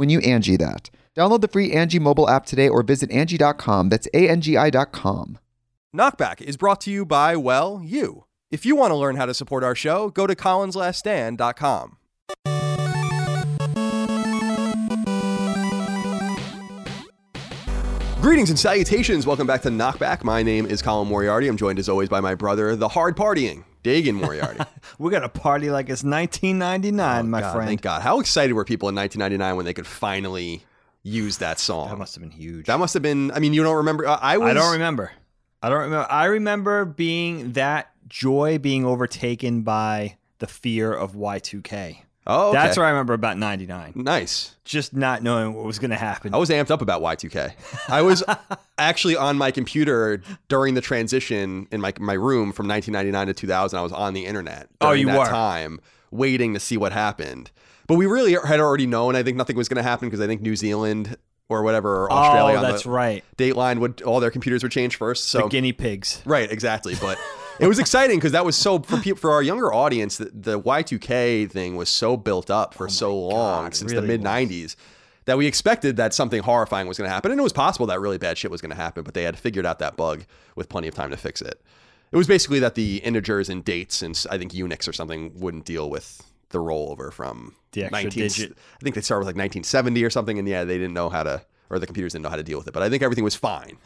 when 0.00 0.08
you 0.08 0.18
Angie 0.20 0.56
that. 0.56 0.88
Download 1.14 1.42
the 1.42 1.48
free 1.48 1.72
Angie 1.72 1.98
mobile 1.98 2.26
app 2.30 2.46
today 2.46 2.70
or 2.70 2.82
visit 2.82 3.10
Angie.com. 3.10 3.90
That's 3.90 4.08
A-N-G-I 4.14 4.70
dot. 4.70 4.92
Knockback 5.94 6.40
is 6.40 6.56
brought 6.56 6.80
to 6.82 6.90
you 6.90 7.04
by, 7.04 7.36
well, 7.36 7.82
you. 7.84 8.24
If 8.50 8.64
you 8.64 8.76
want 8.76 8.92
to 8.92 8.96
learn 8.96 9.16
how 9.16 9.26
to 9.26 9.34
support 9.34 9.62
our 9.62 9.74
show, 9.74 10.08
go 10.08 10.26
to 10.26 10.34
colinslaststand.com. 10.34 11.98
Greetings 18.22 18.50
and 18.50 18.58
salutations. 18.58 19.26
Welcome 19.26 19.46
back 19.46 19.60
to 19.62 19.68
Knockback. 19.68 20.24
My 20.24 20.42
name 20.42 20.64
is 20.64 20.80
Colin 20.80 21.08
Moriarty. 21.08 21.48
I'm 21.48 21.56
joined 21.58 21.78
as 21.78 21.90
always 21.90 22.08
by 22.08 22.20
my 22.20 22.34
brother, 22.34 22.74
the 22.74 22.88
hard 22.88 23.16
partying, 23.16 23.64
Dagan 23.82 24.14
Moriarty. 24.14 24.60
We're 24.98 25.10
gonna 25.10 25.28
party 25.28 25.70
like 25.70 25.88
it's 25.88 26.02
1999, 26.04 27.30
my 27.30 27.38
Oh, 27.38 27.40
God, 27.40 27.52
friend. 27.52 27.68
Thank 27.68 27.82
God. 27.82 28.02
How 28.02 28.20
excited 28.20 28.52
were 28.52 28.64
people 28.64 28.88
in 28.88 28.94
1999 28.94 29.56
when 29.56 29.64
they 29.64 29.72
could 29.74 29.86
finally 29.86 30.62
use 31.02 31.38
that 31.38 31.58
song? 31.58 31.88
That 31.88 31.98
must 31.98 32.14
have 32.14 32.22
been 32.22 32.30
huge. 32.30 32.66
That 32.66 32.78
must 32.78 32.94
have 32.94 33.02
been. 33.02 33.30
I 33.32 33.38
mean, 33.38 33.52
you 33.54 33.62
don't 33.62 33.76
remember? 33.76 34.06
uh, 34.06 34.18
I 34.20 34.38
was. 34.38 34.50
I 34.50 34.54
don't 34.54 34.72
remember. 34.72 35.12
I 35.62 35.68
don't 35.68 35.80
remember. 35.80 36.06
I 36.10 36.24
remember 36.26 36.84
being 36.84 37.52
that 37.52 37.90
joy 38.08 38.58
being 38.58 38.84
overtaken 38.84 39.62
by 39.62 40.16
the 40.38 40.46
fear 40.46 40.92
of 40.92 41.12
Y2K. 41.14 41.98
Oh, 42.26 42.50
okay. 42.50 42.58
That's 42.58 42.76
what 42.76 42.84
I 42.84 42.90
remember 42.90 43.14
about 43.14 43.38
99. 43.38 43.92
Nice. 43.96 44.54
Just 44.64 44.94
not 44.94 45.22
knowing 45.22 45.54
what 45.54 45.64
was 45.64 45.78
going 45.78 45.90
to 45.90 45.96
happen. 45.96 46.34
I 46.34 46.36
was 46.36 46.50
amped 46.50 46.70
up 46.70 46.82
about 46.82 47.00
Y2K. 47.02 47.52
I 47.88 48.02
was 48.02 48.22
actually 48.78 49.16
on 49.16 49.38
my 49.38 49.50
computer 49.50 50.22
during 50.48 50.74
the 50.74 50.80
transition 50.80 51.66
in 51.72 51.80
my 51.80 51.92
my 51.98 52.12
room 52.12 52.52
from 52.52 52.68
1999 52.68 53.26
to 53.28 53.34
2000. 53.34 53.78
I 53.78 53.82
was 53.82 53.92
on 53.92 54.12
the 54.12 54.26
internet. 54.26 54.68
Oh, 54.80 54.92
you 54.92 55.06
that 55.06 55.18
were? 55.18 55.24
time 55.24 55.80
waiting 56.10 56.54
to 56.54 56.60
see 56.60 56.76
what 56.76 56.92
happened. 56.92 57.50
But 57.86 57.94
we 57.94 58.06
really 58.06 58.32
had 58.32 58.60
already 58.60 58.86
known. 58.86 59.16
I 59.16 59.22
think 59.22 59.36
nothing 59.36 59.56
was 59.56 59.68
going 59.68 59.82
to 59.82 59.82
happen 59.82 60.08
because 60.08 60.20
I 60.20 60.26
think 60.26 60.42
New 60.42 60.54
Zealand 60.54 61.16
or 61.48 61.62
whatever 61.62 62.04
or 62.04 62.12
Australia 62.12 62.54
oh, 62.54 62.58
on 62.58 62.62
that's 62.62 62.84
the 62.84 62.90
right. 62.90 63.24
Dateline 63.36 63.80
would 63.80 64.02
all 64.02 64.20
their 64.20 64.30
computers 64.30 64.62
would 64.62 64.72
change 64.72 64.96
first. 64.96 65.24
So 65.24 65.42
the 65.42 65.48
guinea 65.48 65.72
pigs. 65.72 66.22
Right, 66.24 66.50
exactly. 66.50 66.94
But 67.00 67.18
it 67.58 67.66
was 67.66 67.78
exciting 67.78 68.18
because 68.18 68.32
that 68.32 68.44
was 68.44 68.56
so 68.56 68.78
for 68.78 68.98
people 68.98 69.18
for 69.18 69.32
our 69.32 69.42
younger 69.42 69.72
audience. 69.72 70.18
The, 70.18 70.30
the 70.32 70.60
Y2K 70.60 71.50
thing 71.50 71.76
was 71.76 71.88
so 71.88 72.16
built 72.16 72.50
up 72.50 72.74
for 72.74 72.86
oh 72.86 72.88
so 72.88 73.16
long 73.16 73.60
Oh 73.60 73.62
God, 73.64 73.74
since 73.74 73.92
really 73.92 74.06
the 74.06 74.18
mid 74.18 74.22
'90s 74.22 74.76
that 75.26 75.36
we 75.36 75.46
expected 75.46 75.96
that 75.96 76.14
something 76.14 76.42
horrifying 76.42 76.88
was 76.88 76.98
going 76.98 77.08
to 77.08 77.12
happen, 77.12 77.30
and 77.30 77.40
it 77.40 77.42
was 77.42 77.52
possible 77.52 77.86
that 77.86 78.00
really 78.00 78.18
bad 78.18 78.38
shit 78.38 78.50
was 78.50 78.60
going 78.60 78.70
to 78.70 78.76
happen. 78.76 79.02
But 79.02 79.14
they 79.14 79.24
had 79.24 79.38
figured 79.38 79.66
out 79.66 79.78
that 79.80 79.96
bug 79.96 80.24
with 80.54 80.68
plenty 80.68 80.88
of 80.88 80.94
time 80.94 81.10
to 81.10 81.16
fix 81.16 81.40
it. 81.42 81.60
It 82.12 82.16
was 82.16 82.26
basically 82.26 82.58
that 82.60 82.74
the 82.74 82.96
integers 82.98 83.48
and 83.48 83.64
dates 83.64 84.02
and 84.02 84.26
I 84.30 84.36
think 84.38 84.52
Unix 84.52 84.88
or 84.88 84.92
something 84.92 85.32
wouldn't 85.38 85.64
deal 85.64 85.88
with 85.88 86.22
the 86.48 86.58
rollover 86.58 87.12
from 87.12 87.54
The 87.72 87.84
extra 87.84 88.02
19 88.04 88.22
digit. 88.22 88.52
I 88.52 88.82
think 88.82 88.96
they 88.96 89.00
started 89.00 89.20
with 89.20 89.26
like 89.28 89.36
1970 89.36 90.02
or 90.04 90.10
something, 90.10 90.38
and 90.38 90.48
yeah, 90.48 90.64
they 90.64 90.78
didn't 90.78 90.94
know 90.94 91.08
how 91.08 91.22
to, 91.22 91.42
or 91.70 91.78
the 91.78 91.86
computers 91.86 92.12
didn't 92.12 92.24
know 92.24 92.30
how 92.30 92.36
to 92.36 92.42
deal 92.42 92.58
with 92.58 92.66
it. 92.66 92.74
But 92.74 92.82
I 92.82 92.90
think 92.90 93.02
everything 93.02 93.24
was 93.24 93.36
fine. 93.36 93.78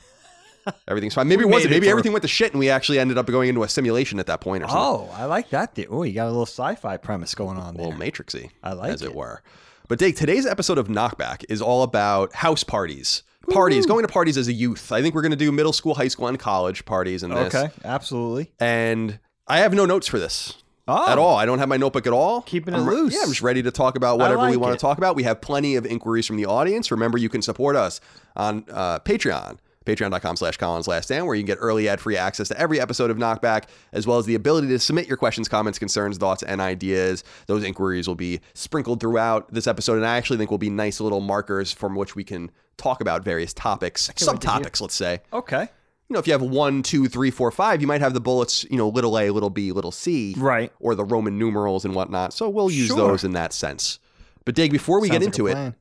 Everything's 0.88 1.14
fine. 1.14 1.28
Maybe 1.28 1.42
it 1.42 1.48
wasn't. 1.48 1.70
Maybe 1.70 1.88
everything 1.88 2.12
went 2.12 2.22
to 2.22 2.28
shit, 2.28 2.52
and 2.52 2.58
we 2.58 2.70
actually 2.70 2.98
ended 2.98 3.18
up 3.18 3.26
going 3.26 3.48
into 3.48 3.62
a 3.62 3.68
simulation 3.68 4.18
at 4.18 4.26
that 4.26 4.40
point 4.40 4.62
or 4.64 4.68
something. 4.68 5.08
Oh, 5.10 5.14
I 5.14 5.24
like 5.26 5.50
that. 5.50 5.78
Oh, 5.90 6.02
you 6.02 6.12
got 6.14 6.26
a 6.26 6.30
little 6.30 6.46
sci-fi 6.46 6.96
premise 6.96 7.34
going 7.34 7.58
on 7.58 7.74
a 7.74 7.78
little 7.78 7.92
matrixy, 7.92 8.50
I 8.62 8.72
like 8.72 8.92
as 8.92 9.02
it, 9.02 9.06
it. 9.06 9.14
were. 9.14 9.42
But 9.88 9.98
Dave, 9.98 10.14
today's 10.16 10.46
episode 10.46 10.78
of 10.78 10.88
Knockback 10.88 11.44
is 11.48 11.60
all 11.60 11.82
about 11.82 12.32
house 12.34 12.64
parties. 12.64 13.22
Parties, 13.50 13.84
going 13.84 14.06
to 14.06 14.12
parties 14.12 14.38
as 14.38 14.48
a 14.48 14.52
youth. 14.54 14.90
I 14.90 15.02
think 15.02 15.14
we're 15.14 15.20
going 15.20 15.32
to 15.32 15.36
do 15.36 15.52
middle 15.52 15.74
school, 15.74 15.94
high 15.94 16.08
school, 16.08 16.28
and 16.28 16.38
college 16.38 16.86
parties 16.86 17.22
in 17.22 17.30
this. 17.30 17.54
okay, 17.54 17.70
absolutely. 17.84 18.50
And 18.58 19.18
I 19.46 19.58
have 19.58 19.74
no 19.74 19.84
notes 19.84 20.06
for 20.08 20.18
this 20.18 20.54
Oh, 20.86 21.10
at 21.10 21.18
all. 21.18 21.36
I 21.36 21.46
don't 21.46 21.58
have 21.60 21.68
my 21.68 21.78
notebook 21.78 22.06
at 22.06 22.12
all. 22.12 22.42
Keeping 22.42 22.74
it 22.74 22.78
I'm 22.78 22.86
loose. 22.86 23.14
Yeah, 23.14 23.20
I'm 23.22 23.28
just 23.28 23.40
ready 23.40 23.62
to 23.62 23.70
talk 23.70 23.96
about 23.96 24.18
whatever 24.18 24.50
we 24.50 24.56
want 24.56 24.74
it. 24.74 24.78
to 24.78 24.80
talk 24.80 24.98
about. 24.98 25.16
We 25.16 25.22
have 25.22 25.40
plenty 25.40 25.76
of 25.76 25.86
inquiries 25.86 26.26
from 26.26 26.36
the 26.36 26.44
audience. 26.46 26.90
Remember, 26.90 27.16
you 27.16 27.30
can 27.30 27.40
support 27.40 27.74
us 27.74 28.00
on 28.36 28.64
uh, 28.70 28.98
Patreon. 29.00 29.58
Patreon.com 29.86 30.36
slash 30.36 30.56
Colin's 30.56 30.88
Last 30.88 31.06
Stand, 31.06 31.26
where 31.26 31.34
you 31.34 31.42
can 31.42 31.46
get 31.46 31.58
early 31.60 31.88
ad 31.88 32.00
free 32.00 32.16
access 32.16 32.48
to 32.48 32.58
every 32.60 32.80
episode 32.80 33.10
of 33.10 33.16
Knockback, 33.16 33.64
as 33.92 34.06
well 34.06 34.18
as 34.18 34.26
the 34.26 34.34
ability 34.34 34.68
to 34.68 34.78
submit 34.78 35.06
your 35.06 35.16
questions, 35.16 35.48
comments, 35.48 35.78
concerns, 35.78 36.16
thoughts, 36.18 36.42
and 36.42 36.60
ideas. 36.60 37.22
Those 37.46 37.64
inquiries 37.64 38.08
will 38.08 38.14
be 38.14 38.40
sprinkled 38.54 39.00
throughout 39.00 39.52
this 39.52 39.66
episode, 39.66 39.96
and 39.96 40.06
I 40.06 40.16
actually 40.16 40.38
think 40.38 40.50
will 40.50 40.58
be 40.58 40.70
nice 40.70 41.00
little 41.00 41.20
markers 41.20 41.72
from 41.72 41.94
which 41.96 42.16
we 42.16 42.24
can 42.24 42.50
talk 42.76 43.00
about 43.00 43.24
various 43.24 43.52
topics, 43.52 44.08
can't 44.08 44.20
wait 44.32 44.40
to 44.40 44.50
hear. 44.50 44.60
subtopics, 44.60 44.80
let's 44.80 44.94
say 44.94 45.20
Okay. 45.32 45.62
you 46.08 46.14
know, 46.14 46.18
if 46.18 46.26
you 46.26 46.32
have 46.32 46.42
one, 46.42 46.82
two, 46.82 47.06
three, 47.06 47.30
four, 47.30 47.50
five, 47.50 47.80
you 47.80 47.86
might 47.86 48.00
have 48.00 48.14
the 48.14 48.20
bullets, 48.20 48.64
you 48.70 48.76
know, 48.76 48.88
little 48.88 49.18
a, 49.18 49.30
little 49.30 49.50
b, 49.50 49.70
little 49.70 49.92
c, 49.92 50.34
Right. 50.36 50.72
or 50.80 50.94
the 50.94 51.04
Roman 51.04 51.38
numerals 51.38 51.84
and 51.84 51.94
whatnot. 51.94 52.32
So 52.32 52.48
we'll 52.48 52.70
use 52.70 52.88
Sure. 52.88 52.96
those 52.96 53.22
in 53.22 53.32
that 53.32 53.52
sense. 53.52 53.98
But 54.44 54.54
Dig, 54.54 54.72
before 54.72 55.00
we 55.00 55.08
Sounds 55.08 55.20
get 55.20 55.26
like 55.26 55.38
into 55.38 55.46
it. 55.46 55.74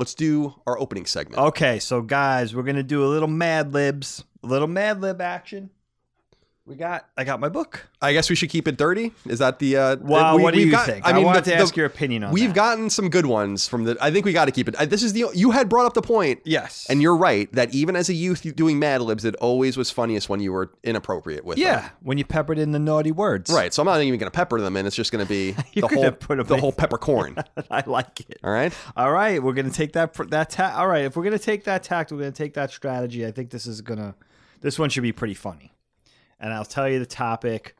Let's 0.00 0.14
do 0.14 0.54
our 0.66 0.80
opening 0.80 1.04
segment. 1.04 1.38
Okay, 1.38 1.78
so 1.78 2.00
guys, 2.00 2.56
we're 2.56 2.62
gonna 2.62 2.82
do 2.82 3.04
a 3.04 3.06
little 3.06 3.28
Mad 3.28 3.74
Libs, 3.74 4.24
a 4.42 4.46
little 4.46 4.66
Mad 4.66 5.02
Lib 5.02 5.20
action. 5.20 5.68
We 6.70 6.76
got. 6.76 7.08
I 7.16 7.24
got 7.24 7.40
my 7.40 7.48
book. 7.48 7.88
I 8.00 8.12
guess 8.12 8.30
we 8.30 8.36
should 8.36 8.48
keep 8.48 8.68
it 8.68 8.76
dirty. 8.76 9.10
Is 9.26 9.40
that 9.40 9.58
the? 9.58 9.76
Uh, 9.76 9.96
Wow, 9.96 10.36
we- 10.36 10.42
what 10.44 10.52
do 10.54 10.58
we've 10.58 10.66
you 10.66 10.72
got- 10.72 10.86
think? 10.86 11.04
I 11.04 11.10
I, 11.10 11.12
mean, 11.14 11.24
wanted 11.24 11.42
the- 11.44 11.50
to 11.50 11.56
the- 11.56 11.62
ask 11.62 11.76
your 11.76 11.86
opinion 11.86 12.22
on 12.22 12.30
it? 12.30 12.34
We've 12.34 12.50
that. 12.50 12.54
gotten 12.54 12.88
some 12.90 13.10
good 13.10 13.26
ones 13.26 13.66
from 13.66 13.82
the. 13.84 13.96
I 14.00 14.12
think 14.12 14.24
we 14.24 14.32
got 14.32 14.44
to 14.44 14.52
keep 14.52 14.68
it. 14.68 14.76
I, 14.78 14.84
this 14.84 15.02
is 15.02 15.12
the. 15.12 15.24
You 15.34 15.50
had 15.50 15.68
brought 15.68 15.86
up 15.86 15.94
the 15.94 16.00
point, 16.02 16.38
yes, 16.44 16.86
and 16.88 17.02
you're 17.02 17.16
right 17.16 17.52
that 17.54 17.74
even 17.74 17.96
as 17.96 18.08
a 18.08 18.14
youth 18.14 18.46
doing 18.54 18.78
Mad 18.78 19.02
Libs, 19.02 19.24
it 19.24 19.34
always 19.36 19.76
was 19.76 19.90
funniest 19.90 20.28
when 20.28 20.38
you 20.38 20.52
were 20.52 20.70
inappropriate 20.84 21.44
with 21.44 21.56
them. 21.56 21.66
yeah, 21.66 21.88
when 22.04 22.18
you 22.18 22.24
peppered 22.24 22.56
in 22.58 22.70
the 22.70 22.78
naughty 22.78 23.10
words. 23.10 23.50
Right. 23.50 23.74
So 23.74 23.82
I'm 23.82 23.86
not 23.86 24.00
even 24.00 24.16
going 24.20 24.30
to 24.30 24.36
pepper 24.36 24.60
them 24.60 24.76
in. 24.76 24.86
It's 24.86 24.94
just 24.94 25.10
going 25.10 25.24
to 25.26 25.28
be 25.28 25.56
You're 25.72 25.88
the 25.88 25.94
gonna 25.96 26.02
whole 26.02 26.12
put 26.12 26.38
'em 26.38 26.46
the 26.46 26.56
whole 26.56 26.72
peppercorn. 26.72 27.34
I 27.70 27.82
like 27.84 28.20
it. 28.20 28.38
All 28.44 28.52
right. 28.52 28.72
All 28.96 29.10
right, 29.10 29.42
we're 29.42 29.54
gonna 29.54 29.70
take 29.70 29.94
that 29.94 30.12
pr- 30.14 30.24
that 30.26 30.50
ta- 30.50 30.74
All 30.76 30.86
right, 30.86 31.04
if 31.04 31.16
we're 31.16 31.24
gonna 31.24 31.36
take 31.40 31.64
that 31.64 31.82
tact, 31.82 32.12
we're 32.12 32.18
gonna 32.18 32.30
take 32.30 32.54
that 32.54 32.70
strategy. 32.70 33.26
I 33.26 33.32
think 33.32 33.50
this 33.50 33.66
is 33.66 33.80
gonna. 33.80 34.14
This 34.60 34.78
one 34.78 34.90
should 34.90 35.02
be 35.02 35.12
pretty 35.12 35.32
funny, 35.32 35.72
and 36.40 36.52
I'll 36.52 36.64
tell 36.64 36.88
you 36.88 36.98
the 36.98 37.06
topic 37.06 37.76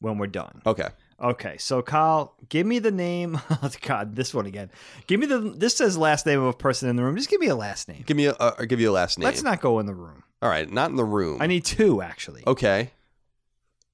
when 0.00 0.18
we're 0.18 0.26
done. 0.26 0.62
Okay. 0.66 0.88
Okay, 1.18 1.56
so 1.56 1.80
Kyle, 1.80 2.34
give 2.50 2.66
me 2.66 2.78
the 2.78 2.90
name. 2.90 3.40
Oh 3.62 3.70
God, 3.80 4.14
this 4.16 4.34
one 4.34 4.44
again. 4.46 4.70
Give 5.06 5.18
me 5.18 5.26
the. 5.26 5.38
This 5.38 5.74
says 5.76 5.96
last 5.96 6.26
name 6.26 6.40
of 6.40 6.46
a 6.46 6.52
person 6.52 6.88
in 6.90 6.96
the 6.96 7.02
room. 7.02 7.16
Just 7.16 7.30
give 7.30 7.40
me 7.40 7.46
a 7.46 7.56
last 7.56 7.88
name. 7.88 8.04
Give 8.06 8.16
me 8.16 8.26
a, 8.26 8.32
uh, 8.34 8.54
or 8.58 8.66
give 8.66 8.80
you 8.80 8.90
a 8.90 8.92
last 8.92 9.18
name. 9.18 9.24
Let's 9.24 9.42
not 9.42 9.62
go 9.62 9.78
in 9.78 9.86
the 9.86 9.94
room. 9.94 10.22
All 10.42 10.50
right, 10.50 10.70
not 10.70 10.90
in 10.90 10.96
the 10.96 11.04
room. 11.04 11.40
I 11.40 11.46
need 11.46 11.64
two 11.64 12.02
actually. 12.02 12.42
Okay. 12.46 12.90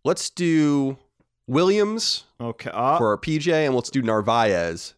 Let's 0.05 0.31
do 0.31 0.99
Williams 1.47 2.25
Okay. 2.41 2.70
Uh, 2.73 2.99
for 2.99 3.17
PJ, 3.19 3.53
and 3.53 3.75
let's 3.76 3.88
do 3.91 4.03
Narvaez 4.03 4.94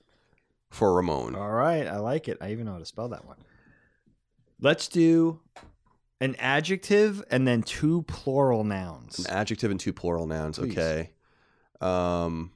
for 0.71 0.95
Ramon. 0.95 1.35
all 1.37 1.51
right, 1.51 1.87
I 1.87 1.99
like 1.99 2.27
it. 2.27 2.39
I 2.41 2.53
even 2.53 2.65
know 2.65 2.73
how 2.73 2.79
to 2.79 2.87
spell 2.87 3.09
that 3.11 3.27
one. 3.27 3.37
Let's 4.61 4.89
do 4.89 5.41
An 6.25 6.37
adjective 6.39 7.23
and 7.31 7.47
then 7.47 7.63
two 7.63 8.03
plural 8.03 8.65
nouns. 8.65 9.19
An 9.19 9.27
adjective 9.27 9.71
and 9.71 9.79
two 9.79 9.93
plural 9.93 10.27
nouns. 10.27 10.59
Please. 10.59 10.73
Okay. 10.73 11.11
Um, 11.81 12.53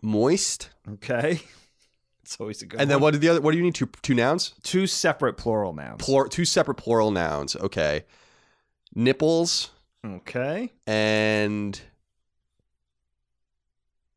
moist. 0.00 0.70
Okay. 0.88 1.40
It's 2.22 2.40
always 2.40 2.62
a 2.62 2.66
good 2.66 2.80
And 2.80 2.88
then 2.88 3.00
what 3.00 3.10
did 3.10 3.20
the 3.20 3.28
other? 3.28 3.40
What 3.42 3.50
do 3.50 3.58
you 3.58 3.64
need? 3.64 3.74
Two 3.74 3.90
two 4.00 4.14
nouns. 4.14 4.54
Two 4.62 4.86
separate 4.86 5.36
plural 5.36 5.74
nouns. 5.74 6.02
Plur, 6.02 6.28
two 6.28 6.44
separate 6.46 6.76
plural 6.76 7.10
nouns. 7.10 7.56
Okay. 7.56 8.04
Nipples 8.94 9.70
okay. 10.06 10.72
and 10.86 11.78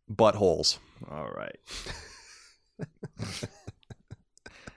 buttholes. 0.10 0.78
All 1.10 1.30
right. 1.30 1.58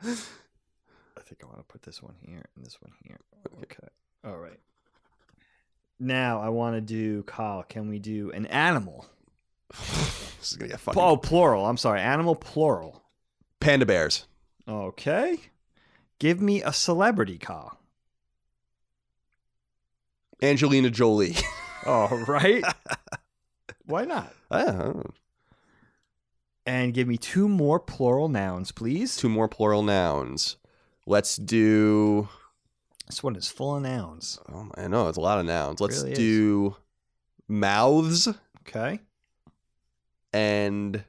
I 0.03 1.21
think 1.23 1.43
I 1.43 1.47
want 1.47 1.59
to 1.59 1.65
put 1.79 1.87
this 1.87 2.03
one 2.03 2.15
here 2.21 2.45
and 2.57 2.67
this 2.67 2.77
one 2.81 2.93
here. 3.05 3.19
Okay. 3.63 3.87
All 4.25 4.39
right. 4.39 4.59
Now 6.01 6.41
I 6.41 6.49
want 6.49 6.77
to 6.77 6.81
do 6.81 7.23
Kyle. 7.25 7.63
Can 7.63 7.89
we 7.89 7.99
do 7.99 8.31
an 8.33 8.47
animal? 8.47 9.07
This 10.41 10.53
is 10.53 10.57
gonna 10.57 10.71
get 10.71 10.79
fucking 10.79 11.03
Oh, 11.03 11.17
plural. 11.17 11.67
I'm 11.67 11.77
sorry. 11.77 12.01
Animal 12.01 12.37
plural. 12.37 13.03
panda 13.59 13.85
bears. 13.85 14.25
Okay. 14.69 15.41
Give 16.21 16.41
me 16.41 16.63
a 16.63 16.73
celebrity, 16.73 17.39
Kyle. 17.39 17.77
Angelina 20.41 20.91
Jolie. 20.91 21.35
All 21.87 22.17
right. 22.19 22.63
Why 23.87 24.05
not? 24.05 24.33
I 24.49 24.65
don't 24.67 24.79
know. 24.97 25.11
And 26.65 26.95
give 26.95 27.09
me 27.09 27.17
two 27.17 27.49
more 27.49 27.81
plural 27.81 28.29
nouns, 28.29 28.71
please. 28.71 29.17
Two 29.17 29.29
more 29.29 29.49
plural 29.49 29.83
nouns. 29.83 30.57
Let's 31.09 31.37
do. 31.37 32.29
This 33.07 33.23
one 33.23 33.35
is 33.35 33.49
full 33.49 33.77
of 33.77 33.83
nouns. 33.83 34.39
Oh, 34.53 34.69
I 34.77 34.89
know 34.89 35.09
it's 35.09 35.17
a 35.17 35.23
lot 35.23 35.39
of 35.39 35.47
nouns. 35.47 35.81
Let's 35.81 36.03
Really 36.03 36.15
do 36.15 36.77
mouths 37.49 38.29
Okay. 38.69 39.01
and 40.35 41.03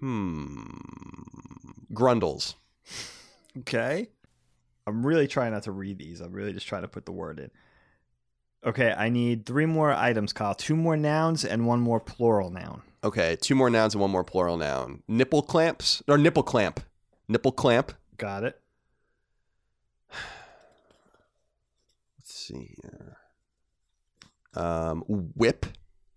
hmm 0.00 0.62
grundles. 1.92 2.54
Okay. 3.58 4.08
I'm 4.86 5.04
really 5.04 5.28
trying 5.28 5.52
not 5.52 5.64
to 5.64 5.72
read 5.72 5.98
these. 5.98 6.22
I'm 6.22 6.32
really 6.32 6.54
just 6.54 6.66
trying 6.66 6.82
to 6.82 6.88
put 6.88 7.04
the 7.04 7.12
word 7.12 7.38
in. 7.38 7.50
Okay, 8.64 8.94
I 8.96 9.10
need 9.10 9.44
three 9.44 9.66
more 9.66 9.92
items, 9.92 10.32
Kyle. 10.32 10.54
Two 10.54 10.76
more 10.76 10.96
nouns 10.96 11.44
and 11.44 11.66
one 11.66 11.80
more 11.80 12.00
plural 12.00 12.48
noun. 12.48 12.80
Okay, 13.04 13.36
two 13.36 13.54
more 13.54 13.68
nouns 13.68 13.92
and 13.94 14.00
one 14.00 14.10
more 14.10 14.24
plural 14.24 14.56
noun. 14.56 15.02
Nipple 15.06 15.42
clamps 15.42 16.02
or 16.08 16.16
nipple 16.16 16.42
clamp. 16.42 16.80
Nipple 17.32 17.52
clamp. 17.52 17.92
Got 18.18 18.44
it. 18.44 18.60
Let's 22.18 22.32
see 22.34 22.76
here. 22.82 23.16
Um, 24.54 25.02
whip. 25.08 25.64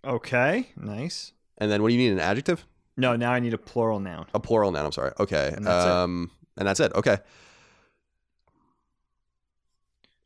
Okay, 0.04 0.70
nice. 0.76 1.32
And 1.58 1.72
then 1.72 1.82
what 1.82 1.88
do 1.90 1.96
you 1.96 2.00
need? 2.02 2.12
An 2.12 2.20
adjective? 2.20 2.66
No, 2.98 3.16
now 3.16 3.32
I 3.32 3.40
need 3.40 3.54
a 3.54 3.58
plural 3.58 4.00
noun. 4.00 4.26
A 4.34 4.40
plural 4.40 4.72
noun. 4.72 4.86
I'm 4.86 4.92
sorry. 4.92 5.14
Okay. 5.20 5.52
And 5.56 5.66
that's 5.66 5.86
it. 5.86 5.92
um, 5.92 6.32
and 6.58 6.68
that's 6.68 6.80
it. 6.80 6.94
Okay. 6.94 7.18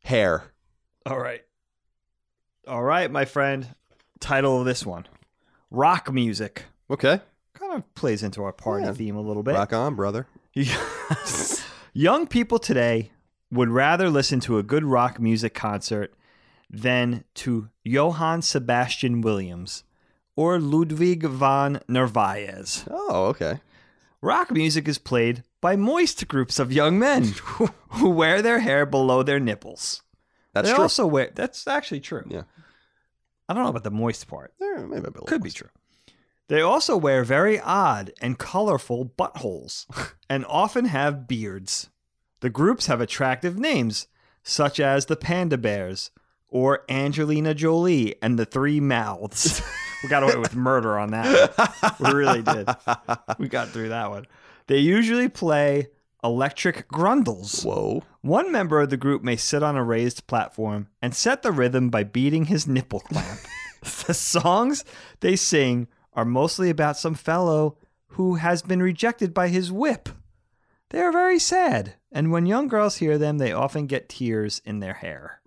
Hair. 0.04 0.44
All 1.06 1.20
right. 1.20 1.42
All 2.68 2.84
right, 2.84 3.10
my 3.10 3.26
friend. 3.26 3.76
Title 4.20 4.60
of 4.60 4.66
this 4.66 4.86
one 4.86 5.08
Rock 5.72 6.12
music. 6.12 6.66
Okay. 6.90 7.22
Kind 7.54 7.74
of 7.74 7.94
plays 7.96 8.22
into 8.24 8.44
our 8.44 8.52
party 8.52 8.86
Yeah. 8.86 8.94
theme 8.94 9.16
a 9.16 9.22
little 9.22 9.44
bit. 9.44 9.54
Rock 9.56 9.72
on, 9.74 9.96
brother. 9.96 10.28
Young 11.94 12.28
people 12.28 12.60
today 12.60 13.12
would 13.52 13.70
rather 13.70 14.10
listen 14.10 14.40
to 14.42 14.58
a 14.58 14.64
good 14.64 14.84
rock 14.84 15.20
music 15.20 15.54
concert 15.54 16.14
than 16.70 17.24
to 17.34 17.70
Johann 17.84 18.42
Sebastian 18.42 19.22
Williams 19.22 19.84
or 20.36 20.60
Ludwig 20.60 21.24
van 21.24 21.82
Narvaez. 21.88 22.86
Oh, 22.90 23.26
okay. 23.28 23.60
Rock 24.22 24.52
music 24.52 24.88
is 24.88 24.98
played 24.98 25.44
by 25.62 25.76
moist 25.76 26.28
groups 26.28 26.60
of 26.60 26.72
young 26.72 27.00
men 27.00 27.24
who, 27.44 28.10
wear 28.10 28.42
their 28.42 28.60
hair 28.60 28.86
below 28.86 29.24
their 29.24 29.40
nipples. 29.40 30.02
That's 30.54 30.70
they 30.70 30.74
true. 30.76 30.84
also 30.84 31.06
wear 31.08 31.32
that's 31.34 31.68
actually 31.68 32.02
true. 32.02 32.26
Yeah. 32.30 32.44
I 33.48 33.54
don't 33.54 33.64
know 33.64 33.70
about 33.70 33.84
the 33.84 33.92
moist 33.92 34.28
part. 34.28 34.54
Eh, 34.62 34.82
maybe 34.82 35.08
a 35.08 35.12
bit 35.12 35.26
Could 35.26 35.44
be 35.44 35.52
true. 35.52 35.70
They 36.50 36.62
also 36.62 36.98
wear 36.98 37.24
very 37.24 37.60
odd 37.60 38.12
and 38.22 38.38
colorful 38.38 39.06
buttholes 39.06 39.86
and 40.30 40.46
often 40.48 40.86
have 40.86 41.28
beards. 41.28 41.90
The 42.42 42.50
groups 42.50 42.88
have 42.88 43.00
attractive 43.00 43.58
names, 43.58 44.08
such 44.42 44.80
as 44.80 45.06
the 45.06 45.16
Panda 45.16 45.60
Bears 45.60 46.10
or 46.48 46.86
Angelina 46.90 47.54
Jolie 47.54 48.16
and 48.22 48.40
the 48.40 48.46
Three 48.46 48.80
Mouths. 48.80 49.62
we 50.04 50.10
got 50.10 50.24
away 50.24 50.38
with 50.38 50.56
murder 50.56 50.98
on 50.98 51.12
that. 51.12 51.56
One. 52.00 52.14
We 52.14 52.18
really 52.18 52.42
did. 52.42 52.68
We 53.38 53.48
got 53.48 53.70
through 53.70 53.90
that 53.90 54.10
one. 54.10 54.26
They 54.66 54.80
usually 54.80 55.30
play 55.30 55.90
electric 56.24 56.88
grundles. 56.88 57.64
Whoa. 57.64 58.02
One 58.22 58.52
member 58.52 58.82
of 58.82 58.90
the 58.90 58.98
group 58.98 59.22
may 59.22 59.36
sit 59.36 59.62
on 59.62 59.76
a 59.76 59.84
raised 59.84 60.26
platform 60.26 60.88
and 61.00 61.16
set 61.16 61.44
the 61.44 61.52
rhythm 61.52 61.90
by 61.90 62.04
beating 62.06 62.46
his 62.46 62.68
nipple 62.68 63.02
clamp. 63.02 63.40
the 64.08 64.16
songs 64.16 64.84
they 65.20 65.36
sing 65.36 65.88
are 66.20 66.26
mostly 66.26 66.70
about 66.70 66.98
some 66.98 67.14
fellow 67.16 67.78
who 68.14 68.36
has 68.36 68.62
been 68.62 68.82
rejected 68.84 69.34
by 69.34 69.48
his 69.48 69.72
whip. 69.72 70.10
They 70.90 71.00
are 71.00 71.12
very 71.14 71.40
sad, 71.40 71.94
and 72.12 72.30
when 72.30 72.46
young 72.46 72.68
girls 72.68 72.98
hear 72.98 73.18
them, 73.18 73.38
they 73.38 73.54
often 73.54 73.88
get 73.88 74.10
tears 74.10 74.62
in 74.66 74.80
their 74.80 74.96
hair. 74.96 75.40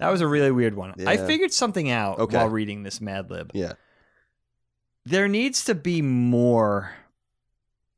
That 0.00 0.10
was 0.10 0.20
a 0.20 0.26
really 0.26 0.50
weird 0.50 0.74
one. 0.74 0.94
I 1.06 1.16
figured 1.18 1.52
something 1.52 1.90
out 1.90 2.18
Okay. 2.18 2.36
while 2.36 2.48
reading 2.48 2.82
this 2.82 3.00
Mad 3.00 3.30
Lib. 3.30 3.52
Yeah. 3.54 3.74
There 5.04 5.28
needs 5.28 5.64
to 5.66 5.74
be 5.74 6.02
more 6.02 6.92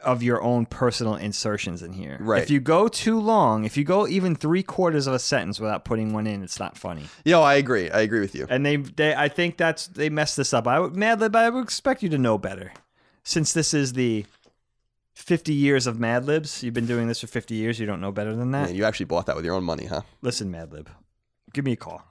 of 0.04 0.22
your 0.22 0.42
own 0.42 0.66
personal 0.66 1.16
insertions 1.16 1.82
in 1.82 1.92
here. 1.92 2.18
Right. 2.20 2.42
If 2.42 2.50
you 2.50 2.60
go 2.60 2.88
too 2.88 3.20
long, 3.20 3.64
if 3.64 3.76
you 3.76 3.84
go 3.84 4.06
even 4.06 4.34
three 4.34 4.62
quarters 4.62 5.06
of 5.06 5.14
a 5.14 5.18
sentence 5.18 5.58
without 5.60 5.84
putting 5.84 6.12
one 6.12 6.26
in, 6.26 6.42
it's 6.42 6.58
not 6.58 6.76
funny. 6.76 7.04
Yo, 7.24 7.42
I 7.42 7.54
agree. 7.54 7.90
I 7.90 8.00
agree 8.00 8.20
with 8.20 8.34
you. 8.34 8.46
And 8.48 8.64
they, 8.64 8.76
they 8.76 9.14
I 9.14 9.28
think 9.28 9.56
that's 9.56 9.86
they 9.86 10.10
messed 10.10 10.36
this 10.36 10.52
up. 10.52 10.66
I 10.66 10.80
would 10.80 10.96
Mad 10.96 11.20
Lib, 11.20 11.34
I 11.36 11.48
would 11.50 11.64
expect 11.64 12.02
you 12.02 12.08
to 12.10 12.18
know 12.18 12.38
better, 12.38 12.72
since 13.24 13.52
this 13.52 13.72
is 13.74 13.92
the 13.94 14.26
fifty 15.14 15.54
years 15.54 15.86
of 15.86 16.00
Mad 16.00 16.24
Libs. 16.24 16.62
You've 16.62 16.74
been 16.74 16.86
doing 16.86 17.08
this 17.08 17.20
for 17.20 17.26
fifty 17.26 17.54
years. 17.54 17.78
You 17.78 17.86
don't 17.86 18.00
know 18.00 18.12
better 18.12 18.34
than 18.34 18.50
that. 18.52 18.66
Man, 18.68 18.74
you 18.74 18.84
actually 18.84 19.06
bought 19.06 19.26
that 19.26 19.36
with 19.36 19.44
your 19.44 19.54
own 19.54 19.64
money, 19.64 19.86
huh? 19.86 20.02
Listen, 20.20 20.50
Mad 20.50 20.72
Lib, 20.72 20.88
give 21.52 21.64
me 21.64 21.72
a 21.72 21.76
call. 21.76 22.02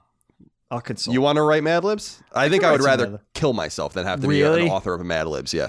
I'll 0.70 0.80
consult. 0.80 1.12
You 1.12 1.20
want 1.20 1.36
to 1.36 1.42
write 1.42 1.62
Mad 1.62 1.84
Libs? 1.84 2.22
I, 2.32 2.48
think 2.48 2.64
I 2.64 2.72
would 2.72 2.80
rather 2.82 3.20
kill 3.34 3.52
myself 3.52 3.92
than 3.92 4.06
have 4.06 4.22
to 4.22 4.28
be 4.28 4.40
Really? 4.40 4.62
an 4.62 4.70
author 4.70 4.94
of 4.94 5.02
a 5.02 5.04
Mad 5.04 5.26
Libs. 5.26 5.52
Yeah. 5.52 5.68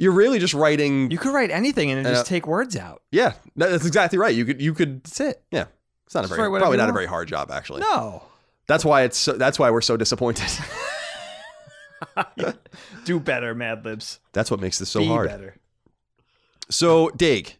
You're 0.00 0.12
really 0.12 0.38
just 0.38 0.54
writing. 0.54 1.10
You 1.10 1.18
could 1.18 1.34
write 1.34 1.50
anything 1.50 1.90
and 1.90 2.06
just 2.06 2.22
uh, 2.22 2.24
take 2.24 2.46
words 2.46 2.74
out. 2.74 3.02
yeah, 3.12 3.34
that's 3.54 3.84
exactly 3.86 4.18
right. 4.18 4.34
You 4.34 4.46
could. 4.46 4.60
You 4.60 4.72
could. 4.72 5.04
That's 5.04 5.20
it. 5.20 5.42
Yeah. 5.50 5.66
It's 6.06 6.14
not 6.14 6.24
a 6.24 6.28
very 6.28 6.38
probably 6.58 6.78
not 6.78 6.88
a 6.88 6.92
very 6.92 7.06
hard 7.06 7.28
job 7.28 7.50
actually. 7.52 7.82
No. 7.82 8.22
That's 8.66 8.84
why 8.84 9.02
it's 9.02 9.18
so, 9.18 9.32
that's 9.32 9.58
why 9.58 9.70
we're 9.70 9.80
so 9.80 9.96
disappointed. 9.96 10.48
Do 13.04 13.20
better, 13.20 13.54
Mad 13.54 13.84
Libs. 13.84 14.20
that's 14.32 14.50
what 14.50 14.58
makes 14.60 14.78
this 14.78 14.88
so 14.88 15.00
Be 15.00 15.06
hard. 15.06 15.28
better. 15.28 15.56
So, 16.70 17.10
Dig, 17.10 17.56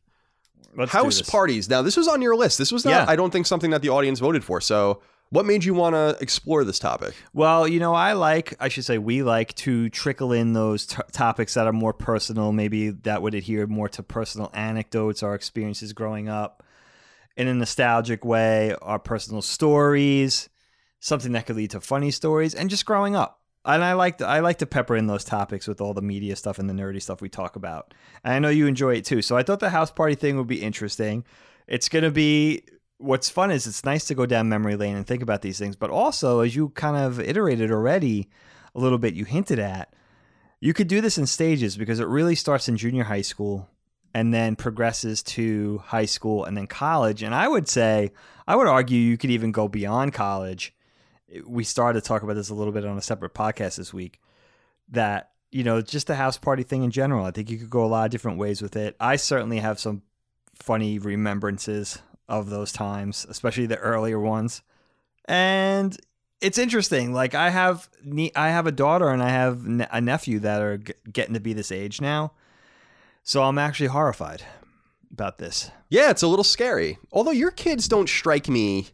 Let's 0.75 0.92
house 0.92 1.20
parties. 1.23 1.68
Now, 1.68 1.82
this 1.82 1.97
was 1.97 2.09
on 2.09 2.23
your 2.23 2.37
list. 2.37 2.59
This 2.59 2.73
was 2.73 2.85
not 2.85 2.90
Yeah. 2.90 3.04
I 3.09 3.16
don't 3.16 3.30
think 3.30 3.47
something 3.47 3.70
that 3.70 3.82
the 3.82 3.88
audience 3.88 4.18
voted 4.20 4.44
for. 4.44 4.61
So, 4.61 5.02
what 5.30 5.46
made 5.46 5.64
you 5.64 5.75
want 5.75 5.94
to 5.94 6.16
explore 6.20 6.64
this 6.64 6.78
topic? 6.78 7.14
Well, 7.32 7.66
you 7.66 7.78
know, 7.78 7.94
I 7.94 8.14
like, 8.14 8.54
I 8.58 8.68
should 8.68 8.84
say, 8.84 8.99
we 8.99 9.22
like 9.22 9.54
to 9.56 9.88
trickle 9.88 10.32
in 10.32 10.52
those 10.52 10.87
t- 10.87 11.02
topics 11.12 11.54
that 11.54 11.66
are 11.66 11.72
more 11.72 11.92
personal, 11.92 12.52
maybe 12.52 12.90
that 12.90 13.22
would 13.22 13.34
adhere 13.34 13.66
more 13.68 13.88
to 13.90 14.02
personal 14.02 14.50
anecdotes, 14.52 15.22
our 15.22 15.34
experiences 15.34 15.92
growing 15.92 16.28
up 16.28 16.64
in 17.37 17.46
a 17.46 17.54
nostalgic 17.54 18.25
way, 18.25 18.75
our 18.82 18.99
personal 18.99 19.40
stories, 19.40 20.49
something 20.99 21.32
that 21.32 21.46
could 21.46 21.56
lead 21.56 21.70
to 21.70 21.80
funny 21.80 22.10
stories, 22.10 22.54
and 22.54 22.68
just 22.68 22.84
growing 22.84 23.14
up. 23.14 23.40
And 23.64 23.84
I 23.84 23.92
like 23.92 24.18
to, 24.18 24.26
I 24.26 24.40
like 24.40 24.58
to 24.58 24.66
pepper 24.66 24.96
in 24.96 25.06
those 25.06 25.22
topics 25.22 25.68
with 25.68 25.80
all 25.80 25.94
the 25.94 26.02
media 26.02 26.34
stuff 26.34 26.58
and 26.58 26.68
the 26.68 26.75
nerdy 26.75 27.00
stuff 27.00 27.20
we 27.20 27.28
talk 27.28 27.56
about. 27.56 27.94
And 28.25 28.32
I 28.34 28.38
know 28.40 28.49
you 28.49 28.66
enjoy 28.66 28.94
it 28.94 29.04
too. 29.04 29.22
So 29.22 29.37
I 29.37 29.42
thought 29.42 29.60
the 29.60 29.70
house 29.70 29.90
party 29.90 30.14
thing 30.16 30.38
would 30.38 30.46
be 30.46 30.62
interesting. 30.62 31.25
It's 31.68 31.88
going 31.88 32.04
to 32.04 32.10
be 32.10 32.64
what's 33.00 33.30
fun 33.30 33.50
is 33.50 33.66
it's 33.66 33.85
nice 33.85 34.04
to 34.04 34.14
go 34.14 34.26
down 34.26 34.49
memory 34.49 34.76
lane 34.76 34.95
and 34.95 35.07
think 35.07 35.23
about 35.23 35.42
these 35.42 35.59
things, 35.59 35.75
but 35.75 35.90
also 35.90 36.40
as 36.40 36.54
you 36.54 36.69
kind 36.71 36.97
of 36.97 37.19
iterated 37.19 37.71
already 37.71 38.28
a 38.75 38.78
little 38.78 38.99
bit, 38.99 39.14
you 39.14 39.25
hinted 39.25 39.59
at, 39.59 39.95
you 40.61 40.75
could 40.75 40.87
do 40.87 41.00
this 41.00 41.16
in 41.16 41.26
stages 41.26 41.76
because 41.76 41.99
it 41.99 42.07
really 42.07 42.35
starts 42.35 42.69
in 42.69 42.76
junior 42.76 43.04
high 43.04 43.23
school 43.23 43.69
and 44.12 44.35
then 44.35 44.54
progresses 44.54 45.23
to 45.23 45.78
high 45.78 46.04
school 46.04 46.45
and 46.45 46.57
then 46.57 46.66
college. 46.66 47.23
And 47.23 47.35
I 47.35 47.49
would 47.49 47.69
say, 47.69 48.12
I 48.47 48.54
would 48.54 48.66
argue 48.66 48.99
you 48.99 49.16
could 49.16 49.30
even 49.30 49.50
go 49.50 49.66
beyond 49.66 50.12
college. 50.12 50.75
We 51.47 51.64
started 51.64 52.02
to 52.02 52.07
talk 52.07 52.23
about 52.23 52.35
this 52.35 52.50
a 52.50 52.54
little 52.54 52.73
bit 52.73 52.85
on 52.85 52.99
a 52.99 53.02
separate 53.02 53.33
podcast 53.33 53.76
this 53.76 53.95
week 53.95 54.21
that, 54.90 55.30
you 55.50 55.64
know, 55.64 55.80
just 55.80 56.07
the 56.07 56.16
house 56.16 56.37
party 56.37 56.64
thing 56.64 56.83
in 56.83 56.90
general. 56.90 57.25
I 57.25 57.30
think 57.30 57.49
you 57.50 57.57
could 57.57 57.71
go 57.71 57.85
a 57.85 57.87
lot 57.87 58.04
of 58.04 58.11
different 58.11 58.38
ways 58.38 58.61
with 58.61 58.76
it. 58.76 58.95
I 59.00 59.16
certainly 59.16 59.61
have 59.61 59.80
some 59.80 60.02
funny 60.54 60.99
remembrances 60.99 61.99
of 62.30 62.49
those 62.49 62.72
times, 62.72 63.26
especially 63.28 63.66
the 63.66 63.76
earlier 63.76 64.18
ones. 64.18 64.62
And 65.26 65.96
it's 66.40 66.56
interesting. 66.58 67.12
Like 67.12 67.34
I 67.34 67.50
have 67.50 67.88
ne- 68.02 68.32
I 68.34 68.49
have 68.49 68.66
a 68.66 68.72
daughter 68.72 69.08
and 69.08 69.22
I 69.22 69.28
have 69.28 69.64
a 69.90 70.00
nephew 70.00 70.38
that 70.40 70.62
are 70.62 70.78
g- 70.78 70.94
getting 71.12 71.34
to 71.34 71.40
be 71.40 71.52
this 71.52 71.70
age 71.70 72.00
now. 72.00 72.32
So 73.22 73.42
I'm 73.42 73.58
actually 73.58 73.88
horrified 73.88 74.42
about 75.12 75.38
this. 75.38 75.70
Yeah, 75.90 76.10
it's 76.10 76.22
a 76.22 76.26
little 76.28 76.44
scary. 76.44 76.99
Although 77.12 77.32
your 77.32 77.50
kids 77.50 77.87
don't 77.88 78.08
strike 78.08 78.49
me. 78.49 78.88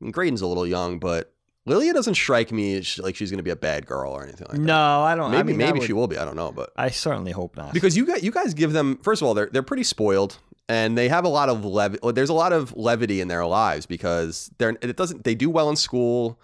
I 0.00 0.04
mean, 0.04 0.10
Graydon's 0.10 0.40
a 0.40 0.46
little 0.48 0.66
young, 0.66 0.98
but 0.98 1.32
Lilia 1.64 1.92
doesn't 1.92 2.14
strike 2.16 2.50
me 2.50 2.76
as 2.78 2.98
like 2.98 3.14
she's 3.14 3.30
going 3.30 3.38
to 3.38 3.44
be 3.44 3.50
a 3.50 3.56
bad 3.56 3.86
girl 3.86 4.10
or 4.12 4.24
anything 4.24 4.48
like 4.48 4.56
that. 4.58 4.64
No, 4.64 5.02
I 5.02 5.14
don't. 5.14 5.30
Maybe 5.30 5.40
I 5.40 5.42
mean, 5.44 5.56
maybe 5.58 5.78
would- 5.78 5.86
she 5.86 5.92
will 5.92 6.08
be. 6.08 6.18
I 6.18 6.24
don't 6.24 6.34
know, 6.36 6.50
but 6.50 6.72
I 6.76 6.90
certainly 6.90 7.30
hope 7.32 7.56
not. 7.56 7.72
because 7.72 7.96
you 7.96 8.04
guys 8.04 8.22
you 8.24 8.32
guys 8.32 8.52
give 8.54 8.72
them 8.72 8.98
first 9.02 9.22
of 9.22 9.28
all 9.28 9.34
they're 9.34 9.48
they're 9.52 9.62
pretty 9.62 9.84
spoiled 9.84 10.38
and 10.72 10.96
they 10.98 11.08
have 11.08 11.24
a 11.24 11.28
lot 11.38 11.48
of 11.48 11.64
lev- 11.64 11.98
there's 12.14 12.28
a 12.36 12.38
lot 12.44 12.52
of 12.52 12.74
levity 12.76 13.20
in 13.20 13.28
their 13.28 13.44
lives 13.46 13.84
because 13.86 14.50
they're 14.58 14.76
it 14.80 14.96
doesn't 14.96 15.24
they 15.24 15.34
do 15.34 15.48
well 15.50 15.68
in 15.70 15.76
school 15.76 16.38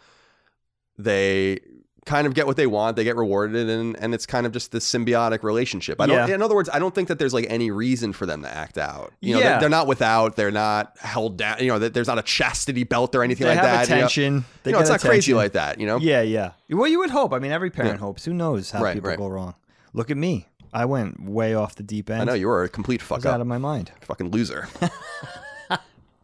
they 0.99 1.58
kind 2.06 2.26
of 2.26 2.32
get 2.32 2.47
what 2.47 2.56
they 2.56 2.66
want 2.66 2.97
they 2.97 3.04
get 3.04 3.16
rewarded 3.16 3.68
and 3.68 3.94
and 4.00 4.14
it's 4.14 4.25
kind 4.25 4.47
of 4.47 4.52
just 4.52 4.73
this 4.73 4.90
symbiotic 4.90 5.42
relationship 5.42 6.00
i 6.00 6.06
don't 6.06 6.26
Yeah. 6.28 6.35
in 6.35 6.40
other 6.42 6.54
words 6.54 6.70
i 6.73 6.78
don't 6.78 6.94
think 6.94 7.08
that 7.08 7.18
there's 7.18 7.35
like 7.35 7.44
any 7.50 7.70
reason 7.70 8.14
for 8.14 8.25
them 8.25 8.40
to 8.42 8.49
act 8.49 8.78
out 8.78 9.12
you 9.20 9.35
know 9.35 9.40
Yeah. 9.40 9.49
they're, 9.50 9.61
they're 9.61 9.68
not 9.68 9.87
without 9.87 10.35
they're 10.35 10.50
not 10.50 10.97
held 10.99 11.37
down 11.37 11.58
you 11.61 11.68
know 11.68 11.78
there's 11.78 12.08
not 12.08 12.18
a 12.18 12.23
chastity 12.23 12.85
belt 12.85 13.14
or 13.14 13.23
anything 13.23 13.47
they 13.47 13.54
like 13.56 13.62
have 13.64 13.87
that 13.88 13.88
you 13.88 13.94
know? 14.00 14.06
attention. 14.06 14.44
They 14.62 14.70
You 14.70 14.73
know, 14.76 14.80
it's 14.80 14.88
get 14.88 14.94
not 15.04 15.08
crazy 15.11 15.35
like 15.35 15.52
that 15.52 15.78
you 15.78 15.87
know 15.87 15.99
Yeah, 15.99 16.23
yeah. 16.23 16.52
Well, 16.70 16.88
you 16.88 16.99
would 17.00 17.11
hope. 17.11 17.32
I 17.35 17.38
mean, 17.40 17.52
every 17.52 17.70
parent 17.70 17.94
Yeah. 17.97 18.00
hopes. 18.00 18.25
Who 18.25 18.32
knows 18.32 18.70
how 18.70 18.82
Right, 18.82 18.94
people 18.94 19.11
right. 19.11 19.18
go 19.18 19.28
wrong? 19.28 19.54
Look 19.92 20.11
at 20.11 20.16
me. 20.16 20.47
I 20.73 20.85
went 20.85 21.21
way 21.23 21.55
off 21.55 21.75
the 21.77 21.83
deep 21.83 22.11
end. 22.11 22.23
i 22.23 22.25
know 22.25 22.35
you 22.35 22.47
were 22.49 22.65
a 22.65 22.69
complete 22.69 23.01
I 23.01 23.05
fuck 23.05 23.19
was 23.19 23.27
up 23.27 23.35
out 23.35 23.41
of 23.41 23.47
my 23.47 23.59
mind. 23.59 23.93
fucking 24.03 24.31
loser. 24.31 24.69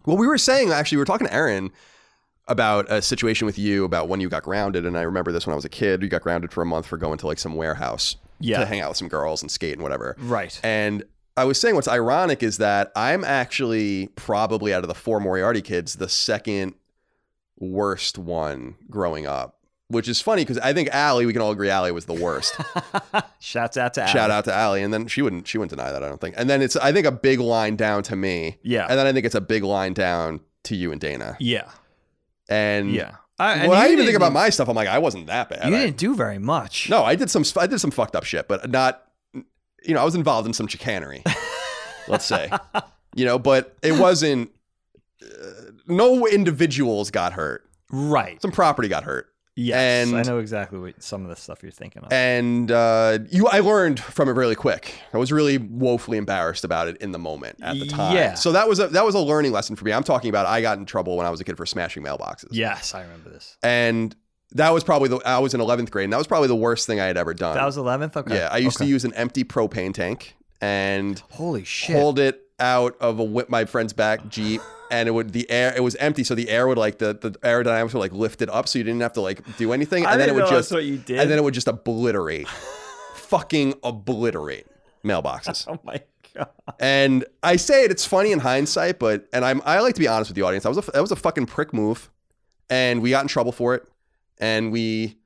well, 0.06 0.16
we 0.16 0.26
were 0.26 0.38
saying 0.38 0.70
actually, 0.70 0.96
we 0.96 1.00
were 1.00 1.06
talking 1.06 1.26
to 1.26 1.32
Aaron 1.34 1.70
about 2.46 2.90
a 2.90 3.00
situation 3.00 3.46
with 3.46 3.58
you 3.58 3.84
about 3.84 4.08
when 4.08 4.20
you 4.20 4.28
got 4.28 4.42
grounded, 4.42 4.84
and 4.84 4.98
I 4.98 5.02
remember 5.02 5.32
this 5.32 5.46
when 5.46 5.52
I 5.52 5.56
was 5.56 5.64
a 5.64 5.70
kid. 5.70 6.02
You 6.02 6.08
got 6.08 6.20
grounded 6.22 6.52
for 6.52 6.62
a 6.62 6.66
month 6.66 6.86
for 6.86 6.96
going 6.98 7.16
to 7.18 7.26
like 7.26 7.38
some 7.38 7.54
warehouse 7.54 8.16
Yeah. 8.38 8.60
to 8.60 8.66
hang 8.66 8.80
out 8.80 8.90
with 8.90 8.98
some 8.98 9.08
girls 9.08 9.40
and 9.42 9.50
skate 9.50 9.72
and 9.74 9.82
whatever. 9.82 10.14
Right. 10.18 10.58
And 10.62 11.04
I 11.36 11.44
was 11.44 11.58
saying 11.58 11.74
what's 11.74 11.88
ironic 11.88 12.42
is 12.42 12.58
that 12.58 12.92
I'm 12.94 13.24
actually 13.24 14.08
probably 14.14 14.74
out 14.74 14.84
of 14.84 14.88
the 14.88 14.94
four 14.94 15.20
Moriarty 15.20 15.62
kids 15.62 15.94
the 15.94 16.08
second 16.08 16.74
worst 17.58 18.18
one 18.18 18.74
growing 18.90 19.26
up. 19.26 19.58
Which 19.94 20.08
is 20.08 20.20
funny 20.20 20.42
because 20.42 20.58
I 20.58 20.72
think 20.74 20.88
Allie, 20.92 21.24
we 21.24 21.32
can 21.32 21.40
all 21.40 21.50
agree 21.52 21.70
Allie 21.70 21.92
was 21.92 22.04
the 22.04 22.12
worst. 22.14 22.54
Shouts 23.40 23.76
out 23.76 23.94
to 23.94 24.06
Shout 24.06 24.30
out 24.30 24.44
to 24.44 24.52
Allie. 24.54 24.82
And 24.82 24.92
then 24.92 25.06
she 25.06 25.22
wouldn't 25.22 25.46
she 25.48 25.56
wouldn't 25.56 25.70
deny 25.70 25.90
that, 25.92 26.02
I 26.02 26.08
don't 26.08 26.20
think. 26.20 26.34
And 26.36 26.50
then 26.50 26.60
it's 26.60 26.76
I 26.76 26.92
think 26.92 27.06
a 27.06 27.12
big 27.12 27.40
line 27.40 27.76
down 27.76 28.02
to 28.04 28.16
me. 28.16 28.58
Yeah. 28.62 28.86
And 28.88 28.98
then 28.98 29.06
I 29.06 29.12
think 29.12 29.24
it's 29.24 29.34
a 29.34 29.40
big 29.40 29.62
line 29.62 29.92
down 29.94 30.40
to 30.64 30.76
you 30.76 30.92
and 30.92 31.00
Dana. 31.00 31.36
yeah. 31.40 31.70
And 32.48 32.92
Yeah. 32.92 33.16
I, 33.38 33.54
and 33.54 33.68
when 33.68 33.78
I 33.78 33.88
even 33.88 34.04
think 34.04 34.16
about 34.16 34.32
my 34.32 34.48
stuff, 34.50 34.68
I'm 34.68 34.76
like, 34.76 34.86
I 34.86 34.98
wasn't 34.98 35.26
that 35.26 35.48
bad. 35.48 35.68
You 35.68 35.74
I- 35.76 35.84
didn't 35.86 35.96
do 35.96 36.14
very 36.14 36.38
much. 36.38 36.88
no, 36.90 37.02
I 37.04 37.16
did 37.16 37.30
some 37.30 37.44
I 37.58 37.66
did 37.66 37.80
some 37.80 37.90
fucked 37.90 38.14
up 38.16 38.24
shit, 38.24 38.46
but 38.48 38.70
not 38.70 39.02
you 39.86 39.92
know, 39.94 40.00
I 40.00 40.04
was 40.04 40.14
involved 40.14 40.46
in 40.46 40.52
some 40.54 40.66
chicanery. 40.66 41.22
let's 42.08 42.24
say. 42.24 42.50
You 43.14 43.24
know, 43.24 43.38
but 43.38 43.76
it 43.82 43.92
wasn't 43.98 44.50
uh, 45.22 45.26
no 45.86 46.26
individuals 46.26 47.10
got 47.10 47.32
hurt. 47.34 47.68
Right. 47.90 48.40
Some 48.42 48.50
property 48.50 48.88
got 48.88 49.04
hurt. 49.04 49.28
Yes. 49.56 50.08
and- 50.08 50.16
I 50.16 50.22
know 50.22 50.38
exactly 50.38 50.78
what 50.78 51.02
some 51.02 51.22
of 51.22 51.28
the 51.28 51.36
stuff 51.36 51.62
you're 51.62 51.70
thinking 51.70 52.02
of. 52.02 52.12
And 52.12 52.70
uh, 52.72 53.18
you, 53.30 53.46
I 53.46 53.60
learned 53.60 54.00
from 54.00 54.28
it 54.28 54.32
really 54.32 54.56
quick. 54.56 54.94
I 55.12 55.18
was 55.18 55.30
really 55.30 55.58
woefully 55.58 56.18
embarrassed 56.18 56.64
about 56.64 56.88
it 56.88 56.96
in 56.98 57.12
the 57.12 57.18
moment 57.20 57.58
at 57.62 57.78
the 57.78 57.86
time. 57.86 58.16
Yeah. 58.16 58.34
So 58.34 58.50
that 58.52 58.68
was 58.68 58.80
a 58.80 58.88
that 58.88 59.04
was 59.04 59.14
a 59.14 59.20
learning 59.20 59.52
lesson 59.52 59.76
for 59.76 59.84
me. 59.84 59.92
I'm 59.92 60.02
talking 60.02 60.28
about 60.28 60.46
I 60.46 60.60
got 60.60 60.78
in 60.78 60.86
trouble 60.86 61.16
when 61.16 61.26
I 61.26 61.30
was 61.30 61.40
a 61.40 61.44
kid 61.44 61.56
for 61.56 61.66
smashing 61.66 62.02
mailboxes. 62.02 62.48
yes, 62.50 62.94
I 62.94 63.02
remember 63.02 63.30
this. 63.30 63.56
And 63.62 64.14
that 64.52 64.70
was 64.70 64.82
probably 64.84 65.08
the 65.08 65.18
I 65.24 65.38
was 65.38 65.54
in 65.54 65.60
11th 65.60 65.90
grade, 65.90 66.04
and 66.04 66.12
that 66.12 66.18
was 66.18 66.26
probably 66.26 66.48
the 66.48 66.56
worst 66.56 66.86
thing 66.86 67.00
I 67.00 67.06
had 67.06 67.16
ever 67.16 67.34
done. 67.34 67.56
That 67.56 67.64
was 67.64 67.76
11th. 67.76 68.16
Okay. 68.16 68.34
yeah. 68.36 68.48
I 68.50 68.58
used 68.58 68.76
Okay. 68.78 68.86
to 68.86 68.90
use 68.90 69.04
an 69.04 69.12
empty 69.14 69.44
propane 69.44 69.94
tank 69.94 70.36
and 70.60 71.18
Holy 71.30 71.64
shit. 71.64 71.96
hold 71.96 72.18
it 72.18 72.40
out 72.60 72.96
of 73.00 73.18
a 73.18 73.24
whip 73.24 73.48
my 73.48 73.64
friend's 73.64 73.92
back 73.92 74.28
jeep. 74.28 74.60
And 74.90 75.08
it 75.08 75.12
would 75.12 75.32
the 75.32 75.50
air 75.50 75.74
it 75.74 75.82
was 75.82 75.96
empty, 75.96 76.22
so 76.24 76.34
the 76.34 76.48
air 76.48 76.68
would 76.68 76.78
like 76.78 76.98
the, 76.98 77.14
the 77.14 77.32
aerodynamics 77.40 77.94
would 77.94 78.00
like 78.00 78.12
lift 78.12 78.42
it 78.42 78.50
up, 78.50 78.68
so 78.68 78.78
you 78.78 78.84
didn't 78.84 79.00
have 79.00 79.14
to 79.14 79.20
like 79.20 79.56
do 79.56 79.72
anything, 79.72 80.06
I 80.06 80.12
and 80.12 80.20
then 80.20 80.28
it 80.28 80.32
didn't 80.32 80.36
would 80.36 80.50
know 80.50 80.56
just 80.56 80.70
that's 80.70 80.76
what 80.76 80.84
you 80.84 80.98
did. 80.98 81.18
and 81.18 81.30
then 81.30 81.38
it 81.38 81.42
would 81.42 81.54
just 81.54 81.66
obliterate, 81.66 82.46
fucking 83.14 83.74
obliterate 83.82 84.66
mailboxes. 85.02 85.66
oh 85.68 85.80
my 85.84 86.00
god. 86.34 86.48
And 86.78 87.24
I 87.42 87.56
say 87.56 87.84
it, 87.84 87.90
it's 87.90 88.04
funny 88.04 88.30
in 88.30 88.40
hindsight, 88.40 88.98
but 88.98 89.26
and 89.32 89.44
I'm 89.44 89.62
I 89.64 89.80
like 89.80 89.94
to 89.94 90.00
be 90.00 90.06
honest 90.06 90.30
with 90.30 90.36
the 90.36 90.42
audience. 90.42 90.62
That 90.64 90.70
was 90.70 90.86
a 90.86 90.90
that 90.92 91.00
was 91.00 91.10
a 91.10 91.16
fucking 91.16 91.46
prick 91.46 91.72
move, 91.72 92.10
and 92.70 93.02
we 93.02 93.10
got 93.10 93.22
in 93.22 93.28
trouble 93.28 93.52
for 93.52 93.74
it, 93.74 93.88
and 94.38 94.70
we. 94.70 95.16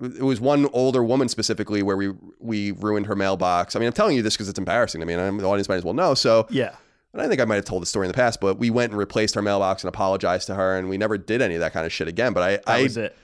It 0.00 0.22
was 0.22 0.40
one 0.40 0.66
older 0.72 1.04
woman 1.04 1.28
specifically 1.28 1.82
where 1.82 1.96
we 1.96 2.12
we 2.38 2.72
ruined 2.72 3.06
her 3.06 3.14
mailbox. 3.16 3.76
I 3.76 3.78
mean, 3.78 3.86
I'm 3.88 3.92
telling 3.92 4.16
you 4.16 4.22
this 4.22 4.34
because 4.34 4.48
it's 4.48 4.58
embarrassing. 4.58 5.02
I 5.02 5.04
mean, 5.04 5.18
I'm, 5.18 5.36
the 5.38 5.44
audience 5.46 5.68
might 5.68 5.76
as 5.76 5.84
well 5.84 5.94
know. 5.94 6.14
So, 6.14 6.46
Yeah. 6.50 6.74
and 7.12 7.20
I 7.20 7.28
think 7.28 7.40
I 7.40 7.44
might 7.44 7.56
have 7.56 7.64
told 7.66 7.82
the 7.82 7.86
story 7.86 8.06
in 8.06 8.08
the 8.10 8.16
past, 8.16 8.40
but 8.40 8.58
we 8.58 8.70
went 8.70 8.92
and 8.92 8.98
replaced 8.98 9.34
her 9.34 9.42
mailbox 9.42 9.82
and 9.84 9.88
apologized 9.88 10.46
to 10.46 10.54
her, 10.54 10.78
and 10.78 10.88
we 10.88 10.96
never 10.96 11.18
did 11.18 11.42
any 11.42 11.54
of 11.54 11.60
that 11.60 11.72
kind 11.74 11.84
of 11.84 11.92
shit 11.92 12.08
again. 12.08 12.32
But 12.32 12.42
I, 12.42 12.50
That 12.56 12.62
I 12.68 12.82
was 12.84 12.96
it. 12.96 13.14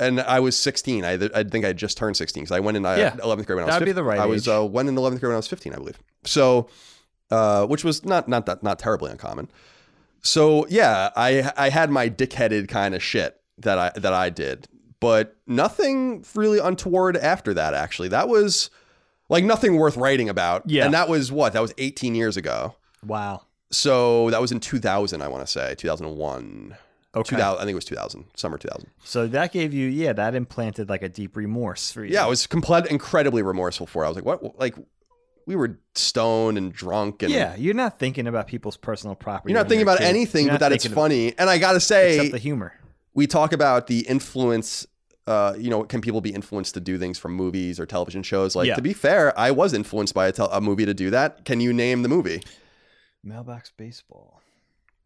and 0.00 0.20
I 0.20 0.40
was 0.40 0.56
16. 0.56 1.04
I, 1.04 1.12
I 1.34 1.44
think 1.44 1.64
I 1.64 1.72
just 1.72 1.96
turned 1.96 2.16
16 2.16 2.42
because 2.42 2.56
I 2.56 2.58
went 2.60 2.76
in 2.76 2.84
uh, 2.84 2.94
Yeah. 2.96 3.10
11th 3.12 3.46
grade 3.46 3.56
when 3.56 3.58
I 3.60 3.66
was 3.66 3.74
That'd 3.74 3.86
be 3.86 3.90
15. 3.92 3.94
the 3.94 4.02
right 4.04 4.18
I 4.18 4.26
was 4.26 4.48
uh, 4.48 4.64
went 4.66 4.88
in 4.88 4.96
11th 4.96 5.20
grade 5.20 5.22
when 5.30 5.32
I 5.34 5.36
was 5.36 5.46
15, 5.48 5.72
I 5.72 5.76
believe. 5.76 5.98
So, 6.24 6.68
uh, 7.30 7.64
which 7.66 7.84
was 7.84 8.04
not 8.04 8.26
not 8.28 8.46
that 8.46 8.62
not 8.64 8.78
terribly 8.80 9.10
uncommon. 9.12 9.48
So 10.20 10.66
yeah, 10.68 11.10
I 11.16 11.50
I 11.56 11.68
had 11.68 11.90
my 11.90 12.08
dickheaded 12.08 12.68
kind 12.68 12.94
of 12.94 13.02
shit 13.02 13.40
that 13.58 13.78
I 13.78 13.92
that 13.98 14.12
I 14.12 14.30
did, 14.30 14.68
but 15.02 15.36
nothing 15.46 16.24
really 16.34 16.58
untoward 16.58 17.16
after 17.18 17.52
that. 17.54 17.74
Actually, 17.74 18.08
that 18.08 18.28
was 18.28 18.70
like 19.28 19.44
nothing 19.44 19.76
worth 19.76 19.96
writing 19.98 20.28
about. 20.30 20.62
Yeah. 20.70 20.84
and 20.86 20.94
that 20.94 21.08
was 21.10 21.30
what 21.30 21.52
that 21.52 21.60
was 21.60 21.74
18 21.76 22.14
years 22.14 22.36
ago. 22.38 22.76
Wow. 23.06 23.42
So 23.70 24.30
that 24.30 24.40
was 24.40 24.52
in 24.52 24.60
2000, 24.60 25.20
I 25.22 25.28
want 25.28 25.44
to 25.44 25.50
say 25.50 25.74
2001. 25.76 26.76
Okay. 27.14 27.28
2000, 27.36 27.56
I 27.58 27.60
think 27.64 27.72
it 27.72 27.74
was 27.74 27.84
2000, 27.84 28.24
summer 28.36 28.56
2000. 28.58 28.88
So 29.04 29.26
that 29.28 29.52
gave 29.52 29.74
you, 29.74 29.88
yeah, 29.88 30.12
that 30.14 30.34
implanted 30.34 30.88
like 30.88 31.02
a 31.02 31.08
deep 31.08 31.36
remorse 31.36 31.90
for 31.92 32.04
you. 32.04 32.14
Yeah, 32.14 32.24
I 32.24 32.28
was 32.28 32.46
complete, 32.46 32.86
incredibly 32.86 33.42
remorseful 33.42 33.86
for. 33.86 34.02
it. 34.02 34.06
I 34.06 34.08
was 34.10 34.16
like, 34.16 34.24
what? 34.24 34.58
Like, 34.58 34.76
we 35.46 35.56
were 35.56 35.78
stoned 35.96 36.56
and 36.56 36.72
drunk, 36.72 37.22
and 37.24 37.32
yeah, 37.32 37.56
you're 37.56 37.74
not 37.74 37.98
thinking 37.98 38.26
about 38.28 38.46
people's 38.46 38.76
personal 38.76 39.16
property. 39.16 39.52
you're 39.52 39.60
not 39.60 39.68
thinking 39.68 39.82
about 39.82 40.00
anything 40.00 40.46
You're 40.46 40.54
but 40.54 40.60
that 40.60 40.72
it's 40.72 40.84
of- 40.86 40.92
funny. 40.92 41.34
And 41.36 41.50
I 41.50 41.58
gotta 41.58 41.80
say, 41.80 42.14
Except 42.16 42.32
the 42.32 42.38
humor. 42.38 42.72
we 43.12 43.26
talk 43.26 43.52
about 43.52 43.88
the 43.88 44.00
influence. 44.08 44.86
Uh, 45.26 45.54
you 45.56 45.70
know, 45.70 45.84
can 45.84 46.00
people 46.00 46.20
be 46.20 46.30
influenced 46.30 46.74
to 46.74 46.80
do 46.80 46.98
things 46.98 47.16
from 47.18 47.32
movies 47.32 47.78
or 47.78 47.86
television 47.86 48.22
shows? 48.24 48.56
Like, 48.56 48.66
Yeah. 48.66 48.74
to 48.74 48.82
be 48.82 48.92
fair, 48.92 49.38
I 49.38 49.50
was 49.52 49.72
influenced 49.72 50.14
by 50.14 50.26
a, 50.26 50.32
tel- 50.32 50.50
a 50.50 50.60
movie 50.60 50.84
to 50.86 50.94
do 50.94 51.10
that. 51.10 51.44
Can 51.44 51.60
you 51.60 51.72
name 51.72 52.02
the 52.02 52.08
movie? 52.08 52.42
Mailbox 53.22 53.70
baseball. 53.76 54.40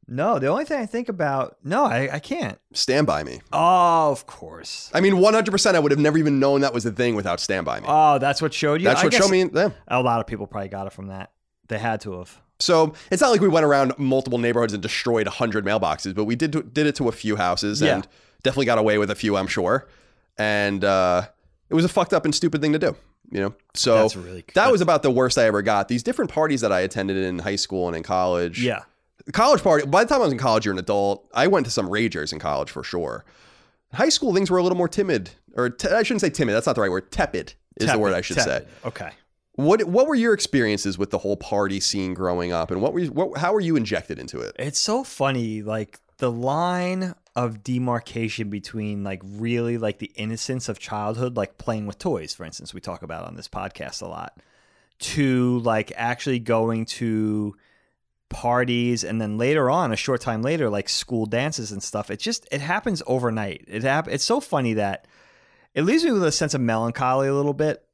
No, 0.09 0.39
the 0.39 0.47
only 0.47 0.65
thing 0.65 0.81
I 0.81 0.87
think 0.87 1.09
about, 1.09 1.57
no, 1.65 1.85
I, 1.85 2.09
I 2.15 2.19
can't. 2.21 2.59
Stand 2.73 3.09
by 3.09 3.25
Me. 3.25 3.41
Oh, 3.53 4.13
of 4.13 4.27
course. 4.27 4.89
I 4.95 5.01
mean, 5.01 5.15
100%. 5.15 5.75
I 5.75 5.79
would 5.81 5.91
have 5.91 5.99
never 5.99 6.17
even 6.17 6.39
known 6.39 6.61
that 6.61 6.73
was 6.73 6.87
a 6.87 6.93
thing 6.93 7.17
without 7.17 7.41
Stand 7.41 7.67
by 7.67 7.81
Me. 7.81 7.87
Oh, 7.89 8.19
that's 8.19 8.41
what 8.41 8.55
showed 8.55 8.81
you. 8.81 8.85
That's 8.87 9.01
I 9.03 9.07
what 9.07 9.15
showed 9.15 9.31
me. 9.33 9.51
Yeah. 9.53 9.71
A 9.89 10.01
lot 10.01 10.21
of 10.21 10.27
people 10.29 10.47
probably 10.47 10.69
got 10.69 10.87
it 10.87 10.93
from 10.93 11.09
that. 11.09 11.33
They 11.69 11.79
had 11.79 12.01
to 12.03 12.19
have. 12.21 12.41
So 12.61 12.95
it's 13.11 13.21
not 13.21 13.31
like 13.31 13.41
we 13.41 13.49
went 13.49 13.67
around 13.67 13.93
multiple 13.99 14.39
neighborhoods 14.39 14.73
and 14.73 14.81
destroyed 14.81 15.27
hundred 15.27 15.65
mailboxes, 15.67 16.15
but 16.15 16.25
we 16.25 16.37
did 16.37 16.73
did 16.73 16.87
it 16.87 16.95
to 16.97 17.09
a 17.09 17.13
few 17.13 17.35
houses 17.37 17.83
Yeah. 17.83 17.97
and 17.97 18.09
definitely 18.45 18.67
got 18.67 18.79
away 18.79 18.97
with 18.99 19.11
a 19.11 19.15
few, 19.17 19.37
I'm 19.37 19.49
sure. 19.49 19.89
And 20.39 20.85
uh, 20.85 21.29
it 21.71 21.75
was 21.75 21.85
a 21.85 21.89
fucked 21.89 22.13
up 22.13 22.25
and 22.25 22.35
stupid 22.35 22.61
thing 22.61 22.73
to 22.73 22.79
do, 22.79 22.95
you 23.31 23.41
know. 23.41 23.55
So 23.75 24.03
That's 24.03 24.17
really 24.17 24.45
that 24.55 24.71
was 24.71 24.81
about 24.81 25.03
the 25.03 25.11
worst 25.11 25.39
I 25.39 25.45
ever 25.45 25.63
got. 25.63 25.89
These 25.89 26.03
different 26.03 26.31
parties 26.31 26.61
that 26.61 26.73
I 26.73 26.81
attended 26.81 27.17
in 27.17 27.39
high 27.39 27.57
school 27.57 27.89
and 27.89 27.97
in 27.97 28.03
college. 28.03 28.63
Yeah. 28.63 28.83
college 29.33 29.63
party. 29.63 29.87
By 29.87 30.05
the 30.05 30.09
time 30.09 30.21
I 30.21 30.25
was 30.25 30.33
in 30.33 30.39
college, 30.39 30.65
you're 30.65 30.73
an 30.73 30.79
adult. 30.79 31.27
I 31.35 31.47
went 31.47 31.67
to 31.67 31.73
some 31.73 31.89
ragers 31.89 32.33
in 32.33 32.39
college 32.39 32.71
for 32.71 32.83
sure. 32.83 33.25
High 33.93 34.11
school 34.11 34.35
things 34.35 34.51
were 34.51 34.59
a 34.59 34.63
little 34.63 34.77
more 34.77 34.89
timid, 34.89 35.31
or 35.55 35.71
t- 35.71 35.89
I 35.89 36.03
shouldn't 36.03 36.21
say 36.21 36.31
timid. 36.31 36.55
That's 36.55 36.67
not 36.67 36.75
the 36.75 36.83
right 36.83 36.91
word. 36.91 37.11
Tepid 37.11 37.55
is 37.81 37.91
the 37.91 37.99
word 37.99 38.13
I 38.13 38.21
should 38.21 38.41
say. 38.41 38.67
Okay. 38.85 39.11
What 39.55 39.85
What 39.85 40.07
were 40.07 40.15
your 40.15 40.35
experiences 40.35 40.99
with 40.99 41.11
the 41.11 41.19
whole 41.19 41.37
party 41.37 41.81
scene 41.81 42.13
growing 42.13 42.53
up, 42.53 42.71
and 42.71 42.83
what 42.83 42.93
were 42.93 43.01
you, 43.01 43.11
what, 43.11 43.39
how 43.39 43.55
were 43.55 43.61
you 43.61 43.75
injected 43.77 44.19
into 44.19 44.39
it? 44.41 44.55
It's 44.59 44.79
so 44.79 45.03
funny, 45.03 45.63
like 45.63 45.99
the 46.19 46.31
line 46.31 47.15
of 47.37 47.63
demarcation 47.63 48.49
between 48.49 49.05
like 49.05 49.21
really 49.23 49.77
like 49.77 49.99
the 49.99 50.11
innocence 50.17 50.71
of 50.71 50.79
childhood, 50.79 51.37
like 51.37 51.59
playing 51.59 51.87
with 51.87 51.99
toys, 51.99 52.35
for 52.35 52.45
instance, 52.45 52.73
we 52.73 52.81
talk 52.81 53.03
about 53.03 53.27
on 53.27 53.37
this 53.37 53.47
podcast 53.47 54.01
a 54.01 54.07
lot, 54.07 54.41
to 54.99 55.59
like 55.59 55.93
actually 55.97 56.39
going 56.39 56.87
to 56.87 57.55
parties 58.31 59.05
and 59.05 59.21
then 59.21 59.39
later 59.39 59.71
on 59.71 59.93
a 59.93 59.97
short 59.97 60.21
time 60.21 60.43
later 60.43 60.69
like 60.69 60.89
school 60.89 61.27
dances 61.27 61.71
and 61.71 61.83
stuff. 61.83 62.11
It 62.11 62.19
just 62.19 62.49
it 62.51 62.63
happens 62.63 63.03
overnight. 63.07 63.67
It 63.69 63.83
hap- 63.83 64.09
it's 64.09 64.25
so 64.25 64.41
funny 64.41 64.75
that 64.75 65.07
it 65.75 65.83
leaves 65.83 66.05
me 66.05 66.13
with 66.13 66.25
a 66.25 66.33
sense 66.33 66.55
of 66.55 66.63
melancholy 66.63 67.29
a 67.29 67.35
little 67.35 67.55
bit 67.55 67.85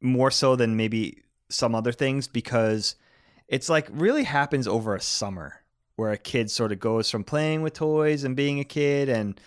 more 0.00 0.30
so 0.30 0.54
than 0.54 0.76
maybe 0.76 1.22
some 1.48 1.74
other 1.74 1.92
things 1.92 2.28
because 2.28 2.94
it's 3.48 3.68
like 3.68 3.88
really 3.90 4.22
happens 4.22 4.68
over 4.68 4.94
a 4.94 5.00
summer 5.00 5.61
where 5.96 6.10
a 6.10 6.18
kid 6.18 6.50
sort 6.50 6.72
of 6.72 6.80
goes 6.80 7.10
from 7.10 7.24
playing 7.24 7.62
with 7.62 7.74
toys 7.74 8.24
and 8.24 8.36
being 8.36 8.60
a 8.60 8.64
kid 8.64 9.08
and 9.08 9.40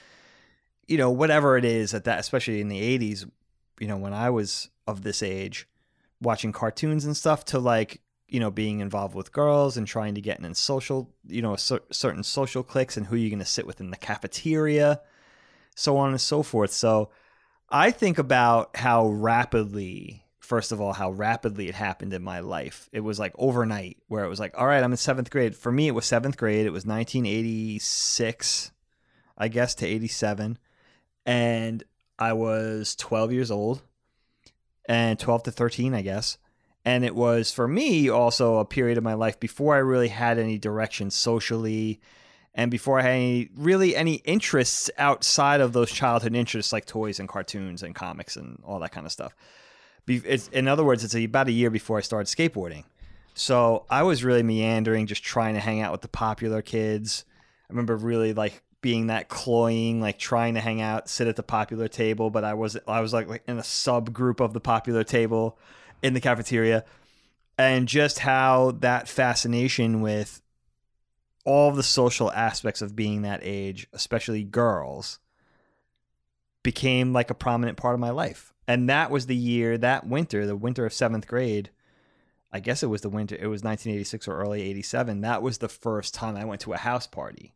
you 0.88 0.98
know 0.98 1.10
whatever 1.10 1.58
it 1.58 1.66
is 1.66 1.94
at 1.94 2.04
that 2.04 2.20
especially 2.20 2.62
in 2.62 2.68
the 2.68 2.98
80s 2.98 3.30
you 3.80 3.88
know 3.88 3.98
when 3.98 4.14
I 4.14 4.30
was 4.30 4.70
of 4.88 5.02
this 5.02 5.24
age 5.24 5.68
watching 6.22 6.52
cartoons 6.52 7.06
and 7.06 7.16
stuff 7.18 7.46
to 7.46 7.60
like 7.60 8.02
you 8.28 8.40
know 8.40 8.52
being 8.52 8.80
involved 8.80 9.16
with 9.16 9.32
girls 9.32 9.78
and 9.78 9.88
trying 9.88 10.16
to 10.16 10.22
get 10.22 10.40
in 10.40 10.54
social 10.54 11.12
you 11.28 11.42
know 11.42 11.56
cer- 11.56 11.84
certain 11.92 12.24
social 12.24 12.64
cliques 12.64 12.98
and 12.98 13.08
who 13.08 13.16
you're 13.16 13.30
going 13.30 13.40
to 13.40 13.46
sit 13.46 13.68
with 13.68 13.80
in 13.80 13.92
the 13.92 13.98
cafeteria 13.98 15.02
so 15.78 15.98
on 15.98 16.12
and 16.12 16.22
so 16.22 16.42
forth. 16.42 16.72
So 16.72 17.10
i 17.70 17.90
think 17.92 18.18
about 18.20 18.76
how 18.78 19.08
rapidly 19.08 20.25
first 20.46 20.72
of 20.72 20.80
all 20.80 20.94
how 20.94 21.12
rapidly 21.12 21.68
it 21.68 21.76
happened 21.76 22.14
in 22.14 22.24
my 22.24 22.40
life. 22.40 22.90
It 22.92 23.02
was 23.02 23.20
like 23.20 23.34
overnight 23.38 23.98
where 24.08 24.24
it 24.24 24.30
was 24.30 24.40
like 24.40 24.54
all 24.58 24.68
right 24.68 24.84
i'm 24.84 24.92
in 24.92 24.98
seventh 24.98 25.30
grade. 25.30 25.56
For 25.56 25.72
me 25.72 25.88
it 25.88 25.96
was 25.96 26.06
seventh 26.06 26.38
grade. 26.38 26.66
It 26.66 26.72
was 26.72 26.86
1986 26.86 28.72
i 29.38 29.48
guess 29.50 29.76
to 29.76 29.86
87 29.86 30.58
and 31.26 31.84
i 32.18 32.32
was 32.32 32.96
12 32.96 33.34
years 33.34 33.52
old 33.52 33.82
and 34.88 35.20
12 35.20 35.44
to 35.44 35.52
13 35.52 35.94
i 35.94 36.02
guess. 36.02 36.38
And 36.86 37.04
it 37.04 37.16
was 37.16 37.52
for 37.52 37.68
me 37.68 38.10
also 38.10 38.58
a 38.58 38.66
period 38.66 39.00
of 39.00 39.04
my 39.04 39.16
life 39.16 39.40
before 39.40 39.74
I 39.74 39.80
really 39.80 40.08
had 40.08 40.38
any 40.38 40.60
direction 40.60 41.10
socially 41.10 42.00
and 42.54 42.72
before 42.72 43.00
I 43.00 43.02
had 43.02 43.12
any 43.12 43.50
really 43.56 43.96
any 43.96 44.16
interests 44.16 44.90
outside 44.98 45.62
of 45.62 45.74
those 45.74 45.92
childhood 45.92 46.36
interests 46.36 46.72
like 46.72 46.86
toys 46.86 47.20
and 47.20 47.28
cartoons 47.28 47.84
and 47.84 47.94
comics 47.94 48.36
and 48.36 48.62
all 48.64 48.80
that 48.80 48.92
kind 48.92 49.06
of 49.06 49.12
stuff. 49.12 49.36
It's, 50.08 50.48
in 50.50 50.68
other 50.68 50.84
words, 50.84 51.04
it's 51.04 51.16
about 51.16 51.48
a 51.48 51.52
year 51.52 51.70
before 51.70 51.98
I 51.98 52.02
started 52.02 52.28
skateboarding. 52.28 52.84
So 53.34 53.86
I 53.90 54.04
was 54.04 54.24
really 54.24 54.44
meandering, 54.44 55.08
just 55.08 55.24
trying 55.24 55.56
to 55.56 55.60
hang 55.60 55.82
out 55.82 55.92
with 55.92 56.02
the 56.02 56.08
popular 56.08 56.62
kids. 56.62 57.26
I 57.70 57.74
remember 57.74 57.98
really 57.98 58.34
like 58.34 58.62
being 58.82 59.08
that 59.08 59.30
cloying, 59.30 60.00
like 60.00 60.20
trying 60.20 60.54
to 60.54 60.62
hang 60.62 60.80
out, 60.80 61.10
sit 61.10 61.28
at 61.28 61.36
the 61.36 61.44
popular 61.44 61.88
table, 61.88 62.30
but 62.30 62.44
I 62.44 62.54
was 62.54 62.78
I 62.88 63.02
was 63.02 63.14
like, 63.14 63.28
like 63.28 63.44
in 63.48 63.58
a 63.58 63.64
subgroup 63.64 64.40
of 64.40 64.54
the 64.54 64.60
popular 64.60 65.04
table 65.04 65.58
in 66.04 66.14
the 66.14 66.22
cafeteria 66.22 66.86
and 67.58 67.88
just 67.88 68.20
how 68.20 68.72
that 68.80 69.08
fascination 69.08 70.02
with 70.02 70.42
all 71.46 71.72
the 71.72 71.84
social 71.84 72.32
aspects 72.32 72.82
of 72.82 72.96
being 72.96 73.22
that 73.22 73.40
age, 73.44 73.88
especially 73.94 74.44
girls, 74.44 75.20
became 76.64 77.14
like 77.14 77.30
a 77.30 77.36
prominent 77.36 77.78
part 77.78 77.94
of 77.94 78.00
my 78.00 78.10
life. 78.10 78.54
And 78.68 78.90
that 78.90 79.12
was 79.12 79.28
the 79.28 79.36
year, 79.36 79.78
that 79.78 80.08
winter, 80.08 80.46
the 80.46 80.56
winter 80.56 80.86
of 80.86 80.94
seventh 80.94 81.28
grade. 81.28 81.70
I 82.52 82.60
guess 82.60 82.84
it 82.84 82.88
was 82.88 83.02
the 83.02 83.10
winter, 83.10 83.36
it 83.36 83.48
was 83.48 83.64
1986 83.64 84.28
or 84.28 84.38
early 84.38 84.62
87. 84.62 85.22
That 85.22 85.42
was 85.42 85.58
the 85.58 85.68
first 85.68 86.14
time 86.14 86.38
I 86.38 86.46
went 86.46 86.62
to 86.62 86.74
a 86.74 86.78
house 86.78 87.06
party. 87.06 87.54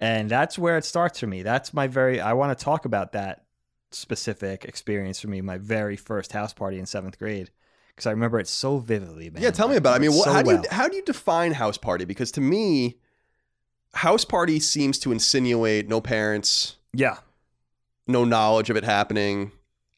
And 0.00 0.28
that's 0.28 0.58
where 0.58 0.76
it 0.76 0.84
starts 0.84 1.20
for 1.20 1.28
me. 1.28 1.42
That's 1.42 1.72
my 1.72 1.86
very, 1.86 2.20
I 2.20 2.32
want 2.32 2.56
to 2.56 2.64
talk 2.64 2.84
about 2.84 3.12
that 3.12 3.44
specific 3.92 4.64
experience 4.64 5.20
for 5.20 5.28
me, 5.28 5.40
my 5.40 5.58
very 5.58 5.96
first 5.96 6.32
house 6.32 6.52
party 6.52 6.78
in 6.78 6.86
seventh 6.86 7.18
grade. 7.18 7.50
Because 7.90 8.06
I 8.06 8.10
remember 8.10 8.40
it 8.40 8.48
so 8.48 8.78
vividly, 8.78 9.30
man. 9.30 9.42
Yeah, 9.42 9.50
tell 9.50 9.68
me 9.68 9.76
about. 9.76 9.92
It. 9.92 9.96
I 9.96 9.98
mean, 10.00 10.12
what, 10.12 10.24
so 10.24 10.32
how 10.32 10.42
do 10.42 10.50
you 10.50 10.56
well. 10.56 10.64
how 10.70 10.88
do 10.88 10.96
you 10.96 11.02
define 11.02 11.52
house 11.52 11.76
party? 11.76 12.04
Because 12.04 12.32
to 12.32 12.40
me, 12.40 12.98
house 13.94 14.24
party 14.24 14.60
seems 14.60 14.98
to 15.00 15.12
insinuate 15.12 15.88
no 15.88 16.00
parents, 16.00 16.76
Yeah, 16.94 17.18
no 18.06 18.24
knowledge 18.24 18.70
of 18.70 18.76
it 18.76 18.84
happening, 18.84 19.52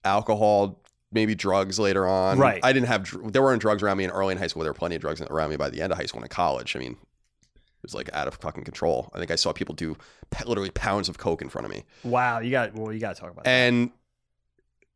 alcohol, 0.04 0.80
maybe 1.12 1.34
drugs 1.34 1.78
later 1.78 2.06
on. 2.06 2.38
Right. 2.38 2.60
I 2.62 2.72
didn't 2.72 2.88
have 2.88 3.32
there 3.32 3.42
weren't 3.42 3.60
drugs 3.60 3.82
around 3.82 3.98
me 3.98 4.04
in 4.04 4.10
early 4.10 4.32
in 4.32 4.38
high 4.38 4.46
school. 4.46 4.62
There 4.62 4.70
were 4.72 4.78
plenty 4.78 4.96
of 4.96 5.00
drugs 5.00 5.20
around 5.22 5.50
me 5.50 5.56
by 5.56 5.70
the 5.70 5.80
end 5.80 5.92
of 5.92 5.98
high 5.98 6.06
school 6.06 6.20
and 6.20 6.30
college. 6.30 6.76
I 6.76 6.78
mean, 6.78 6.92
it 6.92 7.82
was 7.82 7.94
like 7.94 8.10
out 8.12 8.28
of 8.28 8.34
fucking 8.34 8.64
control. 8.64 9.10
I 9.14 9.18
think 9.18 9.30
I 9.30 9.36
saw 9.36 9.52
people 9.52 9.74
do 9.74 9.96
literally 10.44 10.70
pounds 10.70 11.08
of 11.08 11.18
coke 11.18 11.42
in 11.42 11.48
front 11.48 11.66
of 11.66 11.70
me. 11.70 11.84
wow. 12.02 12.40
You 12.40 12.50
got 12.50 12.74
well. 12.74 12.92
You 12.92 13.00
got 13.00 13.14
to 13.14 13.20
talk 13.20 13.30
about 13.30 13.44
that. 13.44 13.50
And 13.50 13.90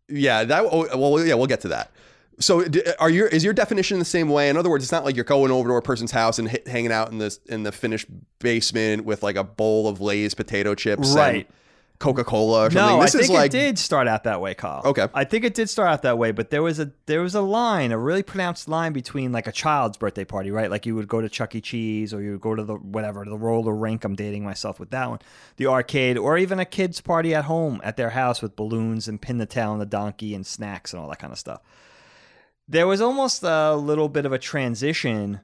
yeah, 0.09 0.44
that 0.44 0.64
oh, 0.64 0.88
well, 0.97 1.25
yeah, 1.25 1.35
we'll 1.35 1.47
get 1.47 1.61
to 1.61 1.68
that. 1.68 1.92
So, 2.40 2.64
are 3.01 3.11
your 3.11 3.27
is 3.27 3.42
your 3.42 3.53
definition 3.53 3.99
the 3.99 4.05
same 4.05 4.29
way? 4.29 4.49
In 4.49 4.57
other 4.57 4.71
words, 4.71 4.85
it's 4.85 4.92
not 4.92 5.05
like 5.05 5.16
you're 5.16 5.25
going 5.25 5.51
over 5.51 5.68
to 5.71 5.75
a 5.75 5.83
person's 5.83 6.12
house 6.12 6.38
and 6.38 6.49
hit, 6.49 6.68
hanging 6.68 6.92
out 6.92 7.11
in 7.11 7.18
this 7.18 7.40
in 7.47 7.64
the 7.64 7.73
finished 7.73 8.07
basement 8.38 9.05
with 9.05 9.23
like 9.25 9.37
a 9.37 9.42
bowl 9.42 9.88
of 9.88 10.01
Lay's 10.01 10.35
potato 10.35 10.75
chips, 10.77 11.14
Right. 11.14 11.49
Coca 11.99 12.23
Cola 12.23 12.67
or 12.67 12.71
something. 12.71 12.97
No, 12.97 13.03
this 13.03 13.15
I 13.15 13.19
think 13.19 13.33
like 13.33 13.55
it 13.55 13.59
did 13.59 13.79
start 13.79 14.07
out 14.07 14.25
that 14.25 14.41
way, 14.41 14.55
Kyle. 14.55 14.83
Okay. 14.85 15.09
I 15.15 15.25
think 15.25 15.45
it 15.45 15.55
did 15.55 15.69
start 15.69 15.89
out 15.91 16.03
that 16.03 16.17
way, 16.17 16.31
but 16.31 16.51
there 16.51 16.63
was 16.63 16.79
a 16.79 16.93
there 17.07 17.23
was 17.23 17.35
a 17.35 17.41
line, 17.41 17.91
a 17.91 17.99
really 17.99 18.23
pronounced 18.23 18.69
line 18.69 18.93
between 18.93 19.33
like 19.33 19.49
a 19.49 19.53
child's 19.53 19.97
birthday 19.97 20.25
party, 20.25 20.53
right? 20.53 20.71
Like 20.71 20.87
you 20.87 20.95
would 20.95 21.09
go 21.09 21.21
to 21.21 21.29
Chuck 21.29 21.57
E. 21.57 21.61
Cheese 21.61 22.15
or 22.15 22.23
you 22.23 22.33
would 22.33 22.41
go 22.41 22.55
to 22.55 22.63
the 22.63 22.75
whatever, 22.75 23.25
the 23.25 23.37
roller 23.37 23.75
rink. 23.75 24.05
I'm 24.05 24.15
dating 24.15 24.45
myself 24.45 24.79
with 24.79 24.91
that 24.91 25.09
one, 25.11 25.19
the 25.57 25.67
arcade, 25.67 26.17
or 26.17 26.39
even 26.39 26.61
a 26.61 26.65
kid's 26.65 27.01
party 27.01 27.35
at 27.35 27.47
home 27.47 27.81
at 27.83 27.97
their 27.97 28.11
house 28.11 28.41
with 28.43 28.55
balloons 28.55 29.09
and 29.09 29.21
pin 29.21 29.39
the 29.39 29.47
tail 29.47 29.73
on 29.73 29.81
the 29.81 29.87
donkey 29.87 30.35
and 30.35 30.47
snacks 30.47 30.93
and 30.93 31.03
all 31.03 31.09
that 31.09 31.19
kind 31.19 31.33
of 31.33 31.39
stuff. 31.39 31.61
There 32.69 32.87
was 32.87 33.01
almost 33.01 33.43
a 33.43 33.75
little 33.75 34.09
bit 34.09 34.25
of 34.27 34.33
a 34.33 34.39
transition 34.39 35.41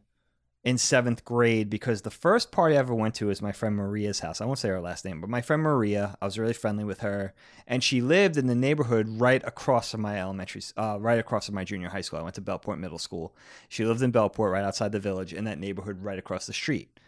in 0.65 0.79
seventh 0.79 1.25
grade 1.27 1.69
because 1.69 2.03
the 2.03 2.11
first 2.11 2.51
party 2.51 2.75
I 2.75 2.79
ever 2.79 2.95
went 2.95 3.15
to 3.17 3.27
was 3.27 3.43
my 3.43 3.53
friend 3.53 3.77
Maria's 3.77 4.21
house. 4.21 4.41
I 4.41 4.47
won't 4.47 4.59
say 4.59 4.71
her 4.71 4.81
last 4.81 5.05
name, 5.05 5.21
but 5.21 5.29
my 5.29 5.43
friend 5.43 5.63
Maria, 5.63 6.17
I 6.23 6.25
was 6.25 6.39
really 6.39 6.55
friendly 6.55 6.85
with 6.85 7.01
her, 7.01 7.35
and 7.67 7.85
she 7.85 8.01
lived 8.01 8.39
in 8.39 8.47
the 8.47 8.55
neighborhood 8.55 9.21
right 9.21 9.43
across 9.45 9.91
from 9.91 10.01
my 10.01 10.19
elementary, 10.19 10.63
uh, 10.79 10.97
right 10.99 11.19
across 11.19 11.47
from 11.47 11.55
my 11.55 11.65
junior 11.65 11.91
high 11.91 12.01
school. 12.01 12.19
I 12.19 12.23
went 12.23 12.35
to 12.37 12.41
Bellport 12.41 12.79
Middle 12.79 12.99
School. 12.99 13.37
She 13.69 13.85
lived 13.85 14.01
in 14.01 14.11
Bellport, 14.11 14.53
right 14.53 14.65
outside 14.65 14.93
the 14.93 15.01
village, 15.01 15.35
in 15.35 15.45
that 15.45 15.59
neighborhood 15.59 16.03
right 16.03 16.19
across 16.19 16.47
the 16.47 16.55
street. 16.55 16.99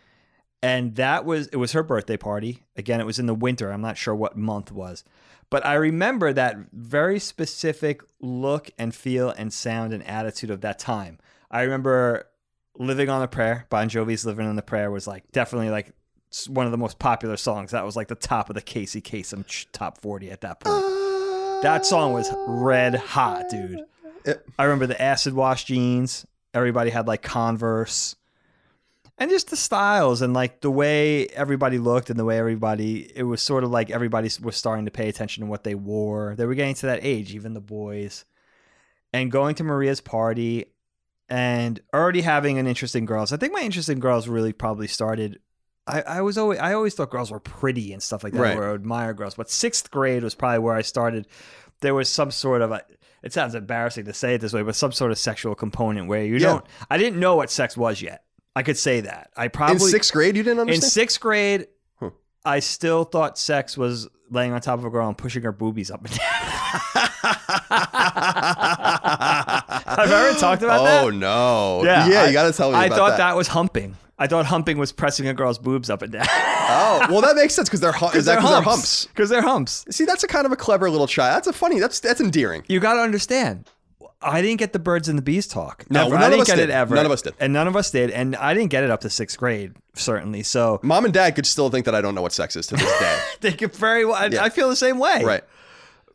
And 0.63 0.97
that 0.97 1.25
was 1.25 1.47
it 1.49 1.57
was 1.57 1.73
her 1.73 1.83
birthday 1.83 2.17
party. 2.19 2.65
Again, 2.77 3.01
it 3.01 3.07
was 3.07 3.19
in 3.19 3.27
the 3.27 3.35
winter. 3.35 3.71
I'm 3.71 3.83
not 3.83 3.97
sure 3.97 4.15
what 4.15 4.37
month 4.37 4.71
was. 4.71 5.03
But 5.49 5.65
I 5.65 5.75
remember 5.75 6.33
that 6.33 6.57
very 6.73 7.19
specific 7.21 8.03
look 8.21 8.71
and 8.79 8.95
feel 8.95 9.31
and 9.31 9.53
sound 9.53 9.93
and 9.93 10.07
attitude 10.07 10.51
of 10.51 10.61
that 10.63 10.79
time. 10.79 11.19
I 11.51 11.63
remember 11.63 12.27
Living 12.79 13.09
on 13.09 13.23
a 13.23 13.29
Prayer, 13.29 13.67
Bon 13.71 13.89
Jovi's 13.89 14.25
Living 14.27 14.47
on 14.47 14.57
the 14.57 14.63
Prayer 14.63 14.91
was 14.91 15.07
like 15.07 15.31
definitely 15.33 15.71
like 15.71 15.93
one 16.49 16.67
of 16.67 16.73
the 16.73 16.79
most 16.79 16.99
popular 16.99 17.37
songs. 17.37 17.71
That 17.71 17.85
was 17.85 17.97
like 17.97 18.09
the 18.09 18.15
top 18.15 18.51
of 18.51 18.55
the 18.55 18.63
Casey 18.63 19.01
Kasem 19.01 19.47
ch- 19.47 19.69
top 19.73 19.99
40 20.01 20.31
at 20.31 20.41
that 20.43 20.61
point. 20.61 21.63
That 21.63 21.87
song 21.87 22.13
was 22.13 22.29
red 22.47 22.95
hot, 22.95 23.49
dude. 23.49 23.81
It- 24.25 24.47
I 24.59 24.65
remember 24.65 24.87
the 24.87 25.01
acid 25.01 25.33
wash 25.35 25.65
jeans. 25.65 26.27
Everybody 26.53 26.91
had 26.91 27.07
like 27.07 27.23
Converse. 27.23 28.17
And 29.19 29.31
just 29.31 29.49
the 29.49 29.57
styles 29.57 30.21
and 30.21 30.35
like 30.35 30.61
the 30.61 30.71
way 30.71 31.27
everybody 31.29 31.79
looked 31.79 32.11
and 32.11 32.19
the 32.19 32.25
way 32.25 32.39
everybody, 32.39 33.11
it 33.17 33.23
was 33.23 33.41
sort 33.41 33.65
of 33.65 33.71
like 33.71 33.91
everybody 33.91 34.29
was 34.43 34.57
starting 34.57 34.85
to 34.85 34.91
pay 34.91 35.09
attention 35.09 35.43
to 35.45 35.49
what 35.49 35.65
they 35.65 35.75
wore. 35.75 36.35
They 36.37 36.45
were 36.45 36.55
getting 36.55 36.75
to 36.75 36.87
that 36.87 37.01
age, 37.03 37.35
even 37.35 37.55
the 37.55 37.61
boys. 37.63 38.27
And 39.15 39.33
going 39.33 39.55
to 39.55 39.65
Maria's 39.65 40.03
party 40.03 40.67
and 41.29 41.81
already 41.95 42.21
having 42.23 42.59
an 42.59 42.67
interest 42.67 42.95
in 42.97 43.05
girls. 43.07 43.33
I 43.33 43.37
think 43.37 43.53
my 43.53 43.61
interest 43.61 43.89
in 43.89 43.99
girls 44.01 44.29
really 44.29 44.53
probably 44.53 44.87
started. 44.87 45.41
I, 45.89 46.03
I 46.03 46.21
was 46.21 46.37
always 46.39 46.59
I 46.59 46.73
always 46.75 46.95
thought 46.95 47.11
girls 47.11 47.31
were 47.31 47.39
pretty 47.41 47.93
and 47.93 48.03
stuff 48.03 48.25
like 48.25 48.33
that, 48.33 48.41
Right. 48.41 48.57
or 48.57 48.65
I 48.69 48.73
would 48.73 48.81
admire 48.83 49.15
girls. 49.15 49.35
But 49.35 49.51
sixth 49.51 49.91
grade 49.91 50.23
was 50.25 50.35
probably 50.35 50.59
where 50.59 50.75
I 50.75 50.83
started. 50.83 51.29
There 51.81 51.95
was 51.95 52.09
some 52.09 52.31
sort 52.31 52.63
of 52.63 52.73
a. 52.73 52.83
It 53.23 53.33
sounds 53.33 53.55
embarrassing 53.55 54.05
to 54.07 54.13
say 54.13 54.35
it 54.35 54.41
this 54.41 54.53
way, 54.53 54.63
but 54.63 54.77
some 54.77 54.93
sort 54.93 55.11
of 55.11 55.19
sexual 55.19 55.55
component 55.55 56.07
where 56.09 56.25
you 56.25 56.35
Yeah. 56.35 56.47
don't. 56.49 56.65
I 56.91 56.99
didn't 56.99 57.19
know 57.21 57.37
what 57.37 57.51
sex 57.51 57.77
was 57.77 58.01
yet. 58.03 58.25
I 58.55 58.63
could 58.63 58.77
say 58.79 59.01
that. 59.03 59.31
I 59.37 59.49
probably 59.49 59.75
in 59.75 59.81
sixth 59.81 60.13
grade 60.13 60.37
you 60.37 60.43
didn't 60.43 60.61
understand. 60.61 60.85
in 60.85 60.91
sixth 60.91 61.21
grade, 61.21 61.67
Huh. 62.01 62.11
I 62.45 62.61
still 62.61 63.05
thought 63.05 63.37
sex 63.39 63.77
was 63.77 64.09
laying 64.31 64.53
on 64.53 64.61
top 64.61 64.79
of 64.79 64.85
a 64.85 64.91
girl 64.91 65.07
and 65.09 65.17
pushing 65.19 65.43
her 65.43 65.53
boobies 65.53 65.91
up 65.91 66.05
and 66.05 66.11
down. 66.17 66.27
Have 70.03 70.13
I 70.13 70.29
ever 70.29 70.39
talked 70.39 70.63
about 70.63 70.85
that? 70.85 71.05
Oh 71.05 71.11
no! 71.11 71.83
Yeah, 71.85 72.09
yeah, 72.09 72.21
I- 72.23 72.27
you 72.29 72.33
got 72.33 72.45
to 72.45 72.53
tell 72.53 72.71
me. 72.71 72.77
I 72.79 72.89
thought 72.89 73.11
that. 73.11 73.19
that. 73.19 73.37
was 73.37 73.49
humping. 73.49 73.97
I 74.19 74.27
thought 74.27 74.47
humping 74.47 74.79
was 74.79 74.93
pressing 74.93 75.29
a 75.29 75.35
girl's 75.35 75.59
boobs 75.59 75.91
up 75.91 76.03
and 76.03 76.13
down. 76.13 76.27
Oh, 76.69 77.07
well, 77.11 77.21
that 77.21 77.37
makes 77.37 77.55
sense 77.55 77.69
because 77.69 77.79
they're 77.81 77.93
hu- 77.93 78.07
is 78.19 78.25
that 78.25 78.37
because 78.37 78.51
they're 78.51 78.61
humps? 78.63 79.07
Because 79.07 79.31
they're 79.31 79.41
humps. 79.43 79.85
See, 79.91 80.05
that's 80.05 80.25
a 80.25 80.27
kind 80.27 80.47
of 80.47 80.51
a 80.53 80.57
clever 80.57 80.91
little 80.91 81.07
child. 81.07 81.37
That's 81.37 81.47
a 81.47 81.53
funny. 81.53 81.79
That's 81.79 82.01
that's 82.01 82.21
endearing. 82.21 82.65
You 82.67 82.81
got 82.81 82.95
to 82.95 83.01
understand. 83.03 83.69
I 84.21 84.43
didn't 84.43 84.57
get 84.59 84.73
the 84.73 84.81
birds 84.81 85.09
and 85.09 85.17
the 85.17 85.23
bees 85.23 85.47
talk. 85.47 85.85
No, 85.91 86.09
none 86.09 86.21
I 86.21 86.25
of 86.25 86.31
didn't 86.33 86.41
us 86.41 86.47
get 86.49 86.57
did. 86.57 86.71
it 86.71 86.73
ever. 86.73 86.97
None 86.97 87.07
of 87.07 87.13
us 87.13 87.23
did. 87.23 87.35
and 87.39 87.53
none 87.53 87.69
of 87.69 87.77
us 87.77 87.93
did. 87.93 88.11
And 88.11 88.35
I 88.35 88.53
didn't 88.53 88.71
get 88.71 88.83
it 88.83 88.91
up 88.91 89.03
to 89.03 89.11
sixth 89.11 89.39
grade, 89.39 89.75
certainly. 89.95 90.43
So 90.43 90.81
Mom 90.83 91.05
and 91.05 91.15
dad 91.15 91.37
could 91.37 91.47
still 91.47 91.71
think 91.71 91.85
that 91.85 91.95
I 91.95 92.01
don't 92.01 92.17
know 92.17 92.23
what 92.23 92.33
sex 92.33 92.57
is 92.57 92.67
to 92.69 92.77
this 92.77 92.99
day. 92.99 93.19
they 93.43 93.53
could 93.53 93.73
very 93.77 94.05
well. 94.05 94.17
I- 94.17 94.27
Yeah. 94.27 94.43
I 94.43 94.49
feel 94.49 94.69
the 94.69 94.75
same 94.75 94.99
way. 94.99 95.23
right. 95.23 95.45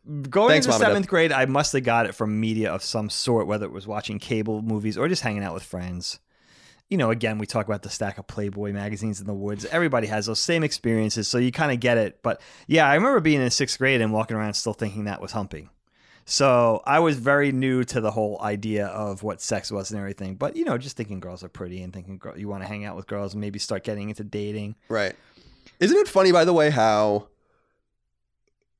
Going 0.04 0.48
Thanks, 0.48 0.66
into 0.66 0.70
Mom 0.70 0.74
and 0.74 0.80
Dad. 0.80 0.88
seventh 0.88 1.08
grade, 1.08 1.32
I 1.32 1.46
must 1.46 1.72
have 1.74 1.84
got 1.84 2.06
it 2.06 2.14
from 2.14 2.40
media 2.40 2.72
of 2.72 2.82
some 2.82 3.08
sort, 3.08 3.46
whether 3.46 3.66
it 3.66 3.72
was 3.72 3.86
watching 3.86 4.18
cable 4.18 4.60
movies 4.60 4.98
or 4.98 5.08
just 5.08 5.22
hanging 5.22 5.44
out 5.44 5.54
with 5.54 5.62
friends. 5.62 6.18
You 6.90 6.98
know, 6.98 7.10
again, 7.10 7.38
we 7.38 7.46
talk 7.46 7.66
about 7.66 7.82
the 7.82 7.88
stack 7.88 8.18
of 8.18 8.26
Playboy 8.26 8.72
magazines 8.72 9.20
in 9.20 9.26
the 9.26 9.32
woods. 9.32 9.64
Everybody 9.66 10.08
has 10.08 10.26
those 10.26 10.40
same 10.40 10.64
experiences, 10.64 11.28
so 11.28 11.38
you 11.38 11.52
kind 11.52 11.72
of 11.72 11.80
get 11.80 11.98
it. 11.98 12.18
But 12.22 12.40
yeah, 12.66 12.86
I 12.86 12.94
remember 12.96 13.20
being 13.20 13.40
in 13.40 13.50
sixth 13.50 13.78
grade 13.78 14.00
and 14.00 14.12
walking 14.12 14.36
around 14.36 14.54
still 14.54 14.74
thinking 14.74 15.04
that 15.04 15.20
was 15.20 15.32
humping. 15.32 15.70
So 16.24 16.82
I 16.84 16.98
was 16.98 17.16
very 17.16 17.52
new 17.52 17.84
to 17.84 18.00
the 18.00 18.10
whole 18.10 18.40
idea 18.42 18.86
of 18.86 19.22
what 19.22 19.40
sex 19.40 19.70
was 19.72 19.90
and 19.90 19.98
everything. 19.98 20.34
But 20.34 20.56
you 20.56 20.64
know, 20.64 20.78
just 20.78 20.96
thinking 20.96 21.20
girls 21.20 21.42
are 21.42 21.48
pretty 21.48 21.82
and 21.82 21.92
thinking 21.92 22.18
girl, 22.18 22.36
you 22.36 22.48
want 22.48 22.62
to 22.62 22.68
hang 22.68 22.84
out 22.84 22.96
with 22.96 23.06
girls 23.06 23.34
and 23.34 23.40
maybe 23.40 23.58
start 23.58 23.84
getting 23.84 24.08
into 24.08 24.24
dating. 24.24 24.74
Right. 24.88 25.14
Isn't 25.80 25.96
it 25.96 26.08
funny, 26.08 26.32
by 26.32 26.44
the 26.44 26.52
way, 26.52 26.70
how 26.70 27.28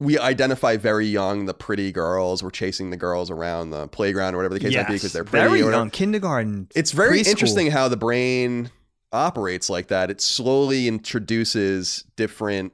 we 0.03 0.19
identify 0.19 0.77
very 0.77 1.07
young 1.07 1.47
the 1.47 1.55
pretty 1.55 1.93
girls. 1.93 2.43
We're 2.43 2.51
chasing 2.51 2.91
the 2.91 2.97
girls 2.97 3.31
around 3.31 3.71
the 3.71 3.87
playground 3.89 4.35
or 4.35 4.39
whatever 4.39 4.55
the 4.55 4.61
case 4.61 4.75
might 4.75 4.89
be 4.89 4.95
because 4.95 5.13
they're 5.13 5.25
pretty. 5.25 5.47
very 5.49 5.61
young, 5.61 5.91
kindergarten. 5.91 6.69
It's 6.75 6.91
very 6.93 7.21
preschool. 7.21 7.27
interesting 7.29 7.71
how 7.71 7.89
the 7.89 7.97
brain 7.97 8.71
operates 9.13 9.71
like 9.71 9.89
that. 9.89 10.11
It 10.11 10.21
slowly 10.21 10.89
introduces 10.89 12.05
different 12.17 12.73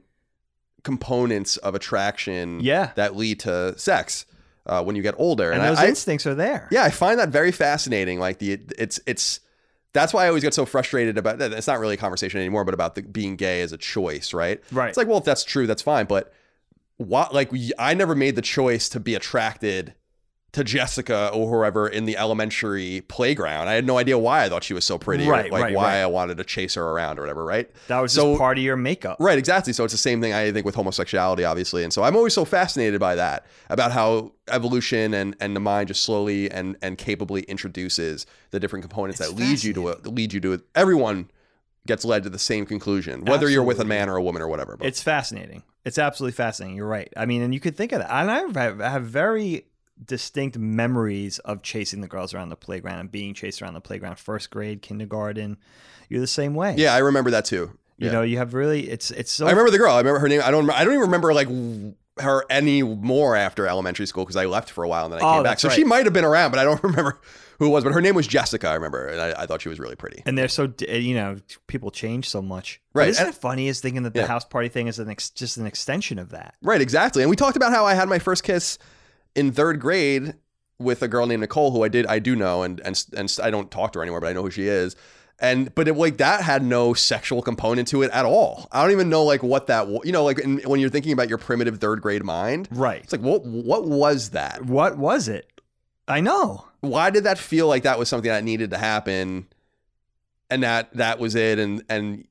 components 0.83 1.57
of 1.57 1.75
attraction 1.75 2.59
Yeah, 2.61 2.91
that 2.95 3.15
lead 3.15 3.41
to 3.41 3.77
sex 3.77 4.25
uh, 4.65 4.83
when 4.83 4.95
you 4.95 5.01
get 5.01 5.15
older. 5.17 5.51
and 5.51 5.61
I- 5.61 5.69
those 5.69 5.77
I, 5.79 5.87
instincts 5.87 6.25
are 6.25 6.35
there. 6.35 6.67
yeah, 6.71 6.83
I 6.83 6.89
find 6.89 7.19
that 7.19 7.29
very 7.29 7.51
fascinating. 7.51 8.19
Like 8.19 8.39
the 8.39 8.59
it's 8.77 8.99
it's 9.05 9.39
that's 9.93 10.13
why 10.13 10.25
I 10.25 10.27
always 10.27 10.43
get 10.43 10.53
so 10.53 10.65
frustrated 10.65 11.17
about 11.17 11.41
It's 11.41 11.67
not 11.67 11.79
really 11.79 11.95
a 11.95 11.97
conversation 11.97 12.39
anymore, 12.39 12.63
but 12.63 12.73
about 12.75 12.95
the, 12.95 13.01
being 13.01 13.35
gay 13.35 13.61
as 13.61 13.71
a 13.71 13.77
choice, 13.77 14.33
right? 14.33 14.61
right. 14.71 14.89
It's 14.89 14.97
like, 14.97 15.07
well, 15.07 15.17
if 15.17 15.25
that's 15.25 15.43
true, 15.43 15.65
that's 15.65 15.81
fine. 15.81 16.05
But 16.05 16.31
what, 16.99 17.33
like, 17.33 17.49
I 17.79 17.93
never 17.95 18.13
made 18.13 18.35
the 18.35 18.41
choice 18.41 18.87
to 18.89 18.99
be 18.99 19.15
attracted 19.15 19.95
to 20.51 20.63
Jessica 20.63 21.29
or 21.31 21.47
whoever 21.47 21.87
in 21.87 22.05
the 22.05 22.17
elementary 22.17 23.01
playground. 23.07 23.67
I 23.69 23.73
had 23.73 23.85
no 23.85 23.99
idea 23.99 24.17
why 24.17 24.43
I 24.43 24.49
thought 24.49 24.63
she 24.63 24.73
was 24.73 24.83
so 24.83 24.97
pretty, 24.97 25.27
or, 25.27 25.31
Right, 25.31 25.51
like 25.51 25.61
right, 25.61 25.75
why 25.75 25.83
right. 25.83 26.01
I 26.01 26.07
wanted 26.07 26.37
to 26.39 26.43
chase 26.43 26.73
her 26.73 26.83
around 26.83 27.19
or 27.19 27.21
whatever, 27.21 27.45
right? 27.45 27.69
that 27.87 27.99
was 27.99 28.11
so- 28.13 28.31
just 28.31 28.39
part 28.39 28.57
of 28.57 28.63
your 28.63 28.75
makeup. 28.75 29.17
Right, 29.19 29.37
exactly. 29.37 29.73
So 29.73 29.83
it's 29.83 29.93
the 29.93 29.99
same 29.99 30.21
thing 30.21 30.33
I 30.33 30.51
think 30.51 30.65
with 30.65 30.73
homosexuality, 30.75 31.43
obviously. 31.45 31.83
And 31.83 31.93
so 31.93 32.01
I'm 32.03 32.15
always 32.15 32.33
so 32.33 32.45
fascinated 32.45 32.99
by 32.99 33.13
that, 33.15 33.45
about 33.69 33.91
how 33.91 34.31
evolution 34.49 35.13
and, 35.13 35.35
and 35.39 35.55
the 35.55 35.59
mind 35.59 35.87
just 35.89 36.01
slowly 36.03 36.49
and, 36.49 36.75
and 36.81 36.97
capably 36.97 37.41
introduces 37.43 38.25
the 38.49 38.59
different 38.59 38.83
components 38.83 39.21
It's 39.21 39.29
that 39.29 39.35
lead 39.39 39.63
you 39.63 39.73
to 39.73 39.89
a, 39.89 39.95
lead 40.03 40.33
you 40.33 40.39
to 40.41 40.53
it. 40.53 40.61
Everyone 40.73 41.29
gets 41.89 42.05
led 42.05 42.23
to 42.23 42.29
the 42.29 42.39
same 42.39 42.65
conclusion, 42.65 43.25
whether 43.25 43.49
you're 43.49 43.63
with 43.63 43.81
a 43.81 43.85
man 43.85 44.07
or 44.07 44.15
a 44.15 44.23
woman 44.23 44.41
or 44.41 44.47
whatever. 44.47 44.77
But 44.77 44.87
It's 44.87 45.03
fascinating. 45.03 45.63
It's 45.83 45.97
absolutely 45.97 46.33
fascinating. 46.33 46.77
You're 46.77 46.87
right. 46.87 47.11
I 47.17 47.25
mean, 47.25 47.41
and 47.41 47.53
you 47.53 47.59
could 47.59 47.75
think 47.75 47.91
of 47.91 47.99
that. 47.99 48.09
And 48.11 48.31
I 48.31 48.39
have, 48.39 48.79
I 48.81 48.89
have 48.89 49.03
very 49.03 49.65
distinct 50.05 50.57
memories 50.57 51.39
of 51.39 51.61
chasing 51.61 51.99
the 52.01 52.07
girls 52.07 52.33
around 52.33 52.49
the 52.49 52.55
playground 52.55 52.99
and 52.99 53.11
being 53.11 53.33
chased 53.33 53.61
around 53.61 53.73
the 53.73 53.81
playground. 53.81 54.17
First 54.19 54.49
grade, 54.51 54.81
kindergarten. 54.81 55.57
You're 56.07 56.21
the 56.21 56.27
same 56.27 56.53
way. 56.55 56.75
yeah, 56.77 56.93
I 56.93 56.99
remember 56.99 57.31
that 57.31 57.43
too. 57.45 57.71
You 57.97 58.05
Yeah. 58.07 58.11
know, 58.13 58.21
you 58.21 58.37
have 58.37 58.53
really. 58.53 58.89
It's 58.89 59.11
it's 59.11 59.31
so. 59.31 59.45
I 59.45 59.49
remember 59.49 59.71
the 59.71 59.77
girl. 59.77 59.91
I 59.93 59.97
remember 59.97 60.19
her 60.19 60.29
name. 60.29 60.41
I 60.43 60.51
don't. 60.51 60.69
I 60.69 60.85
don't 60.85 60.93
even 60.93 61.01
remember 61.01 61.33
like 61.33 61.49
her 62.21 62.43
any 62.49 62.81
more 62.83 63.35
after 63.35 63.67
elementary 63.67 64.05
school 64.05 64.23
because 64.25 64.35
I 64.35 64.45
left 64.45 64.69
for 64.69 64.83
a 64.83 64.87
while 64.87 65.05
and 65.05 65.13
then 65.13 65.21
I 65.21 65.25
Oh, 65.29 65.33
came 65.35 65.43
back. 65.43 65.59
So 65.59 65.67
right. 65.67 65.75
she 65.75 65.83
might 65.83 66.05
have 66.05 66.13
been 66.13 66.25
around, 66.25 66.51
but 66.51 66.59
I 66.59 66.63
don't 66.63 66.81
remember 66.83 67.19
who 67.59 67.65
it 67.67 67.69
was. 67.69 67.83
But 67.83 67.93
her 67.93 68.01
name 68.01 68.15
was 68.15 68.27
Jessica. 68.27 68.67
I 68.69 68.73
remember, 68.75 69.07
and 69.07 69.21
I, 69.21 69.43
I 69.43 69.45
thought 69.45 69.61
she 69.61 69.69
was 69.69 69.79
really 69.79 69.95
pretty. 69.95 70.21
and 70.25 70.37
they're 70.37 70.47
so 70.47 70.71
eh, 70.87 70.97
you 70.97 71.13
know 71.15 71.37
people 71.67 71.91
change 71.91 72.29
so 72.29 72.41
much. 72.41 72.81
Right, 72.93 73.03
But 73.05 73.09
isn't 73.09 73.25
and- 73.27 73.33
it 73.35 73.39
funny? 73.39 73.67
Is 73.67 73.81
thinking 73.81 74.03
that 74.03 74.13
the 74.13 74.21
Yeah. 74.21 74.27
house 74.27 74.45
party 74.45 74.69
thing 74.69 74.87
is 74.87 74.99
an 74.99 75.09
ex- 75.09 75.29
just 75.29 75.57
an 75.57 75.65
extension 75.65 76.19
of 76.19 76.29
that. 76.29 76.55
Right, 76.61 76.81
exactly. 76.81 77.23
And 77.23 77.29
we 77.29 77.35
talked 77.35 77.57
about 77.57 77.71
how 77.71 77.85
I 77.85 77.93
had 77.93 78.07
my 78.09 78.19
first 78.19 78.43
kiss 78.43 78.77
in 79.35 79.51
third 79.51 79.79
grade 79.79 80.33
with 80.79 81.01
a 81.03 81.07
girl 81.07 81.25
named 81.27 81.41
Nicole, 81.41 81.71
who 81.71 81.83
I 81.83 81.89
did 81.89 82.05
I 82.07 82.19
do 82.19 82.35
know, 82.35 82.63
and 82.63 82.79
and 82.85 83.03
and 83.17 83.37
I 83.43 83.51
don't 83.51 83.69
talk 83.69 83.91
to 83.93 83.99
her 83.99 84.03
anymore, 84.03 84.21
but 84.21 84.27
I 84.27 84.33
know 84.33 84.43
who 84.43 84.51
she 84.51 84.67
is. 84.67 84.95
And 85.41 85.73
but 85.73 85.87
it, 85.87 85.95
like 85.95 86.17
that 86.17 86.41
had 86.41 86.63
no 86.63 86.93
sexual 86.93 87.41
component 87.41 87.87
to 87.89 88.01
it 88.01 88.11
at 88.11 88.25
all. 88.25 88.67
I 88.73 88.81
don't 88.81 88.91
even 88.91 89.09
know 89.09 89.23
like 89.23 89.41
what 89.41 89.67
that 89.67 89.87
you 90.05 90.11
know 90.11 90.23
like 90.25 90.39
in, 90.39 90.57
when 90.65 90.79
you're 90.81 90.89
thinking 90.89 91.13
about 91.13 91.29
your 91.29 91.37
primitive 91.37 91.77
third 91.79 92.01
grade 92.01 92.23
mind, 92.23 92.67
Right. 92.71 93.01
it's 93.03 93.11
like 93.13 93.21
what 93.21 93.45
what 93.45 93.85
was 93.87 94.31
that? 94.31 94.65
What 94.65 94.97
was 94.97 95.27
it? 95.29 95.61
I 96.07 96.19
know. 96.19 96.65
Why 96.81 97.09
did 97.09 97.23
that 97.23 97.37
feel 97.37 97.67
like 97.67 97.83
that 97.83 97.97
was 97.99 98.09
something 98.09 98.29
that 98.29 98.43
needed 98.43 98.71
to 98.71 98.77
happen, 98.77 99.47
and 100.49 100.63
that 100.63 100.93
that 100.95 101.19
was 101.19 101.35
it? 101.35 101.57
And 101.59 101.83
and 101.87 102.25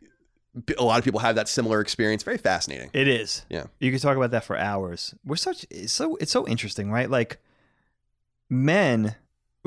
a 0.77 0.83
lot 0.85 0.99
of 0.99 1.05
people 1.05 1.21
have 1.21 1.37
that 1.37 1.49
similar 1.49 1.81
experience. 1.81 2.23
Very 2.25 2.38
fascinating. 2.38 2.90
It 2.92 3.09
is. 3.09 3.47
Yeah. 3.49 3.66
You 3.79 3.90
could 3.92 4.03
talk 4.03 4.16
about 4.16 4.33
that 4.33 4.44
for 4.44 4.57
hours. 4.59 5.14
We're 5.25 5.37
such 5.37 5.64
it's 5.71 5.92
so 5.94 6.16
it's 6.16 6.33
so 6.33 6.47
interesting, 6.47 6.90
right? 6.90 7.09
Like 7.09 7.38
men 8.51 9.14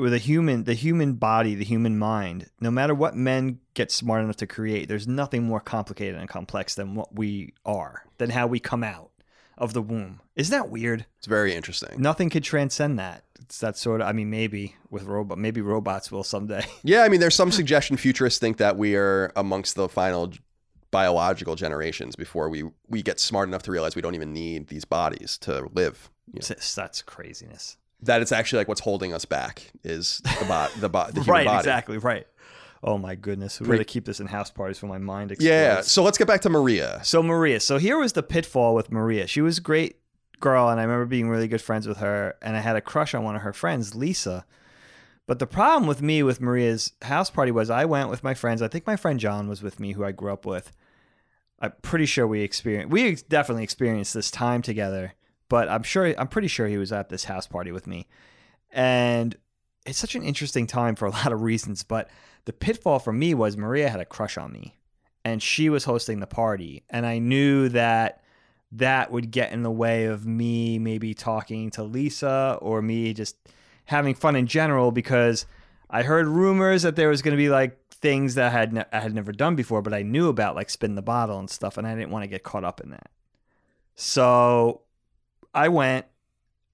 with 0.02 0.12
a 0.12 0.18
human 0.18 0.64
the 0.64 0.74
human 0.74 1.14
body, 1.14 1.54
the 1.54 1.64
human 1.64 1.96
mind, 1.96 2.50
no 2.60 2.72
matter 2.72 2.92
what 2.92 3.14
men 3.14 3.60
get 3.74 3.92
smart 3.92 4.24
enough 4.24 4.36
to 4.36 4.48
create, 4.48 4.88
there's 4.88 5.06
nothing 5.06 5.44
more 5.44 5.60
complicated 5.60 6.16
and 6.16 6.28
complex 6.28 6.74
than 6.74 6.96
what 6.96 7.14
we 7.14 7.54
are, 7.64 8.04
than 8.18 8.30
how 8.30 8.48
we 8.48 8.58
come 8.58 8.82
out 8.82 9.10
of 9.56 9.74
the 9.74 9.80
womb. 9.80 10.20
Isn't 10.34 10.50
that 10.58 10.70
weird? 10.70 11.06
It's 11.18 11.28
very 11.28 11.54
interesting. 11.54 12.02
Nothing 12.02 12.30
could 12.30 12.42
transcend 12.42 12.98
that. 12.98 13.22
It's 13.40 13.60
that 13.60 13.76
sort 13.76 14.00
of 14.00 14.08
I 14.08 14.12
mean 14.12 14.28
maybe 14.28 14.74
with 14.90 15.04
robot 15.04 15.38
maybe 15.38 15.60
robots 15.60 16.10
will 16.10 16.24
someday. 16.24 16.66
Yeah, 16.82 17.04
I 17.04 17.08
mean, 17.08 17.20
there's 17.20 17.36
some 17.36 17.52
suggestion 17.52 17.96
futurists 17.96 18.40
think 18.40 18.56
that 18.56 18.76
we 18.76 18.96
are 18.96 19.32
amongst 19.36 19.76
the 19.76 19.88
final 19.88 20.32
biological 20.90 21.54
generations 21.54 22.16
before 22.16 22.50
we 22.50 22.64
we 22.88 23.02
get 23.02 23.20
smart 23.20 23.48
enough 23.48 23.62
to 23.62 23.70
realize 23.70 23.94
we 23.94 24.02
don't 24.02 24.16
even 24.16 24.32
need 24.32 24.66
these 24.66 24.84
bodies 24.84 25.38
to 25.38 25.68
live. 25.74 26.10
You 26.26 26.40
know, 26.40 26.56
That's 26.74 27.02
craziness. 27.02 27.76
That 28.02 28.20
it's 28.22 28.32
actually 28.32 28.58
like 28.58 28.68
what's 28.68 28.80
holding 28.80 29.12
us 29.12 29.24
back 29.24 29.70
is 29.84 30.20
the 30.40 30.44
bot, 30.46 30.72
the 30.80 30.88
bot, 30.88 31.14
the 31.14 31.20
human 31.22 31.32
right, 31.32 31.46
body. 31.46 31.58
exactly, 31.58 31.98
right. 31.98 32.26
Oh 32.84 32.98
my 32.98 33.14
goodness. 33.14 33.60
We 33.60 33.66
Pre- 33.66 33.76
gotta 33.76 33.84
keep 33.84 34.04
this 34.04 34.18
in 34.18 34.26
house 34.26 34.50
parties 34.50 34.78
for 34.78 34.86
my 34.86 34.98
mind 34.98 35.30
explodes. 35.30 35.48
Yeah. 35.48 35.80
So 35.82 36.02
let's 36.02 36.18
get 36.18 36.26
back 36.26 36.40
to 36.42 36.50
Maria. 36.50 37.00
So 37.04 37.22
Maria. 37.22 37.60
So 37.60 37.78
here 37.78 37.96
was 37.98 38.12
the 38.12 38.24
pitfall 38.24 38.74
with 38.74 38.90
Maria. 38.90 39.26
She 39.26 39.40
was 39.40 39.58
a 39.58 39.60
great 39.60 39.96
girl, 40.40 40.68
and 40.68 40.80
I 40.80 40.82
remember 40.82 41.06
being 41.06 41.28
really 41.28 41.46
good 41.46 41.62
friends 41.62 41.86
with 41.86 41.98
her. 41.98 42.34
And 42.42 42.56
I 42.56 42.60
had 42.60 42.74
a 42.74 42.80
crush 42.80 43.14
on 43.14 43.22
one 43.22 43.36
of 43.36 43.42
her 43.42 43.52
friends, 43.52 43.94
Lisa. 43.94 44.44
But 45.28 45.38
the 45.38 45.46
problem 45.46 45.86
with 45.86 46.02
me 46.02 46.24
with 46.24 46.40
Maria's 46.40 46.92
house 47.02 47.30
party 47.30 47.52
was 47.52 47.70
I 47.70 47.84
went 47.84 48.10
with 48.10 48.24
my 48.24 48.34
friends. 48.34 48.60
I 48.60 48.68
think 48.68 48.84
my 48.86 48.96
friend 48.96 49.20
John 49.20 49.48
was 49.48 49.62
with 49.62 49.78
me, 49.78 49.92
who 49.92 50.04
I 50.04 50.10
grew 50.10 50.32
up 50.32 50.44
with. 50.44 50.72
I'm 51.60 51.72
pretty 51.82 52.06
sure 52.06 52.26
we 52.26 52.40
experienced 52.40 52.90
we 52.90 53.14
definitely 53.14 53.62
experienced 53.62 54.14
this 54.14 54.32
time 54.32 54.62
together. 54.62 55.14
But 55.52 55.68
I'm 55.68 55.82
sure 55.82 56.14
I'm 56.18 56.28
pretty 56.28 56.48
sure 56.48 56.66
he 56.66 56.78
was 56.78 56.92
at 56.92 57.10
this 57.10 57.24
house 57.24 57.46
party 57.46 57.72
with 57.72 57.86
me. 57.86 58.08
And 58.70 59.36
it's 59.84 59.98
such 59.98 60.14
an 60.14 60.22
interesting 60.22 60.66
time 60.66 60.94
for 60.94 61.04
a 61.04 61.10
lot 61.20 61.30
of 61.30 61.42
reasons. 61.42 61.82
But 61.82 62.08
the 62.46 62.54
pitfall 62.54 62.98
for 62.98 63.12
me 63.12 63.34
was 63.34 63.58
Maria 63.58 63.90
had 63.90 64.00
a 64.00 64.06
crush 64.06 64.38
on 64.38 64.50
me 64.50 64.78
and 65.24 65.42
she 65.42 65.68
was 65.68 65.84
hosting 65.84 66.20
the 66.20 66.26
party 66.26 66.82
and 66.90 67.06
i 67.06 67.18
knew 67.18 67.68
that 67.68 68.22
that 68.70 69.10
would 69.10 69.30
get 69.30 69.52
in 69.52 69.62
the 69.62 69.70
way 69.70 70.06
of 70.06 70.26
me 70.26 70.78
maybe 70.78 71.14
talking 71.14 71.70
to 71.70 71.82
lisa 71.82 72.58
or 72.60 72.82
me 72.82 73.12
just 73.12 73.36
having 73.84 74.14
fun 74.14 74.36
in 74.36 74.46
general 74.46 74.90
because 74.90 75.46
i 75.90 76.02
heard 76.02 76.26
rumors 76.26 76.82
that 76.82 76.96
there 76.96 77.08
was 77.08 77.22
going 77.22 77.32
to 77.32 77.42
be 77.42 77.48
like 77.48 77.78
things 77.90 78.34
that 78.34 78.46
I 78.46 78.50
had 78.50 78.72
ne- 78.72 78.84
I 78.92 78.98
had 78.98 79.14
never 79.14 79.30
done 79.30 79.54
before 79.54 79.80
but 79.80 79.94
I 79.94 80.02
knew 80.02 80.28
about 80.28 80.56
like 80.56 80.70
spin 80.70 80.96
the 80.96 81.02
bottle 81.02 81.38
and 81.38 81.48
stuff 81.48 81.78
and 81.78 81.86
I 81.86 81.94
didn't 81.94 82.10
want 82.10 82.24
to 82.24 82.26
get 82.26 82.42
caught 82.42 82.64
up 82.64 82.80
in 82.80 82.90
that 82.90 83.12
so 83.94 84.80
I 85.54 85.68
went 85.68 86.06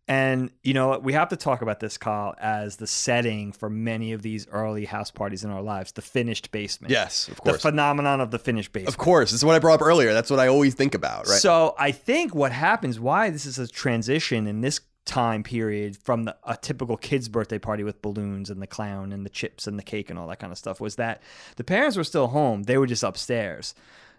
and 0.06 0.50
you 0.62 0.72
know 0.72 0.98
we 0.98 1.12
have 1.12 1.28
to 1.28 1.36
talk 1.36 1.60
about 1.60 1.80
this 1.80 1.98
Kyle 1.98 2.34
as 2.40 2.76
the 2.76 2.86
setting 2.86 3.52
for 3.52 3.68
many 3.68 4.12
of 4.12 4.22
these 4.22 4.48
early 4.48 4.86
house 4.86 5.10
parties 5.10 5.44
in 5.44 5.50
our 5.50 5.60
lives 5.60 5.92
the 5.92 6.02
finished 6.02 6.50
basement 6.50 6.90
Yes, 6.90 7.28
of 7.28 7.40
course. 7.40 7.56
the 7.56 7.58
phenomenon 7.70 8.20
of 8.20 8.30
the 8.30 8.38
finished 8.38 8.72
basement. 8.72 8.88
Of 8.88 8.98
course. 8.98 9.30
This 9.30 9.40
is 9.40 9.44
what 9.44 9.54
I 9.54 9.58
brought 9.58 9.80
up 9.80 9.86
earlier. 9.86 10.14
That's 10.14 10.30
what 10.30 10.40
I 10.40 10.48
always 10.48 10.74
think 10.74 10.94
about, 10.94 11.28
right? 11.28 11.38
So 11.38 11.74
I 11.78 11.92
think 11.92 12.34
what 12.34 12.52
happens, 12.52 12.98
why 12.98 13.30
this 13.30 13.44
is 13.44 13.58
a 13.58 13.68
transition 13.68 14.46
in 14.46 14.62
this 14.62 14.80
time 15.04 15.42
period 15.42 15.96
from 15.96 16.24
the, 16.24 16.36
a 16.44 16.56
typical 16.56 16.96
kid's 16.96 17.28
birthday 17.28 17.58
party 17.58 17.82
with 17.82 18.00
balloons 18.02 18.50
and 18.50 18.60
the 18.60 18.66
clown 18.66 19.12
and 19.12 19.24
the 19.24 19.30
chips 19.30 19.66
and 19.66 19.78
the 19.78 19.82
cake 19.82 20.10
and 20.10 20.18
all 20.18 20.28
that 20.28 20.38
kind 20.38 20.52
of 20.52 20.58
stuff, 20.58 20.80
was 20.80 20.96
that 20.96 21.22
the 21.56 21.64
parents 21.64 21.96
were 21.96 22.04
still 22.04 22.28
home. 22.28 22.64
They 22.64 22.78
were 22.78 22.86
just 22.86 23.02
upstairs. 23.02 23.74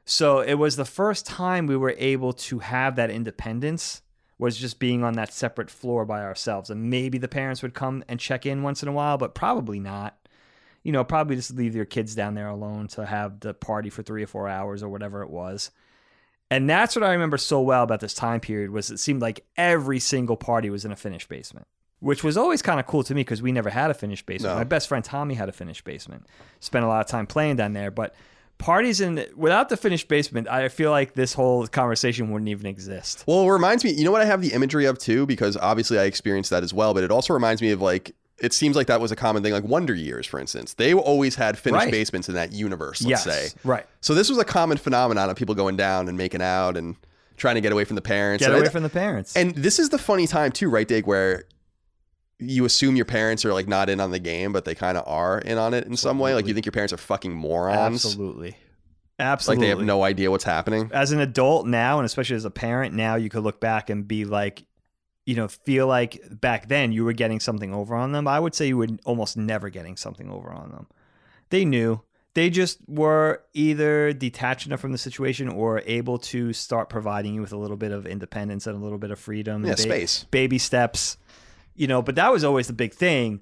So 0.05 0.39
it 0.39 0.55
was 0.55 0.75
the 0.75 0.85
first 0.85 1.25
time 1.27 1.67
we 1.67 1.77
were 1.77 1.95
able 1.97 2.33
to 2.33 2.59
have 2.59 2.95
that 2.95 3.11
independence 3.11 4.01
was 4.39 4.57
just 4.57 4.79
being 4.79 5.03
on 5.03 5.13
that 5.13 5.33
separate 5.33 5.69
floor 5.69 6.05
by 6.05 6.23
ourselves. 6.23 6.69
And 6.69 6.89
maybe 6.89 7.17
the 7.17 7.27
parents 7.27 7.61
would 7.61 7.73
come 7.73 8.03
and 8.07 8.19
check 8.19 8.45
in 8.45 8.63
once 8.63 8.81
in 8.81 8.89
a 8.89 8.93
while, 8.93 9.17
but 9.17 9.35
probably 9.35 9.79
not. 9.79 10.17
You 10.81 10.93
know, 10.93 11.03
probably 11.03 11.35
just 11.35 11.55
leave 11.55 11.75
your 11.75 11.85
kids 11.85 12.15
down 12.15 12.35
there 12.35 12.47
alone 12.47 12.87
to 12.89 13.05
have 13.05 13.41
the 13.41 13.53
party 13.53 13.89
for 13.89 14.01
three 14.01 14.23
or 14.23 14.27
four 14.27 14.47
hours 14.47 14.81
or 14.81 14.87
whatever 14.87 15.21
it 15.21 15.29
was. 15.29 15.71
And 16.49 16.69
that's 16.69 16.95
what 16.95 17.03
I 17.03 17.11
remember 17.11 17.37
so 17.37 17.61
well 17.61 17.83
about 17.83 17.99
this 17.99 18.13
time 18.13 18.39
period 18.39 18.71
was 18.71 18.89
it 18.89 18.99
seemed 18.99 19.21
like 19.21 19.45
every 19.57 19.99
single 19.99 20.37
party 20.37 20.69
was 20.69 20.85
in 20.85 20.91
a 20.91 20.95
finished 20.95 21.27
basement, 21.27 21.67
which 21.99 22.23
was 22.23 22.37
always 22.37 22.61
kind 22.61 22.79
of 22.79 22.87
cool 22.87 23.03
to 23.03 23.13
me 23.13 23.21
because 23.21 23.41
we 23.41 23.51
never 23.51 23.69
had 23.69 23.91
a 23.91 23.93
finished 23.93 24.25
basement. 24.25 24.55
No. 24.55 24.57
My 24.57 24.63
best 24.63 24.87
friend 24.87 25.03
Tommy 25.03 25.35
had 25.35 25.49
a 25.49 25.51
finished 25.51 25.83
basement. 25.83 26.25
Spent 26.61 26.85
a 26.85 26.87
lot 26.87 27.01
of 27.01 27.07
time 27.07 27.27
playing 27.27 27.57
down 27.57 27.73
there, 27.73 27.91
but 27.91 28.15
parties 28.59 29.01
in 29.01 29.25
without 29.35 29.69
the 29.69 29.77
finished 29.77 30.07
basement, 30.07 30.47
I 30.47 30.69
feel 30.69 30.91
like 30.91 31.13
this 31.15 31.33
whole 31.33 31.65
conversation 31.65 32.29
wouldn't 32.29 32.49
even 32.49 32.67
exist. 32.67 33.23
Well, 33.25 33.41
it 33.41 33.49
reminds 33.49 33.83
me, 33.83 33.91
you 33.91 34.03
know 34.03 34.11
what 34.11 34.21
I 34.21 34.25
have 34.25 34.41
the 34.41 34.53
imagery 34.53 34.85
of 34.85 34.99
too, 34.99 35.25
because 35.25 35.57
obviously 35.57 35.97
I 35.97 36.03
experienced 36.03 36.51
that 36.51 36.61
as 36.61 36.73
well, 36.73 36.93
but 36.93 37.03
it 37.03 37.09
also 37.09 37.33
reminds 37.33 37.61
me 37.61 37.71
of 37.71 37.81
like, 37.81 38.13
it 38.37 38.53
seems 38.53 38.75
like 38.75 38.87
that 38.87 39.01
was 39.01 39.11
a 39.11 39.15
common 39.15 39.43
thing, 39.43 39.51
like 39.51 39.63
Wonder 39.63 39.93
Years, 39.95 40.25
for 40.27 40.39
instance. 40.39 40.73
They 40.75 40.93
always 40.93 41.35
had 41.35 41.57
finished 41.57 41.85
Right. 41.85 41.91
basements 41.91 42.29
in 42.29 42.35
that 42.35 42.53
universe, 42.53 43.01
let's 43.01 43.25
yes, 43.25 43.51
say. 43.53 43.59
right. 43.63 43.85
So 44.01 44.13
this 44.13 44.29
was 44.29 44.37
a 44.37 44.45
common 44.45 44.77
phenomenon 44.77 45.29
of 45.29 45.35
people 45.35 45.55
going 45.55 45.75
down 45.75 46.07
and 46.07 46.17
making 46.17 46.41
out 46.41 46.77
and 46.77 46.95
trying 47.37 47.55
to 47.55 47.61
get 47.61 47.71
away 47.71 47.85
from 47.85 47.95
the 47.95 48.01
parents. 48.01 48.41
Get 48.41 48.49
And 48.51 48.55
I- 48.57 48.59
away 48.59 48.69
from 48.69 48.83
the 48.83 48.89
parents. 48.89 49.35
And 49.35 49.55
this 49.55 49.79
is 49.79 49.89
the 49.89 49.97
funny 49.97 50.27
time 50.27 50.51
too, 50.51 50.69
right, 50.69 50.87
Dig, 50.87 51.05
where 51.07 51.45
you 52.39 52.65
assume 52.65 52.95
your 52.95 53.05
parents 53.05 53.43
are 53.45 53.53
like 53.53 53.67
not 53.67 53.89
in 53.89 53.99
on 53.99 54.11
the 54.11 54.19
game, 54.19 54.53
but 54.53 54.65
they 54.65 54.75
kind 54.75 54.97
of 54.97 55.03
are 55.07 55.39
in 55.39 55.57
on 55.57 55.73
it 55.73 55.85
in 55.85 55.95
some 55.97 56.19
way. 56.19 56.33
Like 56.33 56.47
you 56.47 56.53
think 56.53 56.65
your 56.65 56.71
parents 56.71 56.93
are 56.93 56.97
fucking 56.97 57.33
morons. 57.33 58.05
Absolutely. 58.05 58.55
Absolutely. 59.19 59.61
Like 59.61 59.65
they 59.65 59.77
have 59.77 59.85
no 59.85 60.03
idea 60.03 60.31
what's 60.31 60.45
happening. 60.45 60.89
as 60.93 61.11
an 61.11 61.19
adult 61.19 61.67
now 61.67 61.99
and 61.99 62.05
especially 62.05 62.37
as 62.37 62.45
a 62.45 62.49
parent 62.51 62.95
now 62.95 63.15
you 63.15 63.29
could 63.29 63.43
look 63.43 63.59
back 63.59 63.89
and 63.89 64.07
be 64.07 64.23
like 64.23 64.63
you 65.25 65.35
know 65.35 65.49
feel 65.49 65.87
like 65.87 66.21
back 66.39 66.69
then 66.69 66.93
you 66.93 67.03
were 67.03 67.11
getting 67.11 67.41
something 67.41 67.73
over 67.73 67.93
on 67.95 68.13
them 68.13 68.27
i 68.29 68.39
would 68.39 68.55
say 68.55 68.65
you 68.67 68.77
were 68.77 68.87
almost 69.03 69.35
never 69.35 69.69
getting 69.69 69.97
something 69.97 70.29
over 70.31 70.49
on 70.49 70.71
them 70.71 70.87
they 71.49 71.65
knew 71.65 72.01
they 72.33 72.49
just 72.49 72.77
were 72.87 73.43
either 73.53 74.13
detached 74.13 74.65
enough 74.65 74.79
from 74.79 74.93
the 74.93 74.97
situation 74.97 75.49
or 75.49 75.81
able 75.85 76.17
to 76.17 76.53
start 76.53 76.87
providing 76.89 77.33
you 77.35 77.41
with 77.41 77.51
a 77.51 77.57
little 77.57 77.75
bit 77.77 77.91
of 77.91 78.07
independence 78.07 78.65
and 78.67 78.77
a 78.77 78.79
little 78.81 78.97
bit 78.97 79.11
of 79.11 79.19
freedom 79.19 79.63
Yeah, 79.65 79.71
and 79.71 79.77
ba- 79.77 79.81
space. 79.83 80.23
baby 80.31 80.57
steps 80.57 81.17
you 81.79 81.87
know 81.87 82.01
but 82.01 82.15
that 82.15 82.31
was 82.31 82.43
always 82.43 82.67
the 82.67 82.73
big 82.73 82.93
thing 82.93 83.41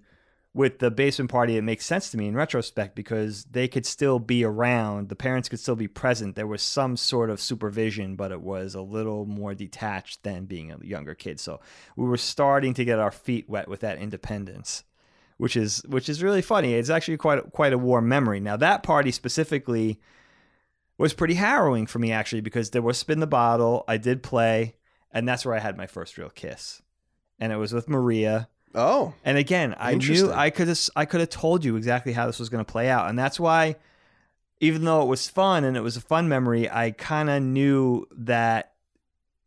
with 0.53 0.79
the 0.79 0.89
basement 0.89 1.29
party. 1.29 1.55
It 1.55 1.61
makes 1.61 1.85
sense 1.85 2.09
to 2.09 2.17
me 2.17 2.27
in 2.27 2.35
retrospect 2.35 2.95
because 2.95 3.43
they 3.43 3.67
could 3.67 3.85
still 3.85 4.17
be 4.17 4.43
around. 4.43 5.09
The 5.09 5.15
parents 5.15 5.47
could 5.47 5.59
still 5.59 5.75
be 5.75 5.87
present. 5.87 6.35
There 6.35 6.47
was 6.47 6.63
some 6.63 6.97
sort 6.97 7.29
of 7.29 7.39
supervision 7.39 8.15
but 8.15 8.31
it 8.31 8.41
was 8.41 8.73
a 8.73 8.81
little 8.81 9.25
more 9.25 9.53
detached 9.53 10.23
than 10.23 10.45
being 10.45 10.71
a 10.71 10.79
younger 10.83 11.13
kid. 11.13 11.39
So 11.39 11.59
we 11.95 12.07
were 12.07 12.17
starting 12.17 12.73
to 12.75 12.85
get 12.85 12.97
our 12.97 13.11
feet 13.11 13.47
wet 13.47 13.67
with 13.67 13.81
that 13.81 13.99
independence 13.99 14.83
which 15.37 15.55
is 15.55 15.83
which 15.87 16.09
is 16.09 16.23
really 16.23 16.41
funny. 16.41 16.73
It's 16.73 16.89
actually 16.89 17.17
quite 17.17 17.51
quite 17.51 17.73
a 17.73 17.77
warm 17.77 18.07
memory. 18.07 18.39
Now 18.39 18.57
that 18.57 18.81
party 18.81 19.11
specifically 19.11 19.99
was 20.97 21.13
pretty 21.13 21.35
harrowing 21.35 21.85
for 21.85 21.99
me 21.99 22.11
actually 22.11 22.41
because 22.41 22.71
there 22.71 22.81
was 22.81 22.97
spin 22.97 23.19
the 23.19 23.27
bottle 23.27 23.83
i 23.87 23.97
did 23.97 24.23
play 24.23 24.75
and 25.11 25.27
that's 25.27 25.45
where 25.45 25.55
i 25.55 25.59
had 25.59 25.77
my 25.77 25.87
first 25.87 26.17
real 26.17 26.29
kiss 26.29 26.81
and 27.39 27.51
it 27.51 27.57
was 27.57 27.73
with 27.73 27.87
maria 27.87 28.47
Oh, 28.75 29.15
and 29.23 29.39
again, 29.39 29.75
I 29.79 29.95
knew 29.95 30.31
I 30.31 30.51
could 30.51 30.67
have 30.67 30.79
I 30.95 31.05
could 31.05 31.19
have 31.19 31.31
told 31.31 31.65
you 31.65 31.75
exactly 31.77 32.13
how 32.13 32.27
this 32.27 32.37
was 32.37 32.49
going 32.49 32.63
to 32.63 32.71
play 32.71 32.89
out, 32.89 33.09
and 33.09 33.17
that's 33.17 33.39
why, 33.39 33.75
even 34.59 34.85
though 34.85 35.01
it 35.01 35.07
was 35.07 35.27
fun 35.27 35.63
and 35.63 35.75
it 35.75 35.81
was 35.81 35.97
a 35.97 36.01
fun 36.01 36.29
memory, 36.29 36.69
I 36.69 36.91
kind 36.91 37.29
of 37.29 37.41
knew 37.41 38.05
that 38.15 38.73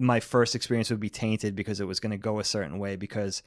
my 0.01 0.19
first 0.19 0.57
experience 0.57 0.91
would 0.91 0.99
be 0.99 1.11
tainted 1.11 1.55
because 1.55 1.81
it 1.81 1.87
was 1.87 2.01
going 2.01 2.11
to 2.11 2.17
go 2.17 2.41
a 2.41 2.45
certain 2.45 2.81
way. 2.81 2.97
Because 2.97 3.45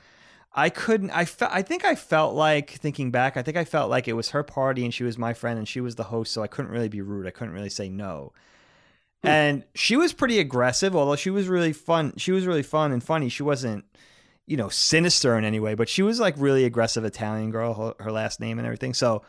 I 0.53 0.69
couldn't. 0.69 1.09
I 1.09 1.25
felt. 1.25 1.51
I 1.53 1.63
think 1.63 1.83
I 1.83 1.95
felt 1.95 2.33
like 2.33 2.69
thinking 2.71 3.11
back. 3.11 3.35
I 3.35 3.41
think 3.41 3.57
I 3.57 3.65
felt 3.65 3.89
like 3.89 4.07
it 4.07 4.13
was 4.13 4.29
her 4.29 4.43
party 4.43 4.85
and 4.85 4.93
she 4.93 5.03
was 5.03 5.17
my 5.17 5.33
friend 5.33 5.57
and 5.57 5.67
she 5.67 5.81
was 5.81 5.95
the 5.95 6.05
host, 6.05 6.31
so 6.31 6.43
I 6.43 6.47
couldn't 6.47 6.71
really 6.71 6.89
be 6.89 7.01
rude. 7.01 7.27
I 7.27 7.31
couldn't 7.31 7.53
really 7.53 7.69
say 7.69 7.89
no. 7.89 8.31
Hmm. 9.21 9.27
And 9.27 9.63
she 9.75 9.97
was 9.97 10.13
pretty 10.13 10.39
aggressive, 10.39 10.95
although 10.95 11.17
she 11.17 11.29
was 11.29 11.49
really 11.49 11.73
fun. 11.73 12.13
She 12.15 12.31
was 12.31 12.45
really 12.45 12.63
fun 12.63 12.93
and 12.93 13.03
funny. 13.03 13.27
She 13.27 13.43
wasn't 13.43 13.83
you 14.45 14.57
know, 14.57 14.69
sinister 14.69 15.37
in 15.37 15.45
any 15.45 15.59
way, 15.59 15.75
but 15.75 15.87
she 15.87 16.01
was 16.01 16.19
like 16.19 16.35
really 16.37 16.65
aggressive 16.65 17.05
Italian 17.05 17.51
girl, 17.51 17.73
her, 17.73 18.03
her 18.03 18.11
last 18.11 18.39
name 18.39 18.59
and 18.59 18.65
everything. 18.65 18.93
So 18.93 19.23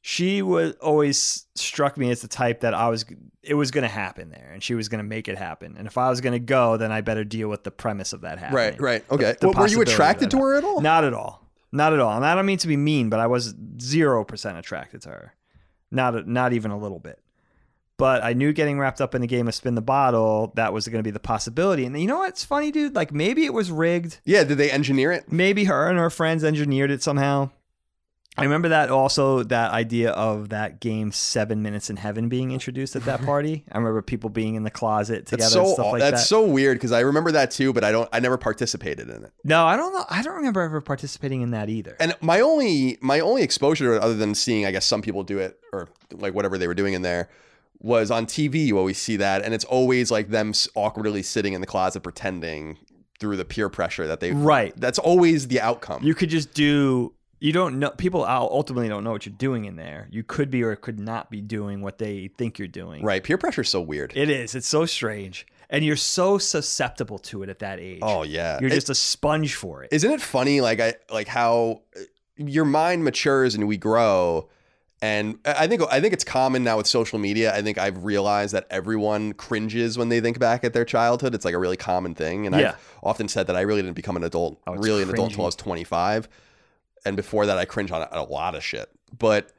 she 0.00 0.42
was 0.42 0.74
always 0.76 1.46
struck 1.54 1.96
me 1.96 2.10
as 2.10 2.22
the 2.22 2.28
type 2.28 2.60
that 2.60 2.72
I 2.72 2.88
was, 2.88 3.04
it 3.42 3.54
was 3.54 3.70
going 3.70 3.82
to 3.82 3.88
happen 3.88 4.30
there 4.30 4.50
and 4.52 4.62
she 4.62 4.74
was 4.74 4.88
going 4.88 5.00
to 5.00 5.08
make 5.08 5.28
it 5.28 5.36
happen. 5.36 5.76
And 5.76 5.86
if 5.86 5.98
I 5.98 6.08
was 6.08 6.20
going 6.20 6.32
to 6.32 6.38
go, 6.38 6.76
then 6.76 6.92
I 6.92 7.02
better 7.02 7.24
deal 7.24 7.48
with 7.48 7.64
the 7.64 7.70
premise 7.70 8.12
of 8.12 8.22
that 8.22 8.38
happening. 8.38 8.56
right, 8.56 8.80
right. 8.80 9.04
Okay. 9.10 9.34
the 9.38 9.48
Well, 9.48 9.60
were 9.60 9.68
you 9.68 9.82
attracted 9.82 10.30
to 10.30 10.38
her 10.38 10.54
at 10.54 10.64
all? 10.64 10.80
Not 10.80 11.04
at 11.04 11.12
all. 11.12 11.44
Not 11.70 11.92
at 11.92 12.00
all. 12.00 12.16
And 12.16 12.24
I 12.24 12.34
don't 12.34 12.46
mean 12.46 12.58
to 12.58 12.68
be 12.68 12.76
mean, 12.78 13.10
but 13.10 13.20
I 13.20 13.26
was 13.26 13.52
0% 13.52 14.58
attracted 14.58 15.02
to 15.02 15.10
her. 15.10 15.34
Not, 15.90 16.26
not 16.26 16.52
even 16.54 16.70
a 16.70 16.78
little 16.78 16.98
bit. 16.98 17.20
But 17.98 18.22
I 18.24 18.32
knew 18.32 18.52
getting 18.52 18.78
wrapped 18.78 19.00
up 19.00 19.14
in 19.14 19.20
the 19.20 19.26
game 19.26 19.48
of 19.48 19.54
spin 19.54 19.74
the 19.74 19.82
bottle, 19.82 20.52
that 20.54 20.72
was 20.72 20.86
going 20.88 21.00
to 21.00 21.06
be 21.06 21.10
the 21.10 21.18
possibility. 21.20 21.84
And 21.84 22.00
you 22.00 22.06
know 22.06 22.18
what's 22.18 22.44
funny, 22.44 22.70
dude? 22.70 22.94
Like 22.94 23.12
maybe 23.12 23.44
it 23.44 23.52
was 23.52 23.70
rigged 23.70 24.20
Yeah. 24.24 24.44
Did 24.44 24.56
they 24.58 24.70
engineer 24.70 25.12
it? 25.12 25.30
maybe 25.30 25.64
her 25.64 25.88
and 25.88 25.98
her 25.98 26.08
friends 26.10 26.44
engineered 26.44 26.90
it 26.90 27.02
somehow. 27.02 27.50
I 28.36 28.44
remember 28.44 28.68
that 28.68 28.88
also 28.88 29.42
that 29.42 29.72
idea 29.72 30.12
of 30.12 30.50
that 30.50 30.78
game 30.78 31.10
Seven 31.10 31.60
Minutes 31.60 31.90
in 31.90 31.96
Heaven 31.96 32.28
being 32.28 32.52
introduced 32.52 32.94
at 32.94 33.04
that 33.06 33.20
party. 33.24 33.64
I 33.72 33.78
remember 33.78 34.00
people 34.00 34.30
being 34.30 34.54
in 34.54 34.62
the 34.62 34.70
closet 34.70 35.26
together 35.26 35.42
That's 35.42 35.52
so 35.54 35.64
and 35.64 35.74
stuff 35.74 35.86
like 35.86 36.00
that's 36.00 36.22
that. 36.22 36.26
so 36.28 36.44
weird 36.46 36.78
because 36.78 36.92
I 36.92 37.00
remember 37.00 37.32
that 37.32 37.50
too, 37.50 37.72
but 37.72 37.82
I 37.82 37.90
don't. 37.90 38.08
I 38.12 38.20
never 38.20 38.38
participated 38.38 39.08
in 39.10 39.24
it. 39.24 39.32
no, 39.42 39.66
I 39.66 39.76
don't 39.76 39.92
know. 39.92 40.04
I 40.08 40.22
don't 40.22 40.36
remember 40.36 40.60
ever 40.60 40.80
participating 40.80 41.40
in 41.42 41.50
that 41.50 41.68
either. 41.68 41.96
And 41.98 42.14
my 42.20 42.38
only 42.40 42.96
my 43.00 43.18
only 43.18 43.42
exposure 43.42 43.86
to 43.86 43.96
it, 43.96 44.02
other 44.02 44.14
than 44.14 44.36
seeing, 44.36 44.66
I 44.66 44.70
guess 44.70 44.86
some 44.86 45.02
people 45.02 45.24
do 45.24 45.40
it 45.40 45.58
or 45.72 45.88
like 46.12 46.32
whatever 46.32 46.58
they 46.58 46.68
were 46.68 46.74
doing 46.74 46.94
in 46.94 47.02
there, 47.02 47.28
was 47.80 48.10
on 48.10 48.26
TV. 48.26 48.66
You 48.66 48.78
always 48.78 48.98
see 48.98 49.16
that, 49.16 49.42
and 49.44 49.54
it's 49.54 49.64
always 49.64 50.10
like 50.10 50.28
them 50.30 50.52
awkwardly 50.74 51.22
sitting 51.22 51.52
in 51.52 51.60
the 51.60 51.66
closet 51.66 52.00
pretending 52.02 52.78
through 53.20 53.36
the 53.36 53.44
peer 53.44 53.68
pressure 53.68 54.06
that 54.06 54.20
they. 54.20 54.32
right. 54.32 54.72
That's 54.76 54.98
always 54.98 55.48
the 55.48 55.60
outcome. 55.60 56.02
You 56.04 56.14
could 56.14 56.30
just 56.30 56.54
do. 56.54 57.14
You 57.40 57.52
don't 57.52 57.78
know. 57.78 57.90
People 57.90 58.24
ultimately 58.24 58.88
don't 58.88 59.04
know 59.04 59.12
what 59.12 59.24
you're 59.24 59.34
doing 59.36 59.64
in 59.66 59.76
there. 59.76 60.08
You 60.10 60.24
could 60.24 60.50
be 60.50 60.64
or 60.64 60.74
could 60.74 60.98
not 60.98 61.30
be 61.30 61.40
doing 61.40 61.82
what 61.82 61.98
they 61.98 62.30
think 62.36 62.58
you're 62.58 62.66
doing. 62.66 63.04
right. 63.04 63.22
Peer 63.22 63.38
pressure 63.38 63.60
is 63.62 63.68
so 63.68 63.80
weird. 63.80 64.12
It 64.16 64.28
is. 64.28 64.56
It's 64.56 64.66
so 64.66 64.86
strange, 64.86 65.46
and 65.70 65.84
you're 65.84 65.94
so 65.94 66.38
susceptible 66.38 67.18
to 67.20 67.44
it 67.44 67.48
at 67.48 67.60
that 67.60 67.78
age. 67.78 68.00
oh 68.02 68.24
yeah. 68.24 68.58
you're 68.60 68.70
It- 68.70 68.74
just 68.74 68.90
a 68.90 68.94
sponge 68.96 69.54
for 69.54 69.84
it. 69.84 69.90
isn't 69.92 70.10
it 70.10 70.20
funny 70.20 70.60
like 70.60 70.80
i 70.80 70.94
like 71.12 71.28
how 71.28 71.82
uh, 71.96 72.00
your 72.36 72.64
mind 72.64 73.04
matures 73.04 73.54
and 73.54 73.68
we 73.68 73.76
grow 73.76 74.48
and 75.00 75.38
i 75.44 75.66
think 75.66 75.82
i 75.90 76.00
think 76.00 76.12
it's 76.12 76.24
common 76.24 76.64
now 76.64 76.76
with 76.76 76.86
social 76.86 77.18
media. 77.18 77.54
I 77.54 77.62
think 77.62 77.78
i've 77.78 78.04
realized 78.04 78.52
that 78.54 78.66
everyone 78.70 79.32
cringes 79.34 79.96
when 79.96 80.08
they 80.08 80.20
think 80.20 80.38
back 80.38 80.64
at 80.64 80.72
their 80.72 80.84
childhood. 80.84 81.34
It's 81.34 81.44
like 81.44 81.54
a 81.54 81.58
really 81.58 81.76
common 81.76 82.14
thing. 82.14 82.46
And 82.46 82.54
Yeah. 82.56 82.70
i've 82.70 82.76
often 83.02 83.28
said 83.28 83.46
that 83.46 83.56
i 83.56 83.60
really 83.60 83.82
didn't 83.82 83.94
become 83.96 84.16
an 84.16 84.24
adult 84.24 84.60
Oh, 84.66 84.74
really 84.74 85.02
an 85.02 85.10
adult 85.10 85.30
until 85.30 85.44
i 85.44 85.46
was 85.46 85.56
25 85.56 86.28
and 87.04 87.16
before 87.16 87.46
that 87.46 87.58
i 87.58 87.64
cringe 87.64 87.90
on 87.92 88.02
a, 88.02 88.08
a 88.12 88.22
lot 88.24 88.54
of 88.54 88.64
shit. 88.64 88.88
But 89.16 89.52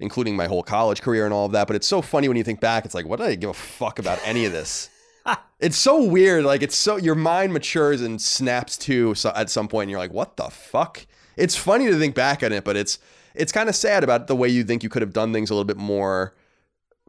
including 0.00 0.34
my 0.36 0.46
whole 0.46 0.62
college 0.62 1.00
career 1.02 1.24
and 1.24 1.32
all 1.32 1.46
of 1.46 1.52
that. 1.52 1.66
But 1.68 1.76
it's 1.76 1.86
so 1.86 2.02
funny 2.02 2.26
when 2.28 2.36
you 2.36 2.42
think 2.44 2.60
back. 2.60 2.84
It's 2.84 2.94
like 2.94 3.06
what 3.06 3.18
did 3.20 3.28
i 3.28 3.34
give 3.34 3.50
a 3.50 3.54
fuck 3.54 3.98
about 3.98 4.18
any 4.24 4.44
of 4.44 4.52
this? 4.52 4.90
It's 5.60 5.78
so 5.78 6.02
weird. 6.04 6.44
Like 6.44 6.62
it's 6.62 6.76
so 6.76 6.96
your 6.96 7.14
mind 7.14 7.52
matures 7.54 8.02
and 8.02 8.20
snaps 8.20 8.76
to 8.78 9.14
so 9.14 9.32
at 9.34 9.48
some 9.48 9.66
point, 9.66 9.84
and 9.84 9.90
you're 9.90 10.00
like, 10.00 10.12
"What 10.12 10.36
the 10.36 10.50
fuck?" 10.50 11.06
It's 11.36 11.56
funny 11.56 11.86
to 11.86 11.98
think 11.98 12.14
back 12.14 12.42
on 12.42 12.52
it, 12.52 12.64
but 12.64 12.76
it's 12.76 12.98
it's 13.34 13.52
kind 13.52 13.68
of 13.68 13.74
sad 13.76 14.04
about 14.04 14.26
the 14.26 14.36
way 14.36 14.48
you 14.48 14.64
think 14.64 14.82
you 14.82 14.88
could 14.88 15.02
have 15.02 15.12
done 15.12 15.32
things 15.32 15.50
a 15.50 15.54
little 15.54 15.64
bit 15.64 15.76
more, 15.76 16.34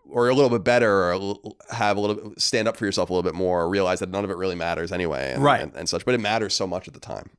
or 0.10 0.30
a 0.30 0.34
little 0.36 0.50
bit 0.52 0.64
better, 0.64 1.12
or 1.14 1.36
have 1.72 1.98
a 1.98 2.00
little 2.00 2.34
stand 2.38 2.68
up 2.68 2.78
for 2.78 2.86
yourself 2.86 3.10
a 3.10 3.14
little 3.14 3.24
bit 3.30 3.36
more, 3.36 3.62
or 3.64 3.70
realize 3.70 4.00
that 4.00 4.10
none 4.10 4.24
of 4.24 4.30
it 4.30 4.38
really 4.38 4.56
matters 4.56 4.92
anyway, 4.92 5.32
and, 5.34 5.44
Right. 5.44 5.62
and, 5.62 5.76
and 5.76 5.90
such. 5.90 6.06
But 6.06 6.16
it 6.16 6.20
matters 6.20 6.54
so 6.54 6.68
much 6.68 6.88
at 6.88 6.94
the 6.94 7.00
time. 7.00 7.30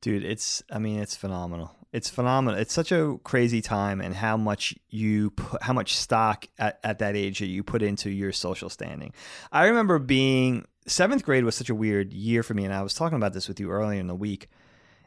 dude 0.00 0.24
it's 0.24 0.62
i 0.72 0.78
mean 0.80 0.98
it's 1.00 1.14
phenomenal 1.14 1.70
it's 1.92 2.10
phenomenal 2.10 2.58
it's 2.58 2.72
such 2.72 2.90
a 2.90 3.18
crazy 3.22 3.62
time 3.62 4.00
and 4.00 4.16
how 4.16 4.36
much 4.36 4.74
you 4.90 5.30
put 5.30 5.62
how 5.62 5.72
much 5.72 5.94
stock 5.96 6.46
at, 6.58 6.80
at 6.82 6.98
that 6.98 7.14
age 7.14 7.38
that 7.38 7.46
you 7.46 7.62
put 7.62 7.82
into 7.82 8.10
your 8.10 8.32
social 8.32 8.68
standing 8.68 9.12
i 9.52 9.64
remember 9.66 10.00
being 10.00 10.64
seventh 10.88 11.24
grade 11.24 11.44
was 11.44 11.54
such 11.54 11.70
a 11.70 11.74
weird 11.74 12.12
year 12.12 12.42
for 12.42 12.54
me 12.54 12.64
and 12.64 12.74
i 12.74 12.82
was 12.82 12.94
talking 12.94 13.14
about 13.16 13.32
this 13.32 13.46
with 13.46 13.60
you 13.60 13.70
earlier 13.70 14.00
in 14.00 14.08
the 14.08 14.14
week 14.28 14.48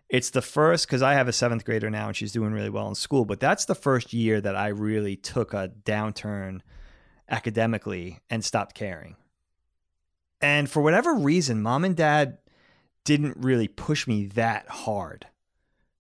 it's 0.10 0.30
the 0.32 0.42
first 0.42 0.88
because 0.88 1.02
i 1.02 1.14
have 1.14 1.28
a 1.28 1.34
seventh 1.34 1.66
grader 1.66 1.90
now 1.90 2.08
and 2.08 2.16
she's 2.16 2.32
doing 2.32 2.54
really 2.54 2.70
well 2.70 2.88
in 2.88 2.96
school 2.96 3.26
but 3.26 3.40
that's 3.40 3.66
the 3.66 3.76
first 3.76 4.14
year 4.14 4.40
that 4.40 4.56
i 4.56 4.68
really 4.68 5.16
took 5.16 5.54
a 5.54 5.72
downturn 5.84 6.62
academically 7.30 8.20
and 8.30 8.44
stopped 8.44 8.76
caring 8.76 9.16
and 10.42 10.70
for 10.70 10.82
whatever 10.82 11.14
reason 11.16 11.62
mom 11.62 11.84
and 11.84 11.96
dad 11.96 12.38
didn't 13.04 13.38
really 13.38 13.68
push 13.68 14.08
me 14.08 14.26
that 14.28 14.68
hard 14.68 15.28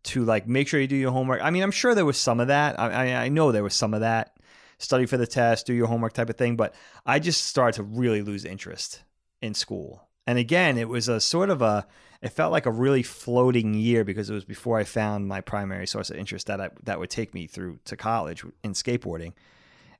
to 0.06 0.24
like 0.24 0.48
make 0.48 0.68
sure 0.68 0.80
you 0.80 0.88
do 0.88 0.96
your 0.96 1.12
homework. 1.12 1.42
I 1.42 1.50
mean, 1.50 1.64
I'm 1.64 1.72
sure 1.72 1.96
there 1.96 2.06
was 2.06 2.18
some 2.18 2.40
of 2.40 2.48
that. 2.48 2.80
I, 2.80 3.26
I, 3.26 3.30
know 3.30 3.52
there 3.52 3.64
was 3.64 3.74
some 3.74 3.94
of 3.94 4.02
that. 4.02 4.38
Study 4.78 5.06
for 5.06 5.18
the 5.18 5.26
test, 5.28 5.66
do 5.68 5.74
your 5.74 5.88
homework 5.88 6.14
type 6.14 6.30
of 6.30 6.38
thing. 6.38 6.58
But 6.58 6.76
I 7.06 7.20
just 7.20 7.46
started 7.46 7.78
to 7.78 7.84
really 7.84 8.22
lose 8.22 8.46
interest 8.46 9.04
in 9.42 9.54
school. 9.54 10.08
And 10.28 10.38
again, 10.38 10.78
it 10.78 10.90
was 10.90 11.08
a 11.08 11.20
sort 11.20 11.50
of 11.50 11.62
a, 11.62 11.88
it 12.26 12.32
felt 12.32 12.52
like 12.52 12.66
a 12.66 12.72
really 12.72 13.04
floating 13.04 13.76
year 13.76 14.04
because 14.04 14.32
it 14.32 14.34
was 14.34 14.46
before 14.46 14.80
I 14.80 14.84
found 14.84 15.28
my 15.28 15.42
primary 15.42 15.86
source 15.86 16.10
of 16.10 16.18
interest 16.18 16.48
that 16.48 16.60
I, 16.60 16.72
that 16.82 17.00
would 17.00 17.12
take 17.12 17.36
me 17.36 17.46
through 17.46 17.78
to 17.86 17.96
college 17.96 18.44
in 18.64 18.74
skateboarding. 18.74 19.34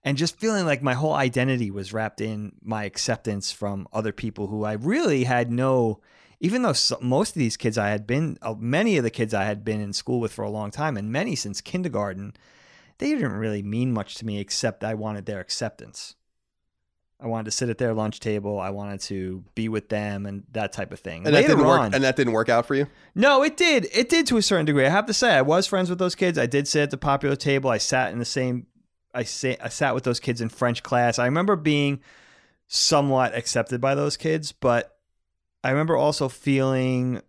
And 0.04 0.18
just 0.18 0.40
feeling 0.40 0.66
like 0.66 0.82
my 0.82 0.96
whole 0.96 1.14
identity 1.14 1.70
was 1.70 1.94
wrapped 1.94 2.22
in 2.22 2.54
my 2.64 2.84
acceptance 2.84 3.52
from 3.52 3.88
other 3.94 4.12
people 4.12 4.48
who 4.48 4.64
I 4.64 4.74
really 4.74 5.26
had 5.26 5.52
no 5.52 6.02
even 6.40 6.64
though 6.64 6.74
most 7.00 7.30
of 7.30 7.40
these 7.40 7.58
kids 7.58 7.78
I 7.78 7.90
had 7.90 8.06
been, 8.06 8.38
uh, 8.42 8.56
many 8.58 8.98
of 8.98 9.04
the 9.04 9.10
kids 9.10 9.34
I 9.34 9.46
had 9.46 9.64
been 9.64 9.80
in 9.80 9.94
school 9.94 10.20
with 10.20 10.34
for 10.34 10.44
a 10.44 10.50
long 10.50 10.70
time, 10.70 10.98
and 10.98 11.10
many 11.10 11.34
since 11.34 11.62
kindergarten, 11.62 12.34
they 12.98 13.12
didn't 13.12 13.32
really 13.32 13.64
mean 13.64 13.94
much 13.94 14.16
to 14.16 14.26
me 14.26 14.40
except 14.40 14.84
I 14.84 14.96
wanted 14.96 15.26
their 15.28 15.40
acceptance. 15.40 16.16
I 17.20 17.28
wanted 17.28 17.46
to 17.46 17.52
sit 17.52 17.70
at 17.70 17.78
their 17.78 17.94
lunch 17.94 18.20
table. 18.20 18.60
I 18.60 18.72
wanted 18.72 19.00
to 19.02 19.44
be 19.56 19.70
with 19.70 19.90
them 19.90 20.26
and 20.26 20.44
that 20.52 20.74
type 20.74 20.92
of 20.92 21.00
thing. 21.00 21.26
And 21.26 21.34
that 21.34 21.48
didn't 21.48 21.62
on, 21.62 21.66
work. 21.66 21.94
And 21.94 22.04
that 22.04 22.16
didn't 22.16 22.34
work 22.34 22.50
out 22.50 22.66
for 22.66 22.76
you. 22.76 22.88
no, 23.16 23.42
it 23.42 23.56
did. 23.56 23.88
It 23.94 24.10
did 24.10 24.28
to 24.28 24.38
a 24.38 24.42
certain 24.42 24.66
degree. 24.66 24.86
I 24.86 24.90
have 24.90 25.06
to 25.06 25.14
say, 25.14 25.32
I 25.32 25.42
was 25.42 25.66
friends 25.66 25.90
with 25.90 25.98
those 25.98 26.14
kids. 26.14 26.38
I 26.38 26.46
did 26.46 26.68
sit 26.68 26.84
at 26.84 26.92
the 26.92 26.98
popular 26.98 27.36
table. 27.36 27.70
I 27.70 27.78
sat 27.78 28.12
in 28.12 28.20
the 28.20 28.26
same. 28.26 28.68
I 29.14 29.24
sat. 29.24 29.64
I 29.64 29.70
sat 29.70 29.96
with 29.96 30.04
those 30.04 30.20
kids 30.20 30.42
in 30.42 30.50
French 30.50 30.84
class. 30.84 31.18
I 31.18 31.26
remember 31.26 31.56
being 31.56 32.02
somewhat 32.68 33.34
accepted 33.34 33.80
by 33.80 33.96
those 33.96 34.18
kids, 34.18 34.52
but 34.52 34.98
I 35.64 35.72
remember 35.72 35.96
also 35.96 36.28
feeling 36.28 37.22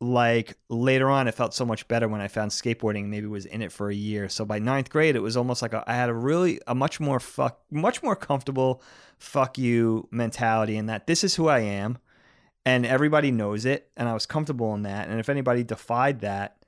like 0.00 0.56
later 0.70 1.10
on, 1.10 1.28
it 1.28 1.34
felt 1.34 1.52
so 1.52 1.66
much 1.66 1.86
better 1.86 2.08
when 2.08 2.22
I 2.22 2.28
found 2.28 2.50
skateboarding. 2.50 3.06
Maybe 3.06 3.26
was 3.26 3.44
in 3.44 3.60
it 3.60 3.70
for 3.70 3.90
a 3.90 3.94
year. 3.94 4.28
So 4.30 4.46
by 4.46 4.58
ninth 4.58 4.88
grade, 4.88 5.14
it 5.14 5.20
was 5.20 5.36
almost 5.36 5.60
like 5.60 5.74
a, 5.74 5.84
I 5.86 5.94
had 5.94 6.08
a 6.08 6.14
really 6.14 6.60
a 6.66 6.74
much 6.74 7.00
more 7.00 7.20
fuck, 7.20 7.60
much 7.70 8.02
more 8.02 8.16
comfortable 8.16 8.82
fuck 9.18 9.58
you 9.58 10.08
mentality 10.10 10.76
in 10.76 10.86
that 10.86 11.06
this 11.06 11.22
is 11.22 11.34
who 11.34 11.48
I 11.48 11.60
am, 11.60 11.98
and 12.64 12.86
everybody 12.86 13.30
knows 13.30 13.66
it, 13.66 13.90
and 13.96 14.08
I 14.08 14.14
was 14.14 14.24
comfortable 14.24 14.74
in 14.74 14.82
that. 14.84 15.08
And 15.08 15.20
if 15.20 15.28
anybody 15.28 15.64
defied 15.64 16.20
that, 16.20 16.64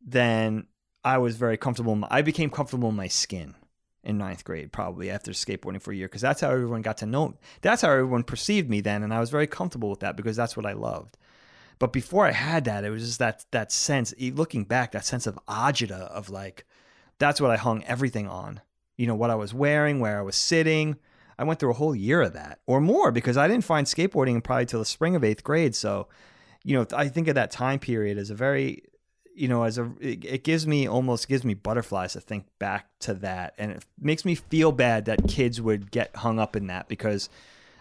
then 0.00 0.66
I 1.04 1.18
was 1.18 1.36
very 1.36 1.58
comfortable. 1.58 2.02
I 2.10 2.22
became 2.22 2.48
comfortable 2.48 2.88
in 2.88 2.96
my 2.96 3.08
skin 3.08 3.54
in 4.02 4.16
ninth 4.16 4.44
grade, 4.44 4.72
probably 4.72 5.10
after 5.10 5.32
skateboarding 5.32 5.82
for 5.82 5.92
a 5.92 5.96
year, 5.96 6.08
because 6.08 6.22
that's 6.22 6.40
how 6.40 6.50
everyone 6.50 6.80
got 6.80 6.98
to 6.98 7.06
know. 7.06 7.34
That's 7.60 7.82
how 7.82 7.90
everyone 7.90 8.22
perceived 8.22 8.70
me 8.70 8.80
then, 8.80 9.02
and 9.02 9.12
I 9.12 9.20
was 9.20 9.28
very 9.28 9.46
comfortable 9.46 9.90
with 9.90 10.00
that 10.00 10.16
because 10.16 10.36
that's 10.36 10.56
what 10.56 10.64
I 10.64 10.72
loved. 10.72 11.18
But 11.78 11.92
before 11.92 12.26
I 12.26 12.32
had 12.32 12.64
that, 12.64 12.84
it 12.84 12.90
was 12.90 13.04
just 13.04 13.18
that 13.18 13.44
that 13.50 13.72
sense. 13.72 14.14
Looking 14.18 14.64
back, 14.64 14.92
that 14.92 15.04
sense 15.04 15.26
of 15.26 15.38
agita 15.48 16.08
of 16.08 16.30
like, 16.30 16.64
that's 17.18 17.40
what 17.40 17.50
I 17.50 17.56
hung 17.56 17.82
everything 17.84 18.28
on. 18.28 18.60
You 18.96 19.06
know 19.06 19.14
what 19.14 19.30
I 19.30 19.34
was 19.34 19.52
wearing, 19.52 20.00
where 20.00 20.18
I 20.18 20.22
was 20.22 20.36
sitting. 20.36 20.96
I 21.36 21.44
went 21.44 21.58
through 21.58 21.70
a 21.70 21.74
whole 21.74 21.96
year 21.96 22.22
of 22.22 22.32
that 22.34 22.60
or 22.66 22.80
more 22.80 23.10
because 23.10 23.36
I 23.36 23.48
didn't 23.48 23.64
find 23.64 23.86
skateboarding 23.86 24.42
probably 24.42 24.66
till 24.66 24.78
the 24.78 24.84
spring 24.84 25.16
of 25.16 25.24
eighth 25.24 25.42
grade. 25.42 25.74
So, 25.74 26.06
you 26.62 26.76
know, 26.76 26.86
I 26.94 27.08
think 27.08 27.26
of 27.26 27.34
that 27.34 27.50
time 27.50 27.80
period 27.80 28.18
as 28.18 28.30
a 28.30 28.36
very 28.36 28.84
you 29.34 29.48
know, 29.48 29.64
as 29.64 29.78
a 29.78 29.90
it, 30.00 30.24
it, 30.24 30.44
gives 30.44 30.66
me 30.66 30.88
almost 30.88 31.28
gives 31.28 31.44
me 31.44 31.54
butterflies 31.54 32.12
to 32.12 32.20
think 32.20 32.46
back 32.58 32.86
to 33.00 33.14
that, 33.14 33.54
and 33.58 33.72
it 33.72 33.84
makes 34.00 34.24
me 34.24 34.34
feel 34.34 34.72
bad 34.72 35.06
that 35.06 35.26
kids 35.28 35.60
would 35.60 35.90
get 35.90 36.14
hung 36.16 36.38
up 36.38 36.56
in 36.56 36.68
that 36.68 36.88
because, 36.88 37.28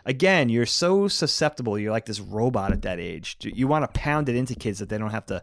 again, 0.06 0.50
you're 0.50 0.66
so 0.66 1.08
susceptible. 1.08 1.78
You're 1.78 1.92
like 1.92 2.06
this 2.06 2.20
robot 2.20 2.72
at 2.72 2.82
that 2.84 3.00
age. 3.00 3.38
You 3.42 3.68
want 3.68 3.84
to 3.84 4.00
pound 4.00 4.30
it 4.30 4.36
into 4.36 4.56
kids 4.56 4.80
that 4.80 4.90
they 4.90 4.98
don't 4.98 5.12
have 5.12 5.26
to 5.28 5.42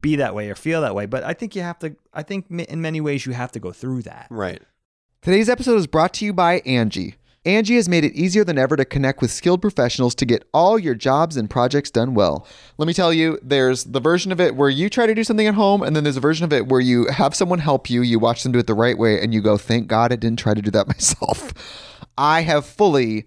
be 0.00 0.16
that 0.16 0.34
way 0.34 0.48
or 0.50 0.54
feel 0.54 0.80
that 0.82 0.94
way. 0.94 1.06
But 1.06 1.24
I 1.24 1.32
think 1.32 1.56
you 1.56 1.62
have 1.62 1.78
to. 1.80 1.96
I 2.12 2.22
think 2.22 2.46
in 2.50 2.80
many 2.80 3.00
ways 3.00 3.26
you 3.26 3.32
have 3.32 3.52
to 3.52 3.60
go 3.60 3.72
through 3.72 4.02
that. 4.02 4.26
Right. 4.30 4.62
Today's 5.22 5.48
episode 5.48 5.76
is 5.76 5.86
brought 5.86 6.14
to 6.14 6.24
you 6.24 6.32
by 6.32 6.60
Angi 6.60 7.14
Angi 7.48 7.76
has 7.76 7.88
made 7.88 8.04
it 8.04 8.12
easier 8.14 8.44
than 8.44 8.58
ever 8.58 8.76
to 8.76 8.84
connect 8.84 9.22
with 9.22 9.30
skilled 9.30 9.62
professionals 9.62 10.14
to 10.16 10.26
get 10.26 10.46
all 10.52 10.78
your 10.78 10.94
jobs 10.94 11.36
and 11.36 11.48
projects 11.48 11.90
done 11.90 12.12
well. 12.12 12.46
Let 12.76 12.86
me 12.86 12.92
tell 12.92 13.10
you, 13.10 13.38
there's 13.42 13.84
the 13.84 14.00
version 14.00 14.32
of 14.32 14.40
it 14.40 14.54
where 14.54 14.68
you 14.68 14.90
try 14.90 15.06
to 15.06 15.14
do 15.14 15.24
something 15.24 15.46
at 15.46 15.54
home, 15.54 15.82
and 15.82 15.96
then 15.96 16.04
there's 16.04 16.18
a 16.18 16.20
version 16.20 16.44
of 16.44 16.52
it 16.52 16.66
where 16.66 16.80
you 16.80 17.06
have 17.06 17.34
someone 17.34 17.60
help 17.60 17.88
you, 17.88 18.02
you 18.02 18.18
watch 18.18 18.42
them 18.42 18.52
do 18.52 18.58
it 18.58 18.66
the 18.66 18.74
right 18.74 18.98
way, 18.98 19.22
and 19.22 19.32
you 19.32 19.40
go, 19.40 19.56
thank 19.56 19.86
God 19.86 20.12
I 20.12 20.16
didn't 20.16 20.40
try 20.40 20.52
to 20.52 20.60
do 20.60 20.70
that 20.72 20.88
myself. 20.88 21.54
I 22.18 22.42
have 22.42 22.66
fully 22.66 23.26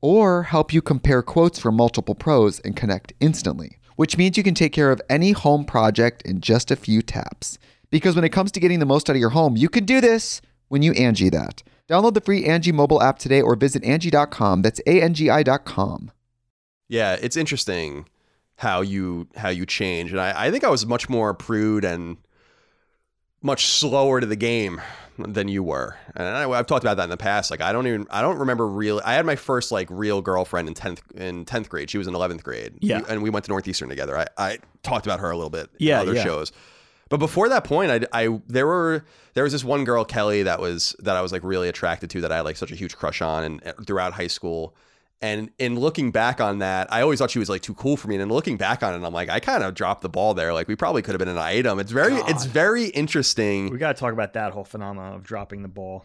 or 0.00 0.44
help 0.44 0.72
you 0.72 0.82
compare 0.82 1.22
quotes 1.22 1.58
from 1.58 1.76
multiple 1.76 2.14
pros 2.14 2.60
and 2.60 2.76
connect 2.76 3.12
instantly, 3.20 3.78
which 3.96 4.16
means 4.16 4.36
you 4.36 4.42
can 4.42 4.54
take 4.54 4.72
care 4.72 4.90
of 4.90 5.00
any 5.08 5.32
home 5.32 5.64
project 5.64 6.22
in 6.22 6.40
just 6.40 6.70
a 6.70 6.76
few 6.76 7.02
taps. 7.02 7.58
Because 7.90 8.14
when 8.14 8.24
it 8.24 8.30
comes 8.30 8.52
to 8.52 8.60
getting 8.60 8.78
the 8.78 8.86
most 8.86 9.08
out 9.08 9.16
of 9.16 9.20
your 9.20 9.30
home, 9.30 9.56
you 9.56 9.68
can 9.68 9.84
do 9.84 10.00
this 10.00 10.40
when 10.68 10.82
you 10.82 10.92
Angi 10.92 11.30
that. 11.30 11.62
Download 11.88 12.14
the 12.14 12.20
free 12.20 12.44
Angi 12.44 12.72
mobile 12.72 13.02
app 13.02 13.18
today 13.18 13.40
or 13.40 13.54
visit 13.54 13.82
Angi.com. 13.82 14.62
That's 14.62 14.80
A-N-G-I 14.86 15.42
dot 15.44 15.64
com. 15.64 16.10
Yeah, 16.88 17.16
it's 17.20 17.36
interesting 17.36 18.08
how 18.56 18.80
you 18.80 19.28
how 19.36 19.50
you 19.50 19.66
change. 19.66 20.10
And 20.10 20.20
I, 20.20 20.46
I 20.46 20.50
think 20.50 20.64
I 20.64 20.68
was 20.68 20.86
much 20.86 21.08
more 21.08 21.34
prude 21.34 21.84
and 21.84 22.16
much 23.46 23.66
slower 23.66 24.20
to 24.20 24.26
the 24.26 24.36
game 24.36 24.82
than 25.18 25.48
you 25.48 25.62
were. 25.62 25.96
And 26.14 26.26
I, 26.26 26.56
have 26.56 26.66
talked 26.66 26.84
about 26.84 26.98
that 26.98 27.04
in 27.04 27.10
the 27.10 27.16
past. 27.16 27.50
Like 27.50 27.62
I 27.62 27.72
don't 27.72 27.86
even 27.86 28.06
I 28.10 28.20
don't 28.20 28.38
remember 28.38 28.66
real. 28.66 29.00
I 29.04 29.14
had 29.14 29.24
my 29.24 29.36
first 29.36 29.72
like 29.72 29.88
real 29.90 30.20
girlfriend 30.20 30.68
in 30.68 30.74
tenth 30.74 31.00
in 31.14 31.44
tenth 31.44 31.68
grade. 31.68 31.88
She 31.88 31.96
was 31.96 32.06
in 32.06 32.14
eleventh 32.14 32.44
grade. 32.44 32.74
Yeah, 32.80 33.00
and 33.08 33.22
we 33.22 33.30
went 33.30 33.46
to 33.46 33.50
Northeastern 33.50 33.88
together. 33.88 34.18
I, 34.18 34.26
I 34.36 34.58
talked 34.82 35.06
about 35.06 35.20
her 35.20 35.30
a 35.30 35.36
little 35.36 35.50
bit. 35.50 35.70
Yeah, 35.78 36.00
other 36.00 36.14
yeah. 36.14 36.24
shows. 36.24 36.52
But 37.08 37.18
before 37.18 37.48
that 37.48 37.64
point, 37.64 37.90
I, 38.12 38.24
I 38.24 38.40
there 38.48 38.66
were 38.66 39.04
there 39.34 39.44
was 39.44 39.52
this 39.52 39.64
one 39.64 39.84
girl 39.84 40.04
Kelly 40.04 40.42
that 40.42 40.60
was 40.60 40.96
that 40.98 41.16
I 41.16 41.22
was 41.22 41.32
like 41.32 41.44
really 41.44 41.68
attracted 41.68 42.10
to 42.10 42.20
that 42.22 42.32
I 42.32 42.36
had 42.36 42.44
like 42.44 42.56
such 42.56 42.72
a 42.72 42.76
huge 42.76 42.96
crush 42.96 43.22
on 43.22 43.44
and 43.44 43.66
uh, 43.66 43.72
throughout 43.86 44.12
high 44.12 44.26
school. 44.26 44.74
And 45.22 45.50
in 45.58 45.80
looking 45.80 46.10
back 46.10 46.40
on 46.42 46.58
that, 46.58 46.92
I 46.92 47.00
always 47.00 47.18
thought 47.18 47.30
she 47.30 47.38
was 47.38 47.48
like 47.48 47.62
too 47.62 47.72
cool 47.74 47.96
for 47.96 48.06
me. 48.08 48.16
And 48.16 48.20
then 48.20 48.28
looking 48.28 48.56
back 48.58 48.82
on 48.82 48.92
it, 48.94 49.04
I'm 49.06 49.14
like, 49.14 49.30
I 49.30 49.40
kind 49.40 49.62
of 49.64 49.74
dropped 49.74 50.02
the 50.02 50.10
ball 50.10 50.34
there. 50.34 50.52
Like 50.52 50.68
we 50.68 50.76
probably 50.76 51.00
could 51.02 51.12
have 51.14 51.18
been 51.18 51.28
an 51.28 51.38
item. 51.38 51.78
It's 51.78 51.90
very 51.90 52.10
God. 52.16 52.28
it's 52.30 52.44
very 52.44 52.86
interesting. 52.88 53.70
We 53.70 53.78
got 53.78 53.96
to 53.96 54.00
talk 54.00 54.12
about 54.12 54.34
that 54.34 54.52
whole 54.52 54.64
phenomenon 54.64 55.14
of 55.14 55.22
dropping 55.22 55.62
the 55.62 55.68
ball. 55.68 56.04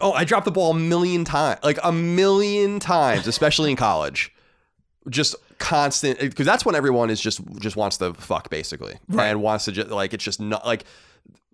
Oh, 0.00 0.12
I 0.12 0.24
dropped 0.24 0.44
the 0.46 0.50
ball 0.52 0.70
a 0.70 0.78
million 0.78 1.24
times, 1.24 1.60
like 1.62 1.78
a 1.82 1.92
million 1.92 2.78
times, 2.80 3.26
especially 3.26 3.70
in 3.70 3.76
college. 3.88 4.32
Just 5.10 5.34
constant 5.58 6.18
eh, 6.22 6.28
because 6.28 6.46
that's 6.46 6.64
when 6.64 6.74
everyone 6.74 7.10
is 7.10 7.20
just 7.20 7.40
just 7.58 7.76
wants 7.76 7.98
to 7.98 8.14
fuck 8.14 8.48
basically 8.48 8.94
Right. 9.08 9.26
and 9.26 9.42
wants 9.42 9.64
to 9.66 9.72
just 9.72 9.88
like 9.90 10.14
it's 10.14 10.22
just 10.22 10.40
not 10.40 10.64
like 10.64 10.84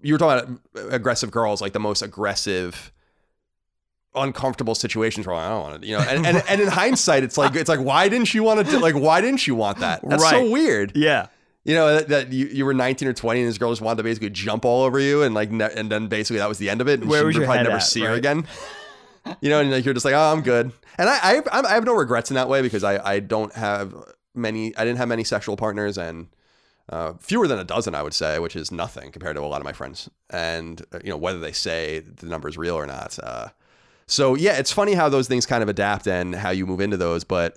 you 0.02 0.12
were 0.12 0.18
talking 0.18 0.59
about 0.74 0.92
aggressive 0.92 1.30
girls 1.30 1.62
like 1.62 1.72
the 1.72 1.80
most 1.80 2.02
aggressive 2.02 2.92
uncomfortable 4.14 4.74
situations 4.74 5.27
where 5.27 5.37
I 5.37 5.48
don't 5.48 5.62
want 5.62 5.83
to 5.83 5.88
you 5.88 5.96
know 5.96 6.05
and, 6.09 6.27
and, 6.27 6.42
and 6.48 6.61
in 6.61 6.68
hindsight 6.68 7.24
it's 7.24 7.37
like 7.37 7.55
it's 7.57 7.68
like 7.68 7.81
why 7.81 8.09
didn't 8.09 8.33
you 8.35 8.42
want 8.42 8.64
to 8.64 8.70
do, 8.70 8.79
like 8.79 8.94
why 8.94 9.20
didn't 9.20 9.46
you 9.46 9.55
want 9.55 9.79
that 9.79 10.00
that's 10.09 10.29
so 10.31 10.50
weird 10.50 10.92
Yeah. 10.96 11.27
you 11.64 11.74
know 11.74 11.94
that, 11.96 12.09
that 12.09 12.33
you, 12.33 12.46
you 12.46 12.64
were 12.64 12.74
19 12.74 13.09
or 13.09 13.12
20 13.12 13.40
and 13.40 13.48
this 13.48 13.59
girl 13.59 13.70
just 13.72 13.83
wanted 13.83 13.96
to 13.98 14.03
basically 14.05 14.31
jump 14.31 14.64
all 14.64 14.85
over 14.85 15.00
you 15.00 15.22
and 15.22 15.35
like 15.35 15.50
ne- 15.50 15.72
and 15.74 15.90
then 15.90 16.07
basically 16.09 16.38
that 16.38 16.48
was 16.48 16.59
the 16.59 16.70
end 16.70 16.81
of 16.81 16.88
it 16.88 17.00
and 17.00 17.09
Where 17.11 17.20
she 17.22 17.24
was 17.27 17.35
would 17.35 17.40
your 17.40 17.46
probably 17.46 17.64
never 17.64 17.77
at, 17.77 17.83
see 17.83 18.03
her 18.03 18.12
again 18.12 18.46
you 19.40 19.50
know 19.50 19.61
and 19.61 19.70
like 19.70 19.85
you're 19.85 19.94
just 19.94 20.05
like 20.05 20.14
oh 20.14 20.33
i'm 20.33 20.42
good 20.42 20.70
and 20.98 21.09
i 21.09 21.40
i, 21.53 21.61
I 21.64 21.74
have 21.74 21.85
no 21.85 21.94
regrets 21.94 22.31
in 22.31 22.35
that 22.35 22.48
way 22.48 22.62
because 22.62 22.85
i 22.85 23.14
i 23.14 23.20
don't 23.20 23.53
have 23.55 23.94
many 24.35 24.77
i 24.77 24.85
didn't 24.85 24.98
have 24.98 25.09
many 25.09 25.24
sexual 25.24 25.57
partners 25.57 25.98
and 25.98 26.29
uh, 26.90 27.14
fewer 27.18 27.48
than 27.48 27.59
a 27.59 27.64
dozen, 27.64 27.94
I 27.94 28.03
would 28.03 28.12
say, 28.12 28.38
which 28.38 28.55
is 28.55 28.70
nothing 28.70 29.11
compared 29.11 29.37
to 29.37 29.42
a 29.42 29.46
lot 29.46 29.59
of 29.62 29.64
my 29.64 29.72
friends. 29.72 30.11
And 30.29 30.83
uh, 30.92 30.98
you 31.03 31.09
know 31.09 31.16
whether 31.16 31.38
they 31.40 31.53
say 31.53 32.00
the 32.00 32.27
number 32.27 32.46
is 32.46 32.59
real 32.59 32.74
or 32.74 32.85
not. 32.85 33.18
Uh, 33.22 33.48
so 34.07 34.35
yeah, 34.35 34.59
it's 34.59 34.73
funny 34.73 34.95
how 34.95 35.09
those 35.09 35.29
things 35.29 35.47
kind 35.47 35.62
of 35.62 35.69
adapt 35.69 36.07
and 36.07 36.35
how 36.35 36.51
you 36.51 36.67
move 36.67 36.81
into 36.81 36.97
those. 36.97 37.25
But 37.25 37.57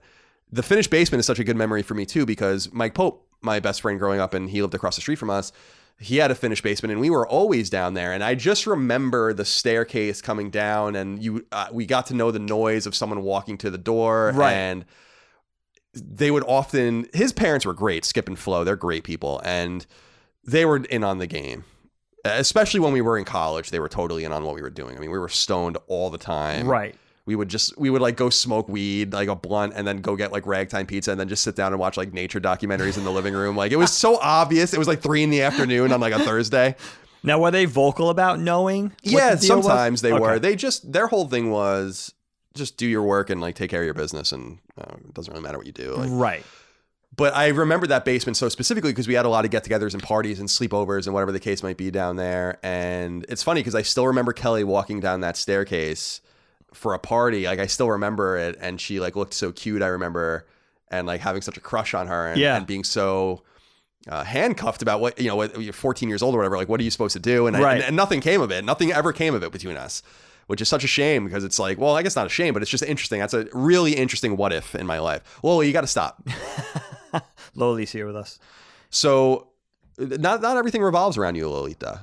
the 0.51 0.63
finished 0.63 0.89
basement 0.89 1.19
is 1.19 1.25
such 1.25 1.39
a 1.39 1.43
good 1.43 1.57
memory 1.57 1.83
for 1.83 1.93
me 1.93 2.05
too 2.05 2.25
because 2.25 2.71
Mike 2.71 2.93
Pope, 2.93 3.27
my 3.41 3.59
best 3.59 3.81
friend 3.81 3.99
growing 3.99 4.19
up, 4.19 4.33
and 4.33 4.49
he 4.49 4.61
lived 4.61 4.73
across 4.73 4.95
the 4.95 5.01
street 5.01 5.17
from 5.19 5.29
us. 5.29 5.51
He 5.99 6.17
had 6.17 6.29
a 6.29 6.35
finished 6.35 6.63
basement, 6.63 6.91
and 6.91 7.01
we 7.01 7.09
were 7.09 7.27
always 7.27 7.71
down 7.71 7.95
there. 7.95 8.13
And 8.13 8.23
I 8.23 8.35
just 8.35 8.67
remember 8.67 9.33
the 9.33 9.43
staircase 9.45 10.21
coming 10.21 10.51
down, 10.51 10.95
and 10.95 11.21
you, 11.21 11.45
uh, 11.51 11.69
we 11.71 11.87
got 11.87 12.05
to 12.07 12.13
know 12.13 12.29
the 12.29 12.37
noise 12.37 12.85
of 12.85 12.93
someone 12.93 13.23
walking 13.23 13.57
to 13.59 13.71
the 13.71 13.79
door, 13.79 14.31
Right. 14.35 14.53
and 14.53 14.85
they 15.95 16.29
would 16.29 16.43
often. 16.43 17.07
His 17.13 17.33
parents 17.33 17.65
were 17.65 17.73
great, 17.73 18.05
Skip 18.05 18.27
and 18.27 18.37
Flo. 18.37 18.63
They're 18.63 18.75
great 18.75 19.03
people, 19.03 19.41
and 19.43 19.85
they 20.43 20.65
were 20.65 20.77
in 20.77 21.03
on 21.03 21.17
the 21.17 21.25
game. 21.27 21.63
Especially 22.25 22.79
when 22.79 22.93
we 22.93 23.01
were 23.01 23.17
in 23.17 23.23
college, 23.25 23.69
they 23.69 23.79
were 23.79 23.87
totally 23.89 24.25
in 24.25 24.31
on 24.31 24.43
what 24.43 24.55
we 24.55 24.61
were 24.61 24.69
doing. 24.69 24.97
I 24.97 24.99
mean, 24.99 25.11
we 25.11 25.19
were 25.19 25.29
stoned 25.29 25.77
all 25.87 26.09
the 26.09 26.17
time 26.17 26.67
Right. 26.67 26.95
we 27.25 27.35
would 27.35 27.47
just 27.49 27.77
we 27.77 27.89
would 27.89 28.01
like 28.01 28.17
go 28.17 28.29
smoke 28.29 28.67
weed 28.67 29.13
like 29.13 29.27
a 29.29 29.35
blunt 29.35 29.73
and 29.75 29.87
then 29.87 30.01
go 30.01 30.15
get 30.15 30.31
like 30.31 30.45
ragtime 30.47 30.85
pizza 30.85 31.11
and 31.11 31.19
then 31.19 31.27
just 31.29 31.43
sit 31.43 31.55
down 31.55 31.71
and 31.73 31.79
watch 31.79 31.95
like 31.97 32.13
nature 32.13 32.39
documentaries 32.41 32.97
in 32.97 33.03
the 33.03 33.11
living 33.11 33.33
room 33.33 33.55
like 33.55 33.71
it 33.71 33.75
was 33.77 33.91
so 33.93 34.17
obvious 34.21 34.73
it 34.73 34.79
was 34.79 34.87
like 34.87 35.01
three 35.01 35.23
in 35.23 35.29
the 35.29 35.41
afternoon 35.41 35.91
on 35.91 35.99
like 35.99 36.13
a 36.13 36.19
thursday 36.19 36.75
Now, 37.23 37.39
were 37.39 37.51
they 37.51 37.65
vocal 37.65 38.09
about 38.09 38.39
knowing? 38.39 38.93
yeah 39.03 39.35
the 39.35 39.45
deal 39.45 39.57
was? 39.57 39.65
sometimes 39.65 40.01
they 40.01 40.13
were 40.13 40.39
they 40.39 40.55
just 40.55 40.91
their 40.91 41.07
whole 41.07 41.27
thing 41.27 41.51
was 41.51 42.13
just 42.55 42.77
do 42.77 42.87
your 42.87 43.03
work 43.03 43.29
and 43.29 43.39
like 43.41 43.55
take 43.55 43.69
care 43.69 43.81
of 43.81 43.85
your 43.85 43.93
business 43.93 44.31
and 44.31 44.57
uh, 44.79 44.95
it 44.97 45.13
doesn't 45.13 45.31
really 45.33 45.43
matter 45.43 45.57
what 45.57 45.67
you 45.67 45.73
do 45.73 45.95
like, 45.95 46.09
right. 46.11 46.45
But 47.17 47.35
I 47.35 47.47
remember 47.47 47.87
that 47.87 48.05
basement 48.05 48.37
so 48.37 48.47
specifically 48.47 48.91
because 48.91 49.07
we 49.07 49.15
had 49.15 49.25
a 49.25 49.29
lot 49.29 49.43
of 49.43 49.49
get-togethers 49.51 49.93
and 49.93 50.03
parties 50.03 50.39
and 50.39 50.47
sleepovers 50.47 51.05
and 51.07 51.13
whatever 51.15 51.31
the 51.31 51.39
case 51.39 51.63
might 51.63 51.75
be 51.77 51.89
down 51.89 52.15
there. 52.15 52.59
And 52.61 53.25
it's 53.27 53.41
funny 53.41 53.59
because 53.61 53.73
I 53.75 53.81
still 53.81 54.05
remember 54.07 54.33
Kelly 54.33 54.63
walking 54.63 54.99
down 54.99 55.21
that 55.21 55.35
staircase 55.35 56.21
for 56.73 56.93
a 56.93 56.99
party. 56.99 57.45
Like 57.45 57.59
I 57.59 57.65
still 57.65 57.89
remember 57.89 58.37
it, 58.37 58.55
and 58.61 58.79
she 58.79 58.99
like 58.99 59.15
looked 59.15 59.33
so 59.33 59.51
cute. 59.51 59.81
I 59.81 59.87
remember 59.87 60.45
and 60.89 61.07
like 61.07 61.19
having 61.21 61.41
such 61.41 61.57
a 61.57 61.59
crush 61.59 61.93
on 61.95 62.05
her 62.07 62.27
and, 62.27 62.39
Yeah. 62.39 62.55
and 62.55 62.67
being 62.67 62.83
so 62.83 63.41
uh, 64.07 64.23
handcuffed 64.23 64.83
about 64.83 65.01
what 65.01 65.19
you 65.19 65.27
know. 65.27 65.35
What, 65.37 65.59
you're 65.59 65.73
14 65.73 66.07
years 66.07 66.21
old 66.21 66.35
or 66.35 66.37
whatever. 66.37 66.55
Like 66.57 66.69
what 66.69 66.79
are 66.79 66.83
you 66.83 66.91
supposed 66.91 67.13
to 67.13 67.19
do? 67.19 67.47
And, 67.47 67.57
I- 67.57 67.73
and 67.75 67.83
and 67.83 67.95
nothing 67.95 68.21
came 68.21 68.41
of 68.41 68.51
it. 68.51 68.63
Nothing 68.63 68.91
ever 68.91 69.11
came 69.11 69.33
of 69.33 69.41
it 69.41 69.51
between 69.51 69.75
us. 69.75 70.03
Which 70.45 70.61
is 70.61 70.69
such 70.69 70.85
a 70.85 70.87
shame 70.87 71.25
because 71.25 71.43
it's 71.43 71.59
like, 71.59 71.77
well, 71.77 71.93
I 71.97 72.03
guess 72.03 72.15
not 72.15 72.25
a 72.27 72.29
shame, 72.29 72.53
but 72.53 72.61
it's 72.61 72.71
just 72.71 72.83
interesting. 72.83 73.19
That's 73.19 73.33
a 73.33 73.47
really 73.51 73.93
interesting 73.97 74.37
what 74.37 74.53
if 74.53 74.75
in 74.75 74.85
my 74.87 74.99
life. 74.99 75.39
Well, 75.43 75.61
you 75.61 75.73
got 75.73 75.81
to 75.81 75.87
stop. 75.87 76.21
Loli's 77.55 77.91
here 77.91 78.05
with 78.05 78.15
us. 78.15 78.39
So, 78.89 79.49
not 79.97 80.41
not 80.41 80.57
everything 80.57 80.81
revolves 80.81 81.17
around 81.17 81.35
you, 81.35 81.49
Lolita. 81.49 82.01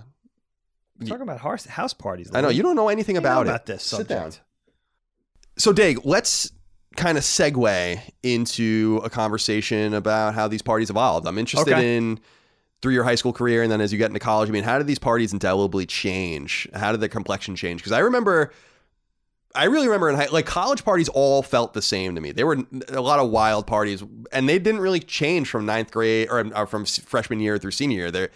We're 0.99 1.07
talking 1.09 1.23
about 1.23 1.41
house, 1.41 1.65
house 1.67 1.93
parties. 1.93 2.31
I 2.33 2.41
know 2.41 2.49
you 2.51 2.63
don't 2.63 2.77
know 2.77 2.89
anything 2.89 3.17
You 3.17 3.21
know 3.21 3.29
about, 3.29 3.47
about 3.47 3.61
it. 3.63 3.67
this 3.67 3.83
Sit 3.83 4.07
down. 4.09 4.33
So, 5.57 5.73
Dig, 5.73 6.05
let's 6.05 6.53
kind 6.97 7.19
of 7.19 7.25
segue 7.25 8.01
into 8.23 9.01
a 9.05 9.11
conversation 9.11 9.95
about 9.95 10.35
how 10.35 10.47
these 10.47 10.63
parties 10.63 10.91
evolved. 10.91 11.27
I'm 11.27 11.39
interested 11.39 11.73
Okay. 11.75 11.97
in 11.97 12.21
through 12.83 12.93
your 12.93 13.03
high 13.05 13.15
school 13.17 13.33
career 13.33 13.63
and 13.63 13.73
then 13.73 13.81
as 13.81 13.93
you 13.93 13.99
get 13.99 14.07
into 14.09 14.21
college. 14.21 14.49
I 14.49 14.53
mean, 14.53 14.63
how 14.63 14.79
did 14.79 14.87
these 14.87 14.99
parties 14.99 15.33
indelibly 15.33 15.87
change? 15.87 16.69
How 16.75 16.93
did 16.93 17.01
the 17.01 17.09
complexion 17.09 17.57
change? 17.57 17.81
Because 17.81 17.93
I 17.93 18.01
remember. 18.01 18.53
I 19.55 19.65
really 19.65 19.87
remember 19.87 20.09
in 20.11 20.17
high, 20.17 20.27
like 20.33 20.47
college 20.47 20.85
parties 20.85 21.09
all 21.09 21.43
felt 21.43 21.75
the 21.75 21.83
same 21.83 22.15
to 22.17 22.21
me. 22.21 22.33
They 22.33 22.43
were 22.45 22.59
a 22.89 23.01
lot 23.01 23.21
of 23.21 23.31
wild 23.31 23.67
parties, 23.67 24.03
and 24.33 24.49
they 24.49 24.59
didn't 24.59 24.81
really 24.81 25.01
change 25.01 25.49
from 25.49 25.65
ninth 25.65 25.91
grade 25.93 26.29
or, 26.31 26.45
or 26.57 26.67
from 26.67 26.85
freshman 26.87 27.39
year 27.41 27.57
through 27.59 27.71
senior 27.71 27.99
year. 27.99 28.11
They're, 28.11 28.31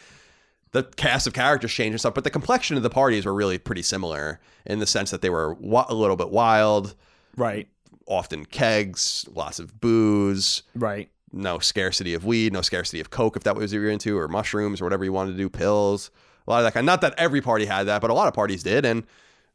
the 0.73 0.85
cast 0.85 1.27
of 1.27 1.33
characters 1.33 1.73
changed 1.73 1.93
and 1.95 2.01
stuff, 2.01 2.15
but 2.15 2.25
the 2.25 2.31
complexion 2.31 2.77
of 2.77 2.83
the 2.83 2.91
parties 2.91 3.25
were 3.27 3.35
really 3.35 3.59
pretty 3.59 3.83
similar 3.83 4.39
in 4.67 4.79
the 4.79 4.87
sense 4.87 5.11
that 5.11 5.23
they 5.23 5.31
were 5.31 5.55
wa- 5.55 5.87
a 5.89 5.95
little 5.95 6.15
bit 6.17 6.31
wild, 6.31 6.95
Right. 7.37 7.69
often 8.07 8.45
kegs, 8.45 9.27
lots 9.35 9.59
of 9.59 9.81
booze, 9.81 10.63
Right. 10.75 11.09
no 11.33 11.59
scarcity 11.59 12.13
of 12.15 12.25
weed, 12.27 12.53
no 12.53 12.61
scarcity 12.61 13.01
of 13.01 13.11
coke 13.11 13.35
if 13.37 13.43
that 13.45 13.57
was 13.57 13.73
what 13.73 13.77
you 13.77 13.81
were 13.81 13.89
into, 13.91 14.19
or 14.19 14.29
mushrooms 14.29 14.81
or 14.81 14.85
whatever 14.85 15.05
you 15.05 15.13
wanted 15.13 15.33
to 15.33 15.39
do, 15.39 15.49
pills, 15.49 16.11
a 16.47 16.51
lot 16.51 16.59
of 16.59 16.65
that 16.65 16.75
kind. 16.75 16.85
Not 16.87 17.01
that 17.01 17.15
every 17.19 17.41
party 17.41 17.65
had 17.65 17.85
that, 17.85 18.01
but 18.03 18.11
a 18.11 18.15
lot 18.15 18.29
of 18.29 18.35
parties 18.35 18.63
did, 18.63 18.85
and 18.85 19.05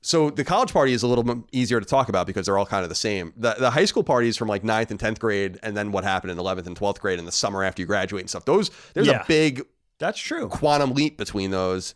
so 0.06 0.30
the 0.30 0.44
college 0.44 0.72
party 0.74 0.92
is 0.92 1.02
a 1.02 1.08
little 1.08 1.24
bit 1.24 1.38
easier 1.54 1.80
to 1.80 1.86
talk 1.86 2.10
about 2.10 2.28
because 2.28 2.46
they're 2.46 2.58
all 2.58 2.66
kind 2.66 2.84
of 2.84 2.90
the 2.90 2.96
same. 2.96 3.32
The, 3.38 3.56
the 3.58 3.72
high 3.72 3.86
school 3.86 4.04
parties 4.04 4.36
from 4.36 4.50
like 4.50 4.62
9th 4.62 4.92
and 4.92 5.00
10th 5.00 5.18
grade, 5.18 5.58
and 5.64 5.76
then 5.78 5.92
what 5.94 6.04
happened 6.04 6.32
in 6.32 6.38
11th 6.38 6.68
and 6.68 6.78
12th 6.78 7.00
grade 7.00 7.20
in 7.20 7.26
the 7.26 7.32
summer 7.32 7.64
after 7.64 7.82
you 7.82 7.86
graduate 7.86 8.22
and 8.22 8.30
stuff. 8.30 8.44
Those 8.46 8.70
there's 8.94 9.08
Yeah. 9.08 9.22
a 9.24 9.26
big 9.26 9.64
That's 10.00 10.20
true. 10.20 10.50
quantum 10.50 10.92
leap 10.94 11.18
between 11.18 11.52
those. 11.52 11.96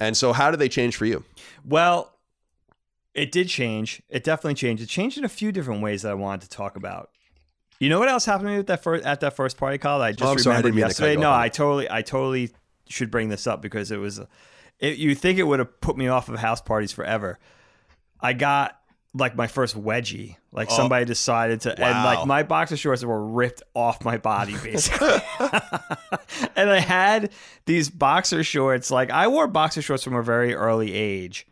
And 0.00 0.16
so, 0.16 0.32
how 0.32 0.50
did 0.50 0.58
they 0.60 0.68
change 0.68 0.96
for 0.96 1.04
you? 1.04 1.24
Well, 1.64 2.16
it 3.14 3.30
did 3.30 3.48
change. 3.48 4.02
It 4.08 4.24
definitely 4.24 4.54
changed. 4.54 4.82
It 4.82 4.88
changed 4.88 5.18
in 5.18 5.24
a 5.24 5.28
few 5.28 5.52
different 5.52 5.82
ways 5.82 6.02
that 6.02 6.12
I 6.12 6.14
wanted 6.14 6.42
to 6.42 6.48
talk 6.48 6.76
about. 6.76 7.10
You 7.78 7.88
know 7.88 7.98
what 7.98 8.08
else 8.08 8.24
happened 8.24 8.48
to 8.48 8.52
me 8.52 8.58
at 8.60 8.68
that 8.68 8.82
first 8.82 9.04
at 9.04 9.20
that 9.20 9.34
first 9.34 9.56
party 9.56 9.78
call? 9.78 10.00
I 10.00 10.10
oh, 10.10 10.12
just 10.12 10.22
Oh, 10.22 10.30
I'm 10.32 10.38
sorry, 10.38 10.54
I 10.56 10.58
remembered 10.60 10.78
yesterday. 10.80 11.12
you 11.14 11.18
No. 11.18 11.32
I 11.32 11.48
totally, 11.48 11.90
I 11.90 12.02
totally 12.02 12.50
should 12.88 13.10
bring 13.10 13.28
this 13.28 13.46
up 13.48 13.60
because 13.60 13.90
it 13.90 13.96
was. 13.98 14.20
It, 14.82 14.98
you 14.98 15.14
think 15.14 15.38
it 15.38 15.44
would 15.44 15.60
have 15.60 15.80
put 15.80 15.96
me 15.96 16.08
off 16.08 16.28
of 16.28 16.38
house 16.40 16.60
parties 16.60 16.92
forever? 16.92 17.38
I 18.20 18.32
got 18.32 18.78
like 19.14 19.36
my 19.36 19.46
first 19.46 19.80
wedgie. 19.80 20.36
Like 20.50 20.68
Oh, 20.70 20.76
somebody 20.76 21.04
decided 21.04 21.62
to, 21.62 21.70
and 21.70 22.04
like 22.04 22.26
my 22.26 22.42
boxer 22.42 22.76
shorts 22.76 23.04
were 23.04 23.24
ripped 23.24 23.62
off 23.74 24.04
my 24.04 24.18
body 24.18 24.56
basically. 24.62 25.08
and 26.56 26.68
I 26.68 26.80
had 26.80 27.32
these 27.64 27.88
boxer 27.88 28.42
shorts. 28.42 28.90
Like 28.90 29.10
I 29.10 29.28
wore 29.28 29.46
boxer 29.46 29.80
shorts 29.82 30.02
from 30.02 30.14
a 30.14 30.22
very 30.22 30.52
early 30.52 30.92
age. 30.92 31.46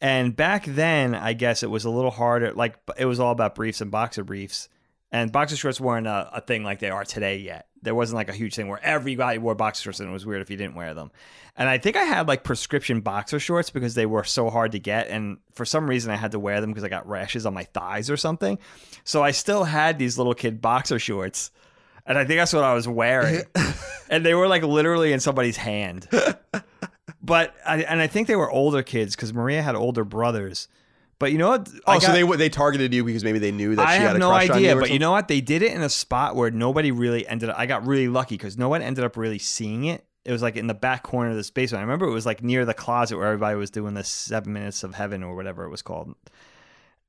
And 0.00 0.36
back 0.36 0.66
then, 0.66 1.14
I 1.14 1.32
guess 1.32 1.62
it 1.62 1.70
was 1.70 1.84
a 1.84 1.90
little 1.90 2.10
harder. 2.10 2.52
Like 2.52 2.76
it 2.98 3.06
was 3.06 3.20
all 3.20 3.30
about 3.32 3.54
briefs 3.54 3.80
and 3.80 3.90
boxer 3.90 4.24
briefs. 4.24 4.68
And 5.12 5.30
boxer 5.30 5.56
shorts 5.56 5.80
weren't 5.80 6.08
a, 6.08 6.30
a 6.34 6.40
thing 6.40 6.64
like 6.64 6.80
they 6.80 6.90
are 6.90 7.04
today 7.04 7.38
yet. 7.38 7.68
There 7.86 7.94
wasn't 7.94 8.16
like 8.16 8.28
a 8.28 8.34
huge 8.34 8.54
thing 8.54 8.68
where 8.68 8.84
everybody 8.84 9.38
wore 9.38 9.54
boxer 9.54 9.84
shorts 9.84 10.00
and 10.00 10.10
it 10.10 10.12
was 10.12 10.26
weird 10.26 10.42
if 10.42 10.50
you 10.50 10.58
didn't 10.58 10.74
wear 10.74 10.92
them. 10.92 11.10
And 11.56 11.68
I 11.68 11.78
think 11.78 11.96
I 11.96 12.02
had 12.02 12.28
like 12.28 12.44
prescription 12.44 13.00
boxer 13.00 13.40
shorts 13.40 13.70
because 13.70 13.94
they 13.94 14.04
were 14.04 14.24
so 14.24 14.50
hard 14.50 14.72
to 14.72 14.78
get. 14.78 15.08
And 15.08 15.38
for 15.54 15.64
some 15.64 15.88
reason, 15.88 16.10
I 16.10 16.16
had 16.16 16.32
to 16.32 16.38
wear 16.38 16.60
them 16.60 16.70
because 16.70 16.84
I 16.84 16.88
got 16.88 17.08
rashes 17.08 17.46
on 17.46 17.54
my 17.54 17.64
thighs 17.64 18.10
or 18.10 18.18
something. 18.18 18.58
So 19.04 19.22
I 19.22 19.30
still 19.30 19.64
had 19.64 19.98
these 19.98 20.18
little 20.18 20.34
kid 20.34 20.60
boxer 20.60 20.98
shorts. 20.98 21.50
And 22.04 22.18
I 22.18 22.24
think 22.26 22.38
that's 22.38 22.52
what 22.52 22.62
I 22.62 22.74
was 22.74 22.86
wearing. 22.86 23.42
and 24.10 24.24
they 24.26 24.34
were 24.34 24.46
like 24.46 24.62
literally 24.62 25.12
in 25.12 25.20
somebody's 25.20 25.56
hand. 25.56 26.08
But 27.26 27.56
I, 27.66 27.82
and 27.82 28.00
I 28.00 28.06
think 28.06 28.28
they 28.28 28.36
were 28.36 28.50
older 28.50 28.84
kids 28.84 29.16
because 29.16 29.34
Maria 29.34 29.60
had 29.60 29.74
older 29.74 30.04
brothers. 30.04 30.68
But 31.18 31.32
you 31.32 31.38
know 31.38 31.48
what? 31.48 31.68
Oh, 31.86 31.92
I 31.92 31.98
so 31.98 32.12
they 32.12 32.24
they 32.36 32.48
targeted 32.48 32.92
you 32.92 33.02
because 33.02 33.24
maybe 33.24 33.38
they 33.38 33.52
knew 33.52 33.74
that 33.76 33.86
I 33.86 33.96
she 33.96 34.02
had 34.02 34.16
a 34.16 34.18
no 34.18 34.28
crush 34.28 34.50
on 34.50 34.60
you. 34.62 34.70
idea, 34.70 34.80
but 34.80 34.90
you 34.90 34.98
know 34.98 35.12
what? 35.12 35.28
They 35.28 35.40
did 35.40 35.62
it 35.62 35.72
in 35.72 35.82
a 35.82 35.88
spot 35.88 36.36
where 36.36 36.50
nobody 36.50 36.90
really 36.90 37.26
ended 37.26 37.48
up. 37.48 37.58
I 37.58 37.66
got 37.66 37.86
really 37.86 38.08
lucky 38.08 38.36
because 38.36 38.58
no 38.58 38.68
one 38.68 38.82
ended 38.82 39.04
up 39.04 39.16
really 39.16 39.38
seeing 39.38 39.84
it. 39.84 40.04
It 40.26 40.32
was 40.32 40.42
like 40.42 40.56
in 40.56 40.66
the 40.66 40.74
back 40.74 41.04
corner 41.04 41.30
of 41.30 41.36
this 41.36 41.50
basement. 41.50 41.80
I 41.80 41.82
remember 41.84 42.06
it 42.06 42.12
was 42.12 42.26
like 42.26 42.42
near 42.42 42.64
the 42.64 42.74
closet 42.74 43.16
where 43.16 43.28
everybody 43.28 43.56
was 43.56 43.70
doing 43.70 43.94
the 43.94 44.04
seven 44.04 44.52
minutes 44.52 44.82
of 44.84 44.94
heaven 44.94 45.22
or 45.22 45.34
whatever 45.34 45.64
it 45.64 45.70
was 45.70 45.82
called. 45.82 46.14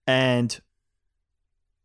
And 0.05 0.57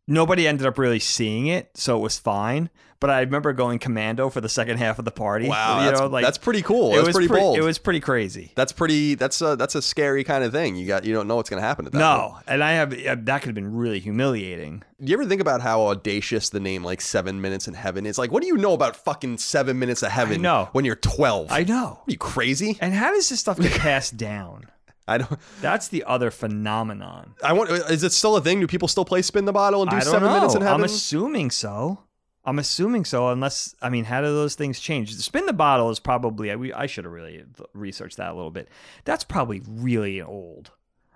nobody 0.07 0.47
ended 0.47 0.67
up 0.67 0.79
really 0.79 0.99
seeing 1.01 1.47
it, 1.47 1.71
so 1.75 1.97
it 1.97 2.01
was 2.01 2.19
fine. 2.19 2.71
But 3.01 3.11
I 3.11 3.23
remember 3.23 3.53
going 3.53 3.81
commando 3.81 4.31
for 4.31 4.41
the 4.41 4.49
second 4.49 4.77
half 4.77 5.01
of 5.01 5.05
the 5.05 5.11
party. 5.11 5.49
Wow, 5.49 5.81
you 5.81 5.87
that's, 5.91 6.01
know, 6.01 6.07
like 6.07 6.25
that's 6.25 6.39
pretty 6.39 6.63
cool. 6.63 6.93
it 6.93 6.97
That's 6.99 7.07
was 7.09 7.17
pretty 7.17 7.27
pre- 7.29 7.41
bold. 7.41 7.59
It 7.59 7.63
was 7.63 7.77
pretty 7.79 7.99
crazy. 7.99 8.53
that's 8.55 8.71
pretty. 8.71 9.17
That's 9.17 9.41
a 9.41 9.57
that's 9.57 9.75
a 9.75 9.83
scary 9.83 10.23
kind 10.23 10.45
of 10.45 10.53
thing. 10.53 10.77
You 10.77 10.87
got 10.87 11.05
you 11.05 11.13
don't 11.13 11.27
know 11.27 11.35
what's 11.35 11.51
going 11.51 11.61
to 11.61 11.67
happen 11.67 11.85
at 11.87 11.91
that. 11.91 11.99
point. 11.99 12.33
No, 12.33 12.39
and 12.47 12.63
I 12.63 12.73
have 12.75 12.91
that 13.27 13.43
could 13.43 13.49
have 13.49 13.55
been 13.57 13.75
really 13.75 13.99
humiliating. 13.99 14.85
Do 15.03 15.11
you 15.11 15.17
ever 15.19 15.27
think 15.27 15.41
about 15.41 15.63
how 15.63 15.83
audacious 15.89 16.51
the 16.51 16.61
name 16.61 16.85
like 16.85 17.01
Seven 17.01 17.41
Minutes 17.41 17.67
in 17.67 17.75
Heaven 17.75 18.07
is? 18.07 18.19
Like, 18.19 18.31
what 18.31 18.41
do 18.41 18.47
you 18.47 18.57
know 18.57 18.73
about 18.73 18.95
fucking 18.95 19.39
Seven 19.39 19.81
Minutes 19.81 20.05
of 20.05 20.13
Heaven? 20.13 20.41
No, 20.41 20.69
when 20.71 20.85
you're 20.85 20.95
12. 20.95 21.51
I 21.51 21.65
know. 21.65 21.99
Are 22.07 22.11
you 22.11 22.19
crazy? 22.19 22.79
And 22.81 22.95
how 22.95 23.13
does 23.13 23.29
this 23.29 23.41
stuff 23.41 23.59
get 23.59 23.73
passed 23.81 24.17
down? 24.17 24.67
I 25.07 25.19
don't. 25.19 25.39
That's 25.61 25.89
the 25.89 26.05
other 26.05 26.31
phenomenon. 26.31 27.35
I 27.43 27.53
want. 27.53 27.71
Is 27.71 28.03
it 28.05 28.13
still 28.13 28.37
a 28.37 28.41
thing? 28.41 28.61
Do 28.61 28.67
people 28.67 28.89
still 28.89 29.05
play 29.05 29.23
Spin 29.23 29.45
the 29.45 29.53
Bottle 29.53 29.83
and 29.83 29.91
do 29.91 30.01
Seven 30.01 30.23
know. 30.23 30.35
Minutes 30.35 30.55
in 30.55 30.63
Heaven? 30.63 30.81
I'm 30.81 30.85
assuming 30.85 31.51
so. 31.51 32.01
I'm 32.45 32.59
assuming 32.59 33.05
so, 33.05 33.29
unless 33.29 33.75
I 33.81 33.89
mean, 33.89 34.05
how 34.05 34.21
do 34.21 34.27
those 34.27 34.57
things 34.57 34.81
change? 34.81 35.15
Spin 35.15 35.47
the 35.47 35.53
bottle 35.53 35.91
is 35.91 36.01
probably. 36.01 36.51
I, 36.51 36.57
we, 36.57 36.73
I 36.73 36.87
should 36.87 37.05
have 37.05 37.13
really 37.13 37.45
researched 37.73 38.17
that 38.17 38.33
a 38.33 38.35
little 38.35 38.51
bit. 38.51 38.69
That's 39.05 39.23
probably 39.23 39.63
really 39.65 40.21
old. 40.21 40.73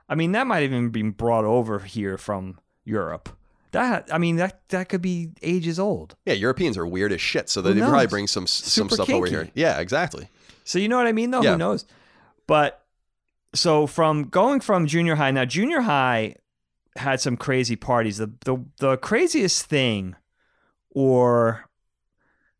I 0.09 0.15
mean, 0.15 0.33
that 0.33 0.47
might 0.47 0.63
even 0.63 0.91
been 0.91 1.11
brought 1.11 1.45
over 1.45 1.81
here 1.81 2.17
from 2.17 2.61
Europe. 2.85 3.29
That 3.73 4.09
I 4.13 4.19
mean, 4.19 4.37
that 4.37 4.69
that 4.69 4.89
could 4.89 5.03
be 5.03 5.31
ages 5.43 5.81
old. 5.81 6.15
yeah, 6.25 6.35
Europeans 6.35 6.79
are 6.79 6.87
weird 6.87 7.13
as 7.13 7.21
shit, 7.21 7.51
so 7.51 7.61
they 7.61 7.79
probably 7.79 8.07
bring 8.07 8.29
some 8.29 8.47
some 8.47 8.89
Super 8.89 8.95
stuff 8.95 9.11
over 9.11 9.27
here. 9.27 9.51
Yeah, 9.55 9.81
exactly. 9.81 10.29
So 10.65 10.79
you 10.79 10.89
know 10.89 10.97
what 10.97 11.07
I 11.07 11.13
mean, 11.13 11.33
though. 11.33 11.43
Yeah. 11.43 11.53
Who 11.53 11.59
knows? 11.59 11.87
But 12.47 12.86
so 13.59 13.87
from 13.87 14.25
going 14.25 14.61
from 14.61 14.87
junior 14.87 15.15
high 15.17 15.31
now, 15.31 15.45
junior 15.45 15.81
high 15.83 16.37
had 16.97 17.21
some 17.21 17.37
crazy 17.37 17.77
parties. 17.77 18.19
The 18.19 18.33
the 18.45 18.65
the 18.79 18.97
craziest 18.97 19.67
thing, 19.67 20.17
or 20.91 21.69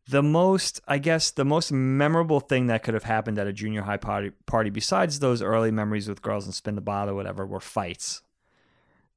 the 0.09 0.23
most, 0.23 0.79
I 0.87 0.99
guess, 0.99 1.31
the 1.31 1.43
most 1.43 1.71
memorable 1.71 2.39
thing 2.39 2.67
that 2.67 2.83
could 2.83 2.93
have 2.93 3.03
happened 3.03 3.37
at 3.37 3.47
a 3.47 3.53
junior 3.53 3.81
high 3.81 3.97
party, 3.97 4.31
party 4.45 4.69
besides 4.69 5.19
those 5.19 5.41
early 5.41 5.71
memories 5.71 6.07
with 6.07 6.21
girls 6.21 6.45
and 6.45 6.53
spin 6.53 6.75
the 6.75 6.81
bottle, 6.81 7.13
or 7.13 7.17
whatever, 7.17 7.45
were 7.45 7.59
fights. 7.59 8.21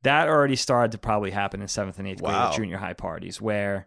That 0.02 0.28
already 0.28 0.56
started 0.56 0.92
to 0.92 0.98
probably 0.98 1.30
happen 1.30 1.60
in 1.60 1.68
seventh 1.68 1.98
and 1.98 2.08
eighth 2.08 2.22
grade 2.22 2.32
Wow. 2.32 2.48
at 2.48 2.56
junior 2.56 2.78
high 2.78 2.94
parties, 2.94 3.40
where 3.40 3.86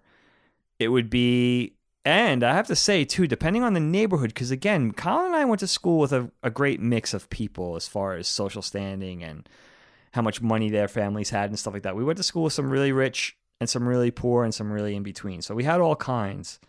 it 0.79 0.89
would 0.89 1.09
be 1.09 1.73
and 2.05 2.43
I 2.43 2.53
have 2.53 2.67
to 2.67 2.75
say 2.75 3.05
too, 3.05 3.27
depending 3.27 3.63
on 3.63 3.73
the 3.73 3.79
neighborhood, 3.79 4.33
because 4.33 4.51
again, 4.51 4.91
Colin 4.91 5.27
and 5.27 5.35
I 5.35 5.45
went 5.45 5.59
to 5.61 5.67
school 5.67 5.99
with 5.99 6.11
a, 6.11 6.31
a 6.41 6.49
great 6.49 6.79
mix 6.79 7.13
of 7.13 7.29
people 7.29 7.75
as 7.75 7.87
far 7.87 8.15
as 8.15 8.27
social 8.27 8.61
standing 8.61 9.23
and 9.23 9.47
how 10.11 10.21
much 10.21 10.41
money 10.41 10.69
their 10.69 10.87
families 10.87 11.29
had 11.29 11.49
and 11.49 11.57
stuff 11.57 11.73
like 11.73 11.83
that. 11.83 11.95
We 11.95 12.03
went 12.03 12.17
to 12.17 12.23
school 12.23 12.43
with 12.43 12.53
some 12.53 12.69
really 12.69 12.91
rich 12.91 13.37
and 13.59 13.69
some 13.69 13.87
really 13.87 14.11
poor 14.11 14.43
and 14.43 14.53
some 14.53 14.71
really 14.71 14.95
in 14.95 15.03
between. 15.03 15.41
So 15.41 15.55
we 15.55 15.63
had 15.63 15.79
all 15.81 15.95
kinds. 15.95 16.59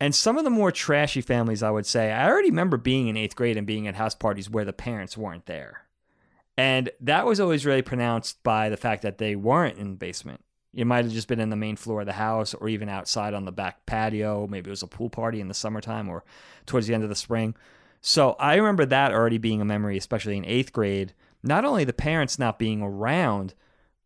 And 0.00 0.14
some 0.14 0.36
of 0.36 0.44
the 0.44 0.50
more 0.50 0.72
trashy 0.72 1.20
families, 1.20 1.62
I 1.62 1.70
would 1.70 1.86
say, 1.86 2.10
I 2.12 2.28
already 2.28 2.50
remember 2.50 2.76
being 2.76 3.08
in 3.08 3.16
eighth 3.16 3.36
grade 3.36 3.56
and 3.56 3.66
being 3.66 3.86
at 3.86 3.94
house 3.94 4.14
parties 4.14 4.50
where 4.50 4.64
the 4.64 4.72
parents 4.72 5.16
weren't 5.16 5.46
there. 5.46 5.82
And 6.56 6.90
that 7.00 7.26
was 7.26 7.40
always 7.40 7.64
really 7.64 7.82
pronounced 7.82 8.42
by 8.42 8.68
the 8.68 8.76
fact 8.76 9.02
that 9.02 9.18
they 9.18 9.36
weren't 9.36 9.78
in 9.78 9.90
the 9.90 9.96
basement. 9.96 10.44
It 10.74 10.86
might 10.86 11.04
have 11.04 11.12
just 11.14 11.28
been 11.28 11.40
in 11.40 11.50
the 11.50 11.56
main 11.56 11.76
floor 11.76 12.00
of 12.00 12.06
the 12.06 12.12
house 12.12 12.54
or 12.54 12.68
even 12.68 12.88
outside 12.88 13.34
on 13.34 13.44
the 13.44 13.52
back 13.52 13.86
patio. 13.86 14.46
Maybe 14.46 14.68
it 14.68 14.70
was 14.70 14.82
a 14.82 14.86
pool 14.86 15.10
party 15.10 15.40
in 15.40 15.48
the 15.48 15.54
summertime 15.54 16.08
or 16.08 16.24
towards 16.66 16.86
the 16.86 16.94
end 16.94 17.02
of 17.02 17.08
the 17.08 17.14
spring. 17.14 17.54
So 18.00 18.32
I 18.38 18.56
remember 18.56 18.84
that 18.86 19.12
already 19.12 19.38
being 19.38 19.60
a 19.60 19.64
memory, 19.64 19.96
especially 19.96 20.36
in 20.36 20.44
eighth 20.44 20.72
grade. 20.72 21.14
Not 21.42 21.64
only 21.64 21.84
the 21.84 21.92
parents 21.92 22.38
not 22.38 22.58
being 22.58 22.82
around, 22.82 23.54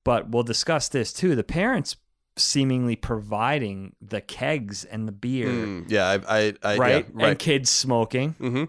but 0.05 0.31
we'll 0.31 0.43
discuss 0.43 0.89
this 0.89 1.13
too. 1.13 1.35
The 1.35 1.45
parents 1.45 1.97
seemingly 2.37 2.97
providing 2.97 3.95
the 4.01 4.21
kegs 4.21 4.85
and 4.85 5.09
the 5.09 5.13
beer, 5.13 5.49
Mm, 5.49 5.91
yeah, 5.91 6.07
I, 6.07 6.39
I, 6.39 6.55
I 6.63 6.77
right? 6.79 6.91
Yeah, 7.07 7.11
right. 7.13 7.29
And 7.31 7.39
kids 7.39 7.71
smoking, 7.71 8.35
hmm 8.35 8.65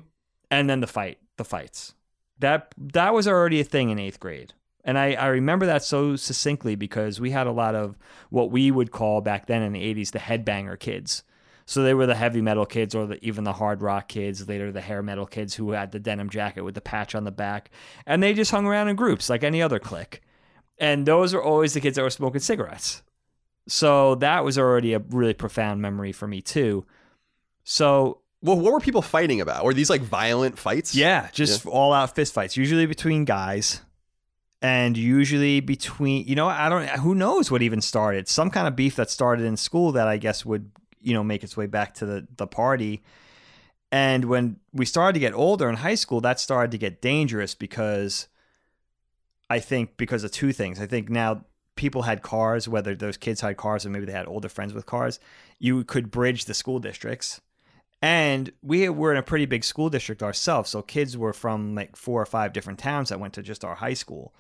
and 0.52 0.68
then 0.68 0.80
the 0.80 0.88
fight, 0.88 1.20
the 1.38 1.46
fights. 1.46 1.94
That 2.40 2.74
that 2.78 3.14
was 3.14 3.28
already 3.28 3.60
a 3.60 3.64
thing 3.64 3.90
in 3.92 4.00
eighth 4.00 4.20
grade. 4.20 4.54
And 4.86 4.98
I, 4.98 5.14
I 5.14 5.28
remember 5.28 5.66
that 5.66 5.84
so 5.84 6.16
succinctly 6.16 6.76
because 6.76 7.20
we 7.20 7.32
had 7.32 7.48
a 7.48 7.52
lot 7.52 7.76
of 7.76 7.98
what 8.30 8.50
we 8.50 8.72
would 8.72 8.92
call 8.92 9.22
back 9.22 9.46
then 9.48 9.62
in 9.62 9.74
the 9.74 9.82
80s 9.94 10.12
the 10.12 10.20
headbanger 10.20 10.80
kids. 10.80 11.24
So 11.66 11.84
they 11.84 11.94
were 11.94 12.08
the 12.08 12.16
heavy 12.16 12.42
metal 12.42 12.66
kids 12.66 12.96
or 12.96 13.06
the, 13.06 13.24
even 13.24 13.44
the 13.44 13.54
hard 13.54 13.84
rock 13.84 14.08
kids, 14.08 14.48
later 14.48 14.72
the 14.72 14.82
hair 14.82 15.04
metal 15.04 15.28
kids 15.28 15.54
who 15.54 15.72
had 15.72 15.92
the 15.92 16.00
denim 16.00 16.30
jacket 16.30 16.64
with 16.64 16.74
the 16.74 16.82
patch 16.82 17.14
on 17.14 17.26
the 17.26 17.32
back. 17.32 17.70
And 18.08 18.24
they 18.24 18.34
just 18.34 18.50
hung 18.52 18.66
around 18.66 18.88
in 18.88 18.96
groups 18.96 19.30
like 19.30 19.44
any 19.44 19.62
other 19.62 19.78
clique. 19.78 20.22
And 20.80 21.06
those 21.06 21.34
were 21.34 21.44
always 21.44 21.74
the 21.74 21.82
kids 21.82 21.98
that 21.98 22.02
were 22.02 22.10
smoking 22.10 22.40
cigarettes. 22.42 23.04
So 23.68 24.16
that 24.16 24.44
was 24.44 24.58
already 24.58 24.94
a 24.94 25.00
really 25.00 25.36
profound 25.36 25.82
memory 25.82 26.12
for 26.12 26.26
me 26.28 26.42
too. 26.42 26.86
So 27.64 28.22
Well, 28.42 28.58
what 28.58 28.74
were 28.74 28.80
people 28.80 29.04
fighting 29.04 29.42
about? 29.42 29.64
Were 29.64 29.74
these 29.76 29.90
like 29.90 30.02
violent 30.02 30.58
fights? 30.58 30.96
yeah, 30.96 31.30
just 31.34 31.68
all 31.68 31.94
out 31.94 32.16
fist 32.16 32.34
fights, 32.34 32.58
usually 32.58 32.88
between 32.88 33.26
guys. 33.26 33.82
And 34.62 34.98
usually 34.98 35.62
between, 35.62 36.28
you 36.28 36.36
know, 36.36 36.48
I 36.48 36.68
don't, 36.68 36.88
who 37.00 37.16
knows 37.16 37.50
what 37.50 37.62
even 37.62 37.82
started? 37.82 38.28
Some 38.28 38.50
kind 38.50 38.68
of 38.68 38.76
beef 38.76 38.96
that 38.98 39.10
started 39.10 39.46
in 39.46 39.56
school 39.56 39.94
that 39.94 40.08
I 40.08 40.18
guess 40.18 40.46
would, 40.46 40.72
you 41.02 41.14
know, 41.14 41.24
make 41.24 41.44
its 41.44 41.56
way 41.56 41.66
back 41.66 41.94
to 41.96 42.06
the, 42.06 42.28
the 42.36 42.48
party. 42.48 43.02
And 43.92 44.26
when 44.26 44.58
we 44.74 44.86
started 44.86 45.14
to 45.14 45.20
get 45.20 45.34
older 45.34 45.70
in 45.70 45.78
high 45.78 45.96
school, 45.96 46.20
that 46.22 46.40
started 46.40 46.72
to 46.72 46.78
get 46.78 47.02
dangerous 47.02 47.56
because 47.56 48.28
I 49.50 49.60
think 49.60 49.96
because 49.96 50.24
of 50.24 50.32
two 50.32 50.52
things. 50.52 50.80
I 50.80 50.86
think 50.86 51.10
now 51.10 51.46
people 51.76 52.02
had 52.02 52.22
cars, 52.22 52.68
whether 52.68 52.94
those 52.94 53.16
kids 53.16 53.40
had 53.40 53.56
cars 53.56 53.86
or 53.86 53.90
maybe 53.90 54.06
they 54.06 54.12
had 54.12 54.28
older 54.28 54.50
friends 54.50 54.74
with 54.74 54.86
cars, 54.86 55.20
you 55.58 55.86
could 55.86 56.12
bridge 56.12 56.46
the 56.46 56.54
school 56.54 56.80
districts. 56.80 57.40
And 58.02 58.52
we 58.62 58.90
were 58.90 59.12
in 59.12 59.18
a 59.18 59.24
pretty 59.24 59.46
big 59.46 59.64
school 59.64 59.90
district 59.90 60.22
ourselves. 60.22 60.70
So 60.70 60.82
kids 60.82 61.18
were 61.18 61.34
from 61.34 61.76
like 61.76 61.96
four 61.96 62.22
or 62.22 62.26
five 62.26 62.52
different 62.52 62.80
towns 62.80 63.10
that 63.10 63.20
went 63.20 63.34
to 63.36 63.42
just 63.42 63.64
our 63.64 63.76
high 63.76 63.94
school. 63.94 64.34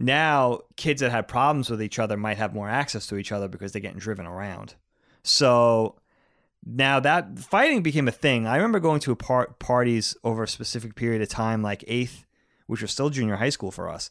Now, 0.00 0.60
kids 0.76 1.00
that 1.00 1.10
had 1.10 1.26
problems 1.26 1.68
with 1.68 1.82
each 1.82 1.98
other 1.98 2.16
might 2.16 2.38
have 2.38 2.54
more 2.54 2.68
access 2.68 3.08
to 3.08 3.16
each 3.16 3.32
other 3.32 3.48
because 3.48 3.72
they're 3.72 3.82
getting 3.82 3.98
driven 3.98 4.26
around. 4.26 4.76
So 5.24 5.96
now 6.64 7.00
that 7.00 7.38
fighting 7.40 7.82
became 7.82 8.06
a 8.06 8.12
thing. 8.12 8.46
I 8.46 8.56
remember 8.56 8.78
going 8.78 9.00
to 9.00 9.16
par- 9.16 9.54
parties 9.58 10.16
over 10.22 10.44
a 10.44 10.48
specific 10.48 10.94
period 10.94 11.20
of 11.20 11.28
time, 11.28 11.62
like 11.62 11.82
eighth, 11.88 12.26
which 12.68 12.80
was 12.80 12.92
still 12.92 13.10
junior 13.10 13.36
high 13.36 13.48
school 13.48 13.72
for 13.72 13.88
us, 13.88 14.10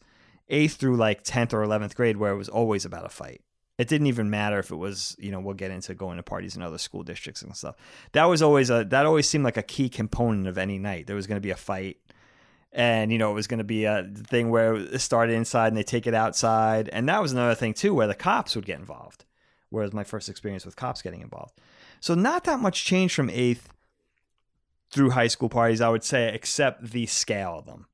eighth 0.49 0.75
through 0.75 0.97
like 0.97 1.23
10th 1.23 1.53
or 1.53 1.65
11th 1.65 1.95
grade, 1.95 2.17
where 2.17 2.33
it 2.33 2.37
was 2.37 2.49
always 2.49 2.83
about 2.83 3.05
a 3.05 3.09
fight. 3.09 3.41
It 3.77 3.87
didn't 3.87 4.07
even 4.07 4.29
matter 4.29 4.59
if 4.59 4.71
it 4.71 4.75
was, 4.75 5.15
you 5.19 5.31
know, 5.31 5.39
we'll 5.39 5.53
get 5.53 5.71
into 5.71 5.93
going 5.93 6.17
to 6.17 6.23
parties 6.23 6.55
in 6.57 6.63
other 6.63 6.79
school 6.79 7.03
districts 7.03 7.43
and 7.43 7.55
stuff. 7.55 7.75
That 8.11 8.25
was 8.25 8.41
always 8.41 8.69
a, 8.71 8.83
that 8.85 9.05
always 9.05 9.29
seemed 9.29 9.45
like 9.45 9.55
a 9.55 9.63
key 9.63 9.87
component 9.87 10.47
of 10.47 10.57
any 10.57 10.79
night. 10.79 11.07
There 11.07 11.15
was 11.15 11.27
going 11.27 11.37
to 11.37 11.45
be 11.45 11.51
a 11.51 11.55
fight. 11.55 11.97
And, 12.77 13.11
you 13.11 13.17
know, 13.17 13.31
it 13.31 13.33
was 13.33 13.47
going 13.47 13.57
to 13.57 13.63
be 13.63 13.85
a 13.85 14.03
thing 14.03 14.51
where 14.51 14.75
it 14.75 14.99
started 14.99 15.33
inside 15.33 15.69
and 15.69 15.75
they 15.75 15.81
take 15.81 16.05
it 16.05 16.13
outside. 16.13 16.89
And 16.89 17.09
that 17.09 17.23
was 17.23 17.31
another 17.31 17.55
thing, 17.55 17.73
too, 17.73 17.91
where 17.91 18.05
the 18.05 18.13
cops 18.13 18.55
would 18.55 18.67
get 18.67 18.77
involved. 18.77 19.25
Whereas 19.71 19.93
my 19.93 20.03
first 20.03 20.29
experience 20.29 20.63
with 20.63 20.75
cops 20.75 21.01
getting 21.01 21.21
involved. 21.21 21.59
So 22.01 22.13
not 22.13 22.43
that 22.43 22.59
much 22.59 22.85
change 22.85 23.15
from 23.15 23.31
eighth 23.31 23.73
through 24.91 25.09
high 25.09 25.27
school 25.27 25.49
parties, 25.49 25.81
I 25.81 25.89
would 25.89 26.03
say, 26.03 26.31
except 26.31 26.91
the 26.91 27.07
scale 27.07 27.57
of 27.57 27.65
them. 27.65 27.87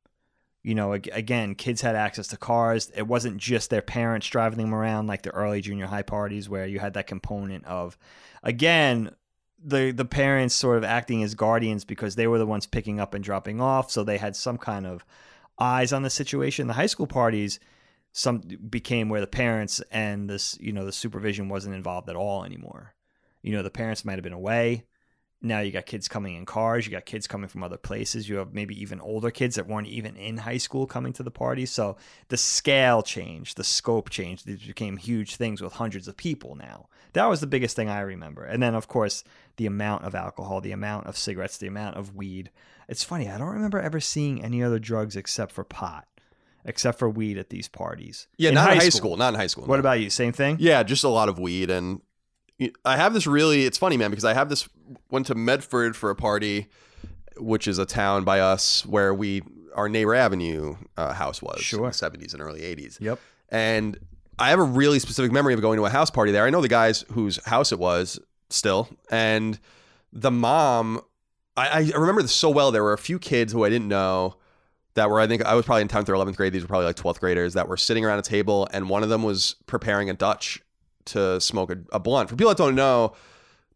You 0.63 0.75
know, 0.75 0.91
again, 0.91 1.55
kids 1.55 1.79
had 1.79 1.95
access 1.95 2.27
to 2.27 2.37
cars. 2.37 2.91
It 2.93 3.07
wasn't 3.07 3.37
just 3.37 3.69
their 3.69 3.81
parents 3.81 4.27
driving 4.27 4.59
them 4.59 4.75
around 4.75 5.07
like 5.07 5.21
the 5.21 5.31
early 5.31 5.61
junior 5.61 5.87
high 5.87 6.03
parties 6.03 6.49
where 6.49 6.67
you 6.67 6.79
had 6.79 6.93
that 6.95 7.07
component 7.07 7.63
of, 7.65 7.97
again, 8.43 9.15
the 9.63 9.91
the 9.91 10.05
parents 10.05 10.55
sort 10.55 10.77
of 10.77 10.83
acting 10.83 11.23
as 11.23 11.35
guardians 11.35 11.85
because 11.85 12.15
they 12.15 12.27
were 12.27 12.37
the 12.37 12.45
ones 12.45 12.65
picking 12.65 12.99
up 12.99 13.13
and 13.13 13.23
dropping 13.23 13.61
off, 13.61 13.91
so 13.91 14.03
they 14.03 14.17
had 14.17 14.35
some 14.35 14.57
kind 14.57 14.85
of 14.85 15.05
eyes 15.59 15.93
on 15.93 16.03
the 16.03 16.09
situation. 16.09 16.67
The 16.67 16.73
high 16.73 16.87
school 16.87 17.07
parties 17.07 17.59
some 18.11 18.41
became 18.69 19.09
where 19.09 19.21
the 19.21 19.27
parents 19.27 19.81
and 19.91 20.29
this 20.29 20.57
you 20.59 20.71
know 20.71 20.85
the 20.85 20.91
supervision 20.91 21.49
wasn't 21.49 21.75
involved 21.75 22.09
at 22.09 22.15
all 22.15 22.43
anymore. 22.43 22.93
You 23.41 23.53
know 23.53 23.63
the 23.63 23.71
parents 23.71 24.05
might 24.05 24.15
have 24.15 24.23
been 24.23 24.33
away 24.33 24.85
now 25.43 25.59
you 25.59 25.71
got 25.71 25.85
kids 25.85 26.07
coming 26.07 26.35
in 26.35 26.45
cars 26.45 26.85
you 26.85 26.91
got 26.91 27.05
kids 27.05 27.27
coming 27.27 27.47
from 27.49 27.61
other 27.63 27.77
places 27.77 28.27
you 28.29 28.37
have 28.37 28.53
maybe 28.53 28.79
even 28.81 28.99
older 29.01 29.29
kids 29.29 29.55
that 29.55 29.67
weren't 29.67 29.87
even 29.87 30.15
in 30.15 30.37
high 30.37 30.57
school 30.57 30.87
coming 30.87 31.11
to 31.13 31.21
the 31.21 31.29
party 31.31 31.65
so 31.65 31.95
the 32.29 32.37
scale 32.37 33.01
changed 33.03 33.57
the 33.57 33.63
scope 33.63 34.09
changed 34.09 34.45
these 34.45 34.63
became 34.65 34.97
huge 34.97 35.35
things 35.35 35.61
with 35.61 35.73
hundreds 35.73 36.07
of 36.07 36.15
people 36.17 36.55
now 36.55 36.87
that 37.11 37.25
was 37.25 37.41
the 37.41 37.47
biggest 37.47 37.75
thing 37.75 37.89
i 37.89 37.99
remember 37.99 38.43
and 38.43 38.63
then 38.63 38.73
of 38.73 38.87
course 38.87 39.23
the 39.57 39.65
amount 39.65 40.03
of 40.05 40.15
alcohol 40.15 40.61
the 40.61 40.71
amount 40.71 41.05
of 41.07 41.17
cigarettes 41.17 41.57
the 41.57 41.67
amount 41.67 41.95
of 41.97 42.15
weed 42.15 42.49
it's 42.87 43.03
funny 43.03 43.29
i 43.29 43.37
don't 43.37 43.49
remember 43.49 43.79
ever 43.79 43.99
seeing 43.99 44.43
any 44.43 44.63
other 44.63 44.79
drugs 44.79 45.15
except 45.15 45.51
for 45.51 45.63
pot 45.63 46.07
except 46.65 46.97
for 46.97 47.09
weed 47.09 47.37
at 47.37 47.49
these 47.49 47.67
parties 47.67 48.27
Yeah, 48.37 48.49
In 48.49 48.55
not 48.55 48.71
in 48.71 48.79
high 48.79 48.87
school. 48.89 49.17
Not 49.17 49.33
in 49.33 49.39
high 49.39 49.47
school. 49.47 49.65
what 49.65 49.75
no. 49.75 49.79
about 49.81 49.99
you 49.99 50.09
same 50.09 50.31
thing 50.31 50.55
Yeah, 50.59 50.81
just 50.83 51.03
a 51.03 51.09
lot 51.09 51.27
of 51.27 51.37
weed 51.37 51.69
and 51.69 51.99
I 52.85 52.97
have 52.97 53.13
this 53.13 53.27
really 53.27 53.65
it's 53.65 53.77
funny 53.77 53.97
man 53.97 54.09
because 54.09 54.25
I 54.25 54.33
have 54.33 54.49
this 54.49 54.69
went 55.09 55.27
to 55.27 55.35
Medford 55.35 55.95
for 55.95 56.09
a 56.09 56.15
party 56.15 56.67
which 57.37 57.67
is 57.67 57.79
a 57.79 57.85
town 57.85 58.23
by 58.23 58.39
us 58.39 58.85
where 58.85 59.13
we 59.13 59.41
our 59.75 59.89
neighbor 59.89 60.13
avenue 60.13 60.75
uh, 60.97 61.13
house 61.13 61.41
was 61.41 61.61
Sure. 61.61 61.79
in 61.79 61.85
the 61.85 61.91
70s 61.91 62.33
and 62.33 62.41
early 62.41 62.61
80s. 62.61 62.99
Yep. 63.01 63.19
And 63.49 63.97
I 64.37 64.49
have 64.49 64.59
a 64.59 64.63
really 64.63 64.99
specific 64.99 65.31
memory 65.31 65.53
of 65.53 65.61
going 65.61 65.77
to 65.77 65.85
a 65.85 65.89
house 65.89 66.11
party 66.11 66.31
there. 66.31 66.45
I 66.45 66.49
know 66.51 66.61
the 66.61 66.67
guys 66.67 67.05
whose 67.11 67.43
house 67.45 67.71
it 67.71 67.79
was 67.79 68.19
still 68.49 68.87
and 69.09 69.59
the 70.11 70.31
mom 70.31 71.01
I, 71.57 71.91
I 71.93 71.97
remember 71.97 72.21
this 72.21 72.33
so 72.33 72.49
well. 72.49 72.71
There 72.71 72.83
were 72.83 72.93
a 72.93 72.97
few 72.97 73.19
kids 73.19 73.51
who 73.53 73.63
I 73.63 73.69
didn't 73.69 73.87
know 73.87 74.35
that 74.95 75.09
were 75.09 75.19
I 75.19 75.27
think 75.27 75.43
I 75.43 75.55
was 75.55 75.65
probably 75.65 75.81
in 75.83 75.87
10th 75.87 76.09
or 76.09 76.13
11th 76.13 76.35
grade. 76.35 76.53
These 76.53 76.61
were 76.63 76.67
probably 76.67 76.85
like 76.87 76.95
12th 76.95 77.19
graders 77.19 77.53
that 77.53 77.67
were 77.67 77.77
sitting 77.77 78.05
around 78.05 78.19
a 78.19 78.23
table, 78.23 78.67
and 78.71 78.89
one 78.89 79.01
of 79.03 79.09
them 79.09 79.23
was 79.23 79.55
preparing 79.67 80.09
a 80.09 80.13
Dutch 80.13 80.61
to 81.05 81.39
smoke 81.41 81.71
a, 81.71 81.77
a 81.91 81.99
blunt. 81.99 82.29
For 82.29 82.35
people 82.35 82.49
that 82.49 82.57
don't 82.57 82.75
know, 82.75 83.13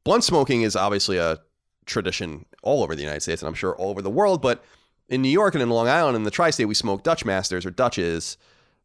blunt 0.04 0.24
smoking 0.24 0.62
is 0.62 0.76
obviously 0.76 1.18
a 1.18 1.40
tradition 1.86 2.46
all 2.64 2.84
over 2.84 2.96
the 2.96 3.02
United 3.02 3.22
States, 3.22 3.42
and 3.42 3.48
I'm 3.48 3.54
sure 3.56 3.76
all 3.76 3.90
over 3.90 4.02
the 4.02 4.10
world. 4.10 4.42
But 4.42 4.64
in 5.10 5.22
New 5.22 5.30
York 5.30 5.56
and 5.56 5.62
in 5.62 5.70
Long 5.70 5.88
Island, 5.88 6.16
and 6.16 6.26
the 6.26 6.32
tri-state, 6.32 6.66
we 6.66 6.74
smoke 6.74 7.04
Dutch 7.04 7.24
Masters 7.26 7.66
or 7.66 7.72
Dutches, 7.72 8.38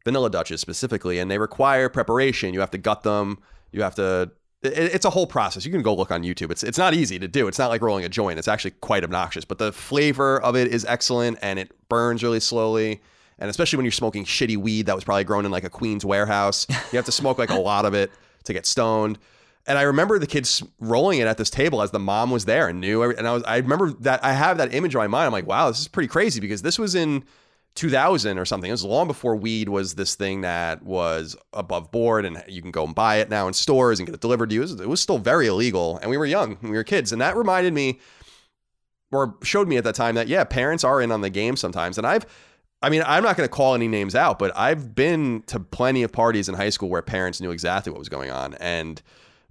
vanilla 0.05 0.29
Dutches 0.29 0.61
specifically, 0.61 1.19
and 1.19 1.29
they 1.29 1.37
require 1.37 1.89
preparation. 1.89 2.53
You 2.53 2.59
have 2.61 2.71
to 2.71 2.77
gut 2.77 3.03
them. 3.03 3.39
You 3.71 3.81
have 3.81 3.95
to. 3.95 4.31
it- 4.61 4.73
It's 4.95 5.05
a 5.05 5.09
whole 5.09 5.27
process. 5.27 5.65
You 5.65 5.71
can 5.71 5.81
go 5.81 5.93
look 5.93 6.11
on 6.11 6.23
YouTube. 6.23 6.51
It's 6.51 6.63
it's 6.63 6.77
not 6.77 6.93
easy 6.93 7.19
to 7.19 7.27
do. 7.27 7.47
It's 7.47 7.59
not 7.59 7.69
like 7.69 7.81
rolling 7.81 8.05
a 8.05 8.09
joint. 8.09 8.39
It's 8.39 8.47
actually 8.47 8.71
quite 8.71 9.03
obnoxious. 9.03 9.43
But 9.45 9.57
the 9.57 9.71
flavor 9.73 10.41
of 10.41 10.55
it 10.55 10.67
is 10.71 10.85
excellent, 10.85 11.39
and 11.41 11.59
it 11.59 11.71
burns 11.89 12.23
really 12.23 12.39
slowly. 12.39 13.01
And 13.39 13.49
especially 13.49 13.77
when 13.77 13.83
you're 13.85 13.91
smoking 13.91 14.23
shitty 14.25 14.55
weed 14.57 14.85
that 14.85 14.95
was 14.95 15.03
probably 15.03 15.23
grown 15.25 15.43
in 15.43 15.51
like 15.51 15.63
a 15.65 15.69
Queens 15.69 16.05
warehouse, 16.05 16.67
you 16.69 16.97
have 16.97 17.05
to 17.05 17.11
smoke 17.11 17.37
like 17.39 17.49
a 17.49 17.59
lot 17.59 17.83
of 17.83 17.93
it 17.93 18.11
to 18.43 18.53
get 18.53 18.65
stoned. 18.65 19.17
And 19.65 19.77
I 19.77 19.83
remember 19.83 20.19
the 20.19 20.27
kids 20.27 20.61
rolling 20.79 21.19
it 21.19 21.27
at 21.27 21.37
this 21.37 21.49
table 21.49 21.81
as 21.81 21.91
the 21.91 21.99
mom 21.99 22.31
was 22.31 22.45
there 22.45 22.67
and 22.67 22.81
knew. 22.81 23.01
And 23.03 23.27
I 23.27 23.33
was, 23.33 23.43
I 23.43 23.57
remember 23.57 23.91
that 24.01 24.23
I 24.23 24.33
have 24.33 24.57
that 24.57 24.73
image 24.73 24.93
in 24.93 24.99
my 24.99 25.07
mind. 25.07 25.27
I'm 25.27 25.31
like, 25.31 25.47
wow, 25.47 25.69
this 25.69 25.79
is 25.79 25.87
pretty 25.87 26.09
crazy 26.09 26.41
because 26.41 26.61
this 26.61 26.77
was 26.77 26.95
in 26.95 27.23
2000 27.75 28.37
or 28.37 28.45
something. 28.45 28.69
It 28.69 28.73
was 28.73 28.83
long 28.83 29.07
before 29.07 29.35
weed 29.35 29.69
was 29.69 29.95
this 29.95 30.15
thing 30.15 30.41
that 30.41 30.83
was 30.83 31.35
above 31.53 31.91
board 31.91 32.25
and 32.25 32.43
you 32.47 32.61
can 32.61 32.71
go 32.71 32.83
and 32.83 32.93
buy 32.93 33.17
it 33.17 33.29
now 33.29 33.47
in 33.47 33.53
stores 33.53 33.99
and 33.99 34.05
get 34.05 34.13
it 34.13 34.21
delivered 34.21 34.49
to 34.49 34.55
you. 34.55 34.61
It 34.61 34.63
was, 34.63 34.79
it 34.81 34.89
was 34.89 35.01
still 35.01 35.17
very 35.17 35.47
illegal, 35.47 35.97
and 36.01 36.11
we 36.11 36.17
were 36.17 36.25
young, 36.25 36.57
we 36.61 36.71
were 36.71 36.83
kids, 36.83 37.11
and 37.11 37.21
that 37.21 37.35
reminded 37.35 37.73
me 37.73 37.99
or 39.11 39.35
showed 39.43 39.67
me 39.67 39.77
at 39.77 39.83
that 39.85 39.95
time 39.95 40.15
that 40.15 40.27
yeah, 40.27 40.43
parents 40.43 40.83
are 40.83 41.01
in 41.01 41.11
on 41.11 41.21
the 41.21 41.29
game 41.29 41.55
sometimes. 41.55 41.97
And 41.97 42.05
I've 42.05 42.25
I 42.83 42.89
mean, 42.89 43.01
I'm 43.05 43.23
not 43.23 43.37
going 43.37 43.47
to 43.47 43.51
call 43.51 43.75
any 43.75 43.87
names 43.87 44.13
out, 44.13 44.37
but 44.37 44.55
I've 44.57 44.93
been 44.93 45.43
to 45.47 45.59
plenty 45.59 46.03
of 46.03 46.11
parties 46.11 46.49
in 46.49 46.55
high 46.55 46.69
school 46.69 46.89
where 46.89 47.01
parents 47.01 47.39
knew 47.39 47.51
exactly 47.51 47.91
what 47.91 47.99
was 47.99 48.09
going 48.09 48.29
on 48.29 48.55
and 48.55 49.01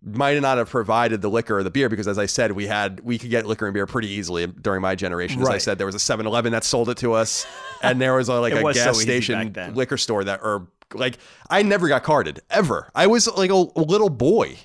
might 0.04 0.40
not 0.40 0.58
have 0.58 0.68
provided 0.68 1.22
the 1.22 1.30
liquor 1.30 1.58
or 1.58 1.62
the 1.62 1.70
beer 1.70 1.88
because 1.88 2.06
as 2.06 2.18
I 2.18 2.26
said, 2.26 2.52
we 2.52 2.66
had 2.66 3.00
we 3.00 3.18
could 3.18 3.30
get 3.30 3.46
liquor 3.46 3.66
and 3.66 3.72
beer 3.72 3.86
pretty 3.86 4.08
easily 4.08 4.46
during 4.46 4.82
my 4.82 4.94
generation. 4.94 5.40
As 5.40 5.48
I 5.48 5.58
said, 5.58 5.78
there 5.78 5.86
was 5.86 5.94
a 5.94 5.98
7-Eleven 5.98 6.52
that 6.52 6.64
sold 6.64 6.90
it 6.90 6.98
to 6.98 7.14
us 7.14 7.46
and 7.82 8.00
there 8.00 8.14
was 8.14 8.28
a, 8.28 8.34
like 8.34 8.52
a 8.52 8.62
was 8.62 8.76
gas 8.76 8.96
easy 8.96 9.04
station 9.04 9.74
liquor 9.74 9.96
store 9.96 10.24
that 10.24 10.40
or 10.42 10.66
like 10.92 11.18
I 11.48 11.62
never 11.62 11.88
got 11.88 12.02
carded 12.02 12.40
ever. 12.50 12.90
I 12.94 13.06
was 13.06 13.28
like 13.28 13.50
a, 13.50 13.54
a 13.54 13.80
little 13.80 14.10
boy. 14.10 14.58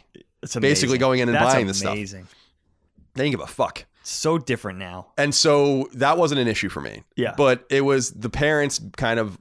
Basically 0.59 0.97
going 0.97 1.19
in 1.19 1.29
and 1.29 1.35
That's 1.35 1.53
buying 1.53 1.67
this 1.67 1.79
stuff. 1.79 1.93
amazing. 1.93 2.27
They 3.13 3.23
didn't 3.23 3.31
give 3.31 3.41
a 3.41 3.51
fuck. 3.51 3.85
So 4.07 4.37
different 4.37 4.79
now. 4.79 5.07
And 5.17 5.35
so 5.35 5.89
that 5.93 6.17
wasn't 6.17 6.39
an 6.39 6.47
issue 6.47 6.69
for 6.69 6.79
me. 6.79 7.03
Yeah. 7.17 7.33
But 7.35 7.65
it 7.69 7.81
was 7.81 8.11
the 8.11 8.29
parents 8.29 8.79
kind 8.95 9.19
of 9.19 9.37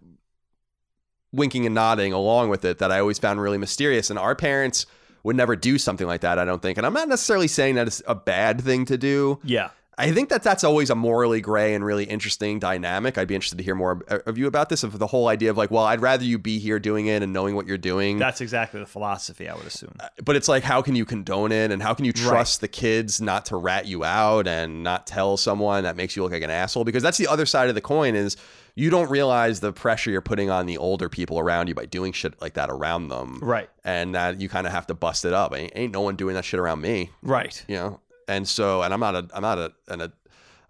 winking 1.32 1.66
and 1.66 1.74
nodding 1.74 2.12
along 2.12 2.48
with 2.48 2.64
it 2.64 2.78
that 2.78 2.90
I 2.90 2.98
always 2.98 3.18
found 3.20 3.40
really 3.40 3.58
mysterious. 3.58 4.10
And 4.10 4.18
our 4.18 4.34
parents 4.34 4.86
would 5.22 5.36
never 5.36 5.54
do 5.54 5.78
something 5.78 6.08
like 6.08 6.22
that, 6.22 6.40
I 6.40 6.44
don't 6.44 6.60
think. 6.60 6.78
And 6.78 6.86
I'm 6.86 6.94
not 6.94 7.08
necessarily 7.08 7.46
saying 7.46 7.76
that 7.76 7.86
it's 7.86 8.02
a 8.08 8.16
bad 8.16 8.60
thing 8.60 8.84
to 8.86 8.98
do. 8.98 9.38
Yeah. 9.44 9.70
I 9.98 10.12
think 10.12 10.28
that 10.28 10.42
that's 10.42 10.62
always 10.62 10.90
a 10.90 10.94
morally 10.94 11.40
gray 11.40 11.74
and 11.74 11.82
really 11.82 12.04
interesting 12.04 12.58
dynamic. 12.58 13.16
I'd 13.16 13.28
be 13.28 13.34
interested 13.34 13.56
to 13.56 13.64
hear 13.64 13.74
more 13.74 14.02
of 14.08 14.36
you 14.36 14.46
about 14.46 14.68
this. 14.68 14.82
Of 14.82 14.98
the 14.98 15.06
whole 15.06 15.28
idea 15.28 15.48
of 15.50 15.56
like, 15.56 15.70
well, 15.70 15.84
I'd 15.84 16.02
rather 16.02 16.22
you 16.24 16.38
be 16.38 16.58
here 16.58 16.78
doing 16.78 17.06
it 17.06 17.22
and 17.22 17.32
knowing 17.32 17.54
what 17.56 17.66
you're 17.66 17.78
doing. 17.78 18.18
That's 18.18 18.42
exactly 18.42 18.78
the 18.78 18.84
philosophy, 18.86 19.48
I 19.48 19.54
would 19.54 19.64
assume. 19.66 19.94
Uh, 19.98 20.08
but 20.22 20.36
it's 20.36 20.48
like, 20.48 20.62
how 20.64 20.82
can 20.82 20.96
you 20.96 21.06
condone 21.06 21.50
it, 21.50 21.70
and 21.70 21.82
how 21.82 21.94
can 21.94 22.04
you 22.04 22.12
trust 22.12 22.60
the 22.60 22.68
kids 22.68 23.20
not 23.22 23.46
to 23.46 23.56
rat 23.56 23.86
you 23.86 24.04
out 24.04 24.46
and 24.46 24.82
not 24.82 25.06
tell 25.06 25.36
someone 25.38 25.84
that 25.84 25.96
makes 25.96 26.14
you 26.14 26.22
look 26.22 26.32
like 26.32 26.42
an 26.42 26.50
asshole? 26.50 26.84
Because 26.84 27.02
that's 27.02 27.16
the 27.18 27.28
other 27.28 27.46
side 27.46 27.70
of 27.70 27.74
the 27.74 27.80
coin 27.80 28.14
is 28.14 28.36
you 28.74 28.90
don't 28.90 29.08
realize 29.10 29.60
the 29.60 29.72
pressure 29.72 30.10
you're 30.10 30.20
putting 30.20 30.50
on 30.50 30.66
the 30.66 30.76
older 30.76 31.08
people 31.08 31.38
around 31.38 31.68
you 31.68 31.74
by 31.74 31.86
doing 31.86 32.12
shit 32.12 32.38
like 32.42 32.52
that 32.54 32.68
around 32.68 33.08
them, 33.08 33.38
Right. 33.40 33.70
and 33.82 34.14
that 34.14 34.42
you 34.42 34.50
kind 34.50 34.66
of 34.66 34.74
have 34.74 34.86
to 34.88 34.94
bust 34.94 35.24
it 35.24 35.32
up. 35.32 35.56
Ain't, 35.56 35.72
ain't 35.74 35.92
no 35.94 36.02
one 36.02 36.16
doing 36.16 36.34
that 36.34 36.44
shit 36.44 36.60
around 36.60 36.82
me 36.82 37.10
Right. 37.22 37.64
you 37.66 37.76
know 37.76 38.00
and 38.28 38.46
so 38.46 38.82
and 38.82 38.92
i'm 38.92 39.00
not 39.00 39.14
a 39.14 39.28
i'm 39.34 39.42
not 39.42 39.58
a 39.58 39.72
an, 39.88 40.12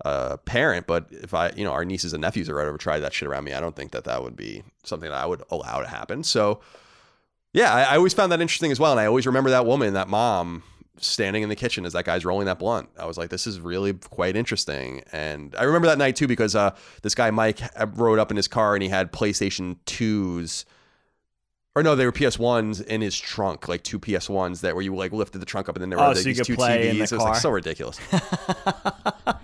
a, 0.03 0.39
parent 0.39 0.87
but 0.87 1.07
if 1.11 1.35
i 1.35 1.51
you 1.51 1.65
know 1.65 1.73
our 1.73 1.85
nieces 1.85 2.13
and 2.13 2.21
nephews 2.21 2.49
are 2.49 2.61
ever 2.61 2.79
tried 2.79 3.01
that 3.01 3.13
shit 3.13 3.29
around 3.29 3.45
me 3.45 3.53
i 3.53 3.61
don't 3.61 3.77
think 3.77 3.93
that 3.93 4.05
that 4.05 4.23
would 4.23 4.37
be 4.37 4.63
something 4.85 5.11
that 5.11 5.21
i 5.21 5.27
would 5.27 5.43
allow 5.51 5.81
to 5.81 5.89
happen. 5.89 6.23
So 6.23 6.61
yeah 7.53 7.73
I, 7.73 7.83
I 7.83 7.97
always 7.97 8.15
found 8.15 8.33
that 8.33 8.41
interesting 8.41 8.71
as 8.71 8.79
well. 8.79 8.93
And 8.93 9.01
i 9.01 9.07
always 9.07 9.27
remember 9.27 9.51
that 9.51 9.67
woman 9.67 9.95
that 9.95 10.09
mom 10.09 10.63
standing 10.99 11.43
in 11.43 11.51
the 11.51 11.57
kitchen 11.57 11.85
as 11.85 11.93
that 11.93 12.07
guy's 12.07 12.25
rolling 12.25 12.47
that 12.47 12.59
blunt. 12.59 12.89
I 12.99 13.05
was 13.05 13.19
like 13.19 13.31
this 13.31 13.47
is 13.47 13.61
really 13.61 13.93
quite 13.95 14.37
interesting. 14.37 15.03
And 15.13 15.55
i 15.59 15.65
remember 15.65 15.89
that 15.89 15.99
night 15.99 16.17
too 16.17 16.27
because 16.27 16.55
uh 16.55 16.75
this 17.03 17.15
guy 17.15 17.31
mike 17.31 17.61
rode 17.95 18.19
up 18.19 18.31
in 18.31 18.37
his 18.37 18.49
car 18.49 18.75
and 18.75 18.83
he 18.83 18.89
had 18.89 19.13
playstation 19.13 19.77
2s 19.87 20.65
or 21.77 21.83
no, 21.83 21.95
they 21.95 22.05
were 22.07 22.11
PS 22.13 22.39
ones 22.39 22.81
in 22.81 23.03
his 23.03 23.17
trunk, 23.17 23.69
like 23.69 23.83
two 23.85 23.99
PS 24.01 24.29
ones 24.29 24.63
that 24.63 24.75
where 24.75 24.83
you 24.83 24.97
like 24.97 25.13
lifted 25.13 25.39
the 25.39 25.47
trunk 25.47 25.69
up 25.69 25.77
and 25.77 25.83
then 25.83 25.91
there 25.91 25.99
were 25.99 26.05
Oh, 26.07 26.09
like, 26.09 26.17
so 26.17 26.23
these 26.25 26.41
two 26.45 26.57
TVs. 26.57 26.95
it 26.95 27.01
was 27.01 27.11
car? 27.13 27.21
like 27.33 27.37
so 27.37 27.51
ridiculous. 27.51 28.01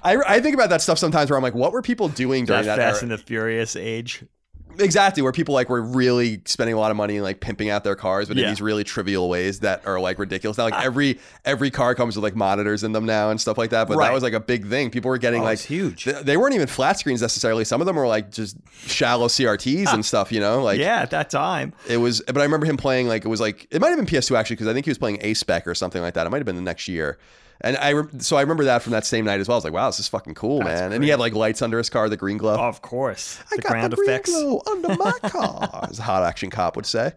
I, 0.05 0.17
I 0.27 0.41
think 0.41 0.55
about 0.55 0.71
that 0.71 0.83
stuff 0.83 0.99
sometimes 0.99 1.31
where 1.31 1.37
I'm 1.37 1.43
like, 1.43 1.55
what 1.55 1.73
were 1.73 1.83
people 1.83 2.09
doing 2.09 2.45
during 2.45 2.65
That 2.65 2.77
that, 2.77 2.83
Fast 2.83 2.97
era? 2.97 3.03
and 3.03 3.11
the 3.13 3.19
Furious 3.19 3.77
age. 3.77 4.25
Exactly, 4.79 5.23
where 5.23 5.33
people 5.33 5.55
like 5.55 5.69
were 5.69 5.83
really 5.83 6.41
spending 6.45 6.75
a 6.75 6.79
lot 6.79 6.91
of 6.91 6.97
money 6.97 7.17
and 7.17 7.25
like 7.25 7.41
pimping 7.41 7.71
out 7.71 7.85
their 7.85 7.95
cars, 7.95 8.29
but 8.29 8.39
in 8.39 8.47
these 8.47 8.61
really 8.61 8.85
trivial 8.85 9.29
ways 9.29 9.61
that 9.61 9.87
are 9.87 10.01
like 10.01 10.19
ridiculous. 10.19 10.59
Now, 10.59 10.65
like 10.65 10.75
ah. 10.75 10.83
every 10.83 11.19
every 11.45 11.71
car 11.71 11.95
comes 11.95 12.17
with 12.17 12.23
like 12.23 12.37
monitors 12.37 12.85
in 12.85 12.93
them 12.93 13.07
now 13.07 13.31
and 13.31 13.41
stuff 13.41 13.59
like 13.59 13.71
that. 13.71 13.89
But 13.89 13.97
Right. 13.97 14.09
that 14.09 14.15
was 14.15 14.23
like 14.23 14.33
a 14.33 14.41
big 14.41 14.69
thing. 14.69 14.91
People 14.91 15.11
were 15.11 15.19
getting 15.19 15.43
Oh, 15.43 15.45
like 15.45 15.59
huge. 15.59 16.05
They, 16.05 16.13
they 16.23 16.37
weren't 16.37 16.55
even 16.55 16.67
flat 16.67 16.99
screens 16.99 17.21
necessarily. 17.23 17.65
Some 17.65 17.81
of 17.81 17.87
them 17.87 17.97
were 17.97 18.07
like 18.07 18.31
just 18.31 18.57
shallow 18.87 19.29
CRTs 19.29 19.87
ah. 19.89 19.95
and 19.95 20.05
stuff. 20.05 20.33
You 20.33 20.41
know, 20.41 20.63
like 20.63 20.79
yeah, 20.79 21.01
at 21.03 21.11
that 21.11 21.31
time. 21.31 21.73
it 21.89 21.99
was, 21.99 22.23
but 22.27 22.39
I 22.39 22.45
remember 22.45 22.67
him 22.67 22.77
playing 22.77 23.09
like 23.09 23.25
it 23.25 23.29
was 23.29 23.41
like 23.41 23.67
it 23.71 23.81
might 23.81 23.89
have 23.89 23.99
been 23.99 24.07
PS2 24.07 24.37
actually 24.37 24.57
because 24.57 24.69
I 24.69 24.73
think 24.73 24.87
he 24.87 24.91
was 24.91 24.99
playing 24.99 25.19
A 25.21 25.35
Spec 25.35 25.67
or 25.67 25.75
something 25.75 26.03
like 26.03 26.15
that. 26.15 26.27
It 26.27 26.31
might 26.31 26.39
have 26.39 26.47
been 26.47 26.57
the 26.57 26.63
next 26.63 26.89
year, 26.89 27.19
and 27.63 27.77
I 27.79 27.91
re- 27.91 28.09
so 28.19 28.37
I 28.37 28.41
remember 28.43 28.65
that 28.65 28.83
from 28.83 28.93
that 28.93 29.07
same 29.07 29.25
night 29.25 29.41
as 29.41 29.49
well. 29.49 29.55
I 29.55 29.59
was 29.59 29.65
like, 29.65 29.73
wow, 29.73 29.89
this 29.89 30.01
is 30.01 30.09
fucking 30.09 30.35
cool, 30.35 30.59
That's 30.61 30.81
man. 30.81 30.93
And 30.93 31.03
he 31.03 31.11
had 31.11 31.19
like 31.21 31.33
lights 31.35 31.63
under 31.63 31.79
his 31.79 31.89
car, 31.91 32.09
the 32.09 32.17
green 32.17 32.37
glow. 32.37 32.57
Of 32.57 32.83
course. 32.83 33.39
I 33.53 33.57
the 33.57 33.63
got 33.63 33.71
ground 33.73 33.93
the 33.93 33.97
green 33.97 34.11
effects. 34.11 34.31
glow 34.31 34.63
under 34.71 34.95
my 34.97 35.13
car, 35.23 35.87
as 35.91 35.99
a 35.99 36.03
hot 36.03 36.23
action 36.25 36.51
cop 36.51 36.77
would 36.77 36.87
say. 36.87 37.13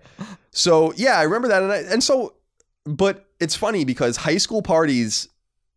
So 0.52 0.94
yeah, 0.96 1.18
I 1.20 1.24
remember 1.24 1.48
that, 1.50 1.64
and 1.64 1.72
I, 1.72 1.78
and 1.78 2.04
so, 2.04 2.36
but 2.86 3.26
it's 3.40 3.56
funny 3.56 3.84
because 3.86 4.16
high 4.18 4.38
school 4.38 4.62
parties 4.62 5.28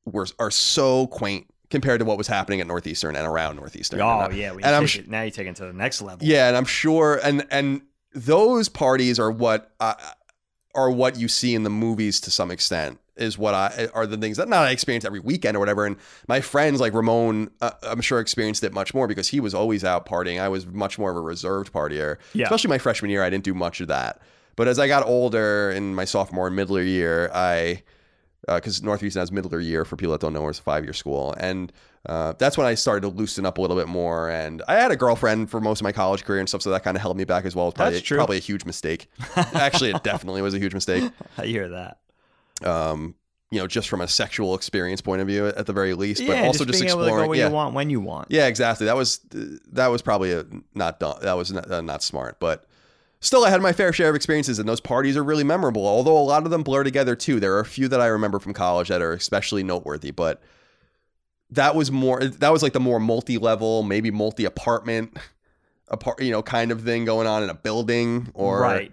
were 0.05 0.27
are 0.39 0.51
so 0.51 1.07
quaint 1.09 1.47
compared 1.71 1.99
to 1.99 2.05
what 2.07 2.16
was 2.16 2.27
happening 2.27 2.61
at 2.62 2.66
Northeastern 2.66 3.14
and 3.16 3.27
around 3.27 3.57
Northeastern. 3.57 4.01
Oh 4.01 4.21
And 4.21 4.33
I- 4.33 4.37
yeah, 4.37 4.53
we 4.53 4.62
and 4.62 4.75
I'm 4.75 4.87
sh- 4.87 4.99
it, 5.01 5.09
now 5.09 5.23
you 5.23 5.31
take 5.31 5.47
it 5.47 5.57
to 5.57 5.66
the 5.66 5.73
next 5.73 6.01
level. 6.03 6.27
yeah, 6.27 6.49
and 6.49 6.57
I'm 6.57 6.64
sure, 6.64 7.21
and 7.23 7.47
and 7.51 7.83
those 8.14 8.69
parties 8.69 9.19
are 9.19 9.31
what 9.31 9.71
uh, 9.81 9.95
are 10.75 10.91
what 10.91 11.19
you 11.19 11.29
see 11.29 11.55
in 11.55 11.62
the 11.62 11.71
movies 11.71 12.21
to 12.23 12.31
some 12.31 12.51
extent. 12.51 12.99
Is 13.19 13.37
what 13.39 13.55
I 13.55 13.89
are 13.95 14.07
the 14.07 14.16
things 14.16 14.37
that 14.37 14.49
not 14.49 14.64
I 14.66 14.71
experience 14.71 15.05
every 15.05 15.21
weekend 15.21 15.57
or 15.57 15.61
whatever. 15.61 15.85
And 15.87 15.97
my 16.29 16.41
friends 16.41 16.81
like 16.81 16.93
Ramon, 16.95 17.51
uh, 17.61 17.71
I'm 17.83 18.01
sure 18.01 18.21
experienced 18.21 18.62
it 18.64 18.73
much 18.73 18.95
more 18.95 19.07
because 19.09 19.29
he 19.29 19.41
was 19.41 19.55
always 19.55 19.85
out 19.85 20.07
partying. 20.07 20.41
I 20.41 20.49
was 20.49 20.66
much 20.66 20.99
more 20.99 21.11
of 21.11 21.16
a 21.16 21.21
reserved 21.21 21.73
partier, 21.73 22.16
Yeah. 22.33 22.45
especially 22.45 22.69
my 22.69 22.79
freshman 22.79 23.11
year. 23.11 23.23
I 23.23 23.31
didn't 23.31 23.45
do 23.45 23.55
much 23.55 23.81
of 23.81 23.89
that. 23.89 24.21
But 24.57 24.69
as 24.69 24.79
I 24.79 24.89
got 24.89 25.05
older 25.07 25.71
in 25.71 25.95
my 25.95 26.05
sophomore 26.05 26.47
and 26.49 26.57
middler 26.57 26.83
year, 26.83 27.31
I 27.35 27.83
because 28.47 28.83
Northeastern 28.83 29.21
has 29.21 29.31
middler 29.31 29.61
year 29.61 29.85
for 29.85 29.97
people 29.97 30.12
that 30.12 30.21
don't 30.23 30.33
know, 30.33 30.49
it's 30.49 30.59
a 30.59 30.62
five 30.62 30.83
year 30.85 30.95
school, 30.95 31.35
and 31.39 31.71
uh, 32.07 32.33
that's 32.39 32.57
when 32.57 32.66
I 32.66 32.75
started 32.75 33.03
to 33.03 33.09
loosen 33.09 33.45
up 33.45 33.59
a 33.59 33.61
little 33.61 33.77
bit 33.77 33.89
more. 33.89 34.31
And 34.31 34.62
I 34.66 34.77
had 34.77 34.91
a 34.91 34.97
girlfriend 34.97 35.51
for 35.51 35.61
most 35.61 35.81
of 35.81 35.85
my 35.85 35.93
college 35.93 36.25
career 36.25 36.41
and 36.41 36.49
stuff, 36.49 36.62
so 36.62 36.71
that 36.71 36.83
kind 36.83 36.97
of 36.97 37.03
held 37.03 37.16
me 37.19 37.25
back 37.25 37.45
as 37.45 37.55
well. 37.55 37.66
It 37.66 37.69
was 37.69 37.75
probably, 37.75 37.95
That's 37.95 38.07
true. 38.07 38.16
probably 38.16 38.37
a 38.39 38.41
huge 38.41 38.64
mistake. 38.64 39.09
Actually, 39.37 39.91
it 39.91 40.03
definitely 40.03 40.41
was 40.41 40.55
a 40.55 40.59
huge 40.59 40.73
mistake. 40.73 41.11
I 41.39 41.45
hear 41.47 41.69
that. 41.69 41.99
Um, 42.65 43.15
you 43.51 43.59
know, 43.59 43.67
just 43.67 43.89
from 43.89 44.03
a 44.03 44.09
sexual 44.09 44.55
experience 44.55 45.01
point 45.01 45.23
of 45.23 45.27
view, 45.27 45.47
at 45.47 45.67
the 45.67 45.73
very 45.73 45.95
least, 45.95 46.21
yeah, 46.21 46.43
but 46.43 46.47
also 46.47 46.65
just 46.65 46.79
just, 46.79 46.81
being 46.83 46.91
able 46.91 47.05
to 47.05 47.05
go 47.05 47.09
exploring. 47.09 47.29
where 47.31 47.39
Yeah, 47.39 47.49
you 47.49 47.55
want 47.55 47.75
when 47.75 47.89
you 47.89 48.01
want. 48.01 48.31
yeah, 48.31 48.47
exactly. 48.47 48.87
That 48.87 48.97
was 48.97 49.21
that 49.73 49.87
was 49.89 50.03
probably 50.03 50.33
a, 50.33 50.45
not 50.75 51.01
done. 51.01 51.17
That 51.23 51.33
was 51.35 51.53
not, 51.53 51.71
uh, 51.71 51.81
not 51.81 52.03
smart, 52.03 52.39
but 52.41 52.67
still, 53.21 53.45
I 53.45 53.51
had 53.51 53.63
my 53.63 53.73
fair 53.73 53.93
share 53.93 54.11
of 54.11 54.17
experiences, 54.17 54.59
and 54.59 54.69
those 54.69 54.81
parties 54.81 55.17
are 55.17 55.25
really 55.25 55.45
memorable. 55.45 55.87
Although 55.87 56.19
a 56.19 56.21
lot 56.21 56.45
of 56.45 56.51
them 56.51 56.63
blur 56.63 56.85
together 56.85 57.17
too. 57.17 57.41
There 57.41 57.55
are 57.55 57.61
a 57.61 57.65
few 57.65 57.89
that 57.89 58.01
I 58.01 58.07
remember 58.07 58.39
from 58.39 58.53
college 58.53 58.89
that 58.89 59.01
are 59.01 59.13
especially 59.13 59.63
noteworthy, 59.63 60.11
but 60.11 60.43
that 61.51 61.75
was 61.75 61.91
more. 61.91 62.23
That 62.23 62.53
was 62.53 62.63
like 62.63 62.75
the 62.75 62.81
more 62.81 63.01
multi-level, 63.01 63.83
maybe 63.83 64.11
multi-apartment, 64.11 65.17
apart, 65.89 66.21
you 66.23 66.31
know, 66.31 66.43
kind 66.43 66.71
of 66.71 66.83
thing 66.83 67.05
going 67.07 67.27
on 67.27 67.43
in 67.43 67.51
a 67.51 67.55
building 67.55 68.31
or 68.35 68.61
right. 68.61 68.93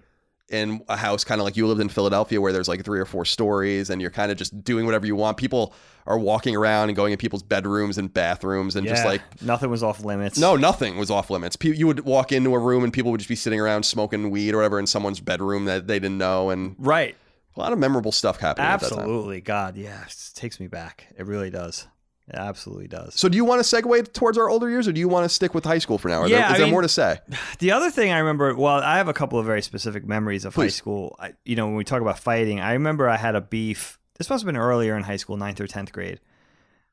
In 0.49 0.83
a 0.87 0.95
house 0.95 1.23
kind 1.23 1.41
of 1.41 1.45
like 1.45 1.57
you 1.57 1.65
lived 1.65 1.81
in 1.81 1.89
Philadelphia 1.89 2.39
where 2.39 2.53
there's 2.53 2.67
like 2.67 2.83
three 2.85 2.99
or 2.99 3.05
four 3.05 3.25
stories 3.25 3.89
and 3.89 3.99
you're 4.01 4.11
kind 4.11 4.31
of 4.31 4.37
just 4.37 4.63
doing 4.63 4.85
whatever 4.85 5.05
you 5.07 5.15
want. 5.15 5.37
People 5.37 5.73
are 6.05 6.19
walking 6.19 6.55
around 6.55 6.89
and 6.89 6.95
going 6.95 7.11
in 7.11 7.17
people's 7.17 7.41
bedrooms 7.41 7.97
and 7.97 8.13
bathrooms 8.13 8.75
and 8.75 8.85
yeah. 8.85 8.93
just 8.93 9.05
like 9.05 9.21
nothing 9.41 9.71
was 9.71 9.81
off 9.81 10.03
limits. 10.03 10.37
no, 10.37 10.55
nothing 10.55 10.97
was 10.97 11.09
off 11.09 11.31
limits. 11.31 11.57
You 11.61 11.87
would 11.87 12.01
walk 12.01 12.31
into 12.31 12.53
a 12.53 12.59
room 12.59 12.83
and 12.83 12.93
people 12.93 13.11
would 13.11 13.19
just 13.19 13.29
be 13.29 13.35
sitting 13.35 13.59
around 13.59 13.83
smoking 13.83 14.29
weed 14.29 14.53
or 14.53 14.57
whatever 14.57 14.77
in 14.77 14.85
someone's 14.85 15.19
bedroom 15.19 15.65
that 15.65 15.87
they 15.87 15.97
didn't 15.97 16.19
know, 16.19 16.51
and 16.51 16.75
Right. 16.77 17.15
a 17.55 17.59
lot 17.59 17.73
of 17.73 17.79
memorable 17.79 18.11
stuff 18.11 18.39
happening 18.39 18.67
at 18.67 18.81
that 18.81 18.89
time. 18.89 18.99
Absolutely. 18.99 19.41
God, 19.41 19.77
yeah. 19.77 20.03
It 20.03 20.29
takes 20.35 20.59
me 20.59 20.67
back. 20.67 21.07
It 21.17 21.25
really 21.25 21.49
does. 21.49 21.87
It 22.27 22.35
absolutely 22.35 22.87
does. 22.87 23.13
So, 23.19 23.29
do 23.29 23.35
you 23.37 23.45
want 23.45 23.63
to 23.63 23.75
segue 23.75 24.11
towards 24.13 24.37
our 24.39 24.49
older 24.49 24.67
years, 24.69 24.87
or 24.87 24.91
do 24.91 24.99
you 24.99 25.07
want 25.07 25.25
to 25.25 25.29
stick 25.29 25.53
with 25.53 25.63
high 25.63 25.77
school 25.77 25.97
for 25.99 26.07
now? 26.09 26.21
Are 26.21 26.27
Yeah, 26.27 26.47
is 26.47 26.53
I 26.55 26.57
there 26.57 26.65
mean- 26.65 26.71
more 26.73 26.81
to 26.81 26.89
say? 26.89 27.19
The 27.59 27.71
other 27.71 27.91
thing 27.91 28.11
I 28.11 28.17
remember, 28.19 28.55
well, 28.55 28.77
I 28.81 28.97
have 28.97 29.07
a 29.07 29.13
couple 29.13 29.37
of 29.37 29.45
very 29.45 29.61
specific 29.61 30.05
memories 30.07 30.43
of 30.43 30.55
high 30.55 30.67
school. 30.69 31.15
I, 31.19 31.33
you 31.45 31.55
know, 31.55 31.67
when 31.67 31.75
we 31.75 31.83
talk 31.83 32.01
about 32.01 32.17
fighting, 32.19 32.59
I 32.59 32.73
remember 32.73 33.07
I 33.07 33.17
had 33.17 33.35
a 33.35 33.41
beef. 33.41 33.99
This 34.17 34.29
must 34.29 34.41
have 34.43 34.45
been 34.47 34.57
earlier 34.59 34.97
in 34.97 35.03
high 35.03 35.17
school, 35.17 35.37
ninth 35.37 35.59
or 35.61 35.67
tenth 35.67 35.91
grade. 35.91 36.19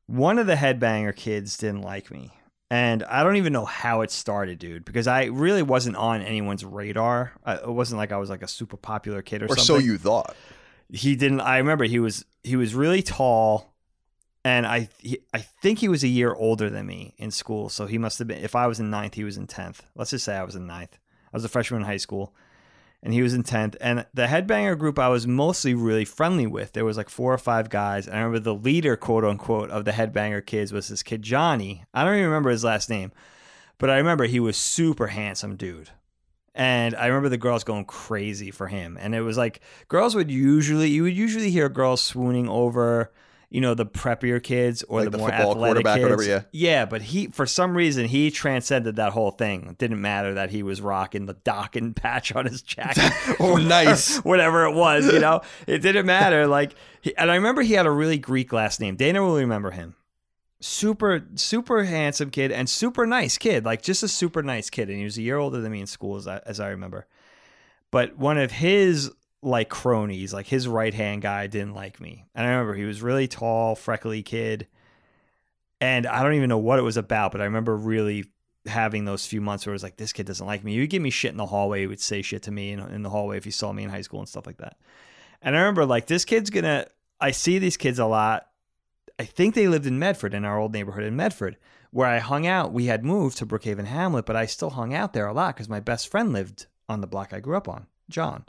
One 0.06 0.38
of 0.38 0.46
the 0.46 0.54
headbanger 0.56 1.14
kids 1.16 1.56
didn't 1.56 1.80
like 1.82 2.10
me, 2.10 2.30
and 2.70 3.02
I 3.04 3.22
don't 3.22 3.36
even 3.36 3.52
know 3.54 3.64
how 3.64 4.02
it 4.02 4.10
started, 4.10 4.58
dude. 4.58 4.84
Because 4.84 5.06
I 5.06 5.24
really 5.26 5.62
wasn't 5.62 5.96
on 5.96 6.20
anyone's 6.20 6.64
radar. 6.64 7.32
I, 7.44 7.54
it 7.54 7.68
wasn't 7.68 7.98
like 7.98 8.12
I 8.12 8.18
was 8.18 8.28
like 8.28 8.42
a 8.42 8.48
super 8.48 8.76
popular 8.76 9.22
kid 9.22 9.42
or, 9.42 9.46
Or 9.46 9.48
something 9.56 9.64
so 9.64 9.78
you 9.78 9.96
thought? 9.98 10.36
he 10.94 11.16
didn't 11.16 11.40
i 11.40 11.56
remember 11.56 11.84
he 11.84 11.98
was 11.98 12.22
he 12.44 12.54
was 12.54 12.74
really 12.74 13.00
tall 13.00 13.71
and 14.44 14.66
i 14.66 14.88
he, 14.98 15.18
i 15.32 15.38
think 15.38 15.78
he 15.78 15.88
was 15.88 16.02
a 16.02 16.08
year 16.08 16.34
older 16.34 16.68
than 16.68 16.86
me 16.86 17.14
in 17.18 17.30
school. 17.30 17.68
So 17.68 17.86
he 17.86 17.98
must 17.98 18.18
have 18.18 18.28
been 18.28 18.42
if 18.42 18.54
i 18.54 18.66
was 18.66 18.80
in 18.80 18.90
ninth 18.90 19.14
he 19.14 19.24
was 19.24 19.36
in 19.36 19.46
10th 19.46 19.80
let's 19.94 20.10
just 20.10 20.24
say 20.24 20.36
i 20.36 20.44
was 20.44 20.56
in 20.56 20.66
ninth. 20.66 20.98
I 21.32 21.36
was 21.36 21.44
a 21.44 21.48
freshman 21.48 21.82
in 21.82 21.86
high 21.86 21.96
school 21.96 22.34
and 23.02 23.12
he 23.12 23.22
was 23.22 23.34
in 23.34 23.42
10th 23.42 23.76
and 23.80 24.06
the 24.14 24.26
headbanger 24.26 24.78
group 24.78 24.98
i 24.98 25.08
was 25.08 25.26
mostly 25.26 25.74
really 25.74 26.04
friendly 26.04 26.46
with 26.46 26.72
there 26.72 26.84
was 26.84 26.96
like 26.96 27.08
four 27.08 27.32
or 27.32 27.38
five 27.38 27.70
guys. 27.70 28.06
And 28.06 28.16
i 28.16 28.20
remember 28.20 28.40
the 28.40 28.54
leader 28.54 28.96
quote 28.96 29.24
unquote 29.24 29.70
of 29.70 29.84
the 29.84 29.92
headbanger 29.92 30.44
kids 30.44 30.72
was 30.72 30.88
this 30.88 31.02
kid 31.02 31.22
johnny. 31.22 31.84
I 31.94 32.04
don't 32.04 32.14
even 32.14 32.26
remember 32.26 32.50
his 32.50 32.64
last 32.64 32.90
name 32.90 33.12
but 33.78 33.90
i 33.90 33.96
remember 33.96 34.24
he 34.24 34.40
was 34.40 34.56
super 34.56 35.08
handsome 35.08 35.56
dude. 35.56 35.90
And 36.54 36.94
I 36.94 37.06
remember 37.06 37.30
the 37.30 37.38
girls 37.38 37.64
going 37.64 37.86
crazy 37.86 38.50
for 38.50 38.68
him. 38.68 38.98
And 39.00 39.14
it 39.14 39.22
was 39.22 39.38
like 39.38 39.60
girls 39.88 40.14
would 40.14 40.30
usually 40.30 40.88
you 40.88 41.04
would 41.04 41.16
usually 41.16 41.50
hear 41.50 41.68
girls 41.68 42.02
swooning 42.02 42.48
over, 42.48 43.10
you 43.52 43.60
know, 43.60 43.74
the 43.74 43.84
preppier 43.84 44.42
kids 44.42 44.82
or 44.84 45.00
Like 45.00 45.04
the, 45.04 45.10
the 45.10 45.18
more 45.18 45.28
football 45.28 45.50
athletic 45.52 45.84
quarterback 45.84 45.98
or 45.98 46.16
kids. 46.16 46.26
whatever, 46.26 46.46
yeah. 46.52 46.86
but 46.86 47.02
he 47.02 47.26
for 47.26 47.44
some 47.44 47.76
reason 47.76 48.06
he 48.06 48.30
transcended 48.30 48.96
that 48.96 49.12
whole 49.12 49.30
thing. 49.30 49.66
It 49.68 49.76
didn't 49.76 50.00
matter 50.00 50.32
that 50.34 50.48
he 50.50 50.62
was 50.62 50.80
rocking 50.80 51.26
the 51.26 51.34
Dokken 51.34 51.94
patch 52.02 52.34
on 52.34 52.46
his 52.46 52.62
jacket. 52.62 53.12
Oh, 53.40 53.56
nice. 53.56 54.16
Whatever 54.24 54.64
it 54.64 54.74
was, 54.74 55.06
you 55.12 55.18
know. 55.18 55.42
It 55.66 55.80
didn't 55.80 56.06
matter. 56.06 56.46
Like 56.46 56.74
he, 57.02 57.14
and 57.16 57.30
I 57.30 57.34
remember 57.34 57.60
he 57.60 57.74
had 57.74 57.84
a 57.86 57.90
really 57.90 58.18
Greek 58.18 58.52
last 58.54 58.80
name. 58.80 58.96
Dana 58.96 59.22
will 59.22 59.36
remember 59.36 59.70
him 59.70 59.94
super 60.60 61.26
super 61.34 61.82
handsome 61.84 62.30
kid 62.30 62.52
and 62.52 62.70
super 62.70 63.04
nice 63.04 63.36
kid 63.36 63.64
like 63.64 63.82
just 63.82 64.04
a 64.04 64.08
super 64.08 64.44
nice 64.44 64.70
kid 64.70 64.88
and 64.88 64.96
he 64.96 65.02
was 65.02 65.18
a 65.18 65.22
year 65.22 65.36
older 65.36 65.60
than 65.60 65.72
me 65.72 65.80
in 65.80 65.88
school 65.88 66.14
as 66.14 66.28
I, 66.28 66.40
as 66.46 66.60
I 66.60 66.68
remember 66.68 67.04
but 67.90 68.16
one 68.16 68.38
of 68.38 68.52
his 68.52 69.10
like 69.42 69.68
cronies 69.68 70.32
like 70.32 70.46
his 70.46 70.68
right 70.68 70.94
hand 70.94 71.20
guy 71.20 71.46
didn't 71.46 71.74
like 71.74 72.00
me. 72.00 72.24
And 72.34 72.46
I 72.46 72.50
remember 72.50 72.74
he 72.74 72.84
was 72.84 73.02
really 73.02 73.26
tall 73.26 73.74
freckly 73.74 74.22
kid. 74.22 74.68
And 75.80 76.06
I 76.06 76.22
don't 76.22 76.34
even 76.34 76.48
know 76.48 76.58
what 76.58 76.78
it 76.78 76.82
was 76.82 76.96
about 76.96 77.32
but 77.32 77.40
I 77.40 77.44
remember 77.44 77.76
really 77.76 78.24
having 78.66 79.04
those 79.04 79.26
few 79.26 79.40
months 79.40 79.66
where 79.66 79.72
it 79.72 79.74
was 79.74 79.82
like 79.82 79.96
this 79.96 80.12
kid 80.12 80.26
doesn't 80.26 80.46
like 80.46 80.62
me. 80.62 80.74
He 80.74 80.80
would 80.80 80.90
give 80.90 81.02
me 81.02 81.10
shit 81.10 81.32
in 81.32 81.36
the 81.38 81.46
hallway 81.46 81.80
he 81.80 81.86
would 81.88 82.00
say 82.00 82.22
shit 82.22 82.42
to 82.42 82.52
me 82.52 82.70
in, 82.70 82.80
in 82.80 83.02
the 83.02 83.10
hallway 83.10 83.36
if 83.36 83.44
he 83.44 83.50
saw 83.50 83.72
me 83.72 83.82
in 83.82 83.90
high 83.90 84.02
school 84.02 84.20
and 84.20 84.28
stuff 84.28 84.46
like 84.46 84.58
that. 84.58 84.76
And 85.42 85.56
I 85.56 85.58
remember 85.58 85.84
like 85.84 86.06
this 86.06 86.24
kid's 86.24 86.50
gonna 86.50 86.86
I 87.20 87.30
see 87.30 87.58
these 87.58 87.76
kids 87.76 87.98
a 87.98 88.06
lot. 88.06 88.48
I 89.18 89.24
think 89.24 89.54
they 89.54 89.68
lived 89.68 89.86
in 89.86 89.98
Medford 89.98 90.34
in 90.34 90.44
our 90.44 90.58
old 90.58 90.72
neighborhood 90.72 91.04
in 91.04 91.14
Medford, 91.14 91.56
where 91.92 92.08
I 92.08 92.18
hung 92.18 92.46
out. 92.48 92.72
We 92.72 92.86
had 92.86 93.04
moved 93.04 93.38
to 93.38 93.46
Brookhaven 93.46 93.84
Hamlet, 93.84 94.26
but 94.26 94.34
I 94.34 94.46
still 94.46 94.70
hung 94.70 94.92
out 94.92 95.12
there 95.12 95.26
a 95.26 95.32
lot 95.32 95.54
because 95.54 95.68
my 95.68 95.78
best 95.78 96.08
friend 96.08 96.32
lived 96.32 96.66
on 96.88 97.00
the 97.00 97.06
block 97.06 97.32
I 97.32 97.38
grew 97.38 97.56
up 97.56 97.68
on, 97.68 97.86
John. 98.10 98.44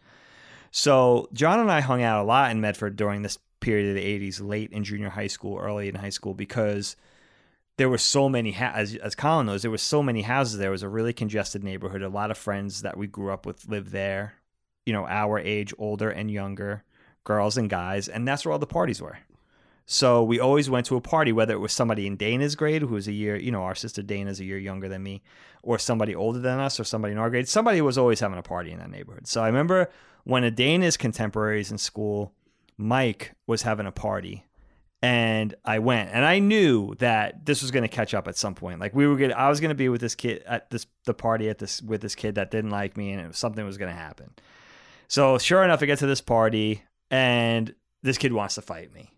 So 0.76 1.30
John 1.34 1.60
and 1.60 1.72
I 1.72 1.82
hung 1.82 2.02
out 2.02 2.20
a 2.20 2.26
lot 2.26 2.50
in 2.50 2.60
Medford 2.60 2.96
during 2.96 3.22
this 3.22 3.38
period 3.60 3.90
of 3.90 3.96
the 3.96 4.20
80s, 4.32 4.42
late 4.42 4.72
in 4.72 4.84
junior 4.84 5.10
high 5.10 5.28
school, 5.28 5.60
early 5.60 5.88
in 5.88 5.94
high 5.94 6.10
school, 6.10 6.34
because 6.34 6.96
there 7.78 7.90
were 7.90 8.00
so 8.00 8.28
many, 8.28 8.54
ha- 8.54 8.72
as, 8.74 8.96
as 8.96 9.14
Colin 9.14 9.46
knows, 9.46 9.62
there 9.62 9.70
were 9.70 9.78
so 9.78 10.02
many 10.02 10.24
houses 10.24 10.58
there. 10.58 10.70
It 10.70 10.72
was 10.72 10.82
a 10.82 10.90
really 10.90 11.14
congested 11.14 11.64
neighborhood. 11.64 12.02
A 12.02 12.10
lot 12.10 12.32
of 12.32 12.40
friends 12.40 12.82
that 12.82 12.98
we 12.98 13.06
grew 13.06 13.32
up 13.32 13.46
with 13.46 13.70
lived 13.70 13.92
there, 13.92 14.34
you 14.84 14.94
know, 14.94 15.06
our 15.06 15.38
age, 15.38 15.76
older 15.78 16.10
and 16.10 16.32
younger, 16.32 16.84
girls 17.24 17.56
and 17.56 17.70
guys. 17.70 18.08
And 18.08 18.28
that's 18.28 18.44
where 18.44 18.52
all 18.52 18.60
the 18.60 18.66
parties 18.66 19.00
were. 19.00 19.20
So 19.86 20.24
we 20.24 20.40
always 20.40 20.70
went 20.70 20.86
to 20.88 20.96
a 20.96 21.02
party, 21.02 21.32
whether 21.32 21.54
it 21.54 21.60
was 21.60 21.74
somebody 21.74 22.08
in 22.08 22.16
Dana's 22.16 22.56
grade 22.56 22.84
who 22.84 22.96
was 22.96 23.08
a 23.08 23.12
year, 23.12 23.36
you 23.36 23.52
know, 23.52 23.64
our 23.64 23.76
sister 23.76 24.02
Dana's 24.02 24.40
a 24.40 24.46
year 24.46 24.58
younger 24.58 24.88
than 24.88 25.04
me, 25.04 25.22
or 25.62 25.78
somebody 25.78 26.16
older 26.16 26.40
than 26.40 26.60
us, 26.60 26.80
or 26.80 26.84
somebody 26.84 27.12
in 27.12 27.18
our 27.18 27.30
grade. 27.30 27.50
Somebody 27.50 27.82
was 27.82 27.98
always 27.98 28.20
having 28.20 28.38
a 28.38 28.44
party 28.44 28.72
in 28.72 28.80
that 28.80 28.90
neighborhood. 28.90 29.28
So 29.28 29.44
I 29.44 29.48
remember 29.48 29.90
when 30.24 30.44
a 30.44 30.52
Dana's 30.52 30.96
contemporaries 30.96 31.72
in 31.72 31.78
school, 31.78 32.34
Mike 32.78 33.34
was 33.46 33.64
having 33.64 33.86
a 33.86 33.92
party, 33.92 34.46
and 35.02 35.54
I 35.66 35.80
went, 35.80 36.12
and 36.14 36.24
I 36.24 36.40
knew 36.40 36.96
that 36.96 37.46
this 37.46 37.62
was 37.62 37.72
going 37.72 37.84
to 37.84 37.90
catch 37.90 38.14
up 38.14 38.30
at 38.30 38.38
some 38.38 38.56
point. 38.56 38.80
Like 38.80 38.96
we 38.96 39.06
were 39.06 39.18
going, 39.18 39.34
I 39.34 39.50
was 39.50 39.60
going 39.60 39.70
to 39.70 39.76
be 39.76 39.90
with 39.90 40.00
this 40.00 40.16
kid 40.16 40.44
at 40.46 40.70
this 40.70 40.88
the 41.06 41.14
party 41.14 41.50
at 41.50 41.60
this 41.60 41.82
with 41.82 42.02
this 42.02 42.16
kid 42.16 42.36
that 42.36 42.52
didn't 42.52 42.72
like 42.72 42.96
me, 42.96 43.12
and 43.12 43.28
it 43.28 43.36
something 43.36 43.66
was 43.66 43.78
going 43.78 43.94
to 43.94 44.00
happen. 44.00 44.32
So 45.10 45.38
sure 45.38 45.62
enough, 45.64 45.84
I 45.84 45.88
get 45.88 46.00
to 46.00 46.08
this 46.08 46.22
party, 46.22 46.84
and 47.12 47.76
this 48.02 48.18
kid 48.18 48.32
wants 48.32 48.56
to 48.56 48.62
fight 48.62 48.94
me. 48.94 49.12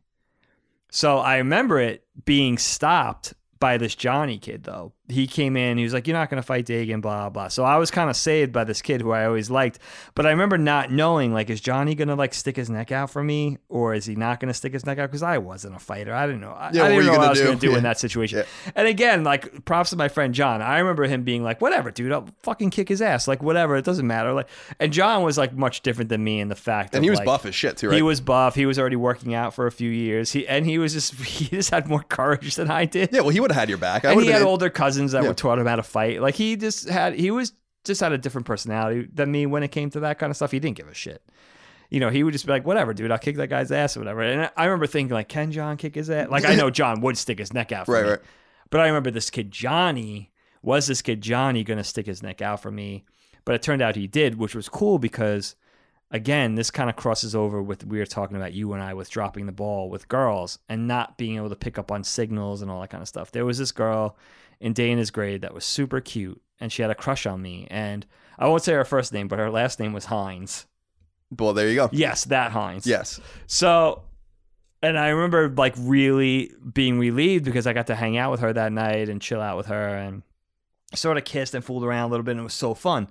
So 0.96 1.18
I 1.18 1.40
remember 1.40 1.78
it 1.82 2.06
being 2.24 2.58
stopped 2.58 3.34
by 3.60 3.78
this 3.78 3.96
Johnny 3.96 4.38
kid 4.38 4.64
though. 4.64 4.94
He 5.08 5.28
came 5.28 5.56
in, 5.56 5.78
he 5.78 5.84
was 5.84 5.94
like, 5.94 6.08
You're 6.08 6.18
not 6.18 6.30
gonna 6.32 6.42
fight 6.42 6.66
Dagan, 6.66 7.00
blah 7.00 7.30
blah. 7.30 7.48
So 7.50 7.64
I 7.64 7.78
was 7.78 7.92
kind 7.92 8.10
of 8.10 8.16
saved 8.16 8.52
by 8.52 8.64
this 8.64 8.82
kid 8.82 9.02
who 9.02 9.12
I 9.12 9.26
always 9.26 9.52
liked. 9.52 9.78
But 10.16 10.26
I 10.26 10.32
remember 10.32 10.58
not 10.58 10.92
knowing, 10.92 11.32
like, 11.32 11.50
is 11.52 11.62
Johnny 11.62 11.94
gonna 11.94 12.16
like 12.16 12.34
stick 12.34 12.56
his 12.56 12.70
neck 12.72 12.92
out 12.92 13.12
for 13.12 13.24
me? 13.24 13.60
Or 13.70 13.94
is 13.94 14.06
he 14.08 14.16
not 14.16 14.40
gonna 14.40 14.54
stick 14.56 14.74
his 14.74 14.84
neck 14.86 14.98
out? 14.98 15.10
Because 15.10 15.22
I 15.22 15.38
wasn't 15.38 15.76
a 15.76 15.80
fighter. 15.80 16.12
I 16.14 16.26
didn't 16.26 16.42
know. 16.42 16.52
I, 16.54 16.72
Yeah, 16.74 16.86
I 16.86 16.90
didn't 16.90 17.06
know 17.06 17.12
what 17.12 17.22
I 17.22 17.30
was 17.30 17.38
do? 17.40 17.46
gonna 17.46 17.60
do 17.60 17.72
Yeah. 17.72 17.78
in 17.78 17.84
that 17.84 18.00
situation. 18.00 18.40
Yeah. 18.40 18.72
And 18.76 18.88
again, 18.88 19.24
like 19.24 19.64
props 19.66 19.92
to 19.92 19.96
my 19.96 20.08
friend 20.08 20.34
John. 20.34 20.64
I 20.64 20.80
remember 20.80 21.04
him 21.06 21.24
being 21.24 21.44
like, 21.44 21.62
Whatever, 21.62 21.92
dude, 21.92 22.12
I'll 22.12 22.28
fucking 22.42 22.72
kick 22.72 22.90
his 22.90 23.02
ass. 23.02 23.28
Like, 23.28 23.44
whatever, 23.44 23.76
it 23.76 23.86
doesn't 23.86 24.08
matter. 24.08 24.34
Like 24.34 24.48
and 24.80 24.92
John 24.92 25.22
was 25.22 25.38
like 25.38 25.54
much 25.54 25.82
different 25.82 26.10
than 26.10 26.24
me 26.24 26.40
in 26.40 26.48
the 26.48 26.56
fact 26.56 26.96
And 26.96 27.00
of, 27.00 27.04
he 27.04 27.10
was 27.12 27.20
like, 27.20 27.28
buff 27.28 27.46
as 27.46 27.54
shit 27.54 27.78
too, 27.78 27.90
right? 27.90 27.96
he 27.96 28.02
was 28.02 28.22
buff. 28.22 28.56
He 28.56 28.66
was 28.66 28.80
already 28.80 28.96
working 28.96 29.36
out 29.36 29.54
for 29.54 29.68
a 29.68 29.72
few 29.72 29.92
years. 29.92 30.32
He 30.32 30.48
and 30.48 30.66
he 30.66 30.80
was 30.80 30.94
just 30.94 31.14
he 31.24 31.46
just 31.46 31.70
had 31.70 31.88
more 31.88 32.02
courage 32.02 32.56
than 32.56 32.72
I 32.72 32.86
did. 32.86 33.10
yeah, 33.14 33.20
well, 33.22 33.30
he 33.30 33.40
would 33.40 33.52
have 33.52 33.60
had 33.60 33.70
your 33.70 33.78
back. 33.78 34.04
I 34.04 34.10
and 34.10 34.16
would 34.16 34.26
he 34.26 34.32
have 34.32 34.42
had 34.42 34.48
older 34.48 34.72
cousins 34.72 34.95
that 35.12 35.24
Yeah. 35.24 35.30
were 35.30 35.34
taught 35.36 35.60
him 35.60 35.66
how 35.68 35.76
to 35.76 35.84
fight. 35.84 36.22
Like 36.22 36.36
he 36.36 36.56
just 36.56 36.90
had 36.90 37.14
he 37.16 37.32
was 37.32 37.54
just 37.84 38.02
had 38.02 38.12
a 38.12 38.18
different 38.18 38.48
personality 38.48 39.08
than 39.14 39.32
me 39.32 39.46
when 39.46 39.62
it 39.64 39.70
came 39.70 39.90
to 39.92 40.00
that 40.02 40.18
kind 40.20 40.30
of 40.32 40.36
stuff. 40.36 40.52
He 40.52 40.60
didn't 40.60 40.78
give 40.78 40.88
a 40.88 40.94
shit. 40.94 41.24
You 41.92 42.00
know, 42.00 42.10
he 42.10 42.24
would 42.24 42.34
just 42.34 42.46
be 42.48 42.52
like, 42.52 42.66
"Whatever, 42.66 42.94
dude. 42.94 43.12
I'll 43.12 43.20
kick 43.20 43.36
that 43.38 43.48
guy's 43.50 43.72
ass 43.72 43.96
or 43.96 44.00
whatever." 44.00 44.22
And 44.22 44.50
I 44.58 44.66
remember 44.66 44.88
thinking, 44.88 45.14
like, 45.14 45.30
"Can 45.30 45.52
John 45.52 45.78
kick 45.78 45.94
his 45.96 46.10
ass?" 46.10 46.30
Like 46.30 46.46
I 46.46 46.56
know 46.56 46.70
John 46.72 47.02
would 47.02 47.18
stick 47.18 47.38
his 47.40 47.54
neck 47.54 47.72
out 47.72 47.86
for 47.86 47.94
Right, 47.94 48.04
me, 48.04 48.10
right. 48.12 48.20
but 48.72 48.82
I 48.82 48.88
remember 48.88 49.12
this 49.12 49.30
kid 49.30 49.52
Johnny 49.52 50.32
was 50.64 50.88
this 50.88 51.04
kid 51.04 51.22
Johnny 51.22 51.64
going 51.64 51.78
to 51.78 51.84
stick 51.84 52.08
his 52.08 52.24
neck 52.24 52.42
out 52.42 52.60
for 52.60 52.72
me, 52.72 53.06
but 53.46 53.54
it 53.54 53.62
turned 53.62 53.84
out 53.84 53.96
he 53.96 54.08
did, 54.08 54.40
which 54.40 54.56
was 54.56 54.68
cool 54.68 54.98
because 54.98 55.56
again, 56.10 56.56
this 56.56 56.72
kind 56.72 56.90
of 56.90 56.96
crosses 56.96 57.36
over 57.36 57.62
with 57.62 57.86
we 57.86 58.00
were 58.00 58.06
talking 58.06 58.36
about 58.36 58.54
you 58.54 58.74
and 58.74 58.82
I 58.82 58.96
with 58.96 59.10
dropping 59.12 59.46
the 59.46 59.52
ball 59.52 59.90
with 59.92 60.08
girls 60.08 60.58
and 60.68 60.88
not 60.88 61.18
being 61.20 61.36
able 61.36 61.50
to 61.50 61.56
pick 61.56 61.78
up 61.78 61.92
on 61.92 62.04
signals 62.04 62.64
and 62.64 62.72
all 62.72 62.82
that 62.82 62.90
kind 62.90 63.02
of 63.04 63.08
stuff. 63.08 63.32
There 63.32 63.46
was 63.46 63.60
this 63.60 63.72
girl 63.72 64.18
in 64.60 64.74
Dana's 64.74 65.12
grade 65.12 65.42
that 65.42 65.54
was 65.54 65.66
super 65.66 66.02
cute 66.02 66.42
and 66.60 66.72
she 66.72 66.82
had 66.82 66.92
a 66.92 66.96
crush 66.96 67.26
on 67.26 67.42
me 67.42 67.68
and 67.70 68.06
I 68.38 68.48
won't 68.48 68.64
say 68.64 68.74
her 68.74 68.86
first 68.86 69.14
name, 69.14 69.28
but 69.28 69.40
her 69.40 69.50
last 69.50 69.80
name 69.80 69.94
was 69.94 70.06
Hines. 70.06 70.66
Well, 71.38 71.54
there 71.54 71.70
you 71.70 71.76
go. 71.76 71.90
Yes, 71.92 72.26
that 72.26 72.52
Hines. 72.52 72.86
Yes. 72.86 73.20
So, 73.48 74.04
and 74.82 74.98
I 74.98 75.10
remember 75.10 75.50
like 75.50 75.74
really 75.78 76.52
being 76.74 77.00
relieved 77.00 77.46
because 77.46 77.66
I 77.66 77.74
got 77.74 77.88
to 77.88 77.96
hang 77.96 78.18
out 78.18 78.32
with 78.32 78.42
her 78.42 78.54
that 78.54 78.72
night 78.72 79.10
and 79.10 79.22
chill 79.22 79.42
out 79.42 79.58
with 79.58 79.68
her 79.68 79.88
and 79.88 80.24
sort 80.94 81.18
of 81.18 81.26
kissed 81.26 81.54
and 81.54 81.64
fooled 81.64 81.84
around 81.84 82.08
a 82.08 82.12
little 82.12 82.24
bit 82.24 82.32
and 82.32 82.42
it 82.42 82.44
was 82.44 82.54
so 82.54 82.74
fun. 82.74 83.08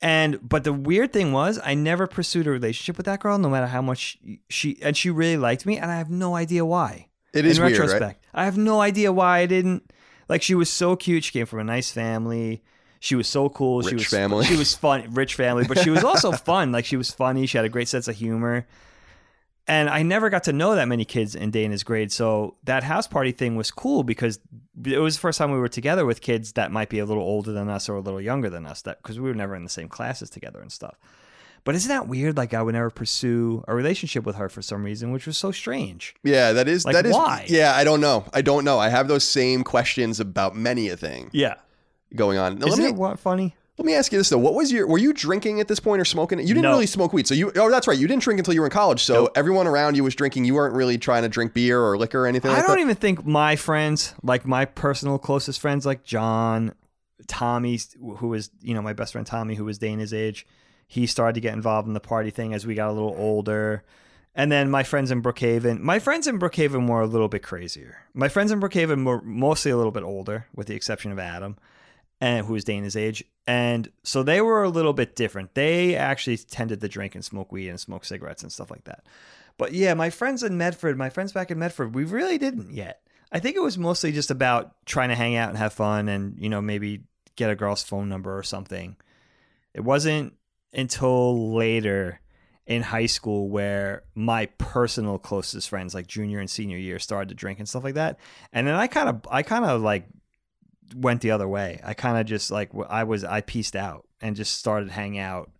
And 0.00 0.46
but 0.46 0.64
the 0.64 0.72
weird 0.72 1.12
thing 1.12 1.32
was 1.32 1.60
I 1.62 1.74
never 1.74 2.06
pursued 2.06 2.46
a 2.46 2.50
relationship 2.50 2.96
with 2.96 3.06
that 3.06 3.20
girl 3.20 3.38
no 3.38 3.48
matter 3.48 3.66
how 3.66 3.82
much 3.82 4.18
she 4.48 4.78
and 4.82 4.96
she 4.96 5.10
really 5.10 5.36
liked 5.36 5.66
me 5.66 5.78
and 5.78 5.90
I 5.90 5.96
have 5.96 6.10
no 6.10 6.34
idea 6.34 6.64
why. 6.64 7.08
It 7.32 7.44
is 7.44 7.58
in 7.58 7.64
weird, 7.64 7.78
right? 7.78 7.80
retrospect. 7.80 8.26
I 8.32 8.44
have 8.44 8.56
no 8.56 8.80
idea 8.80 9.12
why 9.12 9.38
I 9.38 9.46
didn't 9.46 9.90
like 10.28 10.42
she 10.42 10.54
was 10.54 10.70
so 10.70 10.96
cute. 10.96 11.24
She 11.24 11.32
came 11.32 11.46
from 11.46 11.60
a 11.60 11.64
nice 11.64 11.90
family. 11.90 12.62
She 13.00 13.14
was 13.14 13.28
so 13.28 13.48
cool. 13.48 13.82
she 13.82 13.88
Rich 13.88 13.94
was 13.94 14.06
family. 14.06 14.44
She 14.46 14.56
was 14.56 14.74
fun, 14.74 15.12
rich 15.12 15.34
family, 15.34 15.64
but 15.68 15.78
she 15.78 15.90
was 15.90 16.04
also 16.04 16.32
fun. 16.50 16.72
Like 16.72 16.86
she 16.86 16.96
was 16.96 17.10
funny. 17.10 17.46
She 17.46 17.58
had 17.58 17.66
a 17.66 17.68
great 17.68 17.88
sense 17.88 18.08
of 18.08 18.16
humor. 18.16 18.66
And 19.66 19.88
I 19.88 20.02
never 20.02 20.28
got 20.28 20.44
to 20.44 20.52
know 20.52 20.74
that 20.74 20.88
many 20.88 21.04
kids 21.04 21.34
in 21.34 21.50
Dana's 21.50 21.82
grade. 21.84 22.12
So 22.12 22.56
that 22.64 22.82
house 22.82 23.06
party 23.06 23.32
thing 23.32 23.56
was 23.56 23.70
cool 23.70 24.02
because 24.02 24.38
it 24.84 24.98
was 24.98 25.16
the 25.16 25.20
first 25.20 25.38
time 25.38 25.52
we 25.52 25.58
were 25.58 25.68
together 25.68 26.04
with 26.04 26.20
kids 26.20 26.52
that 26.52 26.70
might 26.70 26.90
be 26.90 26.98
a 26.98 27.06
little 27.06 27.22
older 27.22 27.52
than 27.52 27.70
us 27.70 27.88
or 27.88 27.96
a 27.96 28.00
little 28.00 28.20
younger 28.20 28.50
than 28.50 28.66
us. 28.66 28.82
That 28.82 29.02
because 29.02 29.18
we 29.18 29.28
were 29.28 29.34
never 29.34 29.54
in 29.54 29.64
the 29.64 29.70
same 29.70 29.88
classes 29.88 30.28
together 30.28 30.60
and 30.60 30.70
stuff. 30.70 30.96
But 31.64 31.74
isn't 31.74 31.88
that 31.88 32.06
weird? 32.08 32.36
Like 32.36 32.52
I 32.54 32.60
would 32.62 32.74
never 32.74 32.90
pursue 32.90 33.64
a 33.66 33.74
relationship 33.74 34.24
with 34.26 34.36
her 34.36 34.48
for 34.50 34.60
some 34.62 34.84
reason, 34.84 35.12
which 35.12 35.26
was 35.26 35.36
so 35.38 35.50
strange. 35.50 36.14
Yeah, 36.22 36.52
that 36.52 36.68
is 36.68 36.84
Like, 36.84 36.94
that 36.94 37.06
is 37.06 37.14
why? 37.14 37.46
Yeah, 37.48 37.72
I 37.74 37.84
don't 37.84 38.00
know. 38.02 38.24
I 38.34 38.42
don't 38.42 38.64
know. 38.64 38.78
I 38.78 38.90
have 38.90 39.08
those 39.08 39.24
same 39.24 39.64
questions 39.64 40.20
about 40.20 40.54
many 40.54 40.88
a 40.90 40.96
thing 40.96 41.30
Yeah. 41.32 41.54
going 42.14 42.36
on. 42.38 42.58
Now, 42.58 42.66
let 42.66 42.72
Isn't 42.74 42.84
me 42.84 42.90
it 42.90 42.96
what 42.96 43.18
funny? 43.18 43.56
let 43.78 43.86
me 43.86 43.94
ask 43.94 44.12
you 44.12 44.18
this 44.18 44.28
though. 44.28 44.36
What 44.38 44.52
was 44.54 44.70
your 44.70 44.86
were 44.86 44.98
you 44.98 45.14
drinking 45.14 45.58
at 45.58 45.66
this 45.68 45.80
point 45.80 46.02
or 46.02 46.04
smoking? 46.04 46.38
You 46.38 46.48
didn't 46.48 46.62
No. 46.62 46.72
really 46.72 46.86
smoke 46.86 47.14
weed. 47.14 47.26
So 47.26 47.34
you 47.34 47.50
Oh, 47.56 47.70
that's 47.70 47.88
right. 47.88 47.98
You 47.98 48.06
didn't 48.06 48.22
drink 48.22 48.38
until 48.38 48.52
you 48.52 48.60
were 48.60 48.66
in 48.66 48.70
college. 48.70 49.02
So 49.02 49.14
Nope. 49.22 49.32
everyone 49.34 49.66
around 49.66 49.96
you 49.96 50.04
was 50.04 50.14
drinking. 50.14 50.44
You 50.44 50.54
weren't 50.54 50.74
really 50.74 50.98
trying 50.98 51.22
to 51.22 51.30
drink 51.30 51.54
beer 51.54 51.80
or 51.82 51.96
liquor 51.96 52.20
or 52.24 52.26
anything 52.26 52.50
I 52.50 52.56
like 52.58 52.66
don't 52.66 52.76
that. 52.76 52.82
even 52.82 52.94
think 52.96 53.24
my 53.26 53.56
friends, 53.56 54.12
like 54.22 54.46
my 54.46 54.66
personal 54.66 55.18
closest 55.18 55.60
friends, 55.60 55.86
like 55.86 56.04
John, 56.04 56.74
Tommy, 57.26 57.80
who 58.18 58.28
was 58.28 58.50
you 58.60 58.74
know 58.74 58.82
my 58.82 58.92
best 58.92 59.12
friend 59.12 59.26
Tommy, 59.26 59.54
who 59.54 59.64
was 59.64 59.78
Dana's 59.78 60.12
age, 60.12 60.46
he 60.86 61.06
started 61.06 61.34
to 61.34 61.40
get 61.40 61.54
involved 61.54 61.88
in 61.88 61.94
the 61.94 62.00
party 62.00 62.30
thing 62.30 62.54
as 62.54 62.66
we 62.66 62.74
got 62.74 62.90
a 62.90 62.92
little 62.92 63.14
older. 63.16 63.84
And 64.34 64.50
then 64.50 64.70
my 64.70 64.82
friends 64.82 65.10
in 65.10 65.22
Brookhaven, 65.22 65.80
my 65.80 65.98
friends 65.98 66.26
in 66.26 66.38
Brookhaven 66.38 66.88
were 66.88 67.00
a 67.00 67.06
little 67.06 67.28
bit 67.28 67.42
crazier. 67.42 67.98
My 68.14 68.28
friends 68.28 68.50
in 68.50 68.60
Brookhaven 68.60 69.06
were 69.06 69.22
mostly 69.22 69.70
a 69.70 69.76
little 69.76 69.92
bit 69.92 70.02
older, 70.02 70.46
with 70.54 70.66
the 70.66 70.74
exception 70.74 71.12
of 71.12 71.18
Adam, 71.18 71.56
and 72.20 72.46
who 72.46 72.54
was 72.54 72.64
Dana's 72.64 72.96
age. 72.96 73.24
And 73.46 73.90
so 74.02 74.22
they 74.22 74.40
were 74.40 74.64
a 74.64 74.68
little 74.68 74.92
bit 74.92 75.14
different. 75.14 75.54
They 75.54 75.94
actually 75.94 76.38
tended 76.38 76.80
to 76.80 76.88
drink 76.88 77.14
and 77.14 77.24
smoke 77.24 77.52
weed 77.52 77.68
and 77.68 77.78
smoke 77.78 78.04
cigarettes 78.04 78.42
and 78.42 78.50
stuff 78.50 78.70
like 78.70 78.84
that. 78.84 79.04
But 79.56 79.72
yeah, 79.72 79.94
my 79.94 80.10
friends 80.10 80.42
in 80.42 80.58
Medford, 80.58 80.98
my 80.98 81.10
friends 81.10 81.32
back 81.32 81.50
in 81.50 81.58
Medford, 81.58 81.94
we 81.94 82.04
really 82.04 82.38
didn't 82.38 82.72
yet. 82.72 83.02
I 83.30 83.38
think 83.38 83.56
it 83.56 83.62
was 83.62 83.78
mostly 83.78 84.10
just 84.10 84.30
about 84.30 84.74
trying 84.84 85.10
to 85.10 85.14
hang 85.14 85.36
out 85.36 85.48
and 85.48 85.58
have 85.58 85.72
fun 85.72 86.08
and, 86.08 86.38
you 86.38 86.48
know, 86.48 86.60
maybe 86.60 87.04
get 87.36 87.50
a 87.50 87.56
girl's 87.56 87.82
phone 87.82 88.08
number 88.08 88.36
or 88.36 88.42
something. 88.42 88.96
It 89.74 89.82
wasn't 89.82 90.34
until 90.74 91.54
later 91.54 92.20
in 92.66 92.82
high 92.82 93.06
school 93.06 93.48
where 93.48 94.02
my 94.14 94.46
personal 94.58 95.18
closest 95.18 95.68
friends 95.68 95.94
like 95.94 96.06
junior 96.06 96.40
and 96.40 96.48
senior 96.48 96.78
year 96.78 96.98
started 96.98 97.28
to 97.28 97.34
drink 97.34 97.58
and 97.58 97.68
stuff 97.68 97.84
like 97.84 97.94
that. 97.94 98.18
And 98.52 98.66
then 98.66 98.74
I 98.74 98.86
kind 98.86 99.08
of 99.08 99.20
I 99.30 99.42
kind 99.42 99.64
of 99.64 99.82
like 99.82 100.06
went 100.94 101.20
the 101.20 101.30
other 101.30 101.48
way. 101.48 101.80
I 101.84 101.94
kind 101.94 102.18
of 102.18 102.26
just 102.26 102.50
like 102.50 102.70
I 102.88 103.04
was 103.04 103.24
I 103.24 103.42
pieced 103.42 103.76
out 103.76 104.06
and 104.20 104.34
just 104.34 104.56
started 104.56 104.90
hang 104.90 105.18
out 105.18 105.50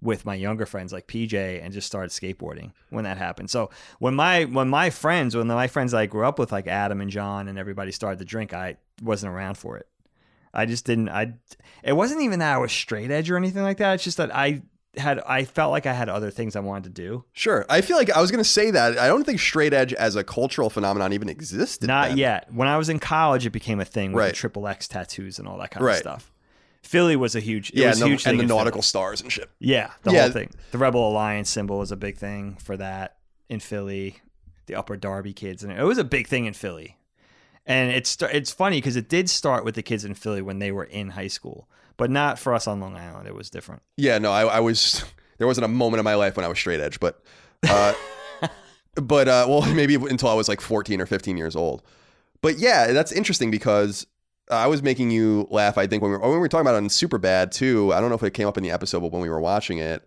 with 0.00 0.26
my 0.26 0.34
younger 0.34 0.66
friends 0.66 0.92
like 0.92 1.06
PJ 1.06 1.62
and 1.62 1.72
just 1.72 1.86
started 1.86 2.10
skateboarding 2.10 2.72
when 2.90 3.04
that 3.04 3.18
happened. 3.18 3.50
So 3.50 3.70
when 3.98 4.14
my 4.14 4.44
when 4.44 4.68
my 4.68 4.90
friends 4.90 5.36
when 5.36 5.46
my 5.46 5.66
friends 5.66 5.92
I 5.92 6.06
grew 6.06 6.26
up 6.26 6.38
with 6.38 6.52
like 6.52 6.66
Adam 6.66 7.00
and 7.00 7.10
John 7.10 7.48
and 7.48 7.58
everybody 7.58 7.92
started 7.92 8.18
to 8.20 8.24
drink, 8.24 8.54
I 8.54 8.76
wasn't 9.02 9.32
around 9.34 9.56
for 9.56 9.76
it. 9.76 9.88
I 10.54 10.66
just 10.66 10.84
didn't 10.86 11.08
I 11.08 11.34
it 11.82 11.92
wasn't 11.92 12.22
even 12.22 12.38
that 12.38 12.54
I 12.54 12.58
was 12.58 12.72
straight 12.72 13.10
edge 13.10 13.30
or 13.30 13.36
anything 13.36 13.62
like 13.62 13.78
that. 13.78 13.94
It's 13.94 14.04
just 14.04 14.16
that 14.18 14.34
I 14.34 14.62
had 14.96 15.18
I 15.26 15.44
felt 15.44 15.72
like 15.72 15.86
I 15.86 15.92
had 15.92 16.08
other 16.08 16.30
things 16.30 16.54
I 16.56 16.60
wanted 16.60 16.84
to 16.94 17.02
do. 17.02 17.24
Sure. 17.32 17.66
I 17.68 17.80
feel 17.80 17.96
like 17.96 18.10
I 18.10 18.20
was 18.20 18.30
going 18.30 18.42
to 18.42 18.48
say 18.48 18.70
that. 18.70 18.96
I 18.96 19.08
don't 19.08 19.24
think 19.24 19.40
straight 19.40 19.72
edge 19.74 19.92
as 19.92 20.14
a 20.14 20.22
cultural 20.22 20.70
phenomenon 20.70 21.12
even 21.12 21.28
existed. 21.28 21.88
Not 21.88 22.10
then. 22.10 22.18
yet. 22.18 22.52
When 22.54 22.68
I 22.68 22.78
was 22.78 22.88
in 22.88 23.00
college, 23.00 23.44
it 23.44 23.50
became 23.50 23.80
a 23.80 23.84
thing 23.84 24.12
with 24.12 24.20
Right. 24.22 24.28
the 24.28 24.36
triple 24.36 24.68
X 24.68 24.86
tattoos 24.86 25.38
and 25.40 25.48
all 25.48 25.58
that 25.58 25.72
kind 25.72 25.84
Right. 25.84 25.94
of 25.94 25.98
stuff. 26.00 26.30
Philly 26.82 27.16
was 27.16 27.34
a 27.34 27.40
huge, 27.40 27.70
it 27.70 27.76
Yeah, 27.76 27.88
was 27.88 28.00
and 28.02 28.06
a 28.06 28.10
huge 28.12 28.22
the, 28.24 28.30
and 28.30 28.38
thing 28.38 28.46
the 28.46 28.54
nautical 28.54 28.82
Philly. 28.82 28.86
stars 28.88 29.20
and 29.20 29.32
shit. 29.32 29.50
Yeah, 29.58 29.90
the 30.04 30.12
Yeah. 30.12 30.22
whole 30.22 30.30
thing. 30.32 30.50
The 30.70 30.78
Rebel 30.78 31.08
Alliance 31.08 31.50
symbol 31.50 31.78
was 31.78 31.90
a 31.90 31.96
big 31.96 32.16
thing 32.18 32.56
for 32.62 32.76
that 32.76 33.16
in 33.48 33.58
Philly. 33.60 34.20
The 34.66 34.74
Upper 34.76 34.96
Darby 34.96 35.32
kids, 35.32 35.64
and 35.64 35.72
it 35.72 35.82
was 35.82 35.98
a 35.98 36.04
big 36.04 36.28
thing 36.28 36.46
in 36.46 36.54
Philly. 36.54 36.98
And 37.66 37.90
it's 37.90 38.16
it's 38.20 38.52
funny 38.52 38.78
because 38.78 38.96
it 38.96 39.08
did 39.08 39.30
start 39.30 39.64
with 39.64 39.74
the 39.74 39.82
kids 39.82 40.04
in 40.04 40.14
Philly 40.14 40.42
when 40.42 40.58
they 40.58 40.70
were 40.70 40.84
in 40.84 41.10
high 41.10 41.28
school, 41.28 41.68
but 41.96 42.10
not 42.10 42.38
for 42.38 42.52
us 42.52 42.66
on 42.66 42.80
Long 42.80 42.96
Island. 42.96 43.26
It 43.26 43.34
was 43.34 43.48
different. 43.48 43.82
Yeah, 43.96 44.18
no, 44.18 44.32
I, 44.32 44.44
I 44.44 44.60
was. 44.60 45.04
There 45.36 45.48
wasn't 45.48 45.64
a 45.64 45.68
moment 45.68 45.98
in 45.98 46.04
my 46.04 46.14
life 46.14 46.36
when 46.36 46.44
I 46.44 46.48
was 46.48 46.58
straight 46.58 46.78
edge, 46.78 47.00
but 47.00 47.20
uh, 47.68 47.92
but 48.94 49.26
uh, 49.26 49.46
well, 49.48 49.62
maybe 49.74 49.96
until 49.96 50.28
I 50.28 50.34
was 50.34 50.48
like 50.48 50.60
14 50.60 51.00
or 51.00 51.06
15 51.06 51.36
years 51.36 51.56
old. 51.56 51.82
But 52.40 52.60
yeah, 52.60 52.92
that's 52.92 53.10
interesting 53.10 53.50
because 53.50 54.06
I 54.48 54.68
was 54.68 54.80
making 54.80 55.10
you 55.10 55.48
laugh. 55.50 55.76
I 55.76 55.88
think 55.88 56.04
when 56.04 56.12
we 56.12 56.18
were, 56.18 56.22
when 56.22 56.30
we 56.34 56.38
were 56.38 56.48
talking 56.48 56.60
about 56.68 56.74
it 56.74 56.84
on 56.84 56.88
Superbad 56.88 57.50
too. 57.50 57.92
I 57.92 58.00
don't 58.00 58.10
know 58.10 58.14
if 58.14 58.22
it 58.22 58.30
came 58.30 58.46
up 58.46 58.56
in 58.56 58.62
the 58.62 58.70
episode, 58.70 59.00
but 59.00 59.10
when 59.10 59.22
we 59.22 59.28
were 59.28 59.40
watching 59.40 59.78
it 59.78 60.06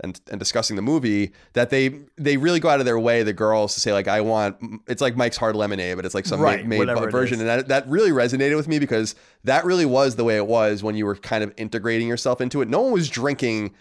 and 0.00 0.20
and 0.30 0.38
discussing 0.38 0.76
the 0.76 0.82
movie, 0.82 1.32
that 1.54 1.70
they 1.70 2.00
they 2.16 2.36
really 2.36 2.60
go 2.60 2.68
out 2.68 2.80
of 2.80 2.86
their 2.86 2.98
way 2.98 3.22
the 3.22 3.32
girls 3.32 3.74
to 3.74 3.80
say 3.80 3.92
like 3.92 4.08
I 4.08 4.20
want 4.20 4.56
it's 4.86 5.00
like 5.00 5.16
Mike's 5.16 5.36
Hard 5.36 5.56
Lemonade, 5.56 5.96
but 5.96 6.04
it's 6.04 6.14
like 6.14 6.26
some 6.26 6.40
Right, 6.40 6.66
made, 6.66 6.86
made 6.86 7.10
version, 7.10 7.40
and 7.40 7.48
that 7.48 7.68
that 7.68 7.88
really 7.88 8.10
resonated 8.10 8.56
with 8.56 8.68
me 8.68 8.78
because 8.78 9.14
that 9.44 9.64
really 9.64 9.86
was 9.86 10.16
the 10.16 10.24
way 10.24 10.36
it 10.36 10.46
was 10.46 10.82
when 10.82 10.96
you 10.96 11.06
were 11.06 11.16
kind 11.16 11.42
of 11.42 11.52
integrating 11.56 12.08
yourself 12.08 12.40
into 12.40 12.60
it. 12.60 12.68
No 12.68 12.82
one 12.82 12.92
was 12.92 13.08
drinking. 13.08 13.74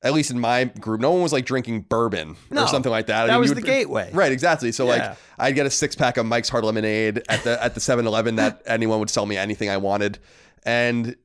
At 0.00 0.12
least 0.12 0.30
in 0.30 0.38
my 0.38 0.62
group, 0.62 1.00
no 1.00 1.10
one 1.10 1.22
was 1.24 1.32
like 1.32 1.44
drinking 1.44 1.80
bourbon 1.80 2.36
No, 2.52 2.62
or 2.62 2.68
something 2.68 2.92
like 2.92 3.06
that. 3.06 3.24
I 3.24 3.26
that 3.26 3.32
mean, 3.32 3.40
was 3.40 3.48
you 3.48 3.56
the 3.56 3.62
gateway. 3.62 4.10
Right, 4.14 4.30
exactly. 4.30 4.70
So 4.70 4.84
Yeah. 4.84 4.90
like 5.08 5.18
I'd 5.40 5.54
get 5.56 5.66
a 5.66 5.70
six 5.70 5.96
pack 5.96 6.18
of 6.18 6.24
Mike's 6.24 6.48
Hard 6.48 6.62
Lemonade 6.62 7.24
at 7.28 7.42
the 7.42 7.60
at 7.60 7.74
the 7.74 7.80
7-Eleven 7.80 8.36
that 8.36 8.62
anyone 8.66 9.00
would 9.00 9.10
sell 9.10 9.26
me 9.26 9.36
anything 9.36 9.70
I 9.70 9.76
wanted. 9.78 10.20
And 10.62 11.16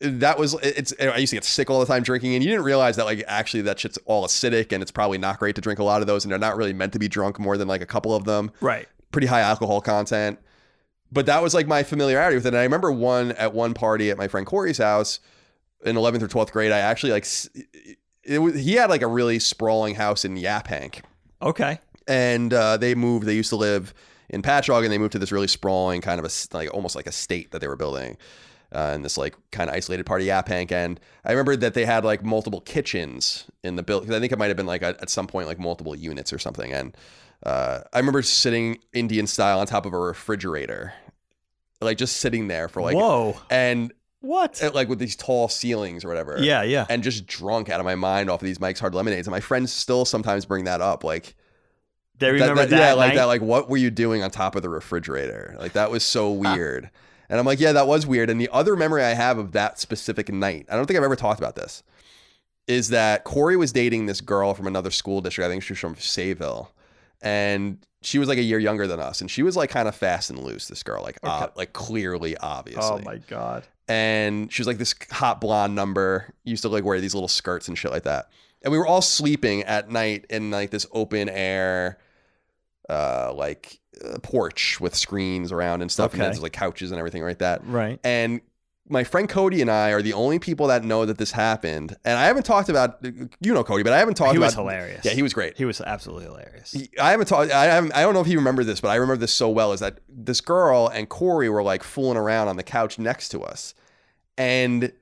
that 0.00 0.38
was 0.38 0.54
it's 0.62 0.94
I 1.00 1.16
used 1.18 1.30
to 1.30 1.36
get 1.36 1.44
sick 1.44 1.68
all 1.70 1.78
the 1.80 1.86
time 1.86 2.02
drinking 2.02 2.34
and 2.34 2.42
you 2.42 2.48
didn't 2.50 2.64
realize 2.64 2.96
that 2.96 3.04
like 3.04 3.22
actually 3.26 3.62
that 3.62 3.78
shit's 3.78 3.98
all 4.06 4.26
acidic 4.26 4.72
and 4.72 4.82
it's 4.82 4.90
probably 4.90 5.18
not 5.18 5.38
great 5.38 5.54
to 5.56 5.60
drink 5.60 5.78
a 5.78 5.84
lot 5.84 6.00
of 6.00 6.06
those 6.06 6.24
and 6.24 6.32
they're 6.32 6.38
not 6.38 6.56
really 6.56 6.72
meant 6.72 6.92
to 6.94 6.98
be 6.98 7.08
drunk 7.08 7.38
more 7.38 7.56
than 7.58 7.68
like 7.68 7.82
a 7.82 7.86
couple 7.86 8.14
of 8.14 8.24
them. 8.24 8.50
Right. 8.60 8.88
Pretty 9.12 9.26
high 9.26 9.40
alcohol 9.42 9.80
content. 9.82 10.38
But 11.12 11.26
that 11.26 11.42
was 11.42 11.52
like 11.54 11.66
my 11.66 11.82
familiarity 11.82 12.36
with 12.36 12.46
it. 12.46 12.50
And 12.50 12.56
I 12.56 12.62
remember 12.62 12.90
one 12.92 13.32
at 13.32 13.52
one 13.52 13.74
party 13.74 14.10
at 14.10 14.16
my 14.16 14.28
friend 14.28 14.46
Corey's 14.46 14.78
house 14.78 15.20
in 15.84 15.96
11th 15.96 16.22
or 16.22 16.28
12th 16.28 16.52
grade, 16.52 16.72
I 16.72 16.78
actually 16.78 17.12
like 17.12 17.26
it 18.22 18.38
was 18.38 18.54
he 18.54 18.74
had 18.74 18.90
like 18.90 19.02
a 19.02 19.06
really 19.06 19.38
sprawling 19.38 19.96
house 19.96 20.24
in 20.24 20.36
Yaphank 20.36 21.00
Okay. 21.42 21.78
and 22.06 22.52
uh, 22.54 22.76
they 22.76 22.94
moved. 22.94 23.26
They 23.26 23.34
used 23.34 23.48
to 23.50 23.56
live 23.56 23.92
in 24.28 24.42
Patchogue, 24.42 24.84
and 24.84 24.92
they 24.92 24.98
moved 24.98 25.12
to 25.12 25.18
this 25.18 25.32
really 25.32 25.48
sprawling 25.48 26.00
kind 26.00 26.20
of 26.20 26.24
a 26.24 26.30
like 26.56 26.72
almost 26.72 26.94
like 26.94 27.06
a 27.06 27.12
state 27.12 27.50
that 27.50 27.60
they 27.60 27.66
were 27.66 27.76
building, 27.76 28.16
uh, 28.72 28.92
in 28.94 29.02
this 29.02 29.16
like 29.18 29.34
kind 29.50 29.68
of 29.70 29.76
isolated 29.76 30.04
part 30.06 30.20
of 30.20 30.26
Yaphank. 30.26 30.70
And 30.72 31.00
I 31.24 31.30
remember 31.32 31.56
that 31.56 31.74
they 31.74 31.84
had 31.84 32.04
like 32.04 32.22
multiple 32.24 32.60
kitchens 32.60 33.46
in 33.64 33.76
the 33.76 33.82
building. 33.82 34.12
I 34.14 34.20
think 34.20 34.32
it 34.32 34.38
might 34.38 34.48
have 34.48 34.56
been 34.56 34.66
like 34.66 34.82
at 34.82 35.00
at 35.02 35.10
some 35.10 35.26
point 35.26 35.46
like 35.48 35.58
multiple 35.58 35.94
units 35.96 36.32
or 36.32 36.38
something. 36.38 36.72
And 36.72 36.96
uh, 37.44 37.80
I 37.92 37.98
remember 37.98 38.22
sitting 38.22 38.78
Indian 38.92 39.26
style 39.26 39.60
on 39.60 39.66
top 39.66 39.86
of 39.86 39.92
a 39.92 39.98
refrigerator, 39.98 40.92
like 41.80 41.96
just 41.98 42.18
sitting 42.18 42.48
there 42.48 42.68
for 42.68 42.82
like 42.82 42.94
Whoa. 42.96 43.36
and 43.50 43.92
What? 44.20 44.62
uh, 44.62 44.70
like 44.74 44.88
with 44.88 44.98
these 44.98 45.16
tall 45.16 45.48
ceilings 45.48 46.04
or 46.04 46.08
whatever 46.08 46.36
yeah, 46.38 46.62
yeah. 46.62 46.84
and 46.90 47.02
just 47.02 47.26
drunk 47.26 47.70
out 47.70 47.80
of 47.80 47.86
my 47.86 47.94
mind 47.94 48.28
off 48.28 48.42
of 48.42 48.46
these 48.46 48.60
Mike's 48.60 48.78
Hard 48.80 48.94
Lemonades. 48.94 49.26
And 49.26 49.32
my 49.32 49.40
friends 49.40 49.72
still 49.72 50.04
sometimes 50.04 50.44
bring 50.44 50.64
that 50.64 50.80
up, 50.82 51.02
like 51.02 51.34
They 52.18 52.26
that- 52.26 52.32
remember 52.32 52.66
that, 52.66 52.78
yeah, 52.78 52.92
like 52.92 53.08
night? 53.08 53.14
that. 53.16 53.24
Like, 53.24 53.40
what 53.40 53.70
were 53.70 53.78
you 53.78 53.90
doing 53.90 54.22
on 54.22 54.30
top 54.30 54.54
of 54.54 54.60
the 54.62 54.68
refrigerator? 54.68 55.56
Like, 55.58 55.72
that 55.72 55.90
was 55.90 56.04
so 56.04 56.30
weird. 56.30 56.90
And 57.30 57.38
I'm 57.40 57.46
like, 57.46 57.60
yeah, 57.60 57.72
that 57.72 57.86
was 57.86 58.06
weird. 58.06 58.28
And 58.28 58.38
the 58.38 58.50
other 58.52 58.76
memory 58.76 59.02
I 59.02 59.14
have 59.14 59.38
of 59.38 59.52
that 59.52 59.78
specific 59.78 60.30
night, 60.30 60.66
I 60.68 60.76
don't 60.76 60.84
think 60.86 60.98
I've 60.98 61.04
ever 61.04 61.16
talked 61.16 61.40
about 61.40 61.56
this, 61.56 61.82
is 62.66 62.88
that 62.90 63.24
Corey 63.24 63.56
was 63.56 63.72
dating 63.72 64.04
this 64.06 64.20
girl 64.20 64.52
from 64.52 64.66
another 64.66 64.90
school 64.90 65.22
district. 65.22 65.46
I 65.46 65.50
think 65.50 65.62
she 65.62 65.72
was 65.72 65.78
from 65.80 65.94
Sayville, 65.94 66.68
and 67.22 67.78
she 68.02 68.18
was 68.18 68.28
like 68.28 68.38
a 68.38 68.42
year 68.42 68.58
younger 68.58 68.86
than 68.86 69.00
us, 69.00 69.20
and 69.22 69.30
she 69.30 69.42
was 69.42 69.56
like 69.56 69.70
kind 69.70 69.88
of 69.88 69.94
fast 69.94 70.28
and 70.30 70.38
loose. 70.38 70.68
This 70.68 70.82
girl, 70.82 71.02
like, 71.02 71.18
uh, 71.22 71.48
like 71.56 71.72
clearly, 71.72 72.36
obviously 72.36 72.82
Oh 72.82 72.98
my 73.04 73.18
god. 73.28 73.64
and 73.88 74.52
she 74.52 74.60
was 74.62 74.66
like 74.66 74.78
this 74.78 74.94
hot 75.10 75.40
blonde 75.40 75.74
number 75.74 76.32
used 76.44 76.62
to 76.62 76.68
like 76.68 76.84
wear 76.84 77.00
these 77.00 77.14
little 77.14 77.28
skirts 77.28 77.68
and 77.68 77.76
shit 77.76 77.90
like 77.90 78.04
that 78.04 78.28
and 78.62 78.70
we 78.72 78.78
were 78.78 78.86
all 78.86 79.02
sleeping 79.02 79.62
at 79.64 79.90
night 79.90 80.26
in 80.30 80.50
like 80.50 80.70
this 80.70 80.86
open 80.92 81.28
air 81.28 81.98
uh 82.90 83.32
like 83.34 83.78
uh, 84.04 84.18
porch 84.22 84.80
with 84.80 84.94
screens 84.94 85.52
around 85.52 85.80
and 85.82 85.90
stuff 85.90 86.12
and 86.12 86.20
Okay. 86.20 86.28
there's 86.30 86.42
like 86.42 86.52
couches 86.52 86.90
and 86.90 86.98
everything 86.98 87.22
like 87.22 87.38
that 87.38 87.64
Right. 87.66 87.98
and 88.04 88.40
my 88.88 89.04
friend 89.04 89.28
Cody 89.28 89.60
and 89.60 89.70
I 89.70 89.90
are 89.90 90.02
the 90.02 90.14
only 90.14 90.40
people 90.40 90.66
that 90.66 90.82
know 90.82 91.06
that 91.06 91.16
this 91.16 91.30
happened 91.30 91.96
and 92.04 92.18
I 92.18 92.24
haven't 92.24 92.42
talked 92.44 92.68
about 92.68 92.98
you 93.40 93.54
know 93.54 93.62
Cody 93.62 93.84
but 93.84 93.92
I 93.92 93.98
haven't 93.98 94.14
talked 94.14 94.32
He 94.32 94.36
about 94.38 94.46
was 94.46 94.54
hilarious. 94.54 95.04
yeah 95.04 95.12
he 95.12 95.22
was 95.22 95.32
great 95.32 95.56
He 95.56 95.64
was 95.64 95.80
absolutely 95.80 96.24
hilarious. 96.24 96.72
he- 96.72 96.90
I 97.00 97.12
haven't 97.12 97.26
talked. 97.26 97.52
I 97.52 97.64
haven't, 97.66 97.92
I 97.94 98.02
don't 98.02 98.14
know 98.14 98.20
if 98.20 98.26
he 98.26 98.36
remembered 98.36 98.66
this, 98.66 98.80
but 98.80 98.88
I 98.88 98.96
remember 98.96 99.20
this 99.20 99.32
so 99.32 99.48
well. 99.48 99.72
Is 99.72 99.80
that 99.80 100.00
this 100.08 100.40
girl 100.40 100.88
and 100.92 101.08
Corey 101.08 101.48
were 101.48 101.62
like 101.62 101.82
fooling 101.84 102.16
around 102.18 102.48
on 102.48 102.56
the 102.56 102.62
couch 102.64 102.98
next 102.98 103.28
to 103.30 103.40
us, 103.42 103.74
and 104.36 104.92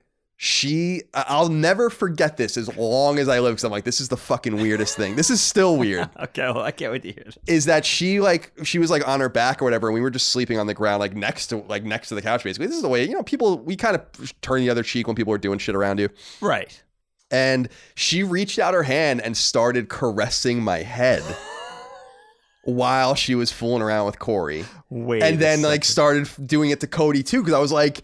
she. 0.41 1.03
I'll 1.13 1.49
never 1.49 1.91
forget 1.91 2.37
this 2.37 2.57
as 2.57 2.75
long 2.77 3.19
as 3.19 3.29
I 3.29 3.41
live 3.41 3.55
because 3.55 3.65
I'm 3.65 3.73
like, 3.73 3.83
this 3.83 4.01
is 4.01 4.09
the 4.09 4.17
fucking 4.17 4.55
weirdest 4.55 4.97
thing. 4.97 5.17
This 5.17 5.31
is 5.31 5.41
still 5.41 5.77
weird. 5.77 6.09
Okay, 6.19 6.43
well, 6.43 6.61
I 6.63 6.71
can't 6.71 6.93
wait 6.93 7.03
to 7.03 7.13
hear 7.13 7.25
it. 7.27 7.37
Is 7.49 7.65
that 7.65 7.85
she 7.85 8.21
like 8.21 8.53
she 8.63 8.79
was 8.79 8.89
like 8.91 9.07
on 9.07 9.19
her 9.19 9.29
back 9.29 9.61
or 9.61 9.65
whatever, 9.65 9.89
and 9.89 9.95
we 9.95 10.01
were 10.01 10.11
just 10.11 10.29
sleeping 10.31 10.59
on 10.59 10.69
the 10.69 10.75
ground 10.75 11.01
like 11.01 11.15
next 11.17 11.49
to 11.49 11.59
like 11.69 11.83
next 11.83 12.09
to 12.11 12.15
the 12.15 12.23
couch 12.23 12.45
basically. 12.45 12.69
This 12.69 12.77
is 12.77 12.83
the 12.83 12.89
way 12.89 13.05
you 13.05 13.15
know 13.15 13.23
people. 13.25 13.59
We 13.59 13.75
kind 13.75 13.97
of 13.97 14.33
turn 14.41 14.61
the 14.61 14.71
other 14.71 14.85
cheek 14.85 15.09
when 15.09 15.17
people 15.17 15.33
are 15.33 15.39
doing 15.39 15.59
shit 15.59 15.75
around 15.75 15.99
you. 15.99 16.09
Right. 16.41 16.81
And 17.33 17.69
she 17.97 18.23
reached 18.23 18.61
out 18.61 18.75
her 18.75 18.85
hand 18.85 19.21
and 19.23 19.37
started 19.37 19.89
caressing 19.89 20.63
my 20.63 20.79
head 20.79 21.23
while 22.65 23.15
she 23.17 23.35
was 23.35 23.51
fooling 23.51 23.83
around 23.83 24.07
with 24.07 24.19
Corey. 24.21 24.65
Wait. 24.89 25.23
and 25.23 25.39
then 25.41 25.63
like 25.63 25.85
started 25.85 26.29
doing 26.47 26.71
it 26.71 26.81
to 26.81 26.87
Cody 26.87 27.23
too 27.25 27.41
because 27.41 27.55
I 27.55 27.59
was 27.59 27.73
like, 27.73 28.03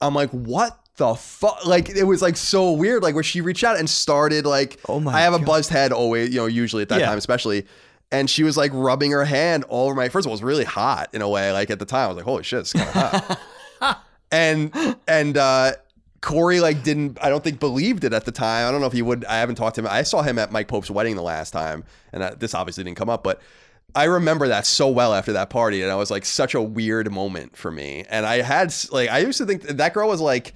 I'm 0.00 0.14
like, 0.14 0.30
what 0.30 0.78
the 0.96 1.14
fuck? 1.14 1.66
Like 1.66 1.88
it 1.90 2.04
was 2.04 2.22
like 2.22 2.36
so 2.36 2.72
weird. 2.72 3.02
Like 3.02 3.14
where 3.14 3.24
she 3.24 3.40
reached 3.40 3.64
out 3.64 3.78
and 3.78 3.88
started 3.90 4.46
like, 4.46 4.78
Oh 4.88 5.00
my 5.00 5.12
I 5.12 5.20
have 5.22 5.34
a 5.34 5.38
God. 5.38 5.46
buzzed 5.46 5.70
head 5.70 5.92
always, 5.92 6.30
you 6.30 6.36
know, 6.36 6.46
usually 6.46 6.82
at 6.82 6.88
that 6.90 7.00
Yeah. 7.00 7.06
time 7.06 7.18
especially. 7.18 7.66
And 8.12 8.30
she 8.30 8.44
was 8.44 8.56
like 8.56 8.70
rubbing 8.72 9.10
her 9.10 9.24
hand 9.24 9.64
all 9.64 9.86
over 9.86 9.94
my. 9.96 10.08
First 10.08 10.24
of 10.26 10.28
all, 10.28 10.32
it 10.34 10.36
was 10.36 10.42
really 10.44 10.64
hot 10.64 11.08
in 11.12 11.20
a 11.22 11.28
way. 11.28 11.50
Like 11.52 11.70
at 11.70 11.80
the 11.80 11.84
time, 11.84 12.04
I 12.04 12.06
was 12.08 12.16
like, 12.16 12.24
"Holy 12.24 12.44
shit, 12.44 12.60
it's 12.60 12.72
kind 12.72 12.88
of 12.88 12.94
hot." 12.94 14.00
and 14.30 14.96
and 15.08 15.36
uh, 15.36 15.72
Corey 16.20 16.60
like 16.60 16.84
didn't. 16.84 17.18
I 17.20 17.28
don't 17.28 17.42
think 17.42 17.58
believed 17.58 18.04
it 18.04 18.12
at 18.12 18.24
the 18.24 18.30
time. 18.30 18.68
I 18.68 18.70
don't 18.70 18.80
know 18.80 18.86
if 18.86 18.92
he 18.92 19.02
would. 19.02 19.24
I 19.24 19.38
haven't 19.38 19.56
talked 19.56 19.74
to 19.76 19.80
him. 19.80 19.88
I 19.90 20.02
saw 20.04 20.22
him 20.22 20.38
at 20.38 20.52
Mike 20.52 20.68
Pope's 20.68 20.90
wedding 20.90 21.16
the 21.16 21.22
last 21.22 21.50
time, 21.50 21.82
and 22.12 22.22
that, 22.22 22.38
this 22.38 22.54
obviously 22.54 22.84
didn't 22.84 22.96
come 22.98 23.10
up. 23.10 23.24
But 23.24 23.40
I 23.96 24.04
remember 24.04 24.46
that 24.48 24.64
so 24.64 24.88
well 24.88 25.12
after 25.12 25.32
that 25.32 25.50
party, 25.50 25.82
and 25.82 25.90
I 25.90 25.96
was 25.96 26.10
like 26.10 26.24
such 26.24 26.54
a 26.54 26.62
weird 26.62 27.10
moment 27.10 27.56
for 27.56 27.72
me. 27.72 28.04
And 28.08 28.24
I 28.26 28.42
had 28.42 28.72
like 28.92 29.10
I 29.10 29.18
used 29.18 29.38
to 29.38 29.46
think 29.46 29.62
that, 29.62 29.78
that 29.78 29.94
girl 29.94 30.08
was 30.08 30.20
like. 30.20 30.54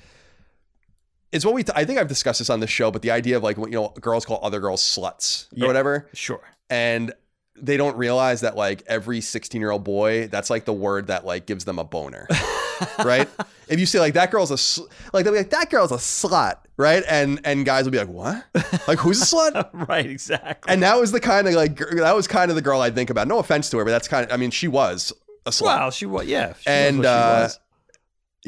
It's 1.33 1.45
what 1.45 1.55
we. 1.55 1.63
I 1.75 1.85
think 1.85 1.99
I've 1.99 2.09
discussed 2.09 2.39
this 2.39 2.51
on 2.51 2.61
this 2.61 2.71
show, 2.71 2.91
but 2.91 3.03
the 3.03 3.11
idea 3.11 3.37
of 3.37 3.43
like 3.43 3.59
what 3.59 3.71
you 3.71 3.77
know 3.77 3.93
girls 4.01 4.25
call 4.25 4.41
other 4.43 4.61
girls 4.61 4.83
sluts 4.83 5.45
or 5.53 5.57
Yeah. 5.61 5.67
whatever 5.67 6.09
Sure. 6.15 6.41
and 6.71 7.13
they 7.61 7.77
don't 7.77 7.97
realize 7.97 8.43
that 8.43 8.57
like 8.57 8.85
every 8.87 9.21
16 9.21 9.61
year 9.61 9.73
old 9.73 9.83
boy 9.83 10.29
that's 10.29 10.49
like 10.49 10.65
the 10.65 10.73
word 10.73 11.09
that 11.09 11.27
like 11.27 11.45
gives 11.45 11.65
them 11.65 11.81
a 11.81 11.83
boner 11.85 12.29
right 13.05 13.29
if 13.67 13.81
you 13.81 13.85
say 13.87 13.99
like 13.99 14.15
that 14.15 14.31
girl's 14.31 14.53
a 14.53 14.57
sl-, 14.57 14.85
like 15.13 15.25
they'll 15.25 15.33
be 15.33 15.39
like 15.41 15.51
that 15.51 15.69
girl's 15.69 15.91
a 15.91 15.97
slut 15.97 16.59
right 16.77 17.03
and 17.09 17.41
and 17.43 17.67
guys 17.67 17.85
will 17.85 17.91
be 17.91 17.99
like 17.99 18.07
what 18.09 18.45
like 18.87 19.01
who's 19.01 19.21
a 19.21 19.25
slut 19.37 19.69
right. 19.89 20.07
Exactly. 20.07 20.73
and 20.73 20.85
that 20.85 21.01
was 21.01 21.11
the 21.11 21.19
kind 21.19 21.49
of 21.49 21.55
like 21.55 21.77
that 21.97 22.15
was 22.15 22.29
kind 22.29 22.49
of 22.51 22.55
the 22.55 22.63
girl 22.63 22.81
i'd 22.83 22.95
think 22.95 23.11
about 23.11 23.27
no 23.27 23.41
offense 23.41 23.69
to 23.71 23.79
her 23.79 23.85
but 23.85 23.91
that's 23.91 24.07
kind 24.07 24.25
of 24.25 24.33
i 24.33 24.37
mean 24.37 24.53
she 24.53 24.69
was 24.69 25.13
a 25.45 25.51
slut 25.51 25.63
wow, 25.65 25.91
she 25.91 26.07
was. 26.07 26.27
Yeah. 26.27 26.53
She 26.61 26.69
And, 26.71 26.99
was 26.99 27.07
what 27.07 27.11
she 27.11 27.19
uh, 27.19 27.43
was. 27.43 27.61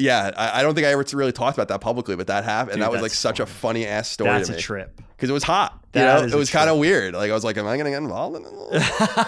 Yeah 0.01 0.31
I, 0.35 0.59
I 0.59 0.63
don't 0.63 0.75
think 0.75 0.85
i 0.87 0.91
ever 0.91 1.05
really 1.13 1.31
talked 1.31 1.57
about 1.57 1.67
that 1.69 1.79
publicly 1.81 2.15
but 2.15 2.27
that 2.27 2.43
happened 2.43 2.73
and 2.73 2.81
that 2.81 2.91
was 2.91 3.01
like 3.01 3.11
such 3.11 3.39
a 3.39 3.45
funny 3.45 3.85
ass 3.85 4.09
story 4.09 4.29
That's 4.31 4.49
to 4.49 4.55
a 4.55 4.59
trip. 4.59 4.99
because 5.15 5.29
it 5.29 5.33
was 5.33 5.43
hot 5.43 5.73
you 5.73 6.01
That 6.01 6.21
know 6.29 6.35
it 6.35 6.37
was 6.37 6.49
kind 6.49 6.69
of 6.69 6.77
weird 6.77 7.13
like 7.13 7.31
i 7.31 7.33
was 7.33 7.43
like 7.43 7.57
am 7.57 7.67
i 7.67 7.77
gonna 7.77 7.89
get 7.91 7.97
involved 8.01 8.37
in 8.37 8.45
it 8.45 9.27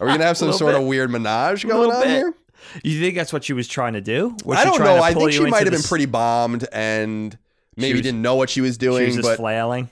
Are 0.00 0.06
we 0.06 0.12
gonna 0.12 0.24
have 0.24 0.36
some 0.36 0.52
sort 0.52 0.74
of 0.74 0.82
weird 0.82 1.10
menage 1.10 1.64
going 1.66 1.90
on 1.90 2.02
bit. 2.02 2.10
here? 2.10 2.34
You 2.82 2.98
think 3.00 3.14
that's 3.14 3.32
what 3.32 3.44
she 3.44 3.52
was 3.52 3.68
trying 3.68 3.92
to 3.92 4.00
do? 4.00 4.36
Was 4.44 4.58
I 4.58 4.64
she 4.64 4.70
don't 4.70 4.80
know. 4.80 5.00
I 5.00 5.14
think 5.14 5.30
she 5.32 5.44
might 5.46 5.62
have 5.64 5.72
been 5.72 5.82
pretty 5.82 6.06
bombed 6.06 6.66
and 6.72 7.38
maybe 7.76 7.92
was- 7.94 8.02
didn't 8.02 8.20
know 8.20 8.34
what 8.34 8.50
she 8.50 8.60
was 8.60 8.74
She 8.74 8.78
doing. 8.78 9.06
was 9.06 9.14
just 9.16 9.28
but 9.28 9.36
flailing. 9.36 9.88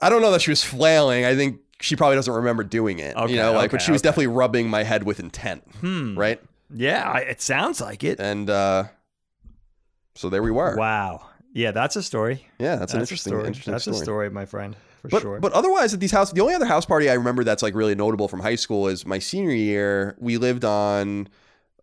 I 0.00 0.10
don't 0.10 0.20
know 0.20 0.30
that 0.32 0.42
she 0.42 0.50
was 0.50 0.62
flailing. 0.62 1.24
I 1.24 1.34
think 1.34 1.60
she 1.80 1.96
probably 1.96 2.16
doesn't 2.16 2.32
remember 2.34 2.64
doing 2.64 2.98
it. 2.98 3.16
Okay, 3.16 3.32
you 3.32 3.38
know, 3.38 3.52
like, 3.52 3.70
but 3.70 3.80
she 3.80 3.92
was 3.92 4.02
okay. 4.02 4.08
definitely 4.08 4.26
rubbing 4.26 4.68
my 4.68 4.82
head 4.82 5.04
with 5.04 5.20
intent, 5.20 5.62
Hmm. 5.80 6.18
right? 6.18 6.38
Yeah, 6.72 7.10
I, 7.10 7.20
it 7.20 7.40
sounds 7.40 7.80
like 7.80 8.04
it. 8.04 8.20
And 8.20 8.50
uh, 8.50 8.84
so 10.14 10.28
there 10.28 10.42
we 10.42 10.50
were. 10.50 10.76
Wow. 10.76 11.26
Yeah, 11.52 11.70
that's 11.70 11.94
a 11.96 12.02
story. 12.02 12.44
Yeah, 12.58 12.76
that's, 12.76 12.94
an 12.94 13.00
interesting, 13.00 13.30
story. 13.32 13.46
interesting 13.46 13.72
That's 13.72 13.84
story. 13.84 13.96
a 13.98 14.00
story, 14.02 14.30
my 14.30 14.44
friend, 14.44 14.74
for 15.02 15.08
But 15.08 15.22
sure. 15.22 15.38
but 15.40 15.52
otherwise 15.52 15.94
at 15.94 16.00
these 16.00 16.10
house, 16.10 16.32
the 16.32 16.40
only 16.40 16.54
other 16.54 16.66
house 16.66 16.84
party 16.84 17.08
I 17.08 17.14
remember 17.14 17.44
that's 17.44 17.62
like 17.62 17.74
really 17.76 17.94
notable 17.94 18.26
from 18.26 18.40
high 18.40 18.56
school 18.56 18.88
is 18.88 19.06
my 19.06 19.20
senior 19.20 19.54
year. 19.54 20.16
We 20.18 20.36
lived 20.36 20.64
on 20.64 21.28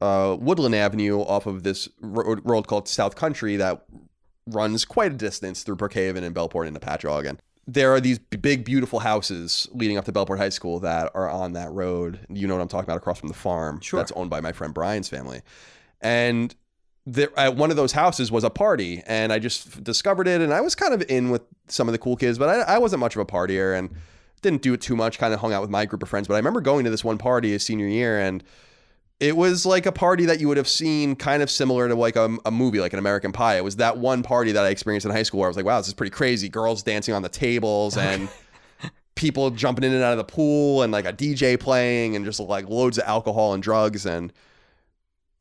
uh, 0.01 0.35
Woodland 0.39 0.75
Avenue 0.75 1.19
off 1.21 1.45
of 1.45 1.63
this 1.63 1.87
road, 2.01 2.41
road 2.43 2.67
called 2.67 2.89
South 2.89 3.15
Country 3.15 3.55
that 3.57 3.85
runs 4.47 4.83
quite 4.83 5.13
a 5.13 5.15
distance 5.15 5.63
through 5.63 5.77
Brookhaven 5.77 6.23
and 6.23 6.35
Bellport 6.35 6.67
into 6.67 6.79
Patchogue. 6.81 7.29
And 7.29 7.41
there 7.67 7.93
are 7.93 8.01
these 8.01 8.19
big, 8.19 8.65
beautiful 8.65 8.99
houses 8.99 9.69
leading 9.71 9.97
up 9.97 10.03
to 10.05 10.11
Bellport 10.11 10.37
High 10.39 10.49
School 10.49 10.79
that 10.79 11.11
are 11.13 11.29
on 11.29 11.53
that 11.53 11.71
road. 11.71 12.19
You 12.27 12.47
know 12.47 12.55
what 12.55 12.61
I'm 12.61 12.67
talking 12.67 12.85
about 12.85 12.97
across 12.97 13.19
from 13.19 13.29
the 13.29 13.35
farm 13.35 13.79
Sure. 13.79 13.99
that's 14.01 14.11
owned 14.13 14.29
by 14.31 14.41
my 14.41 14.51
friend 14.51 14.73
Brian's 14.73 15.07
family. 15.07 15.41
And 16.01 16.53
there, 17.05 17.29
at 17.37 17.49
uh, 17.49 17.51
one 17.51 17.71
of 17.71 17.77
those 17.77 17.91
houses 17.91 18.31
was 18.31 18.43
a 18.43 18.49
party, 18.49 19.01
and 19.07 19.33
I 19.33 19.39
just 19.39 19.83
discovered 19.83 20.27
it, 20.27 20.41
and 20.41 20.53
I 20.53 20.61
was 20.61 20.75
kind 20.75 20.93
of 20.93 21.03
in 21.09 21.29
with 21.29 21.41
some 21.67 21.87
of 21.87 21.93
the 21.93 21.97
cool 21.97 22.15
kids, 22.15 22.37
but 22.37 22.49
I, 22.49 22.75
I 22.75 22.77
wasn't 22.77 22.99
much 22.99 23.15
of 23.15 23.21
a 23.21 23.25
partier. 23.25 23.77
And 23.77 23.89
didn't 24.41 24.61
do 24.61 24.73
it 24.73 24.81
too 24.81 24.95
much. 24.95 25.19
Kind 25.19 25.33
of 25.33 25.39
hung 25.39 25.53
out 25.53 25.61
with 25.61 25.69
my 25.69 25.85
group 25.85 26.03
of 26.03 26.09
friends. 26.09 26.27
But 26.27 26.35
I 26.35 26.37
remember 26.37 26.61
going 26.61 26.83
to 26.85 26.89
this 26.91 27.03
one 27.03 27.17
party 27.17 27.51
his 27.51 27.63
senior 27.63 27.87
year, 27.87 28.19
and 28.19 28.43
it 29.19 29.37
was 29.37 29.65
like 29.65 29.85
a 29.85 29.91
party 29.91 30.25
that 30.25 30.39
you 30.39 30.47
would 30.47 30.57
have 30.57 30.67
seen 30.67 31.15
kind 31.15 31.43
of 31.43 31.51
similar 31.51 31.87
to 31.87 31.95
like 31.95 32.15
a, 32.15 32.37
a, 32.45 32.51
movie, 32.51 32.79
like 32.79 32.93
an 32.93 32.99
American 32.99 33.31
Pie. 33.31 33.57
It 33.57 33.63
was 33.63 33.75
that 33.75 33.97
one 33.97 34.23
party 34.23 34.51
that 34.53 34.65
I 34.65 34.69
experienced 34.69 35.05
in 35.05 35.11
high 35.11 35.23
school 35.23 35.41
where 35.41 35.47
I 35.47 35.51
was 35.51 35.57
like, 35.57 35.65
wow, 35.65 35.79
this 35.79 35.87
is 35.87 35.93
pretty 35.93 36.11
crazy. 36.11 36.49
Girls 36.49 36.81
dancing 36.81 37.13
on 37.13 37.21
the 37.21 37.29
tables 37.29 37.97
and 37.97 38.27
people 39.15 39.51
jumping 39.51 39.83
in 39.83 39.93
and 39.93 40.01
out 40.01 40.13
of 40.13 40.17
the 40.17 40.23
pool 40.23 40.81
and 40.81 40.91
like 40.91 41.05
a 41.05 41.13
DJ 41.13 41.59
playing 41.59 42.15
and 42.15 42.25
just 42.25 42.39
like 42.39 42.67
loads 42.67 42.97
of 42.97 43.03
alcohol 43.05 43.53
and 43.53 43.61
drugs. 43.61 44.07
And 44.07 44.33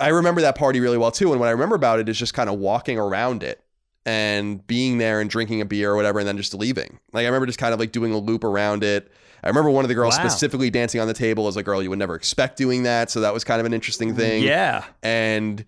I 0.00 0.08
remember 0.08 0.40
that 0.40 0.56
party 0.56 0.80
really 0.80 0.98
well 0.98 1.10
too. 1.10 1.30
And 1.32 1.40
what 1.40 1.48
I 1.48 1.52
remember 1.52 1.76
about 1.76 2.00
it 2.00 2.08
is 2.08 2.18
just 2.18 2.34
kind 2.34 2.48
of 2.50 2.58
walking 2.58 2.98
around 2.98 3.42
it 3.42 3.62
and 4.06 4.66
being 4.66 4.98
there 4.98 5.20
and 5.20 5.28
drinking 5.28 5.60
a 5.60 5.64
beer 5.64 5.90
or 5.92 5.96
whatever 5.96 6.18
and 6.20 6.26
then 6.28 6.36
just 6.36 6.54
leaving. 6.54 6.98
Like 7.12 7.24
I 7.24 7.26
remember 7.26 7.46
just 7.46 7.58
kind 7.58 7.74
of 7.74 7.80
like 7.80 7.92
doing 7.92 8.12
a 8.12 8.18
loop 8.18 8.44
around 8.44 8.82
it. 8.82 9.10
I 9.44 9.48
remember 9.48 9.70
one 9.70 9.84
of 9.84 9.88
the 9.88 9.94
girls 9.94 10.16
Wow. 10.18 10.26
specifically 10.28 10.70
dancing 10.70 11.00
on 11.00 11.06
the 11.06 11.14
table 11.14 11.48
as 11.48 11.56
a 11.56 11.62
girl 11.62 11.82
you 11.82 11.90
would 11.90 11.98
never 11.98 12.14
expect 12.14 12.56
doing 12.58 12.82
that, 12.84 13.10
so 13.10 13.20
that 13.20 13.32
was 13.32 13.44
kind 13.44 13.58
of 13.60 13.66
an 13.66 13.72
interesting 13.74 14.14
thing. 14.14 14.42
Yeah. 14.42 14.84
And 15.02 15.64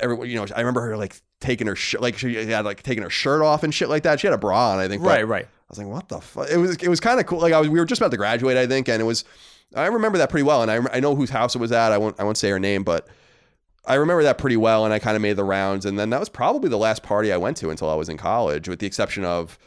everyone, 0.00 0.28
you 0.28 0.36
know, 0.36 0.46
I 0.54 0.60
remember 0.60 0.80
her 0.82 0.96
like 0.96 1.16
taking 1.40 1.66
her 1.66 1.76
shirt, 1.76 2.00
like 2.02 2.18
she 2.18 2.34
had 2.46 2.64
like 2.64 2.82
taking 2.82 3.02
her 3.02 3.10
shirt 3.10 3.42
off 3.42 3.62
and 3.62 3.72
shit 3.74 3.88
like 3.88 4.02
that. 4.02 4.20
She 4.20 4.26
had 4.26 4.34
a 4.34 4.38
bra 4.38 4.72
on, 4.72 4.78
I 4.78 4.88
think. 4.88 5.02
Right, 5.02 5.26
right. 5.26 5.44
I 5.46 5.48
was 5.70 5.78
like, 5.78 5.86
what 5.86 6.08
the 6.08 6.20
fuck? 6.20 6.50
It 6.50 6.56
was 6.58 6.76
it 6.76 6.88
was 6.88 7.00
kind 7.00 7.18
of 7.20 7.26
cool. 7.26 7.38
Like 7.40 7.52
I 7.52 7.60
was, 7.60 7.68
we 7.68 7.78
were 7.78 7.84
just 7.86 8.00
about 8.00 8.10
to 8.10 8.16
graduate, 8.16 8.56
I 8.56 8.66
think, 8.66 8.88
and 8.88 9.00
it 9.00 9.04
was. 9.04 9.24
I 9.74 9.86
remember 9.86 10.18
that 10.18 10.30
pretty 10.30 10.42
well, 10.42 10.62
and 10.62 10.70
I 10.70 10.96
I 10.96 11.00
know 11.00 11.14
whose 11.14 11.30
house 11.30 11.54
it 11.54 11.58
was 11.58 11.72
at. 11.72 11.92
I 11.92 11.98
won't 11.98 12.18
I 12.18 12.24
won't 12.24 12.36
say 12.36 12.50
her 12.50 12.58
name, 12.58 12.82
but 12.82 13.08
I 13.84 13.94
remember 13.94 14.22
that 14.24 14.38
pretty 14.38 14.56
well, 14.56 14.84
and 14.84 14.92
I 14.92 14.98
kind 14.98 15.16
of 15.16 15.22
made 15.22 15.36
the 15.36 15.44
rounds, 15.44 15.86
and 15.86 15.98
then 15.98 16.10
that 16.10 16.20
was 16.20 16.28
probably 16.28 16.68
the 16.68 16.78
last 16.78 17.02
party 17.02 17.32
I 17.32 17.36
went 17.36 17.56
to 17.58 17.70
until 17.70 17.88
I 17.88 17.94
was 17.94 18.08
in 18.08 18.16
college, 18.16 18.68
with 18.68 18.78
the 18.78 18.86
exception 18.86 19.24
of 19.24 19.58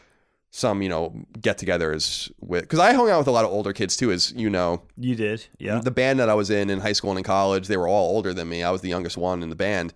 some 0.56 0.84
you 0.84 0.90
know 0.90 1.26
get-togethers 1.42 2.32
with 2.40 2.62
because 2.62 2.78
I 2.78 2.94
hung 2.94 3.10
out 3.10 3.18
with 3.18 3.28
a 3.28 3.32
lot 3.32 3.44
of 3.44 3.52
older 3.52 3.74
kids 3.74 3.98
too, 3.98 4.12
as 4.12 4.32
you 4.34 4.50
know. 4.50 4.84
You 4.98 5.16
did. 5.16 5.46
Yeah. 5.58 5.80
The 5.80 5.92
band 5.92 6.20
that 6.20 6.30
I 6.30 6.36
was 6.36 6.50
in 6.50 6.70
in 6.70 6.80
high 6.80 6.94
school 6.94 7.12
and 7.12 7.18
in 7.18 7.24
college, 7.24 7.68
they 7.68 7.78
were 7.78 7.88
all 7.88 8.16
older 8.16 8.34
than 8.34 8.50
me. 8.50 8.64
I 8.64 8.72
was 8.72 8.82
the 8.82 8.90
youngest 8.90 9.18
one 9.18 9.42
in 9.42 9.50
the 9.50 9.56
band 9.56 9.94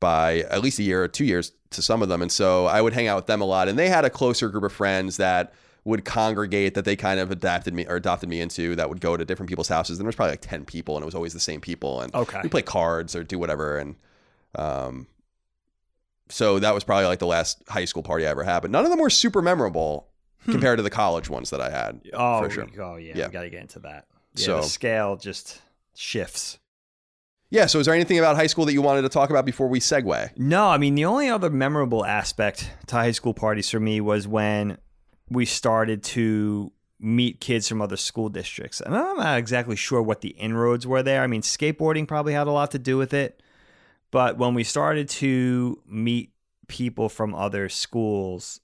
by 0.00 0.38
at 0.50 0.62
least 0.62 0.78
a 0.78 0.82
year 0.82 1.04
or 1.04 1.08
two 1.08 1.24
years 1.24 1.52
to 1.70 1.80
some 1.80 2.02
of 2.02 2.08
them. 2.08 2.22
And 2.22 2.32
so 2.32 2.66
I 2.66 2.80
would 2.80 2.92
hang 2.92 3.06
out 3.06 3.16
with 3.16 3.26
them 3.26 3.40
a 3.40 3.44
lot. 3.44 3.68
And 3.68 3.78
they 3.78 3.88
had 3.88 4.04
a 4.04 4.10
closer 4.10 4.48
group 4.48 4.64
of 4.64 4.72
friends 4.72 5.16
that 5.18 5.52
would 5.84 6.04
congregate 6.04 6.74
that 6.74 6.84
they 6.84 6.94
kind 6.94 7.18
of 7.18 7.30
adapted 7.32 7.74
me 7.74 7.84
or 7.86 7.96
adopted 7.96 8.28
me 8.28 8.40
into 8.40 8.76
that 8.76 8.88
would 8.88 9.00
go 9.00 9.16
to 9.16 9.24
different 9.24 9.48
people's 9.48 9.68
houses. 9.68 9.98
And 9.98 10.04
there 10.04 10.08
was 10.08 10.14
probably 10.14 10.32
like 10.32 10.40
10 10.42 10.64
people 10.64 10.96
and 10.96 11.02
it 11.02 11.06
was 11.06 11.14
always 11.14 11.32
the 11.32 11.40
same 11.40 11.60
people. 11.60 12.00
And 12.02 12.14
Okay. 12.14 12.38
we 12.42 12.48
play 12.48 12.62
cards 12.62 13.16
or 13.16 13.24
do 13.24 13.36
whatever. 13.38 13.78
And 13.78 13.96
um, 14.54 15.08
so 16.28 16.58
that 16.60 16.72
was 16.74 16.84
probably 16.84 17.06
like 17.06 17.18
the 17.18 17.26
last 17.26 17.62
high 17.68 17.84
school 17.84 18.02
party 18.02 18.26
I 18.26 18.30
ever 18.30 18.44
had. 18.44 18.60
But 18.60 18.70
none 18.70 18.84
of 18.84 18.90
them 18.90 19.00
were 19.00 19.10
super 19.10 19.42
memorable 19.42 20.08
compared 20.44 20.78
to 20.78 20.82
the 20.82 20.90
college 20.90 21.28
ones 21.28 21.50
that 21.50 21.60
I 21.60 21.70
had. 21.70 22.00
Oh, 22.12 22.42
for 22.44 22.50
sure. 22.50 22.66
oh 22.80 22.96
yeah, 22.96 23.12
Yeah. 23.16 23.26
we 23.26 23.32
got 23.32 23.42
to 23.42 23.50
get 23.50 23.60
into 23.60 23.80
that. 23.80 24.06
Yeah, 24.36 24.46
So- 24.46 24.56
the 24.58 24.62
scale 24.68 25.16
just 25.16 25.60
shifts. 25.94 26.58
Yeah. 27.50 27.66
So 27.66 27.80
is 27.80 27.86
there 27.86 27.94
anything 27.94 28.18
about 28.18 28.36
high 28.36 28.46
school 28.46 28.64
that 28.64 28.72
you 28.72 28.80
wanted 28.82 29.02
to 29.02 29.08
talk 29.10 29.30
about 29.30 29.44
before 29.44 29.68
we 29.68 29.78
segue? 29.80 30.30
No, 30.38 30.68
I 30.68 30.78
mean 30.78 30.94
the 30.94 31.04
only 31.04 31.28
other 31.28 31.50
memorable 31.50 32.04
aspect 32.06 32.70
to 32.86 32.94
high 32.94 33.10
school 33.10 33.34
parties 33.34 33.68
for 33.68 33.78
me 33.80 34.00
was 34.00 34.26
when 34.26 34.78
we 35.32 35.44
started 35.44 36.02
to 36.02 36.72
meet 37.00 37.40
kids 37.40 37.68
from 37.68 37.82
other 37.82 37.96
school 37.96 38.28
districts. 38.28 38.80
And 38.80 38.94
I'm 38.94 39.16
not 39.16 39.38
exactly 39.38 39.76
sure 39.76 40.00
what 40.00 40.20
the 40.20 40.30
inroads 40.30 40.86
were 40.86 41.02
there. 41.02 41.22
I 41.22 41.26
mean, 41.26 41.42
skateboarding 41.42 42.06
probably 42.06 42.32
had 42.32 42.46
a 42.46 42.52
lot 42.52 42.70
to 42.72 42.78
do 42.78 42.96
with 42.96 43.12
it. 43.12 43.42
But 44.10 44.38
when 44.38 44.54
we 44.54 44.62
started 44.62 45.08
to 45.08 45.82
meet 45.86 46.32
people 46.68 47.08
from 47.08 47.34
other 47.34 47.68
schools, 47.68 48.60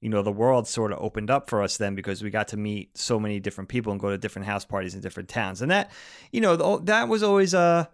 you 0.00 0.10
know, 0.10 0.22
the 0.22 0.32
world 0.32 0.66
sort 0.66 0.92
of 0.92 0.98
opened 1.00 1.30
up 1.30 1.48
for 1.48 1.62
us 1.62 1.76
then 1.76 1.94
because 1.94 2.22
we 2.22 2.30
got 2.30 2.48
to 2.48 2.56
meet 2.56 2.96
so 2.96 3.18
many 3.20 3.40
different 3.40 3.68
people 3.68 3.92
and 3.92 4.00
go 4.00 4.10
to 4.10 4.18
different 4.18 4.46
house 4.46 4.64
parties 4.64 4.94
in 4.94 5.00
different 5.00 5.28
towns. 5.28 5.62
And 5.62 5.70
that, 5.70 5.90
you 6.32 6.40
know, 6.40 6.78
that 6.80 7.08
was 7.08 7.22
always 7.22 7.54
a 7.54 7.88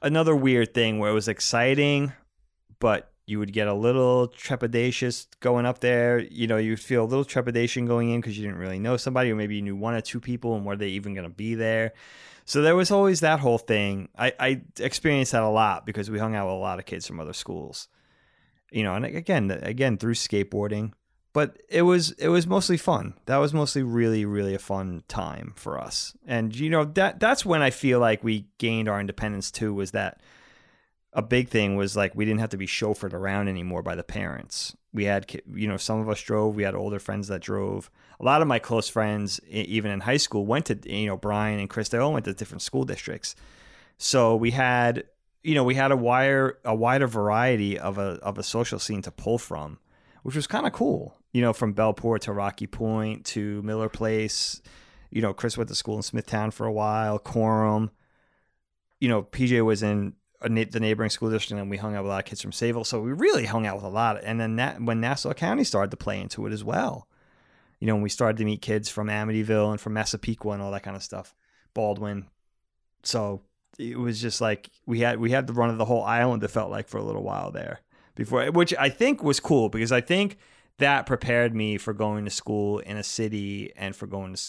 another 0.00 0.34
weird 0.34 0.74
thing 0.74 0.98
where 0.98 1.10
it 1.10 1.14
was 1.14 1.28
exciting, 1.28 2.12
but 2.78 3.12
you 3.28 3.38
would 3.38 3.52
get 3.52 3.68
a 3.68 3.74
little 3.74 4.28
trepidatious 4.28 5.26
going 5.40 5.66
up 5.66 5.80
there. 5.80 6.18
You 6.18 6.46
know, 6.46 6.56
you'd 6.56 6.80
feel 6.80 7.04
a 7.04 7.04
little 7.04 7.26
trepidation 7.26 7.84
going 7.84 8.10
in 8.10 8.22
because 8.22 8.38
you 8.38 8.46
didn't 8.46 8.58
really 8.58 8.78
know 8.78 8.96
somebody, 8.96 9.30
or 9.30 9.36
maybe 9.36 9.56
you 9.56 9.62
knew 9.62 9.76
one 9.76 9.94
or 9.94 10.00
two 10.00 10.18
people, 10.18 10.56
and 10.56 10.64
were 10.64 10.76
they 10.76 10.88
even 10.88 11.12
going 11.12 11.28
to 11.28 11.34
be 11.34 11.54
there? 11.54 11.92
So 12.46 12.62
there 12.62 12.74
was 12.74 12.90
always 12.90 13.20
that 13.20 13.40
whole 13.40 13.58
thing. 13.58 14.08
I, 14.16 14.32
I 14.40 14.62
experienced 14.80 15.32
that 15.32 15.42
a 15.42 15.48
lot 15.48 15.84
because 15.84 16.10
we 16.10 16.18
hung 16.18 16.34
out 16.34 16.46
with 16.46 16.54
a 16.54 16.58
lot 16.58 16.78
of 16.78 16.86
kids 16.86 17.06
from 17.06 17.20
other 17.20 17.34
schools. 17.34 17.88
You 18.70 18.82
know, 18.82 18.94
and 18.94 19.04
again, 19.04 19.50
again 19.50 19.98
through 19.98 20.14
skateboarding, 20.14 20.92
but 21.34 21.58
it 21.68 21.82
was 21.82 22.12
it 22.12 22.28
was 22.28 22.46
mostly 22.46 22.78
fun. 22.78 23.12
That 23.26 23.36
was 23.36 23.52
mostly 23.52 23.82
really 23.82 24.24
really 24.24 24.54
a 24.54 24.58
fun 24.58 25.02
time 25.08 25.52
for 25.56 25.78
us. 25.78 26.14
And 26.26 26.56
you 26.56 26.70
know 26.70 26.84
that 26.84 27.20
that's 27.20 27.44
when 27.44 27.60
I 27.60 27.70
feel 27.70 28.00
like 28.00 28.24
we 28.24 28.46
gained 28.56 28.88
our 28.88 29.00
independence 29.00 29.50
too. 29.50 29.74
Was 29.74 29.90
that 29.90 30.20
a 31.18 31.22
big 31.22 31.48
thing 31.48 31.74
was 31.74 31.96
like 31.96 32.14
we 32.14 32.24
didn't 32.24 32.38
have 32.38 32.50
to 32.50 32.56
be 32.56 32.68
chauffeured 32.68 33.12
around 33.12 33.48
anymore 33.48 33.82
by 33.82 33.96
the 33.96 34.04
parents. 34.04 34.76
We 34.92 35.04
had, 35.04 35.28
you 35.52 35.66
know, 35.66 35.76
some 35.76 35.98
of 35.98 36.08
us 36.08 36.22
drove. 36.22 36.54
We 36.54 36.62
had 36.62 36.76
older 36.76 37.00
friends 37.00 37.26
that 37.26 37.40
drove. 37.40 37.90
A 38.20 38.24
lot 38.24 38.40
of 38.40 38.46
my 38.46 38.60
close 38.60 38.88
friends, 38.88 39.40
even 39.48 39.90
in 39.90 39.98
high 39.98 40.16
school, 40.16 40.46
went 40.46 40.66
to, 40.66 40.78
you 40.84 41.06
know, 41.06 41.16
Brian 41.16 41.58
and 41.58 41.68
Chris. 41.68 41.88
They 41.88 41.98
all 41.98 42.12
went 42.12 42.24
to 42.26 42.34
different 42.34 42.62
school 42.62 42.84
districts. 42.84 43.34
So 43.96 44.36
we 44.36 44.52
had, 44.52 45.06
you 45.42 45.56
know, 45.56 45.64
we 45.64 45.74
had 45.74 45.90
a 45.90 45.96
wider 45.96 46.60
a 46.64 46.74
wider 46.74 47.08
variety 47.08 47.76
of 47.76 47.98
a 47.98 48.20
of 48.22 48.38
a 48.38 48.44
social 48.44 48.78
scene 48.78 49.02
to 49.02 49.10
pull 49.10 49.38
from, 49.38 49.80
which 50.22 50.36
was 50.36 50.46
kind 50.46 50.68
of 50.68 50.72
cool. 50.72 51.16
You 51.32 51.42
know, 51.42 51.52
from 51.52 51.74
Bellport 51.74 52.20
to 52.20 52.32
Rocky 52.32 52.68
Point 52.68 53.26
to 53.26 53.60
Miller 53.62 53.88
Place. 53.88 54.62
You 55.10 55.20
know, 55.20 55.34
Chris 55.34 55.58
went 55.58 55.68
to 55.70 55.74
school 55.74 55.96
in 55.96 56.02
Smithtown 56.02 56.52
for 56.52 56.64
a 56.64 56.72
while. 56.72 57.18
Coram. 57.18 57.90
You 59.00 59.08
know, 59.08 59.24
PJ 59.24 59.64
was 59.64 59.82
in 59.82 60.14
the 60.40 60.80
neighboring 60.80 61.10
school 61.10 61.30
district, 61.30 61.60
and 61.60 61.70
we 61.70 61.76
hung 61.76 61.96
out 61.96 62.04
with 62.04 62.10
a 62.10 62.14
lot 62.14 62.20
of 62.20 62.24
kids 62.24 62.40
from 62.40 62.52
Sayville. 62.52 62.86
So 62.86 63.00
we 63.00 63.12
really 63.12 63.46
hung 63.46 63.66
out 63.66 63.76
with 63.76 63.84
a 63.84 63.88
lot. 63.88 64.22
And 64.22 64.40
then 64.40 64.56
that 64.56 64.80
when 64.80 65.00
Nassau 65.00 65.32
County 65.32 65.64
started 65.64 65.90
to 65.90 65.96
play 65.96 66.20
into 66.20 66.46
it 66.46 66.52
as 66.52 66.62
well, 66.62 67.08
you 67.80 67.86
know, 67.86 67.94
when 67.94 68.02
we 68.02 68.08
started 68.08 68.36
to 68.38 68.44
meet 68.44 68.62
kids 68.62 68.88
from 68.88 69.08
Amityville 69.08 69.70
and 69.70 69.80
from 69.80 69.94
Massapequa 69.94 70.52
and 70.52 70.62
all 70.62 70.70
that 70.72 70.82
kind 70.82 70.96
of 70.96 71.02
stuff, 71.02 71.34
Baldwin. 71.74 72.26
So 73.02 73.42
it 73.78 73.98
was 73.98 74.20
just 74.20 74.40
like 74.40 74.70
we 74.86 75.00
had 75.00 75.18
we 75.18 75.30
had 75.30 75.46
the 75.46 75.52
run 75.52 75.70
of 75.70 75.78
the 75.78 75.84
whole 75.84 76.02
island. 76.02 76.42
It 76.42 76.48
felt 76.48 76.70
like 76.70 76.88
for 76.88 76.98
a 76.98 77.04
little 77.04 77.22
while 77.22 77.50
there 77.50 77.80
before, 78.14 78.50
which 78.50 78.74
I 78.78 78.88
think 78.88 79.22
was 79.22 79.40
cool 79.40 79.68
because 79.68 79.92
I 79.92 80.00
think 80.00 80.38
that 80.78 81.06
prepared 81.06 81.54
me 81.54 81.78
for 81.78 81.92
going 81.92 82.24
to 82.24 82.30
school 82.30 82.78
in 82.78 82.96
a 82.96 83.02
city 83.02 83.72
and 83.76 83.94
for 83.94 84.06
going 84.06 84.34
to 84.34 84.42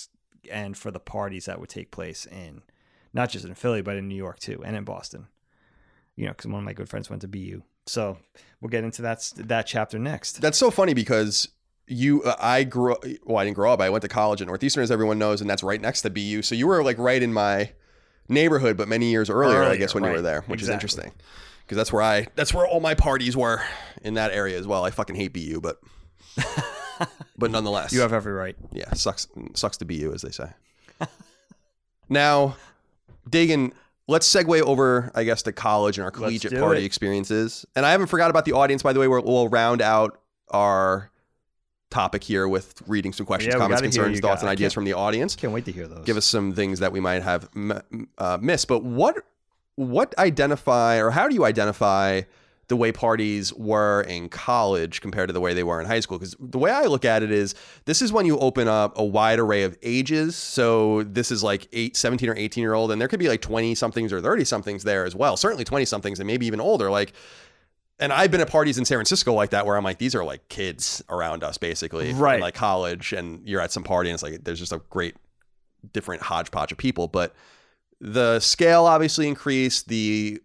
and 0.51 0.77
for 0.77 0.89
the 0.91 0.99
parties 0.99 1.45
that 1.45 1.59
would 1.59 1.69
take 1.69 1.91
place 1.91 2.25
in 2.25 2.61
not 3.13 3.29
just 3.29 3.45
in 3.45 3.53
Philly 3.53 3.81
but 3.81 3.97
in 3.97 4.07
New 4.07 4.15
York 4.15 4.39
too 4.39 4.63
and 4.63 4.75
in 4.75 4.83
Boston 4.83 5.27
you 6.19 6.25
know, 6.25 6.31
because 6.31 6.47
one 6.47 6.59
of 6.59 6.65
my 6.65 6.73
good 6.73 6.89
friends 6.89 7.09
went 7.09 7.21
to 7.21 7.27
BU. 7.29 7.61
So 7.87 8.17
we'll 8.59 8.69
get 8.69 8.83
into 8.83 9.01
that 9.03 9.31
that 9.37 9.65
chapter 9.65 9.97
next. 9.97 10.41
That's 10.41 10.57
so 10.57 10.69
funny 10.69 10.93
because 10.93 11.47
you, 11.87 12.21
uh, 12.23 12.35
I 12.37 12.65
grew 12.65 12.93
up, 12.93 13.05
well, 13.23 13.37
I 13.37 13.45
didn't 13.45 13.55
grow 13.55 13.71
up. 13.71 13.79
I 13.79 13.89
went 13.89 14.01
to 14.01 14.09
college 14.09 14.41
at 14.41 14.47
Northeastern, 14.47 14.83
as 14.83 14.91
everyone 14.91 15.17
knows, 15.17 15.39
and 15.39 15.49
that's 15.49 15.63
right 15.63 15.79
next 15.79 16.01
to 16.01 16.09
BU. 16.09 16.41
So 16.41 16.55
you 16.55 16.67
were 16.67 16.83
like 16.83 16.97
right 16.97 17.23
in 17.23 17.33
my 17.33 17.71
neighborhood, 18.27 18.75
but 18.75 18.89
many 18.89 19.09
years 19.09 19.29
earlier, 19.29 19.63
I 19.63 19.77
guess, 19.77 19.95
when 19.95 20.03
you 20.03 20.11
were 20.11 20.21
there, 20.21 20.41
which 20.41 20.61
is 20.61 20.69
interesting. 20.69 21.13
Because 21.63 21.77
that's 21.77 21.93
where 21.93 22.01
I, 22.01 22.27
that's 22.35 22.53
where 22.53 22.67
all 22.67 22.81
my 22.81 22.95
parties 22.95 23.37
were 23.37 23.61
in 24.03 24.15
that 24.15 24.31
area 24.31 24.59
as 24.59 24.67
well. 24.67 24.83
I 24.83 24.91
fucking 24.91 25.15
hate 25.15 25.33
BU, 25.33 25.61
but, 25.61 25.79
but 27.37 27.49
nonetheless, 27.49 27.93
You 27.93 28.01
have 28.01 28.13
every 28.13 28.33
right. 28.33 28.57
yeah, 28.71 28.93
sucks, 28.93 29.27
sucks 29.55 29.77
to 29.77 29.85
be 29.85 29.95
you, 29.95 30.13
as 30.13 30.21
they 30.21 30.31
say. 30.31 30.49
now, 32.09 32.57
Dagan, 33.29 33.71
let's 34.09 34.27
segue 34.27 34.59
over, 34.61 35.11
I 35.13 35.23
guess, 35.23 35.43
to 35.43 35.51
college 35.51 35.97
and 35.97 36.03
our 36.03 36.11
collegiate 36.11 36.59
party 36.59 36.81
it. 36.81 36.85
experiences. 36.85 37.65
And 37.75 37.85
I 37.85 37.91
haven't 37.91 38.07
forgot 38.07 38.29
about 38.31 38.45
the 38.45 38.53
audience, 38.53 38.81
by 38.81 38.91
the 38.91 38.99
way. 38.99 39.07
We'll, 39.07 39.21
we'll 39.23 39.47
round 39.47 39.81
out 39.81 40.19
our 40.49 41.11
topic 41.91 42.23
here 42.23 42.47
with 42.47 42.81
reading 42.87 43.13
some 43.13 43.25
questions, 43.25 43.53
Yeah, 43.53 43.59
comments, 43.59 43.81
concerns, 43.81 44.19
thoughts, 44.19 44.41
and 44.41 44.49
ideas 44.49 44.73
from 44.73 44.85
the 44.85 44.93
audience. 44.93 45.35
Can't 45.35 45.53
wait 45.53 45.65
to 45.65 45.71
hear 45.71 45.87
those. 45.87 46.05
Give 46.05 46.17
us 46.17 46.25
some 46.25 46.53
things 46.53 46.79
that 46.79 46.91
we 46.91 46.99
might 46.99 47.21
have 47.21 47.49
uh, 48.17 48.37
missed. 48.41 48.67
But 48.67 48.83
what 48.83 49.23
what 49.75 50.17
identify 50.17 50.97
or 50.97 51.09
how 51.09 51.29
do 51.29 51.35
you 51.35 51.45
identify 51.45 52.21
the 52.69 52.77
way 52.77 52.91
parties 52.91 53.53
were 53.53 54.01
in 54.03 54.29
college 54.29 55.01
compared 55.01 55.27
to 55.27 55.33
the 55.33 55.41
way 55.41 55.53
they 55.53 55.63
were 55.63 55.81
in 55.81 55.87
high 55.87 55.99
school? 55.99 56.17
Because 56.17 56.35
the 56.39 56.57
way 56.57 56.71
I 56.71 56.83
look 56.85 57.03
at 57.03 57.21
it 57.23 57.31
is 57.31 57.53
this 57.85 58.01
is 58.01 58.13
when 58.13 58.25
you 58.25 58.37
open 58.39 58.67
up 58.69 58.97
a 58.97 59.03
wide 59.03 59.39
array 59.39 59.63
of 59.63 59.77
ages. 59.83 60.35
So 60.37 61.03
this 61.03 61.31
is 61.31 61.43
like 61.43 61.67
eight, 61.73 61.97
17 61.97 62.29
or 62.29 62.35
18 62.35 62.61
year 62.61 62.73
old, 62.75 62.91
and 62.91 63.01
there 63.01 63.07
could 63.09 63.19
be 63.19 63.27
like 63.27 63.41
20 63.41 63.75
somethings 63.75 64.13
or 64.13 64.21
30 64.21 64.45
somethings 64.45 64.83
there 64.83 65.03
as 65.05 65.15
well. 65.15 65.35
Certainly 65.35 65.65
20 65.65 65.83
somethings 65.85 66.19
and 66.19 66.27
maybe 66.27 66.45
even 66.45 66.61
older. 66.61 66.89
Like, 66.89 67.11
and 67.99 68.13
I've 68.13 68.31
been 68.31 68.39
at 68.39 68.49
parties 68.49 68.77
in 68.77 68.85
San 68.85 68.95
Francisco 68.95 69.33
like 69.33 69.49
that 69.49 69.65
where 69.65 69.75
I'm 69.75 69.83
like, 69.83 69.97
these 69.97 70.15
are 70.15 70.23
like 70.23 70.47
kids 70.47 71.03
around 71.09 71.43
us 71.43 71.57
basically, 71.57 72.11
in, 72.11 72.17
Right. 72.17 72.39
like 72.39 72.53
college, 72.53 73.11
and 73.11 73.45
you're 73.45 73.59
at 73.59 73.71
some 73.73 73.83
party 73.83 74.09
and 74.09 74.13
it's 74.13 74.23
like 74.23 74.43
there's 74.45 74.59
just 74.59 74.71
a 74.71 74.81
great 74.89 75.15
different 75.91 76.21
hodgepodge 76.21 76.71
of 76.71 76.77
people. 76.77 77.07
But 77.07 77.35
the 77.99 78.39
scale 78.39 78.85
obviously 78.85 79.27
increased. 79.27 79.89
The 79.89 80.39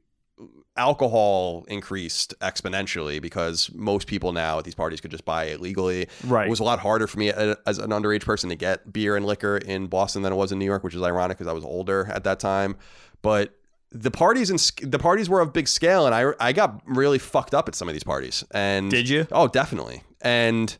alcohol 0.76 1.64
increased 1.68 2.34
exponentially 2.40 3.22
because 3.22 3.70
most 3.74 4.06
people 4.06 4.32
now 4.32 4.58
at 4.58 4.64
these 4.64 4.74
parties 4.74 5.00
could 5.00 5.10
just 5.10 5.24
buy 5.24 5.44
it 5.44 5.60
legally. 5.60 6.08
Right. 6.26 6.46
It 6.46 6.50
was 6.50 6.60
a 6.60 6.64
lot 6.64 6.80
harder 6.80 7.06
for 7.06 7.18
me 7.18 7.30
as 7.30 7.78
an 7.78 7.90
underage 7.90 8.24
person 8.24 8.50
to 8.50 8.56
get 8.56 8.92
beer 8.92 9.16
and 9.16 9.24
liquor 9.24 9.56
in 9.56 9.86
Boston 9.86 10.22
than 10.22 10.32
it 10.32 10.36
was 10.36 10.52
in 10.52 10.58
New 10.58 10.64
York, 10.64 10.82
which 10.82 10.94
is 10.94 11.02
ironic 11.02 11.38
because 11.38 11.48
I 11.48 11.52
was 11.52 11.64
older 11.64 12.10
at 12.12 12.24
that 12.24 12.40
time. 12.40 12.76
But 13.22 13.54
the 13.92 14.10
parties 14.10 14.50
and 14.50 14.58
the 14.90 14.98
parties 14.98 15.28
were 15.28 15.40
of 15.40 15.52
big 15.52 15.68
scale, 15.68 16.06
and 16.06 16.14
I 16.14 16.32
I 16.40 16.52
got 16.52 16.82
really 16.84 17.18
fucked 17.18 17.54
up 17.54 17.68
at 17.68 17.76
some 17.76 17.88
of 17.88 17.94
these 17.94 18.04
parties. 18.04 18.44
And 18.50 18.90
Did 18.90 19.08
you? 19.08 19.28
Oh, 19.30 19.46
definitely. 19.46 20.02
And 20.20 20.76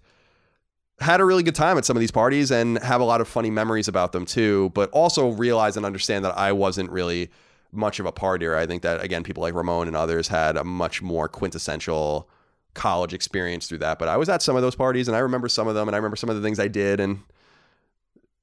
had 1.00 1.20
a 1.20 1.24
really 1.24 1.42
good 1.42 1.55
time 1.55 1.78
at 1.78 1.84
some 1.84 1.96
of 1.96 2.00
these 2.00 2.11
parties 2.11 2.50
and 2.50 2.78
have 2.78 3.00
a 3.00 3.05
lot 3.05 3.20
of 3.20 3.28
funny 3.28 3.50
memories 3.50 3.88
about 3.88 4.12
them 4.12 4.26
too. 4.26 4.72
But 4.74 4.90
also 4.90 5.28
realize 5.28 5.76
and 5.76 5.86
understand 5.86 6.24
that 6.24 6.36
I 6.36 6.52
wasn't 6.52 6.90
really 6.90 7.30
much 7.74 8.00
of 8.00 8.06
a 8.06 8.12
partier. 8.12 8.56
I 8.56 8.66
think 8.66 8.82
that 8.82 9.02
again, 9.02 9.22
people 9.22 9.42
like 9.42 9.54
Ramon 9.54 9.86
and 9.88 9.96
others 9.96 10.28
had 10.28 10.56
a 10.56 10.64
much 10.64 11.02
more 11.02 11.28
quintessential 11.28 12.28
college 12.74 13.14
experience 13.14 13.66
through 13.68 13.78
that. 13.78 13.98
But 13.98 14.08
I 14.08 14.16
was 14.16 14.28
at 14.28 14.42
some 14.42 14.56
of 14.56 14.62
those 14.62 14.74
parties 14.74 15.06
and 15.08 15.16
I 15.16 15.20
remember 15.20 15.48
some 15.48 15.68
of 15.68 15.74
them 15.74 15.88
and 15.88 15.94
I 15.94 15.98
remember 15.98 16.16
some 16.16 16.30
of 16.30 16.36
the 16.36 16.42
things 16.42 16.58
I 16.58 16.68
did 16.68 16.98
and 17.00 17.20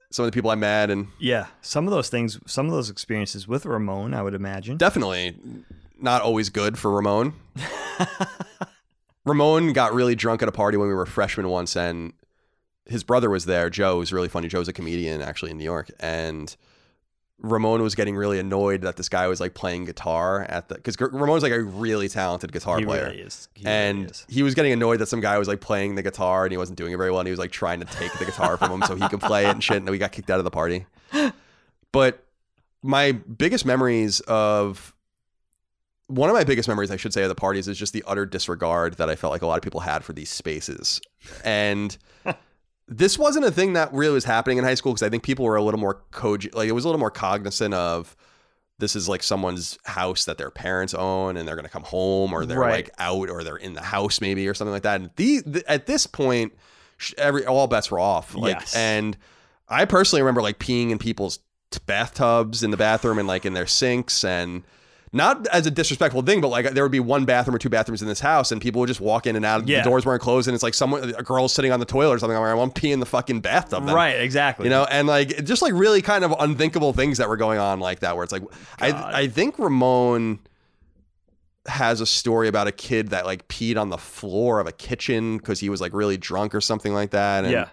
some 0.09 0.25
of 0.25 0.32
the 0.32 0.36
people 0.36 0.49
I 0.51 0.55
met 0.55 0.89
and 0.89 1.07
Yeah, 1.19 1.47
some 1.61 1.86
of 1.88 1.91
those 1.91 2.09
things, 2.09 2.39
some 2.45 2.65
of 2.65 2.71
those 2.71 2.89
experiences 2.89 3.47
with 3.47 3.65
Ramon, 3.65 4.13
I 4.13 4.21
would 4.21 4.34
imagine. 4.34 4.77
definitely 4.77 5.38
not 5.99 6.21
always 6.21 6.49
good 6.49 6.77
for 6.79 6.91
Ramon. 6.91 7.34
Ramon 9.25 9.73
got 9.73 9.93
really 9.93 10.15
drunk 10.15 10.41
at 10.41 10.47
a 10.47 10.51
party 10.51 10.77
when 10.77 10.88
we 10.88 10.93
were 10.95 11.05
freshmen 11.05 11.47
once, 11.47 11.75
and 11.77 12.13
his 12.88 13.03
brother 13.03 13.29
was 13.29 13.45
there. 13.45 13.69
Joe 13.69 13.99
was 13.99 14.11
really 14.11 14.27
funny. 14.27 14.47
Joe's 14.47 14.67
a 14.67 14.73
comedian 14.73 15.21
actually 15.21 15.51
in 15.51 15.57
New 15.59 15.63
York, 15.63 15.89
and 15.99 16.55
Ramon 17.44 17.82
was 17.82 17.96
getting 17.96 18.16
really 18.16 18.38
annoyed 18.39 18.82
that 18.82 18.98
this 18.98 19.10
guy 19.10 19.28
was 19.28 19.39
like 19.39 19.56
playing 19.56 19.86
guitar 19.86 20.44
at 20.44 20.70
the 20.70 20.76
because 20.76 20.96
Ramon's 21.00 21.42
like 21.44 21.52
a 21.52 21.62
really 21.62 22.08
talented 22.08 22.52
guitar 22.52 22.78
he 22.78 22.86
player. 22.86 23.06
really 23.06 23.22
is. 23.22 23.50
He 23.56 23.66
and 23.66 24.02
really 24.02 24.14
he 24.30 24.44
was 24.44 24.54
getting 24.54 24.72
annoyed 24.72 25.00
that 25.00 25.08
some 25.08 25.22
guy 25.22 25.38
was 25.39 25.48
like 25.48 25.60
playing 25.60 25.96
the 25.96 26.04
guitar 26.04 26.46
and 26.46 26.52
he 26.52 26.58
wasn't 26.58 26.78
doing 26.78 26.94
it 26.94 26.98
very 26.98 27.10
well 27.10 27.20
and 27.20 27.28
he 27.28 27.32
was 27.32 27.39
like 27.39 27.52
trying 27.52 27.80
to 27.80 27.86
take 27.88 28.14
the 28.20 28.26
guitar 28.26 28.58
from 28.58 28.72
him 28.72 28.84
so 28.84 28.96
he 28.96 29.08
could 29.10 29.22
play 29.22 29.46
it 29.48 29.50
and 29.50 29.64
shit 29.64 29.78
and 29.78 29.89
we 29.89 29.98
got 29.98 30.12
kicked 30.12 30.30
out 30.30 30.38
of 30.38 30.44
the 30.44 30.52
party 30.52 30.86
but 31.92 32.24
my 32.84 33.12
biggest 33.12 33.66
memories 33.66 34.20
of 34.22 34.94
one 36.08 36.30
of 36.30 36.36
my 36.36 36.44
biggest 36.44 36.68
memories 36.68 36.92
i 36.92 36.96
should 36.96 37.14
say 37.14 37.24
of 37.24 37.30
the 37.30 37.36
parties 37.36 37.68
is 37.68 37.78
just 37.78 37.94
the 37.94 38.04
utter 38.06 38.26
disregard 38.26 38.96
that 38.96 39.10
i 39.10 39.16
felt 39.16 39.32
like 39.32 39.42
a 39.42 39.48
lot 39.48 39.58
of 39.58 39.64
people 39.64 39.80
had 39.80 40.04
for 40.04 40.14
these 40.14 40.30
spaces 40.30 41.00
and 41.44 41.98
this 42.94 43.18
wasn't 43.18 43.46
a 43.46 43.52
thing 43.52 43.74
that 43.74 43.92
really 43.94 44.14
was 44.14 44.26
happening 44.26 44.58
in 44.58 44.64
high 44.64 44.74
school 44.76 44.92
because 44.92 45.02
i 45.04 45.10
think 45.10 45.24
people 45.24 45.46
were 45.46 45.56
a 45.56 45.64
little 45.64 45.80
more 45.80 46.02
cog- 46.12 46.54
like 46.54 46.68
it 46.68 46.74
was 46.74 46.84
a 46.86 46.88
little 46.88 47.00
more 47.00 47.10
cognizant 47.12 47.74
of 47.74 48.16
this 48.80 48.96
is 48.96 49.08
like 49.08 49.22
someone's 49.24 49.78
house 49.86 50.26
that 50.26 50.38
their 50.38 50.50
parents 50.52 50.94
own 50.94 51.38
and 51.38 51.48
they're 51.48 51.56
going 51.56 51.66
to 51.66 51.72
come 51.72 51.84
home 51.84 52.34
or 52.34 52.46
they're 52.46 52.60
Right. 52.60 52.86
like 52.88 52.89
out 53.00 53.30
or 53.30 53.44
they're 53.44 53.56
in 53.56 53.74
the 53.74 53.82
house 53.82 54.20
maybe 54.20 54.48
or 54.48 54.54
something 54.54 54.74
like 54.74 54.84
that 54.84 55.00
and 55.02 55.10
the, 55.16 55.64
at 55.68 55.86
this 55.88 56.06
point 56.06 56.54
every 57.18 57.46
all 57.46 57.68
bets 57.68 57.89
were 57.92 58.00
off 58.00 58.36
like 58.36 58.60
Yes. 58.60 58.76
and 58.76 59.18
i 59.70 59.86
personally 59.86 60.22
remember 60.22 60.42
like 60.42 60.60
peeing 60.60 60.89
in 60.92 60.98
people's 60.98 61.39
t- 61.72 61.80
bathtubs 61.86 62.62
in 62.64 62.72
the 62.72 62.78
bathroom 62.78 63.18
and 63.20 63.28
like 63.28 63.46
in 63.46 63.54
their 63.54 63.68
sinks 63.68 64.24
and 64.26 64.64
not 65.14 65.45
as 65.47 65.66
a 65.66 65.72
disrespectful 65.72 66.22
thing, 66.22 66.39
but 66.39 66.47
like 66.47 66.72
there 66.72 66.84
would 66.84 66.91
be 66.91 67.01
one 67.01 67.26
bathroom 67.26 67.55
or 67.55 67.59
two 67.59 67.70
bathrooms 67.70 68.01
in 68.01 68.07
this 68.07 68.22
house, 68.22 68.51
and 68.51 68.62
people 68.62 68.80
would 68.80 68.88
just 68.88 69.01
walk 69.01 69.28
in 69.28 69.36
and 69.36 69.43
out. 69.43 69.68
Yeah. 69.68 69.80
The 69.84 69.89
doors 69.89 70.05
weren't 70.05 70.22
closed, 70.22 70.47
and 70.47 70.55
it's 70.55 70.64
like 70.64 70.74
someone, 70.74 71.03
a 71.16 71.24
girl's 71.24 71.53
sitting 71.53 71.72
on 71.72 71.80
the 71.80 71.86
toilet 71.86 72.16
or 72.16 72.20
something. 72.20 72.36
I'm 72.36 72.41
like, 72.43 72.51
I 72.51 72.55
want 72.55 72.76
to 72.76 72.82
pee 72.82 72.91
in 72.91 72.99
the 73.01 73.05
fucking 73.05 73.41
bathtub. 73.41 73.86
then. 73.86 73.93
right, 73.95 74.22
exactly. 74.22 74.66
You 74.66 74.70
know, 74.70 74.86
and 74.89 75.07
like 75.07 75.43
just 75.43 75.62
like 75.62 75.74
really 75.74 76.01
kind 76.01 76.24
of 76.24 76.34
unthinkable 76.39 76.93
things 76.93 77.18
that 77.18 77.28
were 77.28 77.38
going 77.38 77.59
on 77.59 77.80
like 77.80 77.99
that, 77.99 78.16
where 78.16 78.24
it's 78.24 78.32
like, 78.32 78.43
I 78.80 78.91
I 78.91 79.28
think 79.28 79.59
Ramon 79.59 80.39
has 81.68 82.01
a 82.01 82.05
story 82.05 82.47
about 82.47 82.68
a 82.68 82.72
kid 82.72 83.09
that 83.09 83.26
like 83.26 83.47
peed 83.47 83.80
on 83.80 83.89
the 83.89 83.97
floor 83.97 84.59
of 84.59 84.68
a 84.68 84.72
kitchen 84.72 85.38
because 85.38 85.59
he 85.59 85.70
was 85.70 85.80
like 85.80 85.93
really 85.93 86.18
drunk 86.18 86.55
or 86.55 86.62
something 86.62 86.93
like 86.93 87.12
that. 87.12 87.43
And, 87.43 87.53
yeah, 87.53 87.70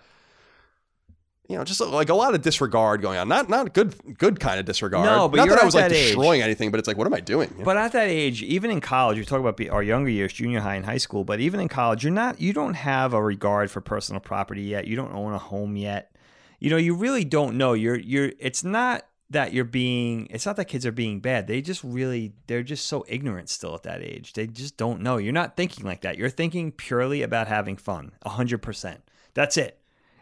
you 1.49 1.57
know, 1.57 1.65
just 1.65 1.81
like 1.81 2.11
a 2.11 2.15
lot 2.15 2.35
of 2.35 2.43
disregard 2.43 3.01
going 3.01 3.19
on. 3.19 3.27
Not 3.27 3.49
not 3.49 3.73
good 3.73 4.19
good 4.19 4.39
kind 4.39 4.61
of 4.61 4.67
disregard. 4.67 5.07
No, 5.07 5.29
but 5.29 5.39
not 5.39 5.47
you're 5.47 5.57
that 5.57 5.63
I 5.63 5.65
was 5.65 5.75
like 5.75 5.85
that 5.85 5.93
age. 5.93 6.09
destroying 6.09 6.43
anything, 6.43 6.71
but 6.71 6.79
it's 6.79 6.87
like, 6.87 6.99
what 6.99 7.07
am 7.07 7.15
I 7.15 7.21
doing? 7.21 7.49
You 7.53 7.61
know? 7.61 7.65
But 7.65 7.79
at 7.79 7.93
that 7.93 8.09
age, 8.09 8.43
even 8.43 8.71
in 8.71 8.83
college, 8.83 9.17
you 9.17 9.25
talk 9.25 9.41
about 9.41 9.59
our 9.71 9.83
younger 9.83 10.11
years, 10.11 10.35
junior 10.35 10.61
high 10.61 10.75
and 10.75 10.85
high 10.85 10.99
school. 10.99 11.25
But 11.25 11.41
even 11.41 11.59
in 11.59 11.69
college, 11.69 12.05
you're 12.05 12.13
not, 12.13 12.39
you 12.39 12.53
don't 12.53 12.75
have 12.75 13.15
a 13.15 13.23
regard 13.23 13.71
for 13.71 13.81
personal 13.81 14.21
property 14.21 14.63
yet. 14.63 14.87
You 14.87 14.95
don't 14.95 15.13
own 15.13 15.33
a 15.33 15.39
home 15.39 15.75
yet. 15.77 16.15
You 16.61 16.69
know, 16.69 16.77
you 16.77 16.95
really 16.95 17.25
don't 17.25 17.57
know. 17.57 17.73
You're, 17.73 17.99
you're. 17.99 18.33
It's 18.39 18.63
not 18.63 19.07
that 19.31 19.55
you're 19.55 19.65
being. 19.65 20.27
It's 20.29 20.45
not 20.45 20.57
that 20.57 20.67
kids 20.67 20.85
are 20.85 20.93
being 20.93 21.21
bad. 21.21 21.47
They 21.47 21.63
just 21.63 21.83
really, 21.83 22.35
they're 22.47 22.63
just 22.63 22.87
so 22.87 23.07
ignorant 23.09 23.49
still 23.49 23.75
at 23.75 23.85
that 23.85 24.03
age. 24.03 24.35
They 24.35 24.49
just 24.49 24.77
don't 24.77 25.01
know. 25.01 25.17
You're 25.17 25.33
not 25.33 25.57
thinking 25.57 25.87
like 25.87 26.03
that. 26.03 26.19
You're 26.19 26.29
thinking 26.29 26.73
purely 26.73 27.23
about 27.23 27.49
having 27.49 27.79
fun. 27.79 28.13
A 28.23 28.29
hundred 28.29 28.61
percent. 28.61 29.03
That's 29.33 29.57
it. 29.57 29.78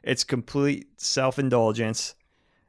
It's 0.07 0.25
complete 0.25 0.99
self 1.01 1.39
indulgence 1.39 2.15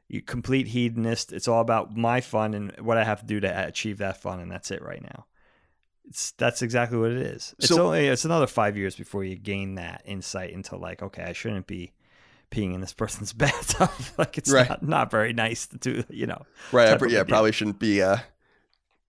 you 0.09 0.21
complete 0.21 0.67
hedonist. 0.67 1.33
It's 1.33 1.47
all 1.49 1.59
about 1.59 1.95
my 1.97 2.21
fun 2.21 2.53
and 2.53 2.71
what 2.79 2.97
I 2.97 3.03
have 3.03 3.19
to 3.19 3.25
do 3.25 3.41
to 3.41 3.67
achieve 3.67 3.97
that 3.97 4.21
fun, 4.21 4.39
and 4.39 4.49
that's 4.49 4.71
it 4.71 4.81
right 4.81 5.01
now. 5.03 5.25
It's 6.07 6.31
that's 6.31 6.61
exactly 6.61 6.97
what 6.97 7.11
it 7.11 7.17
is. 7.17 7.53
It's 7.59 7.67
So- 7.67 7.87
only 7.87 8.07
it's 8.07 8.23
another 8.23 8.47
five 8.47 8.77
years 8.77 8.95
before 8.95 9.23
you 9.25 9.35
gain 9.35 9.75
that 9.75 10.01
insight 10.05 10.51
into 10.51 10.77
like, 10.77 11.01
okay, 11.03 11.23
I 11.23 11.33
shouldn't 11.33 11.67
be 11.67 11.91
peeing 12.51 12.73
in 12.73 12.79
this 12.79 12.93
person's 13.03 13.33
bathtub. 13.33 13.89
like 14.17 14.37
it's 14.37 14.49
Right. 14.49 14.69
not, 14.69 14.83
not 14.83 15.11
very 15.11 15.33
nice 15.33 15.67
to 15.67 15.77
do, 15.77 16.03
you 16.09 16.25
know. 16.25 16.41
right? 16.71 17.01
I, 17.01 17.05
yeah, 17.07 17.23
probably 17.25 17.51
shouldn't 17.51 17.79
be. 17.79 18.01
uh 18.01 18.17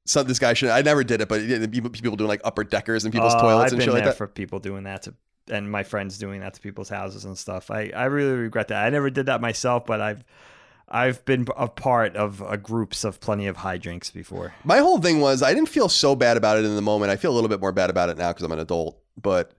some 0.05 0.27
this 0.27 0.39
guy 0.41 0.55
should. 0.55 0.71
I 0.71 0.81
never 0.83 1.05
did 1.05 1.21
it, 1.21 1.29
but 1.29 1.43
people 1.71 2.17
doing 2.17 2.29
like 2.29 2.41
upper 2.43 2.65
deckers 2.65 3.05
and 3.05 3.13
people's 3.13 3.35
Oh, 3.37 3.41
toilets 3.43 3.73
I've 3.73 3.79
and 3.79 3.83
shit 3.85 3.93
like 3.95 4.05
that. 4.05 4.17
for 4.17 4.27
people 4.27 4.59
doing 4.59 4.85
that 4.85 5.03
to, 5.03 5.15
and 5.51 5.71
my 5.71 5.83
friends 5.83 6.19
doing 6.19 6.41
that 6.41 6.55
to 6.55 6.61
people's 6.61 6.89
houses 6.89 7.25
and 7.25 7.37
stuff. 7.37 7.71
I, 7.71 7.91
I 7.95 8.05
really 8.05 8.33
regret 8.33 8.69
that. 8.69 8.85
I 8.85 8.91
never 8.91 9.11
did 9.11 9.27
that 9.27 9.41
myself, 9.41 9.87
but 9.87 10.01
I've 10.01 10.25
I've 10.91 11.25
been 11.25 11.47
a 11.57 11.69
part 11.69 12.17
of 12.17 12.43
uh, 12.43 12.57
groups 12.57 13.05
of 13.05 13.21
plenty 13.21 13.47
of 13.47 13.59
high 13.59 13.77
drinks 13.77 14.11
before. 14.11 14.55
My 14.65 14.79
whole 14.79 14.99
thing 14.99 15.21
was 15.21 15.43
I 15.43 15.53
didn't 15.53 15.69
feel 15.69 15.89
so 15.89 16.17
bad 16.17 16.37
about 16.37 16.59
it 16.59 16.65
in 16.65 16.77
the 16.77 16.83
moment. 16.83 17.11
I 17.11 17.17
feel 17.17 17.31
a 17.31 17.35
little 17.37 17.51
bit 17.51 17.61
more 17.61 17.73
bad 17.73 17.91
about 17.91 18.09
it 18.09 18.17
now 18.17 18.31
because 18.31 18.45
I'm 18.45 18.53
an 18.53 18.59
adult. 18.59 18.99
But 19.21 19.53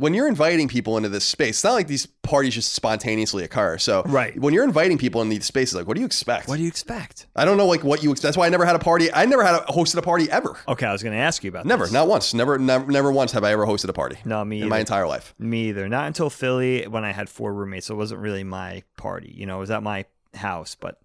when 0.00 0.14
you're 0.14 0.26
inviting 0.28 0.66
people 0.66 0.96
into 0.96 1.08
this 1.08 1.24
space, 1.24 1.56
it's 1.56 1.64
not 1.64 1.74
like 1.74 1.86
these 1.86 2.06
parties 2.06 2.54
just 2.54 2.72
spontaneously 2.72 3.44
occur. 3.44 3.76
So 3.78 4.02
Right. 4.06 4.38
when 4.40 4.54
you're 4.54 4.64
inviting 4.64 4.96
people 4.98 5.20
in 5.22 5.28
these 5.28 5.44
spaces, 5.44 5.74
like 5.74 5.86
what 5.86 5.94
do 5.94 6.00
you 6.00 6.06
expect? 6.06 6.48
What 6.48 6.56
do 6.56 6.62
you 6.62 6.68
expect? 6.68 7.26
I 7.36 7.44
don't 7.44 7.56
know 7.58 7.66
like 7.66 7.84
what 7.84 8.02
you 8.02 8.10
expect. 8.10 8.22
That's 8.28 8.36
why 8.36 8.46
I 8.46 8.48
never 8.48 8.64
had 8.64 8.76
a 8.76 8.78
party. 8.78 9.12
I 9.12 9.26
never 9.26 9.44
had 9.44 9.56
a, 9.56 9.58
hosted 9.66 9.96
a 9.96 10.02
party 10.02 10.30
ever. 10.30 10.56
Okay, 10.66 10.86
I 10.86 10.92
was 10.92 11.02
going 11.02 11.14
to 11.14 11.22
ask 11.22 11.44
you 11.44 11.50
about 11.50 11.66
Never, 11.66 11.84
this. 11.84 11.92
not 11.92 12.08
once. 12.08 12.32
Never, 12.32 12.58
never, 12.58 12.90
never 12.90 13.12
once 13.12 13.32
have 13.32 13.44
I 13.44 13.52
ever 13.52 13.66
hosted 13.66 13.88
a 13.88 13.92
party 13.92 14.16
No, 14.24 14.44
me 14.44 14.62
in 14.62 14.68
my 14.68 14.78
entire 14.78 15.06
life. 15.06 15.34
Me 15.38 15.68
either. 15.68 15.88
Not 15.88 16.06
until 16.06 16.30
Philly 16.30 16.86
when 16.88 17.04
I 17.04 17.12
had 17.12 17.28
four 17.28 17.52
roommates. 17.52 17.86
So 17.86 17.94
it 17.94 17.98
wasn't 17.98 18.20
really 18.20 18.42
my 18.44 18.82
party. 18.96 19.32
You 19.36 19.46
know, 19.46 19.56
it 19.58 19.60
was 19.60 19.70
at 19.70 19.82
my 19.82 20.06
house. 20.34 20.74
But 20.74 20.98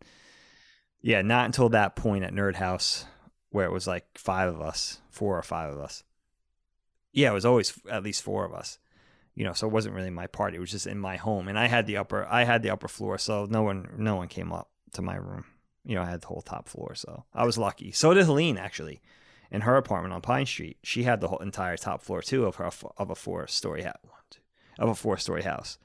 yeah, 1.02 1.22
not 1.22 1.46
until 1.46 1.70
that 1.70 1.96
point 1.96 2.24
at 2.24 2.34
Nerd 2.34 2.56
House 2.56 3.06
where 3.50 3.66
it 3.66 3.72
was 3.72 3.88
like 3.88 4.06
five 4.18 4.54
of 4.54 4.62
us, 4.62 5.00
four 5.10 5.38
or 5.38 5.43
five 5.43 5.74
of 5.74 5.80
us. 5.80 6.04
Yeah, 7.14 7.32
it 7.32 7.34
was 7.34 7.46
always 7.46 7.78
at 7.89 8.04
least 8.04 8.22
four 8.24 8.43
of 8.46 8.54
us. 8.54 8.78
You 9.36 9.44
know, 9.44 9.54
so 9.54 9.68
it 9.68 9.74
wasn't 9.74 9.96
really 9.96 10.10
my 10.10 10.28
party. 10.28 10.58
It 10.58 10.62
was 10.62 10.72
just 10.72 10.88
in 10.88 10.98
my 10.98 11.18
home, 11.18 11.48
and 11.48 11.60
I 11.60 11.68
had 11.68 11.88
the 11.88 11.98
upper. 11.98 12.26
I 12.26 12.46
had 12.46 12.64
the 12.64 12.70
upper 12.70 12.88
floor, 12.88 13.18
so 13.18 13.46
no 13.50 13.64
one, 13.64 13.90
no 13.98 14.16
one 14.16 14.30
came 14.30 14.54
up 14.54 14.70
to 14.94 15.02
my 15.02 15.16
room. 15.16 15.46
You 15.84 15.96
know, 15.96 16.02
I 16.02 16.10
had 16.10 16.22
the 16.22 16.28
whole 16.28 16.42
top 16.42 16.70
floor, 16.70 16.96
so 16.96 17.26
I 17.34 17.46
was 17.46 17.58
lucky. 17.58 17.92
So 17.92 18.14
did 18.14 18.26
Helene 18.26 18.58
actually, 18.58 19.02
in 19.52 19.62
her 19.62 19.78
apartment 19.78 20.14
on 20.14 20.22
Pine 20.22 20.46
Street. 20.46 20.78
She 20.84 21.04
had 21.04 21.22
the 21.22 21.28
whole 21.28 21.40
entire 21.40 21.78
top 21.78 22.02
floor 22.02 22.22
too 22.22 22.46
of 22.46 22.56
her 22.56 22.70
of 22.98 23.10
a 23.10 23.16
four 23.16 23.48
story 23.48 23.84
house, 23.84 23.98
of 24.80 24.90
a 24.90 24.95
four 24.95 25.18
story 25.18 25.44
house. 25.44 25.78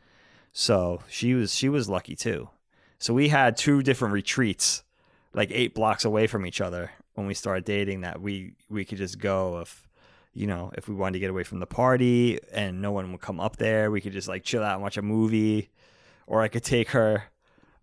So 0.53 1.03
she 1.09 1.35
was 1.35 1.55
she 1.55 1.69
was 1.69 1.89
lucky 1.89 2.17
too. 2.17 2.51
So 2.99 3.15
we 3.15 3.29
had 3.29 3.57
two 3.57 3.83
different 3.83 4.15
retreats, 4.15 4.83
like 5.35 5.51
eight 5.53 5.75
blocks 5.75 6.05
away 6.05 6.27
from 6.27 6.47
each 6.47 6.61
other 6.61 6.91
when 7.15 7.27
we 7.27 7.35
started 7.35 7.65
dating. 7.65 8.03
That 8.03 8.21
we 8.21 8.55
we 8.69 8.85
could 8.85 8.99
just 8.99 9.19
go 9.19 9.61
if 9.61 9.89
you 10.33 10.47
know 10.47 10.71
if 10.75 10.89
we 10.89 10.95
wanted 10.95 11.15
to 11.15 11.19
get 11.19 11.31
away 11.31 11.45
from 11.45 11.61
the 11.61 11.67
party 11.67 12.39
and 12.53 12.81
no 12.81 12.93
one 12.93 13.11
would 13.13 13.21
come 13.21 13.41
up 13.41 13.57
there. 13.57 13.91
We 13.91 14.01
could 14.01 14.13
just 14.13 14.29
like 14.29 14.45
chill 14.45 14.63
out 14.63 14.75
and 14.75 14.83
watch 14.83 14.97
a 14.97 15.03
movie, 15.03 15.71
or 16.27 16.43
I 16.43 16.49
could 16.49 16.65
take 16.65 16.91
her. 16.91 17.25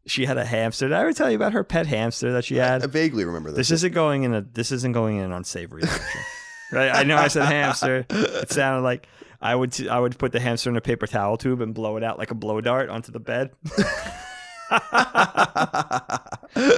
She 0.05 0.25
had 0.25 0.37
a 0.37 0.45
hamster. 0.45 0.87
Did 0.87 0.95
I 0.95 1.01
ever 1.01 1.11
tell 1.11 1.29
you 1.29 1.35
about 1.35 1.51
her 1.51 1.65
pet 1.65 1.85
hamster 1.85 2.31
that 2.33 2.45
she 2.45 2.55
had? 2.55 2.81
I 2.81 2.87
vaguely 2.87 3.25
remember 3.25 3.51
this. 3.51 3.57
This 3.57 3.71
isn't 3.71 3.93
going 3.93 4.23
in 4.23 4.33
a 4.33 4.41
this 4.41 4.71
isn't 4.71 4.93
going 4.93 5.17
in 5.17 5.25
an 5.25 5.33
unsavory 5.33 5.81
direction. 5.81 6.21
right? 6.71 6.91
I 6.93 7.03
know 7.03 7.17
I 7.17 7.27
said 7.27 7.45
hamster. 7.45 8.05
It 8.09 8.51
sounded 8.51 8.83
like 8.83 9.07
I 9.41 9.53
would 9.53 9.73
t- 9.73 9.89
I 9.89 9.99
would 9.99 10.17
put 10.17 10.31
the 10.31 10.39
hamster 10.39 10.69
in 10.69 10.77
a 10.77 10.81
paper 10.81 11.07
towel 11.07 11.37
tube 11.37 11.61
and 11.61 11.73
blow 11.73 11.97
it 11.97 12.03
out 12.03 12.17
like 12.17 12.31
a 12.31 12.35
blow 12.35 12.61
dart 12.61 12.89
onto 12.89 13.11
the 13.11 13.19
bed. 13.19 13.51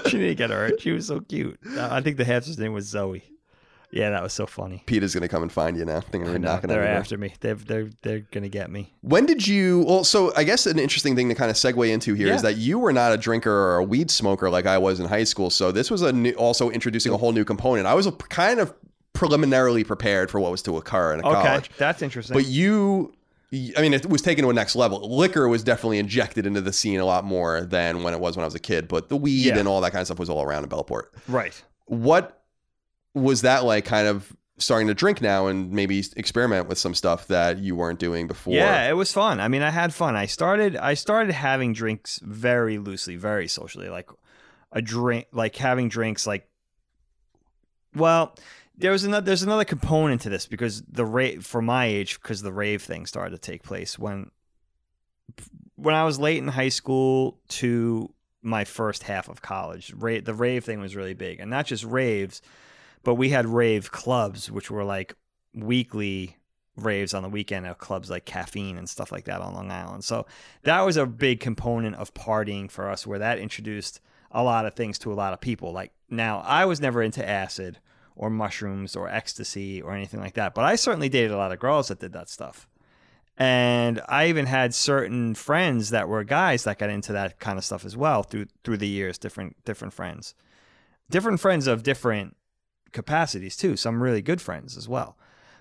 she 0.07 0.17
didn't 0.17 0.37
get 0.37 0.49
hurt. 0.49 0.81
She 0.81 0.91
was 0.91 1.07
so 1.07 1.21
cute. 1.21 1.59
Uh, 1.65 1.87
I 1.91 2.01
think 2.01 2.17
the 2.17 2.25
hamster's 2.25 2.57
name 2.57 2.73
was 2.73 2.85
Zoe. 2.85 3.23
Yeah, 3.91 4.11
that 4.11 4.21
was 4.21 4.33
so 4.33 4.45
funny. 4.45 4.83
Peter's 4.85 5.13
gonna 5.15 5.27
come 5.27 5.41
and 5.41 5.51
find 5.51 5.75
you 5.75 5.83
now. 5.83 6.01
We're 6.13 6.19
know, 6.37 6.37
knocking 6.37 6.67
they're 6.69 6.79
on 6.81 6.85
your 6.85 6.93
door. 6.93 6.99
after 6.99 7.17
me. 7.17 7.33
They're 7.39 7.55
they're 7.55 7.89
they're 8.03 8.19
gonna 8.19 8.47
get 8.49 8.69
me. 8.69 8.93
When 9.01 9.25
did 9.25 9.47
you? 9.47 9.83
Well, 9.87 10.03
so 10.03 10.31
I 10.35 10.43
guess 10.43 10.67
an 10.67 10.77
interesting 10.77 11.15
thing 11.15 11.27
to 11.29 11.35
kind 11.35 11.49
of 11.49 11.57
segue 11.57 11.89
into 11.91 12.13
here 12.13 12.27
is 12.27 12.43
Yeah. 12.43 12.49
that 12.51 12.57
you 12.57 12.77
were 12.77 12.93
not 12.93 13.13
a 13.13 13.17
drinker 13.17 13.51
or 13.51 13.77
a 13.77 13.83
weed 13.83 14.11
smoker 14.11 14.49
like 14.49 14.65
I 14.67 14.77
was 14.77 14.99
in 14.99 15.07
high 15.07 15.23
school. 15.23 15.49
So 15.49 15.71
this 15.71 15.89
was 15.89 16.03
a 16.03 16.13
new, 16.13 16.33
also 16.33 16.69
introducing 16.69 17.11
a 17.13 17.17
whole 17.17 17.31
new 17.31 17.43
component. 17.45 17.87
I 17.87 17.95
was 17.95 18.05
a, 18.05 18.11
kind 18.11 18.59
of 18.59 18.73
preliminarily 19.13 19.83
prepared 19.83 20.29
for 20.29 20.39
what 20.39 20.51
was 20.51 20.61
to 20.63 20.77
occur 20.77 21.13
in 21.15 21.21
a 21.21 21.27
Okay, 21.27 21.41
college. 21.47 21.71
that's 21.77 22.01
interesting. 22.01 22.35
But 22.35 22.45
you, 22.45 23.11
I 23.75 23.81
mean, 23.81 23.93
it 23.93 24.07
was 24.07 24.21
taken 24.21 24.43
to 24.43 24.49
a 24.49 24.53
next 24.53 24.75
level. 24.75 25.17
Liquor 25.17 25.47
was 25.49 25.63
definitely 25.63 25.97
injected 25.97 26.45
into 26.45 26.61
the 26.61 26.71
scene 26.71 26.99
a 26.99 27.05
lot 27.05 27.25
more 27.25 27.61
than 27.61 28.03
when 28.03 28.13
it 28.13 28.19
was 28.19 28.37
when 28.37 28.43
I 28.43 28.47
was 28.47 28.55
a 28.55 28.59
kid. 28.59 28.87
But 28.87 29.09
the 29.09 29.17
weed 29.17 29.45
Yeah. 29.47 29.57
and 29.57 29.67
all 29.67 29.81
that 29.81 29.91
kind 29.91 30.01
of 30.01 30.07
stuff 30.07 30.19
was 30.19 30.29
all 30.29 30.43
around 30.43 30.63
in 30.63 30.69
Bellport. 30.69 31.05
right. 31.27 31.59
What 31.87 32.38
was 33.13 33.41
that 33.41 33.65
like? 33.65 33.85
Kind 33.85 34.07
of 34.07 34.35
starting 34.57 34.87
to 34.87 34.93
drink 34.93 35.21
now 35.21 35.47
and 35.47 35.71
maybe 35.71 36.03
experiment 36.17 36.67
with 36.67 36.77
some 36.77 36.93
stuff 36.93 37.27
that 37.27 37.59
you 37.59 37.75
weren't 37.75 37.99
doing 37.99 38.27
before. 38.27 38.53
Yeah, 38.53 38.89
it 38.89 38.93
was 38.93 39.11
fun. 39.11 39.39
I 39.39 39.47
mean, 39.47 39.61
I 39.61 39.69
had 39.69 39.93
fun. 39.93 40.15
I 40.15 40.25
started 40.25 40.75
I 40.75 40.93
started 40.93 41.33
having 41.33 41.73
drinks 41.73 42.19
very 42.23 42.77
loosely, 42.77 43.15
very 43.15 43.47
socially, 43.47 43.89
like 43.89 44.09
a 44.71 44.81
drink, 44.81 45.27
like 45.31 45.55
having 45.55 45.89
drinks, 45.89 46.27
like. 46.27 46.47
Well, 47.95 48.35
there 48.77 48.91
was 48.91 49.03
another. 49.03 49.25
There's 49.25 49.43
another 49.43 49.65
component 49.65 50.21
to 50.21 50.29
this 50.29 50.45
because 50.45 50.81
the 50.83 51.05
rave 51.05 51.45
for 51.45 51.61
my 51.61 51.85
age, 51.85 52.21
because 52.21 52.41
the 52.41 52.53
rave 52.53 52.83
thing 52.83 53.05
started 53.05 53.31
to 53.31 53.51
take 53.51 53.63
place 53.63 53.97
when. 53.97 54.31
When 55.75 55.95
I 55.95 56.03
was 56.03 56.19
late 56.19 56.39
in 56.39 56.47
high 56.49 56.69
school 56.69 57.39
to 57.49 58.13
my 58.41 58.65
first 58.65 59.03
half 59.03 59.29
of 59.29 59.41
college, 59.41 59.93
ra- 59.95 60.19
the 60.21 60.33
rave 60.33 60.65
thing 60.65 60.81
was 60.81 60.93
really 60.95 61.13
big, 61.13 61.39
and 61.39 61.49
not 61.49 61.67
just 61.67 61.85
raves, 61.85 62.41
but 63.03 63.15
we 63.15 63.29
had 63.29 63.45
rave 63.45 63.91
clubs, 63.91 64.51
which 64.51 64.69
were 64.69 64.83
like 64.83 65.15
weekly 65.53 66.37
raves 66.75 67.13
on 67.13 67.23
the 67.23 67.29
weekend 67.29 67.67
at 67.67 67.77
clubs 67.77 68.09
like 68.09 68.25
Caffeine 68.25 68.77
and 68.77 68.89
stuff 68.89 69.11
like 69.11 69.25
that 69.25 69.41
on 69.41 69.53
Long 69.53 69.71
Island. 69.71 70.03
So 70.03 70.25
that 70.63 70.81
was 70.81 70.97
a 70.97 71.05
big 71.05 71.39
component 71.39 71.95
of 71.95 72.13
partying 72.13 72.69
for 72.69 72.89
us, 72.89 73.05
where 73.05 73.19
that 73.19 73.39
introduced 73.39 73.99
a 74.31 74.43
lot 74.43 74.65
of 74.65 74.75
things 74.75 74.99
to 74.99 75.11
a 75.11 75.15
lot 75.15 75.33
of 75.33 75.41
people. 75.41 75.71
Like 75.71 75.91
now, 76.09 76.39
I 76.45 76.65
was 76.65 76.81
never 76.81 77.01
into 77.01 77.27
acid 77.27 77.79
or 78.15 78.29
mushrooms 78.29 78.95
or 78.95 79.09
ecstasy 79.09 79.81
or 79.81 79.93
anything 79.93 80.19
like 80.19 80.33
that, 80.33 80.53
but 80.53 80.65
I 80.65 80.75
certainly 80.75 81.09
dated 81.09 81.31
a 81.31 81.37
lot 81.37 81.51
of 81.51 81.59
girls 81.59 81.87
that 81.87 81.99
did 81.99 82.13
that 82.13 82.29
stuff. 82.29 82.67
And 83.37 84.01
I 84.09 84.27
even 84.27 84.45
had 84.47 84.73
certain 84.75 85.33
friends 85.33 85.91
that 85.91 86.09
were 86.09 86.25
guys 86.25 86.65
that 86.65 86.77
got 86.77 86.89
into 86.89 87.13
that 87.13 87.39
kind 87.39 87.57
of 87.57 87.63
stuff 87.63 87.85
as 87.85 87.95
well 87.95 88.21
through 88.21 88.47
through 88.65 88.77
the 88.77 88.87
years, 88.87 89.17
different 89.17 89.55
different 89.63 89.93
friends. 89.93 90.35
Different 91.09 91.39
friends 91.39 91.65
of 91.65 91.81
different 91.81 92.35
capacities 92.91 93.55
too. 93.55 93.75
Some 93.75 94.01
really 94.01 94.21
good 94.21 94.41
friends 94.41 94.77
as 94.77 94.87
well. 94.87 95.17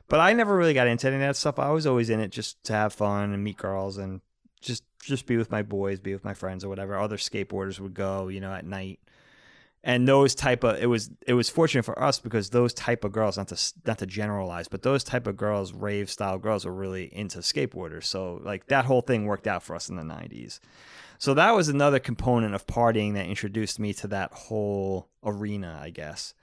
But 0.08 0.20
I 0.20 0.32
never 0.32 0.56
really 0.56 0.74
got 0.74 0.86
into 0.86 1.06
any 1.06 1.16
of 1.16 1.20
that 1.20 1.36
stuff. 1.36 1.58
I 1.58 1.70
was 1.70 1.86
always 1.86 2.08
in 2.08 2.20
it 2.20 2.30
just 2.30 2.62
to 2.64 2.72
have 2.72 2.92
fun 2.92 3.32
and 3.32 3.44
meet 3.44 3.58
girls 3.58 3.98
and 3.98 4.20
just 4.60 4.82
just 5.02 5.26
be 5.26 5.36
with 5.36 5.50
my 5.50 5.62
boys, 5.62 6.00
be 6.00 6.12
with 6.12 6.24
my 6.24 6.34
friends 6.34 6.64
or 6.64 6.68
whatever. 6.68 6.96
Other 6.96 7.16
skateboarders 7.16 7.78
would 7.78 7.94
go, 7.94 8.28
you 8.28 8.40
know, 8.40 8.52
at 8.52 8.64
night. 8.64 9.00
And 9.84 10.08
those 10.08 10.34
type 10.34 10.64
of 10.64 10.82
it 10.82 10.86
was 10.86 11.10
it 11.26 11.34
was 11.34 11.48
fortunate 11.48 11.84
for 11.84 12.00
us 12.02 12.18
because 12.18 12.50
those 12.50 12.74
type 12.74 13.04
of 13.04 13.12
girls, 13.12 13.36
not 13.36 13.48
to 13.48 13.72
not 13.86 13.98
to 13.98 14.06
generalize, 14.06 14.66
but 14.66 14.82
those 14.82 15.04
type 15.04 15.26
of 15.26 15.36
girls, 15.36 15.72
rave 15.72 16.10
style 16.10 16.38
girls, 16.38 16.64
were 16.64 16.72
really 16.72 17.14
into 17.14 17.38
skateboarders. 17.38 18.04
So 18.04 18.40
like 18.42 18.66
that 18.66 18.86
whole 18.86 19.02
thing 19.02 19.26
worked 19.26 19.46
out 19.46 19.62
for 19.62 19.76
us 19.76 19.88
in 19.88 19.96
the 19.96 20.02
'90s. 20.02 20.58
So 21.18 21.34
that 21.34 21.54
was 21.54 21.68
another 21.68 21.98
component 21.98 22.54
of 22.54 22.66
partying 22.66 23.14
that 23.14 23.26
introduced 23.26 23.78
me 23.78 23.92
to 23.94 24.08
that 24.08 24.32
whole 24.32 25.08
arena, 25.24 25.78
I 25.82 25.90
guess. 25.90 26.34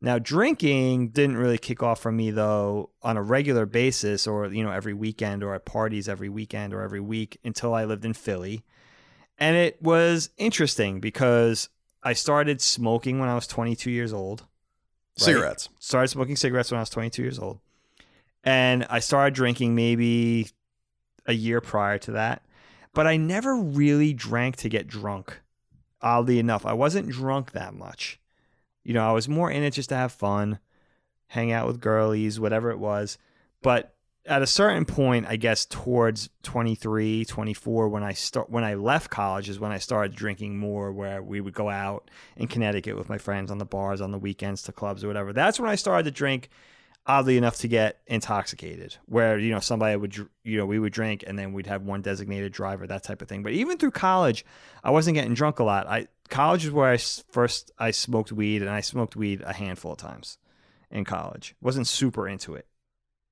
Now, 0.00 0.18
drinking 0.18 1.08
didn't 1.08 1.38
really 1.38 1.56
kick 1.58 1.82
off 1.82 2.00
for 2.00 2.12
me 2.12 2.30
though 2.30 2.90
on 3.02 3.16
a 3.16 3.22
regular 3.22 3.64
basis 3.64 4.26
or, 4.26 4.46
you 4.52 4.62
know, 4.62 4.70
every 4.70 4.92
weekend 4.92 5.42
or 5.42 5.54
at 5.54 5.64
parties 5.64 6.08
every 6.08 6.28
weekend 6.28 6.74
or 6.74 6.82
every 6.82 7.00
week 7.00 7.38
until 7.44 7.74
I 7.74 7.84
lived 7.84 8.04
in 8.04 8.12
Philly. 8.12 8.64
And 9.38 9.56
it 9.56 9.80
was 9.82 10.30
interesting 10.36 11.00
because 11.00 11.68
I 12.02 12.12
started 12.12 12.60
smoking 12.60 13.18
when 13.18 13.28
I 13.28 13.34
was 13.34 13.46
22 13.46 13.90
years 13.90 14.12
old. 14.12 14.42
right? 14.42 15.24
Cigarettes. 15.24 15.68
Started 15.78 16.08
smoking 16.08 16.36
cigarettes 16.36 16.70
when 16.70 16.78
I 16.78 16.82
was 16.82 16.90
22 16.90 17.22
years 17.22 17.38
old. 17.38 17.60
And 18.44 18.86
I 18.90 18.98
started 19.00 19.34
drinking 19.34 19.74
maybe 19.74 20.48
a 21.26 21.32
year 21.32 21.60
prior 21.62 21.98
to 21.98 22.12
that. 22.12 22.42
But 22.92 23.06
I 23.06 23.16
never 23.16 23.56
really 23.56 24.12
drank 24.12 24.56
to 24.56 24.68
get 24.68 24.86
drunk. 24.86 25.40
Oddly 26.02 26.38
enough, 26.38 26.66
I 26.66 26.74
wasn't 26.74 27.08
drunk 27.08 27.52
that 27.52 27.74
much. 27.74 28.20
You 28.84 28.94
know, 28.94 29.08
I 29.08 29.12
was 29.12 29.28
more 29.28 29.50
in 29.50 29.62
it 29.62 29.72
just 29.72 29.88
to 29.88 29.96
have 29.96 30.12
fun, 30.12 30.58
hang 31.28 31.50
out 31.50 31.66
with 31.66 31.80
girlies, 31.80 32.38
whatever 32.38 32.70
it 32.70 32.78
was. 32.78 33.18
But 33.62 33.94
at 34.26 34.42
a 34.42 34.46
certain 34.46 34.84
point, 34.84 35.26
I 35.28 35.36
guess 35.36 35.66
towards 35.66 36.30
23, 36.44 37.24
24, 37.24 37.88
when 37.88 38.02
I 38.02 38.12
start 38.12 38.50
when 38.50 38.64
I 38.64 38.74
left 38.74 39.10
college 39.10 39.48
is 39.48 39.58
when 39.58 39.72
I 39.72 39.78
started 39.78 40.14
drinking 40.14 40.58
more 40.58 40.92
where 40.92 41.22
we 41.22 41.40
would 41.40 41.54
go 41.54 41.68
out 41.68 42.10
in 42.36 42.46
Connecticut 42.46 42.96
with 42.96 43.08
my 43.08 43.18
friends 43.18 43.50
on 43.50 43.58
the 43.58 43.64
bars 43.64 44.00
on 44.00 44.12
the 44.12 44.18
weekends 44.18 44.62
to 44.62 44.72
clubs 44.72 45.02
or 45.02 45.08
whatever. 45.08 45.32
That's 45.32 45.58
when 45.58 45.70
I 45.70 45.74
started 45.74 46.04
to 46.04 46.10
drink 46.10 46.48
oddly 47.06 47.36
enough 47.36 47.56
to 47.56 47.68
get 47.68 48.00
intoxicated 48.06 48.96
where 49.06 49.38
you 49.38 49.50
know 49.50 49.60
somebody 49.60 49.94
would 49.94 50.16
you 50.42 50.56
know 50.56 50.64
we 50.64 50.78
would 50.78 50.92
drink 50.92 51.22
and 51.26 51.38
then 51.38 51.52
we'd 51.52 51.66
have 51.66 51.82
one 51.82 52.00
designated 52.00 52.50
driver 52.50 52.86
that 52.86 53.02
type 53.02 53.20
of 53.20 53.28
thing 53.28 53.42
but 53.42 53.52
even 53.52 53.76
through 53.76 53.90
college 53.90 54.42
i 54.82 54.90
wasn't 54.90 55.14
getting 55.14 55.34
drunk 55.34 55.58
a 55.58 55.64
lot 55.64 55.86
i 55.86 56.06
college 56.30 56.64
is 56.64 56.70
where 56.70 56.90
I 56.90 56.96
first 56.96 57.70
i 57.78 57.90
smoked 57.90 58.32
weed 58.32 58.62
and 58.62 58.70
i 58.70 58.80
smoked 58.80 59.14
weed 59.16 59.42
a 59.42 59.52
handful 59.52 59.92
of 59.92 59.98
times 59.98 60.38
in 60.90 61.04
college 61.04 61.54
wasn't 61.60 61.86
super 61.86 62.26
into 62.28 62.54
it 62.54 62.66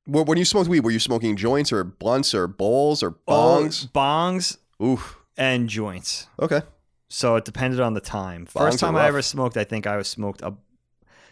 Wh- 0.04 0.26
When 0.26 0.36
you 0.36 0.44
smoked 0.44 0.68
weed, 0.68 0.80
were 0.80 0.90
you 0.90 0.98
smoking 0.98 1.36
joints 1.36 1.72
or 1.72 1.84
blunts 1.84 2.34
or 2.34 2.48
bowls 2.48 3.02
or 3.04 3.14
oh, 3.28 3.32
bongs? 3.62 3.86
Oh, 3.86 3.98
bongs 3.98 4.56
Oof. 4.82 5.18
and 5.36 5.68
joints 5.68 6.26
Okay. 6.40 6.62
so 7.08 7.36
it 7.36 7.44
depended 7.44 7.80
on 7.80 7.94
the 7.94 8.00
time 8.00 8.46
Bongs 8.46 8.52
first 8.52 8.78
time 8.80 8.96
i 8.96 9.06
ever 9.06 9.22
smoked 9.22 9.56
i 9.56 9.64
think 9.64 9.86
i 9.86 9.96
was 9.96 10.08
smoked 10.08 10.42
a 10.42 10.54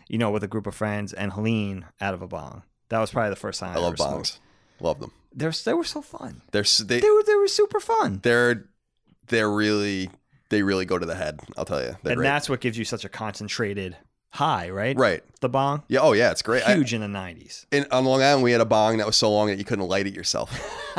you 0.08 0.18
know 0.18 0.30
with 0.30 0.42
a 0.44 0.48
group 0.48 0.66
of 0.66 0.74
friends 0.74 1.12
and 1.12 1.32
helene 1.32 1.84
out 2.00 2.14
of 2.14 2.22
a 2.22 2.26
bong 2.26 2.62
that 2.88 2.98
was 3.00 3.10
probably 3.10 3.30
the 3.30 3.36
first 3.36 3.60
time 3.60 3.76
i, 3.76 3.78
I 3.78 3.82
love 3.82 3.94
ever 3.94 3.96
smoked. 3.96 4.32
bongs. 4.32 4.38
Love 4.82 4.98
them. 5.00 5.12
They're, 5.34 5.52
they 5.64 5.74
were 5.74 5.84
so 5.84 6.00
fun 6.00 6.40
They're 6.52 6.64
they 6.84 7.00
they 7.00 7.10
were 7.10 7.22
they 7.24 7.34
were 7.34 7.48
super 7.48 7.80
fun 7.80 8.20
they're 8.22 8.64
they're 9.26 9.50
really 9.50 10.10
they 10.50 10.62
really 10.62 10.84
go 10.84 10.98
to 10.98 11.06
the 11.06 11.14
head. 11.14 11.40
I'll 11.56 11.64
tell 11.64 11.80
you. 11.80 11.96
They're 12.02 12.12
and 12.12 12.18
great. 12.18 12.26
that's 12.26 12.48
what 12.48 12.60
gives 12.60 12.76
you 12.76 12.84
such 12.84 13.04
a 13.04 13.08
concentrated 13.08 13.96
high, 14.30 14.70
right? 14.70 14.96
right. 14.96 15.22
The 15.40 15.48
bong, 15.48 15.82
Yeah. 15.88 16.00
Oh 16.00 16.12
yeah, 16.12 16.30
it's 16.32 16.42
great. 16.42 16.62
I- 16.68 16.74
huge 16.74 16.92
in 16.92 17.00
the 17.00 17.08
nineties. 17.08 17.66
in, 17.72 17.86
on 17.90 18.04
Long 18.04 18.22
Island, 18.22 18.42
we 18.44 18.52
had 18.52 18.60
a 18.60 18.66
bong 18.66 18.98
that 18.98 19.06
was 19.06 19.16
so 19.16 19.30
long 19.32 19.46
that 19.48 19.56
you 19.58 19.64
couldn't 19.64 19.88
light 19.88 20.06
it 20.06 20.12
yourself. 20.14 20.50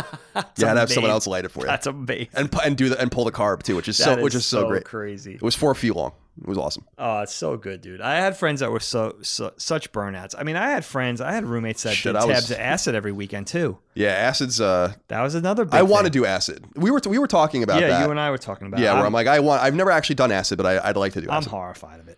you 0.57 0.65
had 0.65 0.73
to 0.73 0.79
have 0.79 0.91
someone 0.91 1.11
else 1.11 1.27
light 1.27 1.45
it 1.45 1.49
for 1.51 1.59
you, 1.61 1.67
That's 1.67 1.85
amazing. 1.85 2.29
and 2.33 2.49
and 2.65 2.75
do 2.77 2.89
the 2.89 2.99
and 2.99 3.11
pull 3.11 3.23
the 3.25 3.31
carb 3.31 3.61
too, 3.63 3.75
which 3.75 3.87
is 3.87 3.97
That 3.99 4.17
so 4.17 4.23
which 4.23 4.33
is 4.33 4.45
so, 4.45 4.67
great. 4.67 4.83
crazy. 4.83 5.35
It 5.35 5.41
was 5.43 5.55
four 5.55 5.75
feet 5.75 5.95
long. 5.95 6.13
It 6.41 6.47
was 6.47 6.57
awesome. 6.57 6.85
Oh, 6.97 7.19
it's 7.19 7.35
so 7.35 7.55
good, 7.57 7.81
dude. 7.81 8.01
I 8.01 8.15
had 8.15 8.35
friends 8.37 8.61
that 8.61 8.71
were 8.71 8.79
so, 8.79 9.17
so 9.21 9.51
such 9.57 9.91
burnouts. 9.91 10.33
I 10.35 10.43
mean, 10.43 10.55
I 10.55 10.71
had 10.71 10.85
friends, 10.85 11.19
I 11.21 11.33
had 11.33 11.43
roommates 11.45 11.83
that 11.83 11.93
Shit, 11.93 12.13
did 12.13 12.15
I 12.21 12.25
was- 12.25 12.35
tabs 12.37 12.51
of 12.51 12.57
acid 12.57 12.95
every 12.95 13.11
weekend 13.11 13.45
too. 13.47 13.77
Yeah, 13.93 14.11
acid's. 14.13 14.59
Uh, 14.59 14.93
That 15.09 15.21
was 15.21 15.35
another. 15.35 15.65
Big 15.65 15.75
I 15.75 15.83
want 15.83 16.05
to 16.05 16.09
do 16.09 16.25
acid. 16.25 16.65
We 16.75 16.89
were 16.89 17.01
we 17.07 17.19
were 17.19 17.27
talking 17.27 17.61
about 17.61 17.79
Yeah, 17.81 17.89
that. 17.89 18.05
you 18.05 18.09
and 18.11 18.19
I 18.19 18.31
were 18.31 18.37
talking 18.39 18.65
about. 18.65 18.79
yeah, 18.79 18.91
it. 18.91 18.93
where 18.93 19.01
I'm, 19.01 19.07
I'm 19.07 19.13
like, 19.13 19.27
I 19.27 19.39
want. 19.41 19.61
I've 19.61 19.75
never 19.75 19.91
actually 19.91 20.15
done 20.15 20.31
acid, 20.31 20.57
but 20.57 20.65
I, 20.65 20.89
I'd 20.89 20.97
like 20.97 21.13
to 21.13 21.21
do 21.21 21.25
acid. 21.27 21.31
I'm 21.31 21.37
acid. 21.39 21.51
horrified 21.51 21.99
of 21.99 22.07
it. 22.07 22.17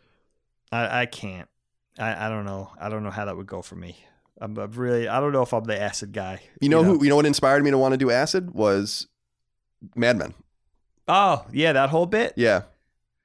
I, 0.74 1.02
I 1.02 1.06
can't. 1.06 1.48
I, 2.00 2.26
I 2.26 2.30
don't 2.30 2.46
know. 2.46 2.72
I 2.80 2.90
don't 2.90 3.04
know 3.04 3.12
how 3.12 3.26
that 3.26 3.38
would 3.38 3.46
go 3.48 3.62
for 3.62 3.76
me. 3.76 3.98
I'm, 4.42 4.58
I'm 4.58 4.72
really. 4.72 5.08
I 5.08 5.20
don't 5.20 5.32
know 5.32 5.44
if 5.44 5.54
I'm 5.54 5.64
the 5.66 5.80
acid 5.80 6.12
guy. 6.12 6.42
You 6.60 6.70
know 6.70 6.84
who? 6.84 7.04
You 7.04 7.10
know 7.10 7.16
what 7.16 7.26
inspired 7.26 7.64
me 7.64 7.72
to 7.72 7.78
want 7.78 7.94
to 7.94 7.98
do 7.98 8.10
acid 8.12 8.52
was 8.52 9.08
Mad 9.96 10.18
Men. 10.18 10.34
Oh 11.08 11.46
yeah, 11.52 11.74
that 11.74 11.90
whole 11.90 12.06
bit. 12.06 12.34
Yeah, 12.36 12.64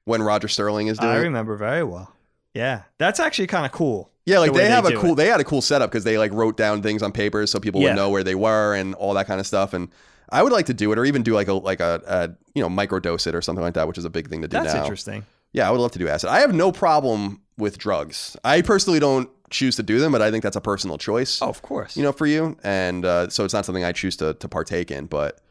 when 0.05 0.21
Roger 0.21 0.47
Sterling 0.47 0.87
is 0.87 0.97
doing. 0.99 1.11
I 1.11 1.17
it. 1.17 1.23
remember 1.23 1.55
very 1.55 1.83
well. 1.83 2.13
Yeah, 2.53 2.83
that's 2.97 3.19
actually 3.19 3.47
kind 3.47 3.65
of 3.65 3.71
cool. 3.71 4.11
Yeah, 4.25 4.39
like 4.39 4.51
the 4.51 4.59
they 4.59 4.63
they 4.65 4.69
have 4.69 4.85
a 4.85 4.91
cool. 4.91 5.13
it. 5.13 5.15
They 5.15 5.27
had 5.27 5.39
a 5.39 5.43
cool 5.43 5.61
setup 5.61 5.89
because 5.89 6.03
they 6.03 6.17
like 6.17 6.31
wrote 6.31 6.55
down 6.57 6.83
things 6.83 7.01
on 7.01 7.11
paper 7.11 7.47
so 7.47 7.59
people 7.59 7.81
Yeah. 7.81 7.89
would 7.89 7.95
know 7.95 8.09
where 8.11 8.23
they 8.23 8.35
were 8.35 8.75
and 8.75 8.93
all 8.95 9.15
that 9.15 9.25
kind 9.25 9.39
of 9.39 9.47
stuff. 9.47 9.73
And 9.73 9.89
I 10.29 10.43
would 10.43 10.51
like 10.51 10.67
to 10.67 10.73
do 10.73 10.91
it, 10.91 10.99
or 10.99 11.05
even 11.05 11.23
do 11.23 11.33
like 11.33 11.47
a 11.47 11.53
like 11.53 11.79
a, 11.79 12.01
a 12.05 12.29
you 12.53 12.61
know 12.61 12.69
microdose 12.69 13.25
it 13.25 13.33
or 13.33 13.41
something 13.41 13.63
like 13.63 13.73
that, 13.73 13.87
which 13.87 13.97
is 13.97 14.05
a 14.05 14.09
big 14.09 14.29
thing 14.29 14.41
to 14.43 14.47
do 14.47 14.57
now. 14.57 14.63
That's 14.63 14.75
now. 14.75 14.83
interesting. 14.83 15.25
Yeah, 15.53 15.67
I 15.67 15.71
would 15.71 15.79
love 15.81 15.91
to 15.93 15.99
do 15.99 16.07
acid. 16.07 16.29
I 16.29 16.39
have 16.39 16.53
no 16.53 16.71
problem 16.71 17.41
with 17.57 17.77
drugs. 17.77 18.37
I 18.43 18.61
personally 18.61 18.99
don't 18.99 19.29
choose 19.49 19.75
to 19.77 19.83
do 19.83 19.99
them, 19.99 20.11
but 20.11 20.21
I 20.21 20.29
think 20.31 20.43
that's 20.43 20.55
a 20.55 20.61
personal 20.61 20.97
choice. 20.97 21.41
Oh, 21.41 21.49
of 21.49 21.61
course. 21.61 21.97
you 21.97 22.03
know, 22.03 22.11
for 22.11 22.27
you, 22.27 22.55
and 22.63 23.03
uh, 23.03 23.29
so 23.29 23.45
it's 23.45 23.53
not 23.53 23.65
something 23.65 23.83
I 23.83 23.91
choose 23.91 24.15
to 24.17 24.33
to 24.35 24.47
partake 24.47 24.91
in. 24.91 25.07
But 25.07 25.41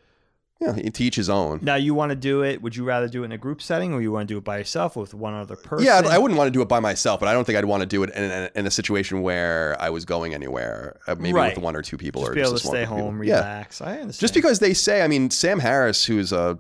yeah, 0.61 0.73
to 0.73 1.03
each 1.05 1.15
his 1.17 1.29
own. 1.31 1.61
now 1.63 1.77
you 1.77 1.95
want 1.95 2.11
to 2.11 2.17
do 2.17 2.43
it? 2.43 2.61
Would 2.63 2.75
you 2.75 2.85
rather 2.85 3.07
do 3.09 3.23
it 3.23 3.27
in 3.27 3.33
a 3.33 3.39
group 3.39 3.61
setting, 3.63 3.93
or 3.93 4.01
you 4.03 4.11
want 4.13 4.27
to 4.29 4.35
do 4.35 4.39
it 4.39 4.45
by 4.45 4.59
yourself 4.59 4.97
with 4.97 5.15
one 5.15 5.35
other 5.35 5.55
person? 5.57 5.85
Yeah, 5.87 6.03
I 6.09 6.19
wouldn't 6.19 6.37
want 6.39 6.49
to 6.49 6.53
do 6.53 6.63
it 6.63 6.69
by 6.69 6.81
myself, 6.81 7.21
but 7.21 7.29
I 7.29 7.33
don't 7.33 7.45
think 7.45 7.59
I'd 7.59 7.65
want 7.65 7.81
to 7.83 7.87
do 7.87 8.03
it 8.05 8.11
in, 8.11 8.25
in, 8.25 8.51
in 8.57 8.67
a 8.67 8.71
situation 8.71 9.23
where 9.23 9.77
I 9.81 9.91
was 9.91 10.05
going 10.05 10.33
anywhere, 10.35 10.99
uh, 11.07 11.15
maybe 11.17 11.35
Right. 11.35 11.55
with 11.55 11.63
one 11.63 11.77
or 11.77 11.83
two 11.83 11.97
people, 11.97 12.23
just 12.23 12.31
or 12.33 12.35
be 12.35 12.41
able 12.41 12.51
to 12.53 12.57
just 12.57 12.67
stay 12.67 12.83
home, 12.85 13.15
people. 13.21 13.27
Yeah, 13.27 13.37
relax. 13.37 13.81
I 13.81 13.99
understand. 14.01 14.19
just 14.21 14.35
because 14.35 14.59
they 14.59 14.75
say, 14.75 15.03
I 15.03 15.07
mean, 15.09 15.31
Sam 15.31 15.61
Harris, 15.61 16.05
who's 16.05 16.33
a 16.33 16.59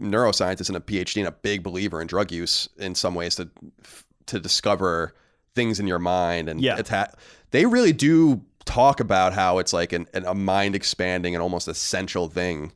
neuroscientist 0.00 0.68
and 0.68 0.76
a 0.76 0.80
PhD 0.80 1.18
and 1.18 1.28
a 1.28 1.32
big 1.32 1.62
believer 1.62 2.00
in 2.00 2.06
drug 2.06 2.32
use 2.32 2.68
in 2.78 2.94
some 2.94 3.14
ways 3.14 3.34
to 3.36 3.48
to 4.26 4.40
discover 4.40 5.14
things 5.54 5.78
in 5.78 5.86
your 5.86 5.98
mind 5.98 6.48
and 6.48 6.60
Yeah. 6.60 6.76
atta- 6.78 7.14
they 7.50 7.66
really 7.66 7.92
do 7.92 8.42
talk 8.64 8.98
about 8.98 9.34
how 9.34 9.58
it's 9.58 9.72
like 9.72 9.92
an, 9.92 10.06
an, 10.14 10.24
a 10.24 10.34
mind 10.34 10.74
expanding 10.74 11.34
and 11.34 11.42
almost 11.42 11.68
essential 11.68 12.28
thing 12.28 12.72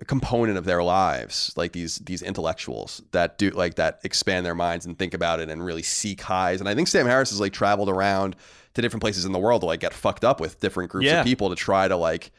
a 0.00 0.04
component 0.04 0.58
of 0.58 0.64
their 0.64 0.82
lives 0.82 1.52
like 1.56 1.70
these 1.72 1.98
these 1.98 2.20
intellectuals 2.22 3.00
that 3.12 3.38
do 3.38 3.50
like 3.50 3.76
that 3.76 4.00
expand 4.02 4.44
their 4.44 4.54
minds 4.56 4.84
and 4.86 4.98
think 4.98 5.14
about 5.14 5.38
it 5.38 5.48
and 5.50 5.64
really 5.64 5.82
seek 5.84 6.20
highs 6.22 6.58
and 6.58 6.68
i 6.68 6.74
think 6.74 6.88
sam 6.88 7.06
harris 7.06 7.30
has 7.30 7.38
like 7.38 7.52
traveled 7.52 7.88
around 7.88 8.34
to 8.72 8.82
different 8.82 9.02
places 9.02 9.24
in 9.24 9.30
the 9.30 9.38
world 9.38 9.60
to 9.60 9.66
like 9.66 9.78
get 9.78 9.94
fucked 9.94 10.24
up 10.24 10.40
with 10.40 10.58
different 10.58 10.90
groups 10.90 11.06
Yeah. 11.06 11.20
of 11.20 11.26
people 11.26 11.48
to 11.50 11.54
try 11.54 11.86
to 11.86 11.94
like 11.96 12.32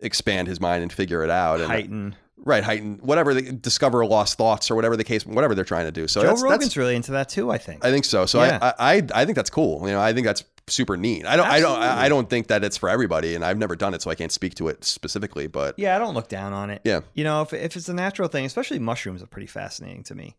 expand 0.00 0.48
his 0.48 0.60
mind 0.60 0.82
and 0.82 0.92
figure 0.92 1.22
it 1.24 1.30
out 1.30 1.60
and 1.60 1.70
heighten. 1.70 2.16
Right 2.44 2.64
heighten 2.64 2.98
whatever 3.02 3.34
they 3.34 3.42
discover 3.42 4.04
lost 4.04 4.36
thoughts 4.36 4.70
or 4.70 4.74
whatever 4.74 4.96
the 4.96 5.04
case 5.04 5.24
whatever 5.24 5.54
they're 5.54 5.64
trying 5.64 5.86
to 5.86 5.92
do 5.92 6.08
so 6.08 6.22
Joe 6.22 6.28
that's, 6.28 6.42
Rogan's 6.42 6.64
that's 6.64 6.76
really 6.76 6.96
into 6.96 7.12
that 7.12 7.28
too. 7.28 7.50
I 7.50 7.58
think. 7.58 7.84
I 7.84 7.90
think 7.90 8.04
so 8.04 8.26
so 8.26 8.42
Yeah. 8.42 8.58
I, 8.60 8.96
I 8.96 9.02
I 9.14 9.24
think 9.24 9.36
that's 9.36 9.50
cool 9.50 9.86
you 9.86 9.92
know 9.92 10.00
I 10.00 10.12
think 10.12 10.26
that's 10.26 10.44
super 10.68 10.96
neat 10.96 11.26
I 11.26 11.36
don't 11.36 11.46
I 11.46 11.60
don't 11.60 11.78
I 11.78 12.08
don't 12.08 12.28
think 12.28 12.48
that 12.48 12.64
it's 12.64 12.76
for 12.76 12.88
everybody 12.88 13.34
and 13.34 13.44
I've 13.44 13.58
never 13.58 13.76
done 13.76 13.94
it 13.94 14.02
so 14.02 14.10
I 14.10 14.14
can't 14.14 14.32
speak 14.32 14.54
to 14.56 14.68
it 14.68 14.84
specifically 14.84 15.46
but 15.46 15.78
yeah, 15.78 15.96
I 15.96 15.98
don't 15.98 16.14
look 16.14 16.28
down 16.28 16.52
on 16.52 16.70
it. 16.70 16.80
Yeah. 16.84 17.00
You 17.14 17.24
know, 17.24 17.42
if 17.42 17.52
if 17.52 17.76
it's 17.76 17.88
a 17.88 17.94
natural 17.94 18.28
thing, 18.28 18.44
especially 18.44 18.78
mushrooms 18.78 19.22
are 19.22 19.26
pretty 19.26 19.46
fascinating 19.46 20.02
to 20.04 20.14
me. 20.14 20.36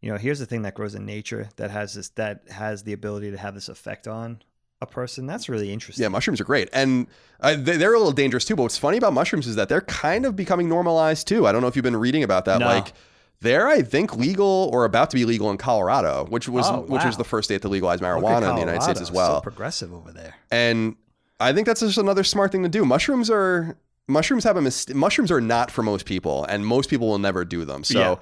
You 0.00 0.12
know, 0.12 0.18
here's 0.18 0.38
the 0.38 0.46
thing 0.46 0.62
that 0.62 0.74
grows 0.74 0.94
in 0.94 1.06
nature 1.06 1.48
that 1.56 1.70
has 1.70 1.94
this 1.94 2.10
that 2.10 2.42
has 2.50 2.82
the 2.82 2.92
ability 2.92 3.30
to 3.30 3.38
have 3.38 3.54
this 3.54 3.68
effect 3.68 4.06
on 4.06 4.42
a 4.84 4.92
person. 4.92 5.26
That's 5.26 5.48
really 5.48 5.72
interesting. 5.72 6.02
Yeah, 6.02 6.08
mushrooms 6.08 6.40
are 6.40 6.44
great, 6.44 6.68
and 6.72 7.06
uh, 7.40 7.56
they- 7.56 7.76
they're 7.76 7.94
a 7.94 7.98
little 7.98 8.12
dangerous 8.12 8.44
too. 8.44 8.54
But 8.56 8.62
what's 8.62 8.78
funny 8.78 8.96
about 8.96 9.12
mushrooms 9.12 9.46
is 9.46 9.56
that 9.56 9.68
they're 9.68 9.80
kind 9.82 10.24
of 10.26 10.36
becoming 10.36 10.68
normalized 10.68 11.26
too. 11.26 11.46
I 11.46 11.52
don't 11.52 11.60
know 11.62 11.68
if 11.68 11.76
you've 11.76 11.82
been 11.82 11.96
reading 11.96 12.22
about 12.22 12.44
that. 12.46 12.60
No. 12.60 12.66
Like, 12.66 12.92
they're 13.40 13.68
I 13.68 13.82
think 13.82 14.16
legal 14.16 14.70
or 14.72 14.84
about 14.86 15.10
to 15.10 15.16
be 15.16 15.24
legal 15.26 15.50
in 15.50 15.58
Colorado, 15.58 16.24
which 16.30 16.48
was 16.48 16.66
Oh, 16.66 16.80
which 16.82 17.04
was 17.04 17.16
the 17.16 17.24
first 17.24 17.48
state 17.48 17.60
to 17.62 17.68
legalize 17.68 18.00
marijuana 18.00 18.48
in 18.50 18.54
the 18.54 18.60
United 18.60 18.82
States 18.82 19.00
as 19.00 19.10
well. 19.12 19.36
So 19.36 19.40
progressive 19.42 19.92
over 19.92 20.12
there. 20.12 20.34
and 20.50 20.96
I 21.40 21.52
think 21.52 21.66
that's 21.66 21.80
just 21.80 21.98
another 21.98 22.22
smart 22.24 22.52
thing 22.52 22.62
to 22.62 22.68
do. 22.68 22.84
Mushrooms 22.84 23.28
are 23.28 23.76
mushrooms 24.06 24.44
have 24.44 24.56
a 24.56 24.62
mis- 24.62 24.88
mushrooms 24.94 25.30
are 25.32 25.40
not 25.40 25.70
for 25.70 25.82
most 25.82 26.06
people, 26.06 26.44
and 26.44 26.64
most 26.64 26.88
people 26.88 27.08
will 27.08 27.18
never 27.18 27.44
do 27.44 27.64
them. 27.64 27.82
So 27.84 27.98
Yeah. 27.98 28.14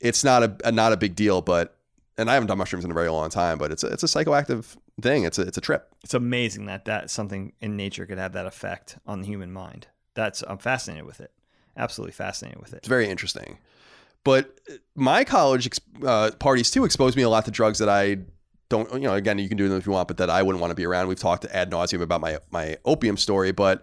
it's 0.00 0.22
not 0.24 0.42
a, 0.44 0.56
a 0.64 0.72
not 0.72 0.92
a 0.92 0.96
big 0.96 1.16
deal. 1.16 1.42
But 1.42 1.76
and 2.16 2.30
I 2.30 2.34
haven't 2.34 2.46
done 2.46 2.58
mushrooms 2.58 2.84
in 2.84 2.90
a 2.90 2.94
very 2.94 3.08
long 3.10 3.30
time, 3.30 3.58
but 3.58 3.72
it's 3.72 3.82
a, 3.82 3.88
it's 3.88 4.02
a 4.04 4.06
psychoactive 4.06 4.76
thing. 5.00 5.24
It's 5.24 5.38
a 5.38 5.42
it's 5.42 5.58
a 5.58 5.60
trip. 5.62 5.88
It's 6.02 6.14
amazing 6.14 6.66
that 6.66 6.84
that 6.84 7.10
something 7.10 7.52
in 7.60 7.76
nature 7.76 8.06
could 8.06 8.18
have 8.18 8.32
that 8.32 8.46
effect 8.46 8.98
on 9.06 9.20
the 9.20 9.26
human 9.26 9.52
mind. 9.52 9.86
That's 10.14 10.42
I'm 10.46 10.58
fascinated 10.58 11.06
with 11.06 11.20
it. 11.20 11.32
Absolutely 11.76 12.12
fascinated 12.12 12.60
with 12.60 12.72
it. 12.72 12.78
It's 12.78 12.88
very 12.88 13.08
interesting. 13.08 13.58
But 14.24 14.60
my 14.94 15.24
college 15.24 15.68
uh, 16.04 16.30
parties 16.38 16.70
too 16.70 16.84
exposed 16.84 17.16
me 17.16 17.22
a 17.22 17.28
lot 17.28 17.44
to 17.46 17.50
drugs 17.50 17.78
that 17.78 17.88
I 17.88 18.18
don't. 18.68 18.92
You 18.92 19.00
know, 19.00 19.14
again, 19.14 19.38
you 19.38 19.48
can 19.48 19.56
do 19.58 19.68
them 19.68 19.78
if 19.78 19.86
you 19.86 19.92
want, 19.92 20.08
but 20.08 20.18
that 20.18 20.30
I 20.30 20.42
wouldn't 20.42 20.60
want 20.60 20.70
to 20.70 20.76
be 20.76 20.86
around. 20.86 21.08
We've 21.08 21.18
talked 21.18 21.44
ad 21.46 21.70
nauseum 21.70 22.02
about 22.02 22.20
my 22.20 22.38
my 22.50 22.76
opium 22.84 23.16
story, 23.16 23.52
but 23.52 23.82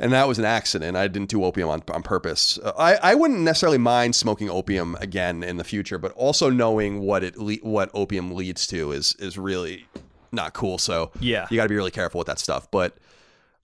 and 0.00 0.12
that 0.12 0.26
was 0.26 0.38
an 0.38 0.44
accident. 0.44 0.96
I 0.96 1.06
didn't 1.06 1.28
do 1.28 1.44
opium 1.44 1.68
on, 1.68 1.82
on 1.92 2.02
purpose. 2.02 2.58
Uh, 2.58 2.72
I, 2.78 2.94
I 2.96 3.14
wouldn't 3.14 3.40
necessarily 3.40 3.78
mind 3.78 4.16
smoking 4.16 4.48
opium 4.48 4.96
again 4.98 5.42
in 5.42 5.58
the 5.58 5.64
future, 5.64 5.98
but 5.98 6.12
also 6.12 6.48
knowing 6.48 7.00
what 7.00 7.22
it 7.22 7.36
le- 7.36 7.56
what 7.56 7.90
opium 7.94 8.34
leads 8.34 8.66
to 8.68 8.92
is 8.92 9.14
is 9.20 9.38
really 9.38 9.86
not 10.32 10.52
cool. 10.54 10.78
So 10.78 11.10
Yeah. 11.20 11.46
you 11.50 11.56
got 11.56 11.64
to 11.64 11.68
be 11.68 11.76
really 11.76 11.90
careful 11.90 12.18
with 12.18 12.26
that 12.28 12.38
stuff. 12.38 12.70
But 12.70 12.96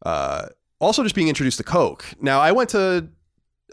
uh, 0.04 0.46
also 0.78 1.02
just 1.02 1.14
being 1.14 1.28
introduced 1.28 1.58
to 1.58 1.64
coke. 1.64 2.04
Now 2.20 2.40
I 2.40 2.52
went 2.52 2.70
to 2.70 3.08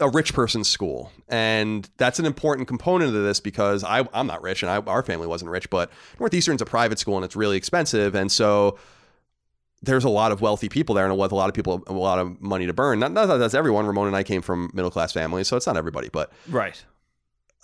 a 0.00 0.08
rich 0.08 0.34
person's 0.34 0.68
school, 0.68 1.12
and 1.28 1.88
that's 1.98 2.18
an 2.18 2.26
important 2.26 2.66
component 2.66 3.14
of 3.14 3.22
this 3.22 3.38
because 3.38 3.84
I, 3.84 4.04
I'm 4.12 4.26
not 4.26 4.42
rich, 4.42 4.62
and 4.64 4.70
I, 4.70 4.78
our 4.78 5.02
family 5.04 5.26
wasn't 5.28 5.50
rich. 5.52 5.70
But 5.70 5.90
Northeastern's 6.18 6.60
a 6.62 6.64
private 6.66 6.98
school, 6.98 7.14
and 7.16 7.24
it's 7.24 7.36
really 7.36 7.56
expensive, 7.56 8.14
and 8.16 8.32
so 8.32 8.76
there's 9.82 10.02
a 10.04 10.08
lot 10.08 10.32
of 10.32 10.40
wealthy 10.40 10.68
people 10.68 10.94
there, 10.96 11.04
and 11.06 11.16
with 11.16 11.30
a 11.30 11.34
lot 11.36 11.48
of 11.48 11.54
people, 11.54 11.84
a 11.86 11.92
lot 11.92 12.18
of 12.18 12.40
money 12.40 12.66
to 12.66 12.72
burn. 12.72 12.98
Not, 12.98 13.12
not 13.12 13.26
that 13.26 13.36
that's 13.36 13.54
everyone. 13.54 13.86
Ramon 13.86 14.06
and 14.08 14.16
I 14.16 14.22
came 14.24 14.40
from 14.42 14.70
middle 14.72 14.90
class 14.90 15.12
families, 15.12 15.46
so 15.46 15.56
it's 15.56 15.66
not 15.66 15.76
everybody, 15.76 16.08
but 16.08 16.32
Right. 16.48 16.82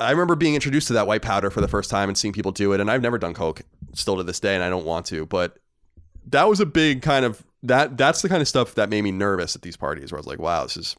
I 0.01 0.11
remember 0.13 0.35
being 0.35 0.55
introduced 0.55 0.87
to 0.89 0.95
that 0.95 1.07
white 1.07 1.23
powder 1.23 1.51
for 1.51 1.61
the 1.61 1.69
first 1.69 1.91
time 1.91 2.09
and 2.09 2.17
seeing 2.19 2.33
people 2.33 2.53
do 2.53 2.73
it. 2.73 2.81
And 2.81 2.91
I've 2.91 3.03
never 3.03 3.19
done 3.19 3.35
coke 3.35 3.63
still 3.95 4.17
to 4.17 4.23
this 4.23 4.41
day, 4.41 4.55
and 4.55 4.65
I 4.65 4.71
don't 4.71 4.85
want 4.87 5.07
to. 5.07 5.27
But 5.27 5.59
that 6.27 6.49
was 6.49 6.61
a 6.61 6.67
big 6.67 7.03
kind 7.03 7.25
of 7.25 7.45
that. 7.63 7.97
That's 7.97 8.23
the 8.23 8.29
kind 8.29 8.41
of 8.43 8.49
stuff 8.49 8.75
that 8.77 8.89
made 8.89 9.03
me 9.03 9.11
nervous 9.13 9.55
at 9.55 9.63
these 9.63 9.77
parties, 9.77 10.11
where 10.11 10.19
I 10.19 10.21
was 10.21 10.27
like, 10.27 10.39
"Wow, 10.39 10.63
this 10.65 10.77
is 10.77 10.97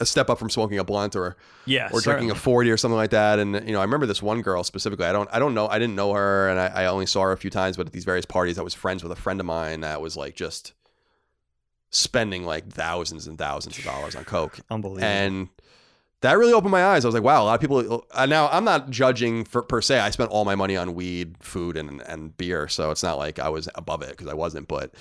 a 0.00 0.06
step 0.06 0.30
up 0.30 0.38
from 0.38 0.48
smoking 0.50 0.78
a 0.78 0.84
blunt 0.84 1.14
or 1.14 1.36
Yeah. 1.66 1.90
or 1.92 2.00
drinking 2.00 2.30
a 2.30 2.34
forty 2.34 2.70
or 2.70 2.76
something 2.76 2.96
like 2.96 3.10
that." 3.10 3.38
And 3.38 3.54
you 3.66 3.72
know, 3.72 3.80
I 3.80 3.84
remember 3.84 4.06
this 4.06 4.22
one 4.22 4.40
girl 4.42 4.64
specifically. 4.64 5.04
I 5.06 5.12
don't, 5.12 5.28
I 5.32 5.38
don't 5.38 5.52
know, 5.54 5.68
I 5.68 5.78
didn't 5.78 5.94
know 5.96 6.14
her, 6.14 6.48
and 6.48 6.58
I, 6.58 6.84
I 6.84 6.86
only 6.86 7.06
saw 7.06 7.22
her 7.22 7.32
a 7.32 7.36
few 7.36 7.50
times. 7.50 7.76
But 7.76 7.86
at 7.86 7.92
these 7.92 8.04
various 8.04 8.24
parties, 8.26 8.58
I 8.58 8.62
was 8.62 8.72
friends 8.74 9.02
with 9.02 9.12
a 9.12 9.16
friend 9.16 9.38
of 9.40 9.46
mine 9.46 9.80
that 9.80 10.00
was 10.00 10.16
like 10.16 10.34
just 10.34 10.72
spending 11.90 12.44
like 12.44 12.68
thousands 12.72 13.26
and 13.26 13.36
thousands 13.36 13.76
of 13.78 13.84
dollars 13.84 14.16
on 14.16 14.24
coke 14.24 14.58
Unbelievable. 14.70 15.04
and 15.04 15.48
that 16.22 16.38
really 16.38 16.52
opened 16.52 16.72
my 16.72 16.84
eyes. 16.84 17.04
I 17.04 17.08
was 17.08 17.14
like, 17.14 17.22
wow, 17.22 17.42
a 17.42 17.44
lot 17.44 17.54
of 17.54 17.60
people. 17.60 18.06
Uh, 18.10 18.26
now, 18.26 18.48
I'm 18.48 18.64
not 18.64 18.90
judging 18.90 19.44
for, 19.44 19.62
per 19.62 19.80
se. 19.80 20.00
I 20.00 20.10
spent 20.10 20.30
all 20.30 20.44
my 20.44 20.54
money 20.54 20.76
on 20.76 20.94
weed, 20.94 21.36
food, 21.40 21.76
and 21.76 22.00
and 22.02 22.36
beer, 22.36 22.66
so 22.68 22.90
it's 22.90 23.02
not 23.02 23.18
like 23.18 23.38
I 23.38 23.48
was 23.50 23.68
above 23.74 24.02
it 24.02 24.10
because 24.10 24.26
I 24.28 24.34
wasn't. 24.34 24.66
But 24.68 24.92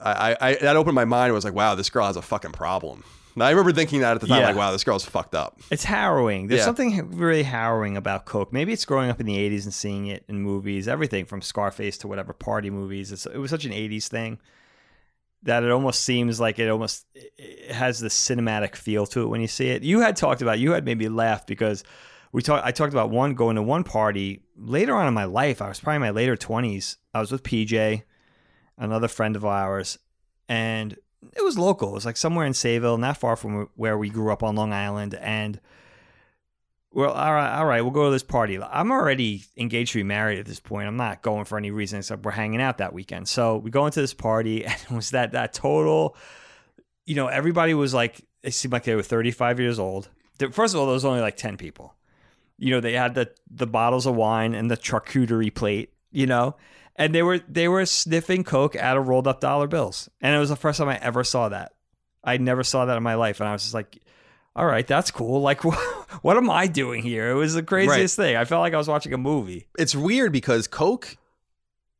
I, 0.00 0.36
I, 0.40 0.48
I 0.50 0.54
that 0.56 0.76
opened 0.76 0.94
my 0.94 1.04
mind. 1.04 1.30
It 1.30 1.34
was 1.34 1.44
like, 1.44 1.54
wow, 1.54 1.74
this 1.74 1.90
girl 1.90 2.06
has 2.06 2.16
a 2.16 2.22
fucking 2.22 2.52
problem. 2.52 3.04
And 3.34 3.44
I 3.44 3.50
remember 3.50 3.70
thinking 3.72 4.00
that 4.00 4.16
at 4.16 4.20
the 4.20 4.26
time, 4.26 4.40
Yeah. 4.40 4.48
like, 4.48 4.56
wow, 4.56 4.72
this 4.72 4.82
girl's 4.82 5.04
fucked 5.04 5.36
up. 5.36 5.60
It's 5.70 5.84
harrowing. 5.84 6.48
There's 6.48 6.58
Yeah. 6.60 6.64
something 6.64 7.16
really 7.16 7.44
harrowing 7.44 7.96
about 7.96 8.24
Coke. 8.24 8.52
Maybe 8.52 8.72
it's 8.72 8.84
growing 8.84 9.08
up 9.08 9.20
in 9.20 9.26
the 9.26 9.36
80s 9.36 9.62
and 9.64 9.72
seeing 9.72 10.08
it 10.08 10.24
in 10.28 10.40
movies, 10.42 10.88
everything 10.88 11.24
from 11.26 11.40
Scarface 11.40 11.96
to 11.98 12.08
whatever 12.08 12.32
party 12.32 12.70
movies. 12.70 13.12
It's, 13.12 13.26
it 13.26 13.36
was 13.38 13.50
such 13.52 13.64
an 13.64 13.70
80s 13.70 14.08
thing 14.08 14.40
that 15.42 15.62
it 15.62 15.70
almost 15.70 16.02
seems 16.02 16.38
like 16.38 16.58
it 16.58 16.68
almost 16.68 17.06
it 17.14 17.72
has 17.72 17.98
the 18.00 18.08
cinematic 18.08 18.76
feel 18.76 19.06
to 19.06 19.22
it 19.22 19.26
when 19.26 19.40
you 19.40 19.46
see 19.46 19.68
it. 19.68 19.82
You 19.82 20.00
had 20.00 20.16
talked 20.16 20.42
about, 20.42 20.58
you 20.58 20.72
had 20.72 20.84
made 20.84 20.98
me 20.98 21.08
laugh 21.08 21.46
because 21.46 21.82
we 22.32 22.42
talked. 22.42 22.64
I 22.64 22.70
talked 22.70 22.92
about 22.92 23.10
one 23.10 23.34
going 23.34 23.56
to 23.56 23.62
one 23.62 23.84
party 23.84 24.42
later 24.56 24.94
on 24.94 25.08
in 25.08 25.14
my 25.14 25.24
life. 25.24 25.62
I 25.62 25.68
was 25.68 25.80
probably 25.80 25.96
in 25.96 26.02
my 26.02 26.10
later 26.10 26.36
20s. 26.36 26.96
I 27.14 27.20
was 27.20 27.32
with 27.32 27.42
PJ, 27.42 28.02
another 28.78 29.08
friend 29.08 29.34
of 29.34 29.44
ours, 29.44 29.98
and 30.48 30.96
it 31.36 31.44
was 31.44 31.58
local. 31.58 31.90
It 31.90 31.94
was 31.94 32.06
like 32.06 32.16
somewhere 32.16 32.46
in 32.46 32.52
Sayville, 32.52 32.98
not 32.98 33.16
far 33.16 33.36
from 33.36 33.68
where 33.74 33.98
we 33.98 34.10
grew 34.10 34.32
up 34.32 34.42
on 34.42 34.56
Long 34.56 34.72
Island. 34.72 35.14
And 35.14 35.60
well, 36.92 37.12
all 37.12 37.32
right, 37.32 37.56
all 37.56 37.66
right, 37.66 37.82
we'll 37.82 37.92
go 37.92 38.06
to 38.06 38.10
this 38.10 38.24
party. 38.24 38.60
I'm 38.60 38.90
already 38.90 39.44
engaged 39.56 39.92
to 39.92 40.00
be 40.00 40.02
married 40.02 40.38
at 40.40 40.46
this 40.46 40.58
point. 40.58 40.88
I'm 40.88 40.96
not 40.96 41.22
going 41.22 41.44
for 41.44 41.56
any 41.56 41.70
reason 41.70 42.00
except 42.00 42.24
we're 42.24 42.32
hanging 42.32 42.60
out 42.60 42.78
that 42.78 42.92
weekend. 42.92 43.28
So 43.28 43.58
we 43.58 43.70
go 43.70 43.86
into 43.86 44.00
this 44.00 44.14
party, 44.14 44.64
and 44.66 44.74
it 44.74 44.90
was 44.90 45.10
that 45.10 45.32
that 45.32 45.52
total. 45.52 46.16
You 47.06 47.14
know, 47.14 47.28
everybody 47.28 47.74
was 47.74 47.94
like, 47.94 48.24
it 48.42 48.54
seemed 48.54 48.72
like 48.72 48.84
they 48.84 48.94
were 48.94 49.02
35 49.02 49.60
years 49.60 49.78
old. 49.78 50.08
First 50.52 50.74
of 50.74 50.80
all, 50.80 50.86
there 50.86 50.94
was 50.94 51.04
only 51.04 51.20
like 51.20 51.36
10 51.36 51.56
people. 51.56 51.94
You 52.58 52.72
know, 52.72 52.80
they 52.80 52.92
had 52.94 53.14
the 53.14 53.30
the 53.50 53.66
bottles 53.66 54.06
of 54.06 54.16
wine 54.16 54.54
and 54.54 54.70
the 54.70 54.76
charcuterie 54.76 55.54
plate. 55.54 55.92
You 56.12 56.26
know, 56.26 56.56
and 56.96 57.14
they 57.14 57.22
were 57.22 57.38
they 57.48 57.68
were 57.68 57.86
sniffing 57.86 58.42
coke 58.42 58.74
out 58.74 58.96
of 58.96 59.06
rolled 59.06 59.28
up 59.28 59.40
dollar 59.40 59.68
bills, 59.68 60.10
and 60.20 60.34
it 60.34 60.38
was 60.38 60.48
the 60.48 60.56
first 60.56 60.78
time 60.78 60.88
I 60.88 60.98
ever 60.98 61.22
saw 61.22 61.48
that. 61.48 61.72
I 62.22 62.36
never 62.36 62.64
saw 62.64 62.84
that 62.84 62.96
in 62.96 63.02
my 63.02 63.14
life, 63.14 63.40
and 63.40 63.48
I 63.48 63.52
was 63.52 63.62
just 63.62 63.74
like, 63.74 64.02
"All 64.56 64.66
right, 64.66 64.86
that's 64.86 65.10
cool." 65.10 65.40
Like, 65.40 65.62
what 66.22 66.36
am 66.36 66.50
I 66.50 66.66
doing 66.66 67.02
here? 67.02 67.30
It 67.30 67.34
was 67.34 67.54
the 67.54 67.62
craziest 67.62 68.16
thing. 68.16 68.36
I 68.36 68.44
felt 68.44 68.60
like 68.60 68.74
I 68.74 68.78
was 68.78 68.88
watching 68.88 69.12
a 69.12 69.18
movie. 69.18 69.66
It's 69.78 69.94
weird 69.94 70.32
because 70.32 70.66
Coke. 70.66 71.16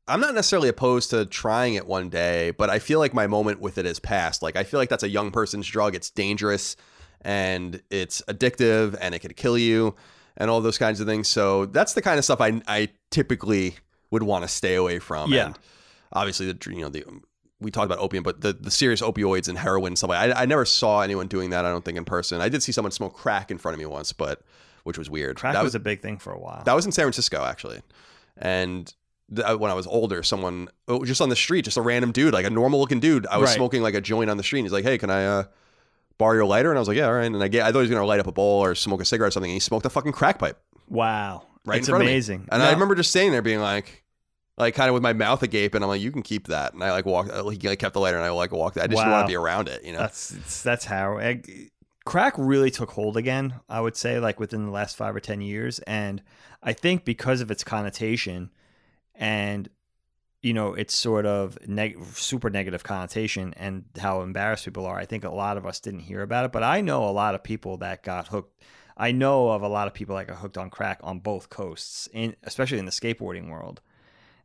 I'm 0.08 0.20
not 0.20 0.34
necessarily 0.34 0.68
opposed 0.68 1.10
to 1.10 1.24
trying 1.24 1.74
it 1.74 1.86
one 1.86 2.08
day, 2.08 2.50
but 2.50 2.68
I 2.68 2.80
feel 2.80 2.98
like 2.98 3.14
my 3.14 3.28
moment 3.28 3.60
with 3.60 3.78
it 3.78 3.84
has 3.84 4.00
passed. 4.00 4.42
Like 4.42 4.56
I 4.56 4.64
feel 4.64 4.80
like 4.80 4.88
that's 4.88 5.04
a 5.04 5.08
young 5.08 5.30
person's 5.30 5.68
drug. 5.68 5.94
It's 5.94 6.10
dangerous 6.10 6.74
and 7.20 7.80
it's 7.90 8.20
addictive 8.22 8.96
and 9.00 9.14
it 9.14 9.20
could 9.20 9.36
kill 9.36 9.56
you 9.56 9.94
and 10.36 10.50
all 10.50 10.60
those 10.60 10.78
kinds 10.78 11.00
of 11.00 11.06
things. 11.06 11.28
So 11.28 11.66
that's 11.66 11.94
the 11.94 12.02
kind 12.02 12.18
of 12.18 12.24
stuff 12.24 12.40
I 12.40 12.60
I 12.66 12.88
typically 13.10 13.76
would 14.10 14.24
want 14.24 14.42
to 14.42 14.48
stay 14.48 14.74
away 14.74 14.98
from. 14.98 15.32
Yeah. 15.32 15.46
And 15.46 15.58
obviously 16.12 16.50
the 16.50 16.70
you 16.70 16.80
know 16.80 16.88
the 16.88 17.04
we 17.60 17.70
talked 17.70 17.86
about 17.86 17.98
opium, 17.98 18.22
but 18.22 18.40
the, 18.40 18.52
the 18.52 18.70
serious 18.70 19.02
opioids 19.02 19.48
and 19.48 19.58
heroin 19.58 19.88
and 19.88 19.98
stuff 19.98 20.10
like 20.10 20.34
I, 20.36 20.42
I 20.42 20.46
never 20.46 20.64
saw 20.64 21.00
anyone 21.02 21.26
doing 21.28 21.50
that. 21.50 21.64
I 21.64 21.70
don't 21.70 21.84
think 21.84 21.98
in 21.98 22.04
person. 22.04 22.40
I 22.40 22.48
did 22.48 22.62
see 22.62 22.72
someone 22.72 22.92
smoke 22.92 23.14
crack 23.14 23.50
in 23.50 23.58
front 23.58 23.74
of 23.74 23.78
me 23.78 23.86
once, 23.86 24.12
but 24.12 24.42
which 24.84 24.96
was 24.98 25.10
weird. 25.10 25.36
Crack 25.36 25.54
that 25.54 25.62
was, 25.62 25.74
a 25.74 25.80
big 25.80 26.00
thing 26.00 26.18
for 26.18 26.32
a 26.32 26.38
while. 26.38 26.62
that 26.64 26.74
was 26.74 26.86
in 26.86 26.92
San 26.92 27.04
Francisco 27.04 27.44
actually, 27.44 27.82
and 28.38 28.92
th- 29.34 29.46
uh, 29.46 29.56
when 29.56 29.70
I 29.70 29.74
was 29.74 29.86
older, 29.86 30.22
someone 30.22 30.68
oh, 30.88 31.04
just 31.04 31.20
on 31.20 31.28
the 31.28 31.36
street, 31.36 31.66
just 31.66 31.76
a 31.76 31.82
random 31.82 32.12
dude, 32.12 32.32
like 32.32 32.46
a 32.46 32.50
normal 32.50 32.80
looking 32.80 33.00
dude. 33.00 33.26
I 33.26 33.38
was 33.38 33.50
Right. 33.50 33.56
smoking 33.56 33.82
like 33.82 33.94
a 33.94 34.00
joint 34.00 34.30
on 34.30 34.36
the 34.36 34.42
street. 34.42 34.60
And 34.60 34.66
he's 34.66 34.72
like, 34.72 34.84
"Hey, 34.84 34.96
can 34.98 35.10
I 35.10 35.26
uh, 35.26 35.44
borrow 36.18 36.34
your 36.34 36.46
lighter?" 36.46 36.70
And 36.70 36.78
I 36.78 36.80
was 36.80 36.88
like, 36.88 36.96
"Yeah, 36.96 37.06
all 37.06 37.14
right." 37.14 37.26
And 37.26 37.42
I 37.42 37.48
get, 37.48 37.62
I 37.62 37.72
thought 37.72 37.80
he 37.80 37.82
was 37.82 37.90
gonna 37.90 38.06
light 38.06 38.20
up 38.20 38.26
a 38.26 38.32
bowl 38.32 38.64
or 38.64 38.74
smoke 38.74 39.02
a 39.02 39.04
cigarette 39.04 39.28
or 39.28 39.32
something. 39.32 39.50
And 39.50 39.56
he 39.56 39.60
smoked 39.60 39.86
a 39.86 39.90
fucking 39.90 40.12
crack 40.12 40.38
pipe 40.38 40.58
wow, 40.90 41.46
right 41.64 41.78
it's 41.78 41.88
amazing. 41.88 42.48
And 42.50 42.62
I 42.62 42.72
remember 42.72 42.94
just 42.94 43.10
staying 43.10 43.32
there, 43.32 43.42
being 43.42 43.60
like. 43.60 43.99
Like 44.60 44.74
kind 44.74 44.88
of 44.88 44.94
with 44.94 45.02
my 45.02 45.12
mouth 45.12 45.42
agape, 45.42 45.74
and 45.74 45.82
I'm 45.82 45.88
like, 45.88 46.00
"You 46.00 46.12
can 46.12 46.22
keep 46.22 46.46
that." 46.48 46.74
And 46.74 46.84
I 46.84 46.92
like 46.92 47.06
walked. 47.06 47.30
uh, 47.30 47.48
He 47.48 47.58
like 47.66 47.78
kept 47.78 47.94
the 47.94 48.00
lighter, 48.00 48.16
and 48.16 48.24
I 48.26 48.30
like 48.30 48.52
walked. 48.52 48.76
I 48.76 48.86
just 48.86 48.90
didn't 48.90 49.10
want 49.12 49.26
to 49.26 49.30
be 49.32 49.36
around 49.36 49.68
it, 49.68 49.84
you 49.84 49.92
know. 49.92 49.98
That's 49.98 50.62
that's 50.62 50.84
how 50.84 51.18
I- 51.18 51.42
crack 52.04 52.34
really 52.38 52.70
took 52.70 52.90
hold 52.90 53.16
again. 53.16 53.54
I 53.68 53.80
would 53.80 53.96
say 53.96 54.18
like 54.20 54.38
within 54.40 54.64
the 54.66 54.70
last 54.72 54.96
five 54.96 55.14
or 55.16 55.20
ten 55.20 55.40
years, 55.40 55.78
and 55.80 56.22
I 56.62 56.72
think 56.72 57.04
because 57.04 57.40
of 57.40 57.50
its 57.50 57.64
connotation 57.64 58.50
and 59.14 59.68
you 60.42 60.52
know 60.54 60.74
its 60.74 60.94
sort 60.96 61.26
of 61.26 61.58
neg- 61.68 62.02
super 62.14 62.48
negative 62.50 62.82
connotation 62.82 63.52
and 63.56 63.84
how 63.98 64.22
embarrassed 64.22 64.64
people 64.64 64.86
are. 64.86 64.98
I 64.98 65.04
think 65.06 65.24
a 65.24 65.30
lot 65.30 65.56
of 65.56 65.66
us 65.66 65.80
didn't 65.80 66.00
hear 66.00 66.22
about 66.22 66.44
it, 66.46 66.52
but 66.52 66.62
I 66.62 66.80
know 66.80 67.04
a 67.08 67.10
lot 67.12 67.34
of 67.34 67.42
people 67.42 67.76
that 67.78 68.02
got 68.02 68.28
hooked. 68.28 68.62
I 68.96 69.12
know 69.12 69.48
of 69.50 69.62
a 69.62 69.68
lot 69.68 69.86
of 69.86 69.94
people 69.94 70.16
that 70.16 70.26
got 70.26 70.36
hooked 70.38 70.58
on 70.58 70.68
crack 70.70 71.00
on 71.02 71.20
both 71.20 71.48
coasts, 71.48 72.08
in 72.12 72.36
especially 72.42 72.78
in 72.78 72.84
the 72.86 72.90
skateboarding 72.90 73.48
world. 73.50 73.80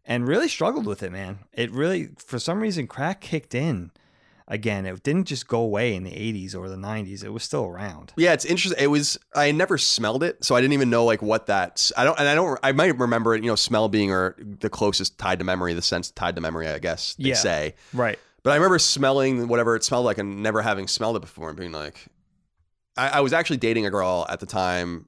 And 0.06 0.28
really 0.28 0.48
struggled 0.48 0.86
with 0.86 1.04
it, 1.04 1.12
man. 1.12 1.40
It 1.54 1.72
really, 1.72 2.10
for 2.18 2.40
some 2.40 2.60
reason, 2.60 2.88
crack 2.88 3.22
kicked 3.22 3.56
in 3.56 3.92
again. 4.48 4.86
It 4.86 5.02
didn't 5.04 5.26
just 5.26 5.48
go 5.48 5.60
away 5.60 5.96
in 5.96 6.04
the 6.04 6.12
80s 6.12 6.56
or 6.56 6.70
the 6.70 6.76
90s. 6.76 7.24
It 7.24 7.30
was 7.30 7.44
still 7.44 7.66
around. 7.66 8.14
Yeah, 8.16 8.34
it's 8.34 8.46
interesting. 8.46 8.82
It 8.84 8.88
was 8.88 9.18
I 9.34 9.52
never 9.52 9.78
smelled 9.78 10.24
it, 10.24 10.44
so 10.46 10.56
I 10.56 10.62
didn't 10.62 10.74
even 10.74 10.90
know 10.90 11.06
like 11.06 11.22
what 11.22 11.48
that. 11.48 11.92
I 11.98 12.04
don't, 12.04 12.20
and 12.20 12.28
I 12.28 12.36
don't. 12.36 12.60
I 12.64 12.72
might 12.72 12.98
remember 13.00 13.34
it. 13.36 13.44
You 13.44 13.50
know, 13.50 13.56
smell 13.56 13.90
being 13.90 14.12
or 14.12 14.36
the 14.38 14.70
closest 14.70 15.18
tied 15.18 15.40
to 15.40 15.46
memory, 15.46 15.74
the 15.74 15.82
sense 15.82 16.12
tied 16.12 16.36
to 16.36 16.42
memory. 16.42 16.68
I 16.68 16.80
guess 16.80 17.16
they 17.16 17.30
Yeah. 17.30 17.36
say. 17.36 17.76
Right. 17.94 18.20
But 18.44 18.52
I 18.52 18.56
remember 18.58 18.78
smelling 18.78 19.48
whatever 19.48 19.76
it 19.76 19.84
smelled 19.84 20.06
like 20.06 20.20
and 20.20 20.44
never 20.44 20.62
having 20.62 20.88
smelled 20.88 21.16
it 21.16 21.22
before 21.22 21.50
and 21.50 21.58
being 21.58 21.72
like, 21.72 22.06
I, 22.96 23.10
I 23.10 23.20
was 23.22 23.34
actually 23.34 23.58
dating 23.58 23.88
a 23.88 23.90
girl 23.90 24.28
at 24.30 24.40
the 24.40 24.46
time 24.46 25.08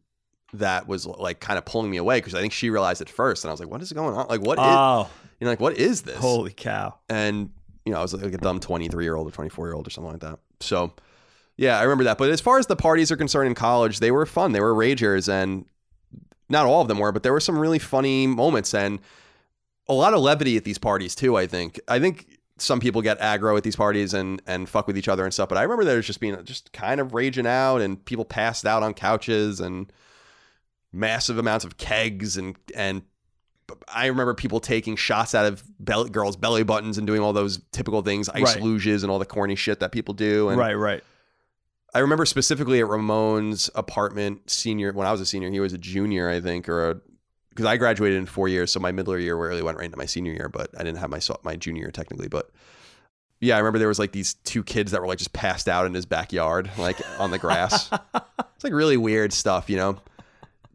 that 0.53 0.87
was 0.87 1.05
like 1.05 1.39
kind 1.39 1.57
of 1.57 1.65
pulling 1.65 1.89
me 1.91 1.97
away 1.97 2.17
because 2.17 2.33
I 2.33 2.41
think 2.41 2.53
she 2.53 2.69
realized 2.69 3.01
it 3.01 3.09
first, 3.09 3.43
and 3.43 3.49
I 3.49 3.53
was 3.53 3.59
like, 3.59 3.69
"What 3.69 3.81
is 3.81 3.91
going 3.91 4.15
on? 4.15 4.27
Like, 4.27 4.41
what 4.41 4.57
is? 4.57 4.65
Oh, 4.65 5.09
you 5.39 5.45
know, 5.45 5.51
like 5.51 5.59
what 5.59 5.77
is 5.77 6.03
this?" 6.03 6.17
holy 6.17 6.53
cow. 6.53 6.95
and 7.09 7.49
you 7.85 7.93
know, 7.93 7.99
I 7.99 8.01
was 8.01 8.13
like 8.13 8.33
a 8.33 8.37
dumb 8.37 8.59
23 8.59 9.05
year 9.05 9.15
old 9.15 9.27
or 9.27 9.31
24 9.31 9.67
year 9.67 9.73
old 9.73 9.87
or 9.87 9.89
something 9.89 10.11
like 10.11 10.21
that. 10.21 10.39
So, 10.59 10.91
yeah, 11.55 11.79
I 11.79 11.83
remember 11.83 12.03
that. 12.03 12.17
But 12.17 12.29
as 12.31 12.41
far 12.41 12.59
as 12.59 12.67
the 12.67 12.75
parties 12.75 13.13
are 13.13 13.17
concerned 13.17 13.47
in 13.47 13.55
college, 13.55 13.99
they 13.99 14.11
were 14.11 14.25
fun. 14.25 14.51
They 14.51 14.59
were 14.59 14.73
ragers, 14.73 15.29
and 15.29 15.65
not 16.49 16.65
all 16.65 16.81
of 16.81 16.89
them 16.89 16.99
were, 16.99 17.13
but 17.13 17.23
there 17.23 17.31
were 17.31 17.39
some 17.39 17.57
really 17.57 17.79
funny 17.79 18.27
moments 18.27 18.73
and 18.73 18.99
a 19.87 19.93
lot 19.93 20.13
of 20.13 20.19
levity 20.19 20.57
at 20.57 20.65
these 20.65 20.77
parties 20.77 21.15
too. 21.15 21.37
I 21.37 21.47
think. 21.47 21.79
I 21.87 21.99
think 21.99 22.37
some 22.57 22.79
people 22.79 23.01
get 23.01 23.19
aggro 23.19 23.55
at 23.55 23.63
these 23.63 23.75
parties 23.75 24.13
and 24.13 24.41
and 24.47 24.67
fuck 24.67 24.87
with 24.87 24.97
each 24.97 25.07
other 25.07 25.23
and 25.23 25.33
stuff. 25.33 25.47
But 25.47 25.57
I 25.57 25.63
remember 25.63 25.85
there 25.85 25.97
was 25.97 26.07
just 26.07 26.19
being 26.19 26.43
just 26.43 26.73
kind 26.73 26.99
of 26.99 27.13
raging 27.13 27.47
out 27.47 27.77
and 27.81 28.03
people 28.03 28.25
passed 28.25 28.65
out 28.65 28.83
on 28.83 28.93
couches 28.93 29.59
and 29.59 29.91
massive 30.97 31.37
amounts 31.37 31.65
of 31.65 31.77
kegs 31.77 32.37
and 32.37 32.55
and 32.75 33.03
I 33.93 34.05
remember 34.07 34.33
people 34.33 34.59
taking 34.59 34.95
shots 34.95 35.35
out 35.35 35.45
of 35.45 35.61
belly, 35.79 36.09
girls' 36.09 36.37
belly 36.37 36.63
buttons 36.63 36.97
and 36.97 37.05
doing 37.05 37.21
all 37.21 37.33
those 37.33 37.59
typical 37.71 38.01
things, 38.01 38.29
ice 38.29 38.55
Right. 38.55 38.63
luges 38.63 39.03
and 39.03 39.11
all 39.11 39.19
the 39.19 39.25
corny 39.25 39.55
shit 39.55 39.81
that 39.81 39.91
people 39.91 40.13
do. 40.13 40.49
And 40.49 40.57
right, 40.57 40.73
right. 40.73 41.03
I 41.93 41.99
remember 41.99 42.25
specifically 42.25 42.79
at 42.79 42.87
Ramon's 42.87 43.69
apartment, 43.75 44.49
senior 44.49 44.93
when 44.93 45.07
I 45.07 45.11
was 45.11 45.21
a 45.21 45.25
senior, 45.25 45.49
he 45.49 45.59
was 45.59 45.73
a 45.73 45.77
junior, 45.77 46.29
I 46.29 46.39
think, 46.39 46.69
or 46.69 46.91
a 46.91 47.01
because 47.49 47.65
I 47.65 47.77
graduated 47.77 48.19
in 48.19 48.27
four 48.27 48.47
years, 48.47 48.71
so 48.71 48.79
my 48.79 48.91
middle 48.91 49.17
year 49.17 49.35
really 49.35 49.63
went 49.63 49.77
right 49.79 49.85
into 49.85 49.97
my 49.97 50.05
senior 50.05 50.31
year, 50.31 50.47
but 50.47 50.69
I 50.79 50.83
didn't 50.83 50.99
have 50.99 51.09
my 51.09 51.19
my 51.43 51.55
junior 51.55 51.83
year 51.83 51.91
technically. 51.91 52.27
But 52.27 52.51
yeah, 53.39 53.55
I 53.55 53.59
remember 53.59 53.79
there 53.79 53.87
was 53.87 53.99
like 53.99 54.11
these 54.11 54.35
two 54.35 54.63
kids 54.63 54.91
that 54.91 55.01
were 55.01 55.07
like 55.07 55.17
just 55.17 55.33
passed 55.33 55.67
out 55.67 55.85
in 55.85 55.93
his 55.93 56.05
backyard, 56.05 56.69
like 56.77 56.97
on 57.19 57.31
the 57.31 57.39
grass. 57.39 57.89
it's 58.13 58.63
like 58.63 58.73
really 58.73 58.97
weird 58.97 59.33
stuff, 59.33 59.69
you 59.69 59.77
know, 59.77 59.97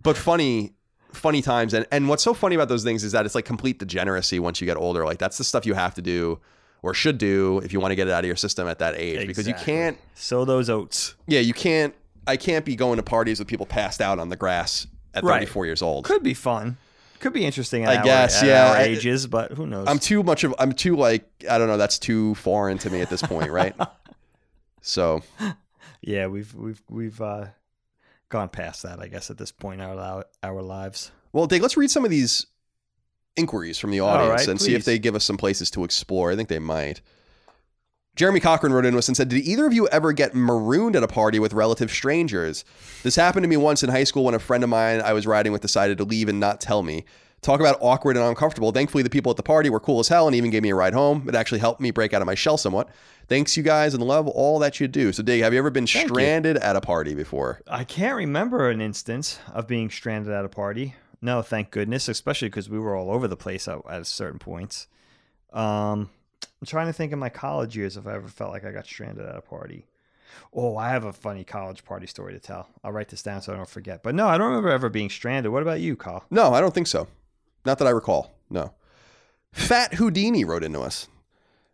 but 0.03 0.17
funny. 0.17 0.73
Funny 1.13 1.43
times, 1.43 1.75
and 1.75 1.87
and 1.93 2.09
what's 2.09 2.23
so 2.23 2.33
funny 2.33 2.55
about 2.55 2.69
those 2.69 2.85
things 2.85 3.05
is 3.05 3.13
that 3.13 3.27
it's 3.27 3.35
like 3.35 3.45
complete 3.45 3.79
degeneracy 3.79 4.39
once 4.39 4.63
you 4.63 4.65
get 4.67 4.79
older. 4.79 5.05
Like 5.05 5.19
that's 5.19 5.37
the 5.37 5.45
stuff 5.45 5.67
you 5.67 5.75
have 5.75 5.95
to 5.97 6.01
do 6.03 6.41
or 6.81 6.95
should 6.95 7.19
do 7.19 7.59
if 7.59 7.71
you 7.71 7.81
want 7.81 7.93
to 7.93 7.97
get 7.97 8.09
it 8.09 8.13
out 8.13 8.21
of 8.25 8.27
your 8.27 8.35
system 8.37 8.67
at 8.67 8.79
that 8.79 8.95
age, 8.97 9.27
because 9.27 9.47
you 9.47 9.53
can't 9.53 9.99
Sow 10.15 10.47
those 10.47 10.71
oats. 10.71 11.15
yeah, 11.27 11.41
you 11.41 11.53
can't. 11.53 11.95
I 12.27 12.39
can't 12.39 12.65
be 12.65 12.77
going 12.77 12.97
to 12.97 13.03
parties 13.03 13.39
with 13.39 13.47
people 13.47 13.67
passed 13.67 14.01
out 14.01 14.19
on 14.19 14.31
the 14.31 14.37
grass 14.37 14.87
at 15.13 15.23
Right. 15.23 15.41
34 15.41 15.67
years 15.67 15.83
old. 15.83 16.07
Could 16.07 16.23
be 16.23 16.33
fun. 16.33 16.79
Could 17.21 17.35
be 17.35 17.45
interesting. 17.45 17.85
At 17.85 17.91
I 17.91 17.97
our- 17.97 18.05
guess, 18.05 18.43
yeah. 18.43 18.71
Our 18.71 18.77
ages, 18.79 19.27
but 19.27 19.53
who 19.53 19.67
knows? 19.67 19.89
I'm 19.89 19.99
too 19.99 20.23
much 20.23 20.45
of. 20.45 20.55
I'm 20.59 20.73
too 20.73 20.97
like. 20.97 21.29
I 21.51 21.59
don't 21.59 21.69
know. 21.69 21.77
That's 21.77 21.99
too 21.99 22.35
foreign 22.37 22.79
to 22.79 22.89
me 22.89 23.03
at 23.03 23.11
this 23.11 23.21
point, 23.21 23.51
right? 23.51 23.75
so 24.81 25.23
yeah, 26.01 26.27
we've 26.27 26.55
we've 26.55 26.83
we've 26.89 27.21
uh, 27.21 27.47
gone 28.33 28.49
past 28.49 28.83
that. 28.83 28.99
I 28.99 29.07
guess 29.07 29.31
at 29.31 29.39
this 29.39 29.53
point 29.53 29.81
in 29.81 29.87
our 29.87 30.25
our 30.43 30.63
lives. 30.63 31.13
well, 31.33 31.47
Dave, 31.47 31.63
let's 31.63 31.77
read 31.77 31.91
some 31.91 32.05
of 32.05 32.11
these 32.11 32.47
inquiries 33.37 33.79
from 33.79 33.93
the 33.93 34.01
audience 34.01 34.41
right, 34.41 34.49
and 34.49 34.61
see 34.61 34.75
if 34.75 34.85
they 34.85 34.99
give 34.99 35.15
us 35.15 35.25
some 35.25 35.37
places 35.37 35.71
to 35.71 35.85
explore. 35.85 36.33
I 36.33 36.37
think 36.37 36.49
they 36.49 36.59
might. 36.59 37.01
Jeremy 38.15 38.41
Cochran 38.41 38.75
wrote 38.75 38.85
in 38.85 38.95
us 38.95 39.09
and 39.09 39.17
said, 39.17 39.31
Did 39.31 39.43
either 39.43 39.67
of 39.67 39.73
you 39.73 39.89
ever 39.89 40.13
get 40.13 40.35
marooned 40.35 40.97
at 40.97 41.03
a 41.03 41.09
party 41.09 41.39
with 41.39 41.55
relative 41.55 41.91
strangers? 41.91 42.63
This 43.03 43.17
happened 43.17 43.45
to 43.45 43.49
me 43.49 43.57
once 43.57 43.83
in 43.83 43.89
high 43.89 44.05
school 44.05 44.25
when 44.25 44.35
a 44.35 44.39
friend 44.39 44.63
of 44.63 44.69
mine 44.69 45.01
I 45.01 45.15
was 45.15 45.27
riding 45.27 45.51
with 45.51 45.63
decided 45.63 45.97
to 45.99 46.05
leave 46.05 46.29
and 46.29 46.39
not 46.39 46.61
tell 46.61 46.83
me. 46.83 47.07
Talk 47.43 47.59
about 47.59 47.77
awkward 47.81 48.17
and 48.17 48.25
uncomfortable. 48.25 48.71
Thankfully, 48.71 49.03
the 49.03 49.11
people 49.11 49.31
at 49.31 49.37
the 49.37 49.43
party 49.43 49.69
were 49.69 49.81
cool 49.81 49.99
as 49.99 50.07
hell 50.07 50.29
and 50.29 50.37
even 50.37 50.51
gave 50.53 50.63
me 50.63 50.71
a 50.71 50.77
ride 50.77 50.95
home. 50.95 51.29
It 51.29 51.35
actually 51.35 51.59
helped 51.59 51.81
me 51.81 51.91
break 51.91 52.15
out 52.15 52.23
of 52.23 52.27
my 52.27 52.37
shell 52.37 52.57
somewhat. 52.57 52.89
Thanks, 53.27 53.57
you 53.57 53.65
guys, 53.65 53.95
and 53.95 54.03
love 54.03 54.29
all 54.29 54.61
that 54.61 54.79
you 54.79 54.87
do. 54.87 55.13
So, 55.13 55.25
Dig, 55.25 55.43
have 55.43 55.53
you 55.53 55.59
ever 55.59 55.71
been 55.71 55.85
Thank 55.87 56.05
you. 56.05 56.09
stranded 56.15 56.57
at 56.59 56.77
a 56.77 56.81
party 56.81 57.17
before? 57.17 57.61
I 57.67 57.83
can't 57.83 58.15
remember 58.15 58.71
an 58.71 58.81
instance 58.81 59.41
of 59.53 59.67
being 59.67 59.91
stranded 59.91 60.33
at 60.33 60.45
a 60.45 60.49
party. 60.49 60.95
No, 61.21 61.43
thank 61.43 61.73
goodness, 61.73 62.09
especially 62.09 62.49
because 62.49 62.71
we 62.71 62.79
were 62.79 62.95
all 62.95 63.11
over 63.11 63.27
the 63.27 63.37
place 63.37 63.67
at, 63.67 63.79
at 63.91 64.07
certain 64.07 64.39
points. 64.39 64.87
Um, 65.53 66.11
I'm 66.61 66.67
trying 66.67 66.87
to 66.87 66.93
think 66.93 67.13
in 67.13 67.19
my 67.19 67.29
college 67.29 67.77
years 67.77 67.97
if 67.97 68.07
I 68.07 68.15
ever 68.15 68.29
felt 68.29 68.53
like 68.53 68.65
I 68.65 68.71
got 68.71 68.87
stranded 68.87 69.27
at 69.27 69.35
a 69.35 69.41
party. 69.41 69.87
Oh, 70.55 70.77
I 70.77 70.91
have 70.91 71.05
a 71.05 71.13
funny 71.13 71.43
college 71.43 71.85
party 71.85 72.07
story 72.07 72.35
to 72.35 72.41
tell. 72.41 72.69
I'll 72.85 72.93
write 72.93 73.09
this 73.09 73.23
down 73.23 73.43
so 73.43 73.53
I 73.53 73.57
don't 73.57 73.69
forget. 73.69 74.05
But 74.05 74.15
no, 74.15 74.29
I 74.29 74.39
don't 74.39 74.49
remember 74.49 74.71
ever 74.71 74.89
being 74.89 75.11
stranded. 75.11 75.51
What 75.51 75.63
about 75.63 75.81
you, 75.81 75.97
Carl? 75.97 76.25
No, 76.31 76.55
I 76.55 76.61
don't 76.61 76.73
think 76.73 76.87
so. 76.87 77.09
Not 77.65 77.79
that 77.79 77.89
I 77.89 77.91
recall. 77.91 78.33
No. 78.51 78.73
Fat 79.53 79.95
Houdini 79.95 80.45
wrote 80.45 80.65
into 80.65 80.81
us 80.81 81.09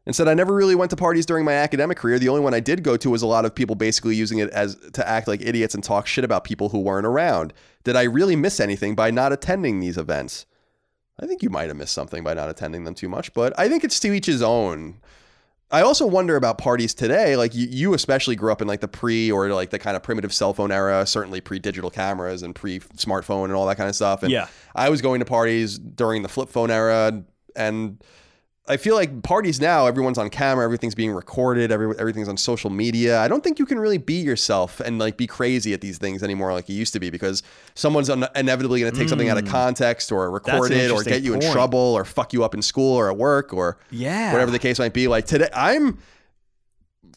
and 0.05 0.17
said, 0.17 0.27
I 0.27 0.35
never 0.35 0.55
really 0.55 0.75
went 0.75 0.91
to 0.91 0.97
parties 0.97 1.27
during 1.27 1.45
my 1.45 1.53
academic 1.53 1.99
career. 1.99 2.19
The 2.19 2.29
only 2.29 2.41
one 2.41 2.55
I 2.55 2.61
did 2.61 2.83
go 2.83 2.97
to 2.97 3.11
was 3.11 3.23
a 3.23 3.27
lot 3.27 3.45
of 3.45 3.55
people 3.55 3.77
basically 3.77 4.17
using 4.17 4.39
it 4.39 4.51
as 4.51 4.77
to 4.95 5.07
act 5.07 5.29
like 5.29 5.43
idiots 5.43 5.75
and 5.75 5.85
talk 5.85 6.07
shit 6.07 6.25
about 6.25 6.45
people 6.45 6.71
who 6.71 6.81
weren't 6.81 7.07
around. 7.07 7.53
Did 7.85 7.95
I 7.95 8.05
really 8.05 8.35
miss 8.35 8.59
anything 8.59 8.95
by 8.95 9.11
not 9.11 9.33
attending 9.33 9.81
these 9.81 9.99
events? 9.99 10.47
I 11.21 11.27
think 11.27 11.43
you 11.43 11.51
might 11.51 11.69
have 11.69 11.77
missed 11.77 11.95
something 11.95 12.25
by 12.25 12.35
not 12.35 12.49
attending 12.49 12.85
them 12.85 12.95
too 12.95 13.09
much, 13.09 13.33
but 13.35 13.53
I 13.59 13.69
think 13.69 13.85
it's 13.85 14.01
to 14.01 14.13
each 14.13 14.27
his 14.27 14.43
own. 14.43 14.99
I 15.71 15.83
also 15.83 16.07
wonder 16.07 16.37
about 16.37 16.57
parties 16.57 16.95
today. 16.95 17.37
Like 17.37 17.55
you, 17.55 17.67
you 17.71 17.95
especially 17.95 18.37
grew 18.37 18.51
up 18.51 18.63
in 18.63 18.69
like 18.69 18.81
the 18.81 18.89
pre 18.89 19.31
or 19.31 19.49
like 19.53 19.71
the 19.71 19.79
kind 19.79 19.97
of 19.97 20.03
primitive 20.03 20.33
cell 20.33 20.55
phone 20.55 20.73
era, 20.73 21.05
certainly 21.07 21.41
pre 21.41 21.59
digital 21.59 21.91
cameras 21.91 22.43
and 22.43 22.55
pre 22.55 22.81
smartphone 22.81 23.45
and 23.45 23.53
all 23.53 23.67
that 23.67 23.77
kind 23.77 23.89
of 23.89 23.95
stuff. 23.95 24.23
And 24.23 24.33
Yeah. 24.33 24.49
I 24.75 24.89
was 24.89 25.03
going 25.03 25.21
to 25.21 25.27
parties 25.27 25.79
during 25.79 26.23
the 26.23 26.29
flip 26.29 26.49
phone 26.49 26.71
era, 26.71 27.23
and 27.55 28.03
I 28.69 28.77
feel 28.77 28.95
like 28.95 29.23
parties 29.23 29.61
now, 29.61 29.87
everyone's 29.87 30.19
on 30.19 30.29
camera, 30.31 30.65
everything's 30.65 30.95
being 30.95 31.13
recorded, 31.13 31.73
every, 31.73 31.99
everything's 31.99 32.29
on 32.29 32.37
social 32.37 32.69
media. 32.71 33.19
I 33.21 33.27
don't 33.29 33.43
think 33.43 33.59
you 33.59 33.65
can 33.67 33.79
really 33.79 33.99
be 33.99 34.21
yourself 34.21 34.81
and 34.81 34.99
like 34.99 35.17
be 35.17 35.27
crazy 35.27 35.73
at 35.73 35.81
these 35.81 35.97
things 35.99 36.23
anymore 36.23 36.53
like 36.53 36.69
you 36.69 36.77
used 36.77 36.93
to 36.93 37.01
be 37.01 37.09
because 37.11 37.43
someone's 37.75 38.11
un- 38.11 38.27
inevitably 38.37 38.81
going 38.81 38.93
to 38.93 38.99
take 38.99 39.09
something 39.09 39.29
out 39.29 39.39
of 39.39 39.47
context 39.47 40.13
or 40.13 40.31
record 40.31 40.71
Mm. 40.71 40.77
it 40.77 40.91
or 40.91 41.03
get 41.03 41.23
you 41.23 41.35
in 41.35 41.41
trouble 41.41 41.79
or 41.79 42.05
fuck 42.05 42.33
you 42.33 42.45
up 42.45 42.53
in 42.55 42.61
school 42.63 42.95
or 42.97 43.11
at 43.11 43.17
work 43.17 43.55
or 43.55 43.79
Yeah. 43.91 44.33
whatever 44.33 44.51
the 44.51 44.59
case 44.59 44.79
might 44.79 44.93
be. 44.93 45.09
Like 45.09 45.25
today, 45.27 45.49
I'm 45.55 45.99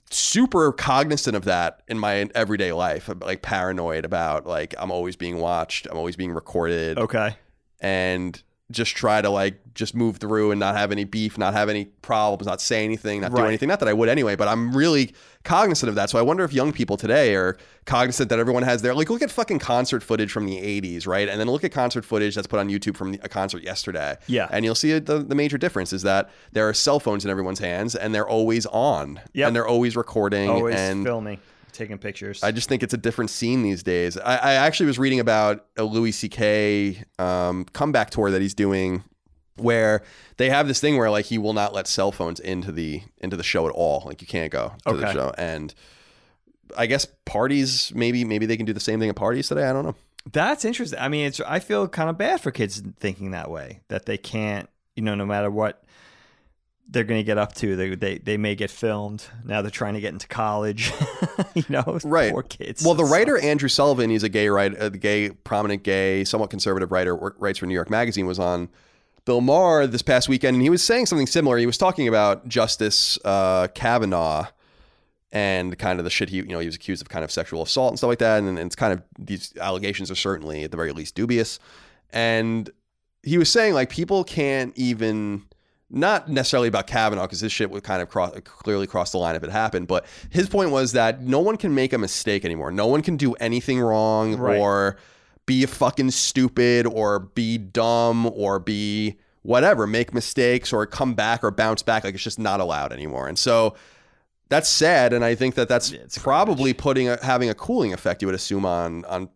super 0.10 0.72
cognizant 0.74 1.36
of 1.36 1.46
that 1.46 1.82
in 1.88 1.98
my 1.98 2.30
everyday 2.36 2.72
life. 2.74 3.10
I'm, 3.10 3.20
like 3.20 3.42
paranoid 3.42 4.06
about 4.06 4.46
like 4.46 4.74
I'm 4.78 4.92
always 4.92 5.16
being 5.16 5.38
watched, 5.38 5.88
I'm 5.90 5.98
always 5.98 6.16
being 6.16 6.32
recorded, 6.32 6.98
Okay. 6.98 7.36
and 7.80 8.42
just 8.72 8.96
try 8.96 9.22
to 9.22 9.30
like 9.30 9.62
just 9.74 9.96
move 9.96 10.18
through 10.18 10.52
and 10.52 10.60
not 10.60 10.76
have 10.76 10.92
any 10.92 11.04
beef, 11.04 11.38
not 11.38 11.54
have 11.54 11.70
any 11.70 11.86
problems, 11.86 12.48
not 12.48 12.62
say 12.62 12.84
anything, 12.84 13.22
not 13.22 13.34
do 13.34 13.44
anything. 13.46 13.70
Not 13.70 13.80
that 13.80 13.90
I 13.90 13.94
would 13.94 14.10
anyway, 14.10 14.36
but 14.36 14.48
I'm 14.48 14.76
really 14.76 15.14
cognizant 15.44 15.90
of 15.90 15.96
that. 15.96 16.10
So 16.10 16.20
I 16.20 16.22
wonder 16.22 16.44
if 16.44 16.54
young 16.54 16.72
people 16.74 16.98
today 16.98 17.36
are 17.36 17.58
cognizant 17.86 18.30
that 18.30 18.40
everyone 18.40 18.64
has 18.64 18.82
their 18.82 18.94
like 18.94 19.10
look 19.10 19.22
at 19.22 19.32
fucking 19.32 19.60
concert 19.60 20.04
footage 20.04 20.32
from 20.32 20.46
the 20.46 20.58
80s, 20.58 21.08
right? 21.08 21.28
And 21.28 21.40
then 21.40 21.48
look 21.48 21.64
at 21.64 21.72
concert 21.72 22.06
footage 22.06 22.36
that's 22.36 22.48
put 22.48 22.60
on 22.60 22.70
YouTube 22.70 22.96
from 22.96 23.14
a 23.14 23.30
concert 23.30 23.64
yesterday. 23.64 24.18
Yeah. 24.28 24.48
And 24.52 24.66
you'll 24.66 24.76
see 24.76 24.98
the, 25.00 25.20
the 25.20 25.36
major 25.36 25.58
difference 25.58 25.94
is 25.94 26.04
that 26.04 26.30
there 26.52 26.68
are 26.68 26.74
cell 26.74 27.00
phones 27.00 27.26
in 27.26 27.32
everyone's 27.32 27.60
hands 27.60 27.96
and 27.96 28.14
they're 28.14 28.28
always 28.28 28.66
on. 28.68 29.20
Yep. 29.34 29.48
And 29.48 29.56
they're 29.56 29.68
always 29.68 29.96
recording 29.96 30.50
Always 30.50 30.76
and 30.76 31.04
filming, 31.04 31.40
taking 31.74 31.98
pictures. 31.98 32.44
I 32.44 32.52
just 32.52 32.70
think 32.70 32.84
it's 32.84 32.94
a 32.94 32.98
different 32.98 33.30
scene 33.30 33.64
these 33.64 33.84
days. 33.84 34.18
I, 34.18 34.38
I 34.38 34.54
actually 34.54 34.88
was 34.88 35.00
reading 35.00 35.20
about 35.20 35.66
a 35.78 35.84
Louis 35.84 36.12
C.K. 36.12 37.04
Um, 37.20 37.66
comeback 37.74 38.10
tour 38.10 38.32
that 38.32 38.42
he's 38.42 38.54
doing, 38.54 39.04
where 39.58 40.04
they 40.38 40.50
have 40.50 40.68
this 40.68 40.80
thing 40.80 40.98
where 40.98 41.10
like 41.10 41.26
he 41.26 41.38
will 41.38 41.54
not 41.54 41.74
let 41.74 41.88
cell 41.88 42.12
phones 42.12 42.40
into 42.40 42.72
the 42.72 43.02
into 43.20 43.38
the 43.38 43.44
show 43.44 43.68
at 43.68 43.74
all. 43.74 44.04
Like 44.06 44.22
you 44.22 44.28
can't 44.28 44.52
go 44.52 44.74
to 44.88 44.96
the 44.96 45.14
show. 45.14 45.34
And 45.38 45.74
I 46.78 46.86
guess 46.86 47.06
parties 47.26 47.92
maybe 47.94 48.24
maybe 48.24 48.46
they 48.46 48.58
can 48.58 48.66
do 48.66 48.74
the 48.74 48.80
same 48.80 49.00
thing 49.00 49.10
at 49.10 49.16
parties 49.16 49.48
today. 49.48 49.68
I 49.68 49.74
don't 49.74 49.86
know. 49.86 49.96
That's 50.32 50.66
interesting. 50.66 51.00
I 51.00 51.08
mean, 51.08 51.28
it's 51.28 51.40
I 51.42 51.60
feel 51.60 51.88
kind 51.88 52.10
of 52.10 52.18
bad 52.18 52.42
for 52.42 52.52
kids 52.52 52.82
thinking 53.00 53.32
that 53.32 53.50
way 53.50 53.82
that 53.88 54.06
they 54.06 54.18
can't, 54.18 54.70
you 54.96 55.04
know, 55.04 55.16
no 55.16 55.26
matter 55.26 55.50
what 55.50 55.84
they're 56.92 57.06
going 57.06 57.20
to 57.20 57.24
get 57.24 57.38
up 57.38 57.54
to, 57.56 57.76
they, 57.78 57.96
they 57.96 58.18
they 58.18 58.38
may 58.38 58.54
get 58.54 58.70
filmed. 58.70 59.26
Now 59.46 59.62
they're 59.62 59.72
trying 59.72 59.94
to 59.94 60.02
get 60.02 60.12
into 60.12 60.28
college, 60.28 60.92
you 61.56 61.64
know, 61.70 62.00
Right. 62.04 62.32
Poor 62.32 62.44
kids. 62.44 62.84
Well, 62.84 62.96
the 62.96 63.06
It 63.06 63.10
writer. 63.12 63.38
Andrew 63.40 63.70
Sullivan, 63.70 64.10
he's 64.10 64.24
a 64.24 64.30
gay 64.30 64.50
writer, 64.50 64.76
a 64.78 64.90
gay, 64.90 65.30
prominent 65.30 65.84
gay, 65.84 66.26
somewhat 66.26 66.50
conservative 66.50 66.92
writer, 66.92 67.16
writes 67.16 67.60
for 67.60 67.66
New 67.66 67.74
York 67.74 67.90
Magazine, 67.90 68.26
was 68.26 68.40
on 68.40 68.68
Bill 69.24 69.40
Maher 69.40 69.88
this 69.88 70.02
past 70.02 70.28
weekend, 70.28 70.56
and 70.56 70.64
he 70.64 70.70
was 70.70 70.84
saying 70.84 71.06
something 71.06 71.28
similar. 71.28 71.58
He 71.58 71.66
was 71.66 71.78
talking 71.78 72.08
about 72.08 72.48
Justice 72.48 73.18
uh, 73.24 73.68
Kavanaugh 73.74 74.48
and 75.32 75.78
kind 75.80 75.98
of 75.98 76.04
the 76.04 76.10
shit 76.10 76.28
he, 76.28 76.38
you 76.38 76.44
know, 76.48 76.60
he 76.60 76.66
was 76.66 76.76
accused 76.76 77.02
of 77.02 77.08
kind 77.08 77.24
of 77.24 77.32
sexual 77.32 77.62
assault 77.62 77.92
and 77.92 77.98
stuff 77.98 78.10
like 78.10 78.20
that, 78.20 78.40
and, 78.40 78.50
and 78.50 78.60
it's 78.60 78.76
kind 78.76 78.92
of 78.92 79.02
these 79.18 79.54
allegations 79.62 80.12
are 80.12 80.16
certainly 80.16 80.64
at 80.66 80.72
the 80.72 80.78
very 80.78 80.92
least 80.92 81.16
dubious, 81.16 81.58
and 82.12 82.70
he 83.24 83.38
was 83.38 83.50
saying 83.50 83.74
like 83.74 83.90
people 83.90 84.26
can't 84.26 84.76
even 84.76 85.44
not 85.94 86.30
necessarily 86.30 86.68
about 86.70 86.88
Kavanaugh 86.88 87.24
because 87.24 87.42
this 87.42 87.52
shit 87.52 87.70
would 87.70 87.84
kind 87.84 88.02
of 88.02 88.10
cross, 88.10 88.34
clearly 88.46 88.88
cross 88.88 89.12
the 89.12 89.18
line 89.18 89.36
if 89.36 89.44
it 89.44 89.50
happened. 89.52 89.88
But 89.88 90.06
his 90.30 90.48
point 90.48 90.72
was 90.72 90.94
that 90.94 91.22
no 91.22 91.40
one 91.40 91.58
can 91.58 91.76
make 91.76 91.92
a 91.94 91.98
mistake 91.98 92.46
anymore. 92.46 92.72
No 92.72 92.88
one 92.88 93.02
can 93.02 93.18
do 93.18 93.34
anything 93.34 93.80
wrong 93.80 94.38
Right. 94.38 94.58
or 94.58 94.98
be 95.46 95.66
fucking 95.66 96.12
stupid 96.12 96.86
or 96.88 97.20
be 97.20 97.58
dumb 97.58 98.28
or 98.28 98.60
be 98.60 99.18
whatever, 99.42 99.86
make 99.86 100.14
mistakes 100.14 100.72
or 100.72 100.86
come 100.86 101.14
back 101.14 101.44
or 101.44 101.52
bounce 101.52 101.84
back. 101.84 102.04
Like 102.04 102.14
it's 102.14 102.24
just 102.24 102.40
not 102.40 102.60
allowed 102.62 102.94
anymore. 102.94 103.28
And 103.28 103.38
so 103.38 103.76
that's 104.50 104.70
sad. 104.70 105.14
And 105.14 105.26
I 105.26 105.36
think 105.36 105.56
that 105.56 105.68
that's 105.68 105.92
It's 105.92 106.18
probably 106.18 106.74
putting 106.74 107.10
a, 107.10 107.18
having 107.24 107.50
a 107.50 107.54
cooling 107.54 107.92
effect. 107.92 108.22
You 108.22 108.28
would 108.28 108.36
assume 108.36 108.66
on 108.66 109.04
on 109.06 109.30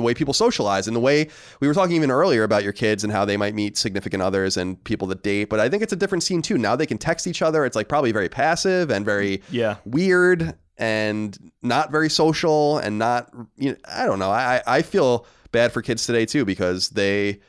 the 0.00 0.04
way 0.06 0.14
people 0.14 0.34
socialize 0.34 0.86
and 0.86 0.96
the 0.96 1.00
way 1.00 1.28
we 1.60 1.68
were 1.68 1.74
talking 1.74 1.94
even 1.96 2.10
earlier 2.10 2.42
about 2.42 2.64
your 2.64 2.72
kids 2.72 3.04
and 3.04 3.12
how 3.12 3.24
they 3.24 3.36
might 3.36 3.54
meet 3.54 3.76
significant 3.76 4.22
others 4.22 4.56
and 4.56 4.82
people 4.84 5.06
that 5.08 5.22
date. 5.22 5.44
But 5.50 5.60
I 5.60 5.68
think 5.68 5.82
it's 5.82 5.92
a 5.92 5.96
different 5.96 6.22
scene 6.24 6.42
too. 6.42 6.58
Now 6.58 6.76
they 6.76 6.86
can 6.86 6.98
text 6.98 7.26
each 7.26 7.42
other. 7.42 7.64
It's 7.64 7.76
like 7.76 7.88
probably 7.88 8.12
very 8.12 8.28
passive 8.28 8.90
and 8.90 9.04
very 9.04 9.42
Yeah. 9.50 9.76
weird 9.84 10.54
and 10.78 11.36
not 11.62 11.90
very 11.92 12.08
social 12.08 12.78
and 12.78 12.98
not 12.98 13.30
you 13.56 13.70
know 13.70 13.76
I 13.86 14.06
don't 14.06 14.18
know. 14.18 14.30
I 14.30 14.62
I 14.66 14.82
feel 14.82 15.26
bad 15.52 15.72
for 15.72 15.82
kids 15.82 16.06
today 16.06 16.24
too 16.26 16.44
because 16.44 16.88
they 16.90 17.40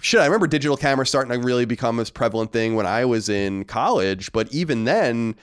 shit, 0.00 0.20
I 0.20 0.24
remember 0.24 0.46
digital 0.48 0.76
cameras 0.76 1.08
starting 1.10 1.32
to 1.38 1.46
really 1.46 1.64
become 1.64 1.96
this 1.96 2.10
prevalent 2.10 2.50
thing 2.52 2.74
when 2.74 2.86
I 2.86 3.04
was 3.04 3.28
in 3.28 3.64
college, 3.66 4.32
but 4.32 4.52
even 4.52 4.84
then 4.84 5.36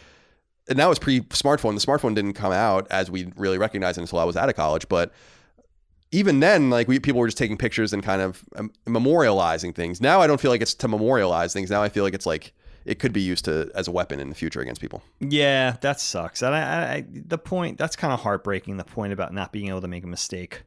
and 0.67 0.77
that 0.77 0.87
was 0.87 0.99
pre-smartphone. 0.99 1.73
The 1.79 1.85
smartphone 1.85 2.13
didn't 2.13 2.33
come 2.33 2.51
out 2.51 2.85
as 2.91 3.09
we 3.09 3.31
really 3.35 3.57
recognized 3.57 3.97
it 3.97 4.01
until 4.01 4.19
I 4.19 4.23
was 4.23 4.37
out 4.37 4.49
of 4.49 4.55
college, 4.55 4.87
but 4.87 5.11
even 6.11 6.39
then, 6.39 6.69
like 6.69 6.87
we 6.87 6.99
people 6.99 7.19
were 7.19 7.27
just 7.27 7.37
taking 7.37 7.57
pictures 7.57 7.93
and 7.93 8.01
kind 8.03 8.21
of 8.21 8.43
um, 8.55 8.71
memorializing 8.87 9.75
things. 9.75 10.01
Now 10.01 10.21
I 10.21 10.27
don't 10.27 10.39
feel 10.41 10.51
like 10.51 10.61
it's 10.61 10.73
to 10.75 10.87
memorialize 10.87 11.53
things. 11.53 11.69
Now 11.69 11.83
I 11.83 11.89
feel 11.89 12.03
like 12.03 12.13
it's 12.13 12.25
like 12.25 12.53
it 12.85 12.97
could 12.97 13.13
be 13.13 13.21
used 13.21 13.45
to 13.45 13.69
as 13.75 13.87
a 13.87 13.91
weapon 13.91 14.19
in 14.19 14.29
the 14.29 14.35
future 14.35 14.61
against 14.61 14.81
people. 14.81 15.03
Yeah, 15.19 15.75
that 15.81 15.99
sucks. 15.99 16.41
And 16.41 16.55
I, 16.55 16.93
I, 16.93 17.05
the 17.09 17.37
point 17.37 17.77
that's 17.77 17.95
kind 17.95 18.13
of 18.13 18.21
heartbreaking. 18.21 18.77
The 18.77 18.83
point 18.85 19.13
about 19.13 19.33
not 19.33 19.51
being 19.51 19.67
able 19.67 19.81
to 19.81 19.87
make 19.87 20.03
a 20.03 20.07
mistake, 20.07 20.63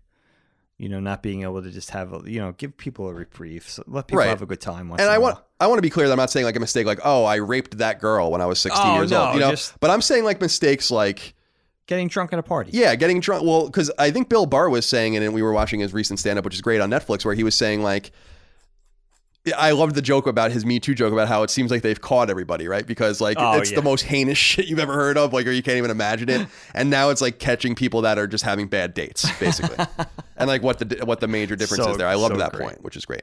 you 0.78 0.88
know, 0.88 1.00
not 1.00 1.22
being 1.22 1.42
able 1.42 1.62
to 1.62 1.70
just 1.70 1.90
have 1.90 2.12
a, 2.12 2.22
you 2.30 2.38
know, 2.38 2.52
give 2.52 2.76
people 2.76 3.08
a 3.08 3.14
reprieve, 3.14 3.68
so 3.68 3.82
let 3.88 4.06
people 4.06 4.18
Right. 4.20 4.28
have 4.28 4.42
a 4.42 4.46
good 4.46 4.60
time. 4.60 4.88
Once 4.90 5.00
and 5.02 5.10
I 5.10 5.18
want. 5.18 5.38
I 5.58 5.66
want 5.66 5.78
to 5.78 5.82
be 5.82 5.90
clear 5.90 6.06
that 6.06 6.12
I'm 6.12 6.18
not 6.18 6.30
saying 6.30 6.44
like 6.46 6.56
a 6.56 6.60
mistake 6.60 6.86
like 6.86 6.98
oh 7.04 7.24
I 7.24 7.36
raped 7.36 7.78
that 7.78 8.00
girl 8.00 8.30
when 8.30 8.40
I 8.40 8.46
was 8.46 8.58
16 8.60 8.84
Oh, 8.84 8.94
years 8.96 9.10
no, 9.10 9.24
old, 9.26 9.34
you 9.34 9.40
know. 9.40 9.50
just- 9.50 9.78
but 9.80 9.90
I'm 9.90 10.02
saying 10.02 10.24
like 10.24 10.40
mistakes 10.40 10.90
like 10.90 11.34
getting 11.92 12.08
drunk 12.08 12.32
at 12.32 12.38
a 12.38 12.42
party. 12.42 12.70
yeah, 12.72 12.94
getting 12.94 13.20
drunk. 13.20 13.44
Well, 13.44 13.66
because 13.66 13.90
I 13.98 14.10
think 14.10 14.28
Bill 14.30 14.46
Burr 14.46 14.68
was 14.70 14.86
saying 14.86 15.14
and 15.16 15.34
we 15.34 15.42
were 15.42 15.52
watching 15.52 15.80
his 15.80 15.92
recent 15.92 16.18
stand 16.18 16.38
up, 16.38 16.44
which 16.44 16.54
is 16.54 16.62
great 16.62 16.80
on 16.80 16.88
Netflix, 16.90 17.24
where 17.24 17.34
he 17.34 17.44
was 17.44 17.54
saying 17.54 17.82
like. 17.82 18.12
I 19.58 19.72
loved 19.72 19.96
the 19.96 20.02
joke 20.02 20.28
about 20.28 20.52
his 20.52 20.64
Me 20.64 20.78
Too 20.78 20.94
joke 20.94 21.12
about 21.12 21.26
how 21.26 21.42
it 21.42 21.50
seems 21.50 21.72
like 21.72 21.82
they've 21.82 22.00
caught 22.00 22.30
everybody, 22.30 22.68
right? 22.68 22.86
Because 22.86 23.20
like 23.20 23.36
Oh, 23.40 23.58
it's 23.58 23.70
yeah. 23.72 23.76
the 23.76 23.82
most 23.82 24.02
heinous 24.02 24.38
shit 24.50 24.66
you've 24.66 24.78
ever 24.78 24.92
heard 24.94 25.18
of, 25.18 25.32
like, 25.32 25.48
or 25.48 25.50
you 25.50 25.64
can't 25.64 25.78
even 25.78 25.90
imagine 25.90 26.28
it. 26.28 26.46
And 26.74 26.90
now 26.90 27.10
it's 27.10 27.20
like 27.20 27.40
catching 27.40 27.74
people 27.74 28.02
that 28.02 28.18
are 28.18 28.28
just 28.28 28.44
having 28.44 28.68
bad 28.68 28.94
dates, 28.94 29.28
basically, 29.40 29.84
and 30.36 30.46
like 30.46 30.62
what 30.62 30.78
the 30.78 31.04
what 31.04 31.18
the 31.18 31.26
major 31.26 31.56
difference 31.56 31.82
So- 31.82 31.90
is 31.90 31.98
there. 31.98 32.06
I 32.06 32.14
love 32.14 32.30
so 32.30 32.38
that 32.38 32.52
great. 32.52 32.62
point, 32.68 32.84
which 32.84 32.96
is 32.96 33.04
great. 33.04 33.22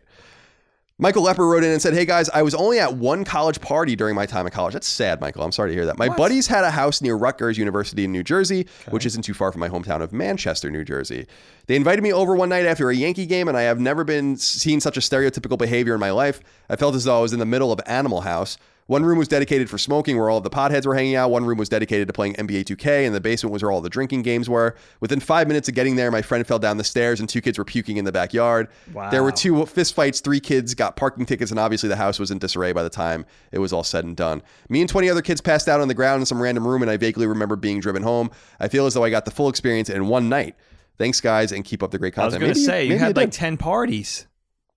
Michael 1.02 1.24
Lepper 1.24 1.48
wrote 1.50 1.64
in 1.64 1.72
and 1.72 1.82
said, 1.82 1.94
Hey 1.94 2.04
guys, 2.04 2.30
I 2.30 2.42
was 2.42 2.54
only 2.54 2.78
at 2.78 2.94
one 2.96 3.24
college 3.24 3.62
party 3.62 3.96
during 3.96 4.16
my 4.16 4.26
time 4.26 4.46
at 4.46 4.52
college. 4.52 4.74
That's 4.74 4.86
sad, 4.88 5.22
Michael. 5.22 5.44
I'm 5.44 5.54
sorry 5.54 5.70
to 5.70 5.74
hear 5.74 5.86
that. 5.86 5.98
My 5.98 6.10
What? 6.10 6.18
buddies 6.18 6.48
had 6.48 6.66
a 6.66 6.72
house 6.72 7.02
near 7.02 7.16
Rutgers 7.16 7.58
University 7.58 8.04
in 8.04 8.12
New 8.12 8.22
Jersey, 8.22 8.68
which 8.90 9.06
isn't 9.06 9.22
too 9.22 9.34
far 9.34 9.54
from 9.54 9.62
my 9.62 9.70
hometown 9.70 10.02
of 10.02 10.12
Manchester, 10.12 10.70
New 10.70 10.84
Jersey. 10.84 11.26
They 11.68 11.78
invited 11.78 12.02
me 12.02 12.12
over 12.12 12.36
one 12.36 12.50
night 12.50 12.66
after 12.66 12.90
a 12.90 12.96
Yankee 12.96 13.26
game, 13.26 13.48
and 13.48 13.56
I 13.56 13.62
have 13.62 13.80
never 13.80 14.04
been 14.04 14.36
seen 14.36 14.82
such 14.82 14.98
a 14.98 15.00
stereotypical 15.00 15.58
behavior 15.58 15.94
in 15.94 16.02
my 16.02 16.12
life. 16.12 16.42
I 16.70 16.76
felt 16.76 16.96
as 16.96 17.06
though 17.06 17.18
I 17.18 17.22
was 17.22 17.32
in 17.32 17.40
the 17.40 17.46
middle 17.46 17.72
of 17.72 17.80
Animal 17.86 18.22
House. 18.22 18.58
One 18.90 19.06
room 19.06 19.20
was 19.20 19.28
dedicated 19.28 19.70
for 19.70 19.78
smoking, 19.78 20.18
where 20.18 20.32
all 20.32 20.40
of 20.40 20.44
the 20.44 20.50
potheads 20.50 20.88
were 20.88 20.96
hanging 20.96 21.14
out. 21.14 21.30
One 21.30 21.46
room 21.46 21.60
was 21.60 21.70
dedicated 21.70 22.08
to 22.08 22.14
playing 22.14 22.34
NBA 22.34 22.64
2K, 22.64 23.06
and 23.06 23.14
the 23.14 23.22
basement 23.22 23.54
was 23.54 23.62
where 23.62 23.72
all 23.72 23.82
the 23.82 23.90
drinking 23.90 24.24
games 24.24 24.50
were. 24.50 24.76
Within 25.00 25.20
five 25.20 25.48
minutes 25.48 25.70
of 25.70 25.76
getting 25.76 25.96
there, 25.96 26.10
my 26.10 26.24
friend 26.24 26.46
fell 26.48 26.58
down 26.58 26.78
the 26.78 26.84
stairs, 26.84 27.20
and 27.20 27.30
two 27.30 27.40
kids 27.40 27.60
were 27.60 27.64
puking 27.66 27.98
in 27.98 28.06
the 28.06 28.12
backyard. 28.12 28.68
There 29.12 29.22
were 29.22 29.32
two 29.32 29.64
fist 29.68 29.94
fights, 29.94 30.22
three 30.22 30.40
kids 30.40 30.74
got 30.74 30.96
parking 30.96 31.28
tickets, 31.28 31.52
and 31.52 31.60
obviously 31.60 31.88
the 31.88 31.98
house 31.98 32.18
was 32.18 32.32
in 32.32 32.40
disarray 32.40 32.72
by 32.74 32.82
the 32.82 32.90
time 32.90 33.28
it 33.52 33.60
was 33.60 33.72
all 33.72 33.84
said 33.84 34.06
and 34.06 34.18
done. 34.18 34.42
Me 34.70 34.82
and 34.82 34.90
20 34.90 35.08
other 35.08 35.22
kids 35.22 35.40
passed 35.40 35.68
out 35.68 35.80
on 35.82 35.88
the 35.88 35.94
ground 35.94 36.22
in 36.22 36.26
some 36.26 36.42
random 36.42 36.68
room, 36.68 36.82
and 36.82 36.90
I 36.90 36.98
vaguely 36.98 37.28
remember 37.28 37.56
being 37.56 37.80
driven 37.82 38.02
home. 38.02 38.32
I 38.60 38.70
feel 38.70 38.88
as 38.88 38.96
though 38.96 39.04
I 39.04 39.12
got 39.12 39.24
the 39.24 39.32
full 39.32 39.50
experience 39.50 39.92
in 39.92 40.08
one 40.08 40.30
night. 40.30 40.56
Thanks, 40.98 41.22
guys, 41.22 41.52
and 41.52 41.64
keep 41.64 41.84
up 41.84 41.92
the 41.92 42.00
great 42.00 42.16
content. 42.16 42.44
I 42.44 42.48
was 42.48 42.56
going 42.56 42.66
to 42.66 42.72
say 42.72 42.86
you 42.86 42.98
had 42.98 43.16
like 43.16 43.30
did. 43.30 43.34
ten 43.38 43.56
parties 43.56 44.26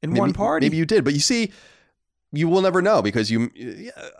in 0.02 0.10
Maybe- 0.10 0.20
one 0.20 0.32
party. 0.34 0.66
Maybe 0.66 0.76
you 0.76 0.84
did, 0.84 1.02
but 1.02 1.14
you 1.14 1.20
see, 1.20 1.50
you 2.32 2.48
will 2.48 2.62
never 2.62 2.80
know 2.82 3.02
because 3.02 3.30
you. 3.30 3.50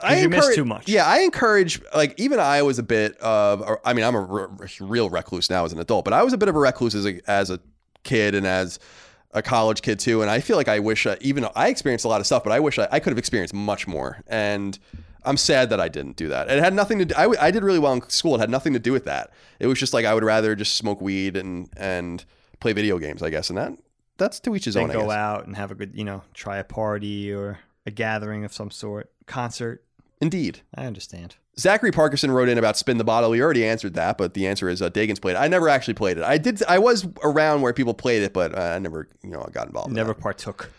I 0.02 0.18
you 0.18 0.24
encourage- 0.26 0.54
too 0.56 0.64
much. 0.64 0.88
Yeah, 0.88 1.06
I 1.06 1.20
encourage. 1.20 1.80
Like 1.94 2.14
even 2.18 2.38
I 2.38 2.62
was 2.62 2.78
a 2.78 2.82
bit 2.82 3.16
of. 3.18 3.78
I 3.84 3.92
mean, 3.94 4.04
I'm 4.04 4.14
a 4.14 4.26
r- 4.26 4.50
real 4.80 5.08
recluse 5.10 5.48
now 5.50 5.64
as 5.64 5.72
an 5.72 5.78
adult, 5.78 6.04
but 6.04 6.12
I 6.12 6.22
was 6.22 6.32
a 6.32 6.38
bit 6.38 6.48
of 6.48 6.56
a 6.56 6.58
recluse 6.58 6.94
as 6.94 7.06
a 7.06 7.20
as 7.30 7.50
a 7.50 7.58
kid 8.04 8.34
and 8.34 8.46
as 8.46 8.78
a 9.32 9.40
college 9.42 9.80
kid 9.82 9.98
too. 9.98 10.20
And 10.22 10.30
I 10.30 10.40
feel 10.40 10.56
like 10.58 10.68
I 10.68 10.78
wish, 10.78 11.06
uh, 11.06 11.16
even 11.22 11.46
I 11.56 11.68
experienced 11.68 12.04
a 12.04 12.08
lot 12.08 12.20
of 12.20 12.26
stuff, 12.26 12.44
but 12.44 12.52
I 12.52 12.60
wish 12.60 12.78
I, 12.78 12.86
I 12.92 13.00
could 13.00 13.12
have 13.12 13.18
experienced 13.18 13.54
much 13.54 13.86
more. 13.86 14.22
And 14.26 14.78
I'm 15.24 15.38
sad 15.38 15.70
that 15.70 15.80
I 15.80 15.88
didn't 15.88 16.16
do 16.16 16.28
that. 16.28 16.50
It 16.50 16.62
had 16.62 16.74
nothing 16.74 16.98
to 16.98 17.04
do. 17.06 17.14
I, 17.16 17.22
w- 17.22 17.40
I 17.40 17.50
did 17.50 17.62
really 17.62 17.78
well 17.78 17.94
in 17.94 18.02
school. 18.10 18.34
It 18.34 18.40
had 18.40 18.50
nothing 18.50 18.74
to 18.74 18.78
do 18.78 18.92
with 18.92 19.04
that. 19.04 19.32
It 19.58 19.68
was 19.68 19.78
just 19.78 19.94
like 19.94 20.04
I 20.04 20.12
would 20.12 20.24
rather 20.24 20.54
just 20.54 20.74
smoke 20.74 21.00
weed 21.00 21.36
and 21.36 21.70
and 21.78 22.24
play 22.60 22.74
video 22.74 22.98
games, 22.98 23.22
I 23.22 23.30
guess. 23.30 23.48
And 23.48 23.56
that 23.56 23.72
that's 24.18 24.38
to 24.40 24.54
each 24.54 24.66
his 24.66 24.76
own. 24.76 24.90
I 24.90 24.92
go 24.92 25.10
out 25.10 25.46
and 25.46 25.56
have 25.56 25.70
a 25.70 25.74
good, 25.74 25.92
you 25.94 26.04
know, 26.04 26.22
try 26.34 26.58
a 26.58 26.64
party 26.64 27.32
or 27.32 27.58
a 27.86 27.90
gathering 27.90 28.44
of 28.44 28.52
some 28.52 28.70
sort, 28.70 29.10
concert. 29.26 29.84
Indeed. 30.20 30.60
I 30.74 30.86
understand. 30.86 31.36
Zachary 31.58 31.90
Parkinson 31.90 32.30
wrote 32.30 32.48
in 32.48 32.56
about 32.56 32.76
spin 32.78 32.96
the 32.96 33.04
bottle. 33.04 33.30
We 33.30 33.42
already 33.42 33.66
answered 33.66 33.94
that, 33.94 34.16
but 34.16 34.34
the 34.34 34.46
answer 34.46 34.68
is 34.68 34.80
uh, 34.80 34.88
Dagan's 34.88 35.20
played 35.20 35.36
it. 35.36 35.38
I 35.38 35.48
never 35.48 35.68
actually 35.68 35.94
played 35.94 36.16
it. 36.16 36.24
I 36.24 36.38
did. 36.38 36.62
I 36.64 36.78
was 36.78 37.06
around 37.22 37.60
where 37.60 37.72
people 37.72 37.92
played 37.92 38.22
it, 38.22 38.32
but 38.32 38.56
uh, 38.56 38.60
I 38.60 38.78
never, 38.78 39.08
you 39.22 39.30
know, 39.30 39.46
got 39.52 39.66
involved. 39.66 39.92
Never 39.92 40.14
that. 40.14 40.22
partook. 40.22 40.70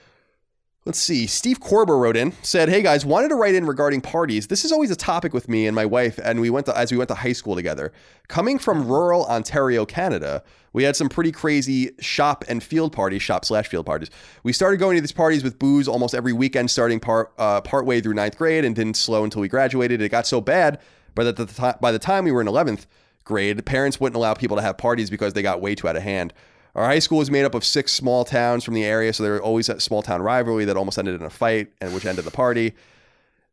Let's 0.86 1.00
see. 1.00 1.28
Steve 1.28 1.62
Korber 1.62 1.98
wrote 1.98 2.18
in, 2.18 2.34
said, 2.42 2.68
"Hey 2.68 2.82
guys, 2.82 3.06
wanted 3.06 3.30
to 3.30 3.36
write 3.36 3.56
in 3.56 3.66
regarding 3.66 4.02
parties. 4.02 4.48
This 4.48 4.66
is 4.66 4.72
always 4.74 4.92
a 4.92 4.98
topic 4.98 5.34
with 5.34 5.48
me 5.48 5.66
and 5.66 5.74
my 5.74 5.86
wife, 5.86 6.20
and 6.22 6.42
we 6.42 6.50
went 6.50 6.66
to 6.66 6.78
as 6.78 6.92
we 6.92 6.98
went 6.98 7.08
to 7.08 7.16
high 7.16 7.32
school 7.32 7.56
together. 7.56 7.94
Coming 8.28 8.60
from 8.60 8.86
rural 8.86 9.26
Ontario, 9.28 9.86
Canada, 9.86 10.44
we 10.74 10.84
had 10.84 10.98
some 10.98 11.08
pretty 11.08 11.32
crazy 11.32 11.92
shop 12.00 12.44
and 12.50 12.62
field 12.62 12.92
parties, 12.92 13.22
shop 13.22 13.46
slash 13.46 13.70
field 13.70 13.86
parties. 13.86 14.10
We 14.44 14.52
started 14.52 14.76
going 14.78 14.98
to 14.98 15.02
these 15.02 15.14
parties 15.14 15.42
with 15.42 15.58
booze 15.58 15.88
almost 15.88 16.14
every 16.14 16.34
weekend, 16.34 16.70
starting 16.70 17.00
part 17.00 17.32
uh, 17.38 17.62
part 17.62 17.86
way 17.86 18.02
through 18.02 18.16
ninth 18.16 18.38
grade, 18.38 18.66
and 18.66 18.76
didn't 18.76 18.98
slow 18.98 19.24
until 19.24 19.40
we 19.40 19.48
graduated. 19.48 20.02
It 20.02 20.10
got 20.10 20.28
so 20.28 20.42
bad, 20.42 20.80
but 21.16 21.26
at 21.28 21.38
the 21.38 21.46
ti- 21.46 21.78
by 21.80 21.94
the 21.94 22.00
time 22.00 22.26
we 22.26 22.34
were 22.34 22.42
in 22.42 22.48
eleventh 22.50 22.88
grade, 23.24 23.66
parents 23.66 24.02
wouldn't 24.02 24.18
allow 24.18 24.34
people 24.34 24.58
to 24.58 24.64
have 24.64 24.78
parties 24.78 25.10
because 25.10 25.32
they 25.32 25.42
got 25.42 25.62
way 25.62 25.76
too 25.76 25.88
out 25.88 25.96
of 25.96 26.04
hand." 26.04 26.34
Our 26.76 26.86
high 26.86 27.00
school 27.00 27.20
was 27.20 27.30
made 27.30 27.46
up 27.46 27.54
of 27.54 27.64
six 27.64 27.92
small 27.94 28.26
towns 28.26 28.64
from 28.64 28.74
the 28.74 28.84
area, 28.84 29.14
so 29.14 29.22
there 29.24 29.34
were 29.34 29.42
always 29.42 29.70
a 29.70 29.80
small 29.80 30.02
town 30.02 30.22
rivalry 30.22 30.66
that 30.66 30.76
almost 30.76 30.98
ended 30.98 31.16
in 31.16 31.22
a 31.26 31.30
fight, 31.30 31.72
and 31.80 31.94
which 31.94 32.06
ended 32.06 32.26
the 32.26 32.32
party. 32.32 32.74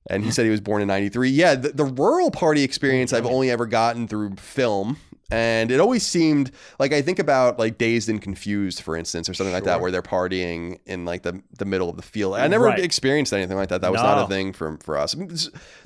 And 0.09 0.25
he 0.25 0.31
said 0.31 0.45
he 0.47 0.51
was 0.51 0.63
born 0.63 0.81
in 0.81 0.89
'93. 0.89 1.29
Yeah, 1.29 1.55
the, 1.55 1.69
the 1.71 1.85
rural 1.85 2.31
party 2.31 2.63
experience 2.63 3.13
I've 3.13 3.27
only 3.27 3.51
ever 3.51 3.67
gotten 3.67 4.09
through 4.09 4.37
film, 4.37 4.97
and 5.31 5.71
it 5.71 5.79
always 5.79 6.05
seemed 6.07 6.51
like 6.79 6.95
I 6.95 7.03
think 7.03 7.19
about 7.19 7.59
like 7.59 7.77
Dazed 7.77 8.09
and 8.09 8.21
Confused, 8.23 8.81
for 8.81 8.97
instance, 8.97 9.29
or 9.29 9.35
something 9.35 9.53
like 9.53 9.65
that, 9.65 9.75
Sure. 9.75 9.83
where 9.83 9.91
they're 9.91 10.01
partying 10.01 10.79
in 10.87 11.05
like 11.05 11.23
the 11.23 11.43
the 11.59 11.67
middle 11.67 11.91
of 11.91 11.97
the 11.97 12.03
field. 12.03 12.35
I 12.37 12.47
never 12.49 12.65
Right. 12.65 12.79
experienced 12.79 13.35
anything 13.35 13.59
like 13.59 13.69
that. 13.69 13.83
That 13.83 13.93
was 13.93 14.01
not 14.01 14.17
a 14.17 14.21
No. 14.23 14.27
thing 14.29 14.55
for 14.55 14.79
for 14.83 14.97
us. 14.97 15.15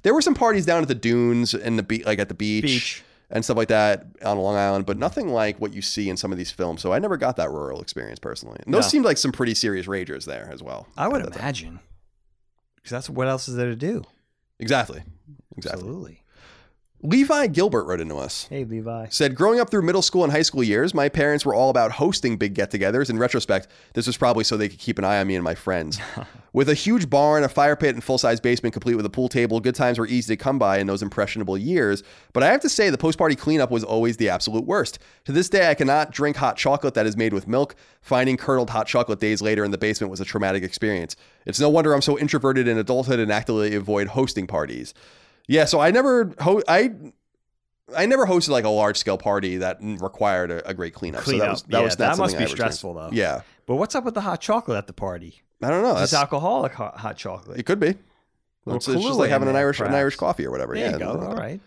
There 0.04 0.14
were 0.14 0.22
some 0.22 0.34
parties 0.36 0.64
down 0.64 0.82
at 0.82 0.88
the 0.88 0.94
dunes 0.94 1.52
and 1.52 1.76
the 1.76 1.82
be- 1.82 2.04
like 2.04 2.20
at 2.20 2.28
the 2.28 2.34
beach 2.34 2.62
Beach. 2.62 3.02
And 3.34 3.44
stuff 3.44 3.56
like 3.58 3.68
that 3.68 4.06
on 4.24 4.38
Long 4.38 4.56
Island, 4.56 4.86
but 4.86 4.96
nothing 4.96 5.28
like 5.28 5.60
what 5.60 5.74
you 5.74 5.82
see 5.82 6.08
in 6.08 6.16
some 6.16 6.32
of 6.32 6.38
these 6.38 6.50
films. 6.50 6.80
So 6.80 6.92
I 6.94 6.98
never 7.00 7.16
got 7.18 7.36
that 7.36 7.50
rural 7.50 7.82
experience 7.82 8.18
personally. 8.18 8.58
And 8.64 8.72
those 8.72 8.84
No. 8.84 8.88
seemed 8.88 9.04
like 9.04 9.18
some 9.18 9.32
pretty 9.32 9.54
serious 9.54 9.86
ragers 9.86 10.24
there 10.24 10.48
as 10.52 10.62
well. 10.62 10.86
I 10.96 11.08
would 11.08 11.20
At 11.20 11.26
that 11.26 11.32
time. 11.34 11.42
imagine. 11.42 11.80
Because 12.76 12.90
that's 12.90 13.10
what 13.10 13.28
else 13.28 13.48
is 13.48 13.56
there 13.56 13.68
to 13.70 13.76
do? 13.76 14.04
Exactly. 14.60 15.02
Exactly. 15.56 15.80
Absolutely. 15.82 16.22
Levi 17.06 17.48
Gilbert 17.48 17.84
wrote 17.84 18.00
into 18.00 18.16
us. 18.16 18.46
Hey, 18.48 18.64
Levi. 18.64 19.08
Said, 19.10 19.34
growing 19.34 19.60
up 19.60 19.68
through 19.68 19.82
middle 19.82 20.00
school 20.00 20.24
and 20.24 20.32
high 20.32 20.40
school 20.40 20.62
years, 20.62 20.94
my 20.94 21.10
parents 21.10 21.44
were 21.44 21.54
all 21.54 21.68
about 21.68 21.92
hosting 21.92 22.38
big 22.38 22.54
get 22.54 22.70
togethers. 22.70 23.10
In 23.10 23.18
retrospect, 23.18 23.68
this 23.92 24.06
was 24.06 24.16
probably 24.16 24.42
so 24.42 24.56
they 24.56 24.70
could 24.70 24.78
keep 24.78 24.98
an 24.98 25.04
eye 25.04 25.20
on 25.20 25.26
me 25.26 25.34
and 25.34 25.44
my 25.44 25.54
friends. 25.54 26.00
With 26.54 26.70
a 26.70 26.74
huge 26.74 27.10
barn, 27.10 27.44
a 27.44 27.48
fire 27.50 27.76
pit, 27.76 27.94
and 27.94 28.02
full 28.02 28.16
size 28.16 28.40
basement 28.40 28.72
complete 28.72 28.94
with 28.94 29.04
a 29.04 29.10
pool 29.10 29.28
table, 29.28 29.60
good 29.60 29.74
times 29.74 29.98
were 29.98 30.06
easy 30.06 30.34
to 30.34 30.42
come 30.42 30.58
by 30.58 30.78
in 30.78 30.86
those 30.86 31.02
impressionable 31.02 31.58
years. 31.58 32.04
But 32.32 32.44
I 32.44 32.46
have 32.46 32.60
to 32.60 32.68
say, 32.68 32.90
the 32.90 32.96
post 32.96 33.18
party 33.18 33.34
cleanup 33.34 33.72
was 33.72 33.82
always 33.82 34.16
the 34.16 34.30
absolute 34.30 34.64
worst. 34.64 35.00
To 35.24 35.32
this 35.32 35.48
day, 35.48 35.68
I 35.68 35.74
cannot 35.74 36.12
drink 36.12 36.36
hot 36.36 36.56
chocolate 36.56 36.94
that 36.94 37.06
is 37.06 37.16
made 37.16 37.34
with 37.34 37.48
milk. 37.48 37.74
Finding 38.02 38.36
curdled 38.36 38.70
hot 38.70 38.86
chocolate 38.86 39.18
days 39.18 39.42
later 39.42 39.64
in 39.64 39.72
the 39.72 39.78
basement 39.78 40.12
was 40.12 40.20
a 40.20 40.24
traumatic 40.24 40.62
experience. 40.62 41.16
It's 41.44 41.58
no 41.58 41.68
wonder 41.68 41.92
I'm 41.92 42.02
so 42.02 42.16
introverted 42.16 42.68
in 42.68 42.78
adulthood 42.78 43.18
and 43.18 43.32
actively 43.32 43.74
avoid 43.74 44.06
hosting 44.06 44.46
parties. 44.46 44.94
Yeah, 45.48 45.64
so 45.66 45.80
I 45.80 45.90
never 45.90 46.32
ho- 46.40 46.62
I 46.68 46.92
I 47.94 48.06
never 48.06 48.26
hosted 48.26 48.48
like 48.48 48.64
a 48.64 48.68
large 48.70 48.96
scale 48.96 49.18
party 49.18 49.58
that 49.58 49.78
required 49.80 50.50
a, 50.50 50.68
a 50.68 50.74
great 50.74 50.94
cleanup. 50.94 51.24
So 51.24 51.32
that 51.32 51.36
Cleanup. 51.38 51.50
was 51.52 51.62
that 51.62 51.78
Yeah, 51.78 51.84
was 51.84 51.96
that 51.96 52.18
must 52.18 52.32
be 52.34 52.38
I 52.38 52.42
ever 52.42 52.42
experienced. 52.52 52.54
stressful, 52.78 52.94
though. 52.94 53.10
Yeah. 53.12 53.42
But 53.66 53.76
what's 53.76 53.94
up 53.94 54.04
with 54.04 54.14
the 54.14 54.20
hot 54.22 54.40
chocolate 54.40 54.78
at 54.78 54.86
the 54.86 54.92
party? 54.92 55.42
I 55.62 55.70
don't 55.70 55.82
know. 55.82 55.96
It's 55.98 56.12
alcoholic 56.14 56.72
hot, 56.72 56.96
hot 56.98 57.16
chocolate. 57.16 57.58
it 57.58 57.64
could 57.66 57.80
be. 57.80 57.94
It's, 58.66 58.88
it's 58.88 59.02
just 59.02 59.18
like 59.18 59.28
having 59.30 59.48
an 59.48 59.56
Irish 59.56 59.80
an. 59.80 59.94
Irish 59.94 60.16
coffee 60.16 60.46
or 60.46 60.50
whatever. 60.50 60.74
There 60.74 60.84
yeah. 60.86 60.92
you 60.92 60.98
go. 60.98 61.20
All 61.20 61.36
right. 61.36 61.60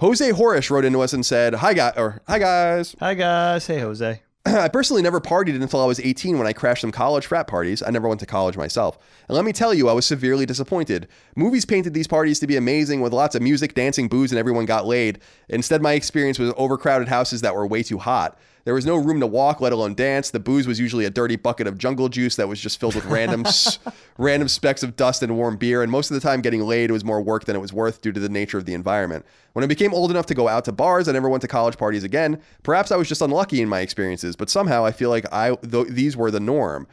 Jose 0.00 0.30
Horish 0.32 0.68
wrote 0.70 0.84
into 0.84 1.00
us 1.00 1.12
and 1.14 1.24
said, 1.24 1.54
"Hi 1.54 1.72
guys," 1.74 1.94
or 1.96 2.20
"Hi 2.26 2.38
guys." 2.38 2.94
Hi 3.00 3.14
guys. 3.14 3.66
Hey 3.66 3.78
Jose. 3.80 4.20
I 4.46 4.68
personally 4.68 5.02
never 5.02 5.20
partied 5.20 5.60
until 5.60 5.80
I 5.80 5.86
was 5.86 6.00
18 6.00 6.36
when 6.36 6.48
I 6.48 6.52
crashed 6.52 6.80
some 6.80 6.90
college 6.90 7.26
frat 7.26 7.46
parties. 7.46 7.80
I 7.80 7.90
never 7.90 8.08
went 8.08 8.18
to 8.20 8.26
college 8.26 8.56
myself. 8.56 8.98
And 9.28 9.36
let 9.36 9.44
me 9.44 9.52
tell 9.52 9.72
you, 9.72 9.88
I 9.88 9.92
was 9.92 10.04
severely 10.04 10.46
disappointed. 10.46 11.06
Movies 11.36 11.64
painted 11.64 11.94
these 11.94 12.08
parties 12.08 12.40
to 12.40 12.48
be 12.48 12.56
amazing 12.56 13.00
with 13.00 13.12
lots 13.12 13.36
of 13.36 13.42
music, 13.42 13.74
dancing, 13.74 14.08
booze, 14.08 14.32
and 14.32 14.38
everyone 14.38 14.64
got 14.64 14.84
laid. 14.84 15.20
Instead, 15.48 15.80
my 15.80 15.92
experience 15.92 16.40
was 16.40 16.52
overcrowded 16.56 17.06
houses 17.06 17.40
that 17.42 17.54
were 17.54 17.66
way 17.66 17.84
too 17.84 17.98
hot. 17.98 18.36
There 18.64 18.74
was 18.74 18.86
no 18.86 18.96
room 18.96 19.18
to 19.20 19.26
walk, 19.26 19.60
let 19.60 19.72
alone 19.72 19.94
dance. 19.94 20.30
The 20.30 20.38
booze 20.38 20.66
was 20.66 20.78
usually 20.78 21.04
a 21.04 21.10
dirty 21.10 21.36
bucket 21.36 21.66
of 21.66 21.78
jungle 21.78 22.08
juice 22.08 22.36
that 22.36 22.46
was 22.48 22.60
just 22.60 22.78
filled 22.78 22.94
with 22.94 23.04
random 23.06 23.44
s- 23.46 23.78
random 24.18 24.48
specks 24.48 24.82
of 24.82 24.94
dust 24.94 25.22
and 25.22 25.36
warm 25.36 25.56
beer. 25.56 25.82
And 25.82 25.90
most 25.90 26.10
of 26.10 26.14
the 26.14 26.20
time, 26.20 26.40
getting 26.42 26.62
laid 26.62 26.90
was 26.90 27.04
more 27.04 27.20
work 27.20 27.44
than 27.44 27.56
it 27.56 27.60
was 27.60 27.72
worth 27.72 28.00
due 28.02 28.12
to 28.12 28.20
the 28.20 28.28
nature 28.28 28.58
of 28.58 28.64
the 28.64 28.74
environment. 28.74 29.26
When 29.54 29.64
I 29.64 29.66
became 29.66 29.92
old 29.92 30.10
enough 30.10 30.26
to 30.26 30.34
go 30.34 30.48
out 30.48 30.64
to 30.66 30.72
bars, 30.72 31.08
I 31.08 31.12
never 31.12 31.28
went 31.28 31.42
to 31.42 31.48
college 31.48 31.76
parties 31.76 32.04
again. 32.04 32.40
Perhaps 32.62 32.92
I 32.92 32.96
was 32.96 33.08
just 33.08 33.20
unlucky 33.20 33.60
in 33.60 33.68
my 33.68 33.80
experiences, 33.80 34.36
but 34.36 34.48
somehow 34.48 34.84
I 34.84 34.92
feel 34.92 35.10
like 35.10 35.26
I 35.32 35.56
th- 35.56 35.88
these 35.88 36.16
were 36.16 36.30
the 36.30 36.40
norm. 36.40 36.86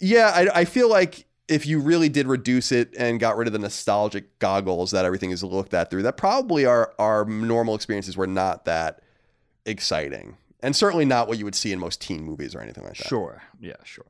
Yeah, 0.00 0.30
I, 0.34 0.60
I 0.60 0.64
feel 0.64 0.88
like 0.90 1.26
if 1.48 1.66
you 1.66 1.80
really 1.80 2.08
did 2.08 2.26
reduce 2.28 2.70
it 2.72 2.94
and 2.96 3.18
got 3.18 3.36
rid 3.36 3.48
of 3.48 3.52
the 3.52 3.58
nostalgic 3.58 4.38
goggles 4.38 4.92
that 4.92 5.04
everything 5.04 5.30
is 5.32 5.42
looked 5.42 5.74
at 5.74 5.90
through, 5.90 6.02
that 6.02 6.16
probably 6.16 6.64
our 6.66 6.92
our 6.98 7.24
normal 7.24 7.74
experiences 7.74 8.16
were 8.16 8.26
not 8.26 8.66
that 8.66 9.00
exciting, 9.66 10.36
and 10.62 10.74
certainly 10.74 11.04
not 11.04 11.28
what 11.28 11.38
you 11.38 11.44
would 11.44 11.54
see 11.54 11.72
in 11.72 11.78
most 11.78 12.00
teen 12.00 12.22
movies 12.22 12.54
or 12.54 12.60
anything 12.60 12.84
like 12.84 12.96
that. 12.96 13.06
Sure. 13.06 13.42
Yeah. 13.60 13.76
Sure. 13.84 14.06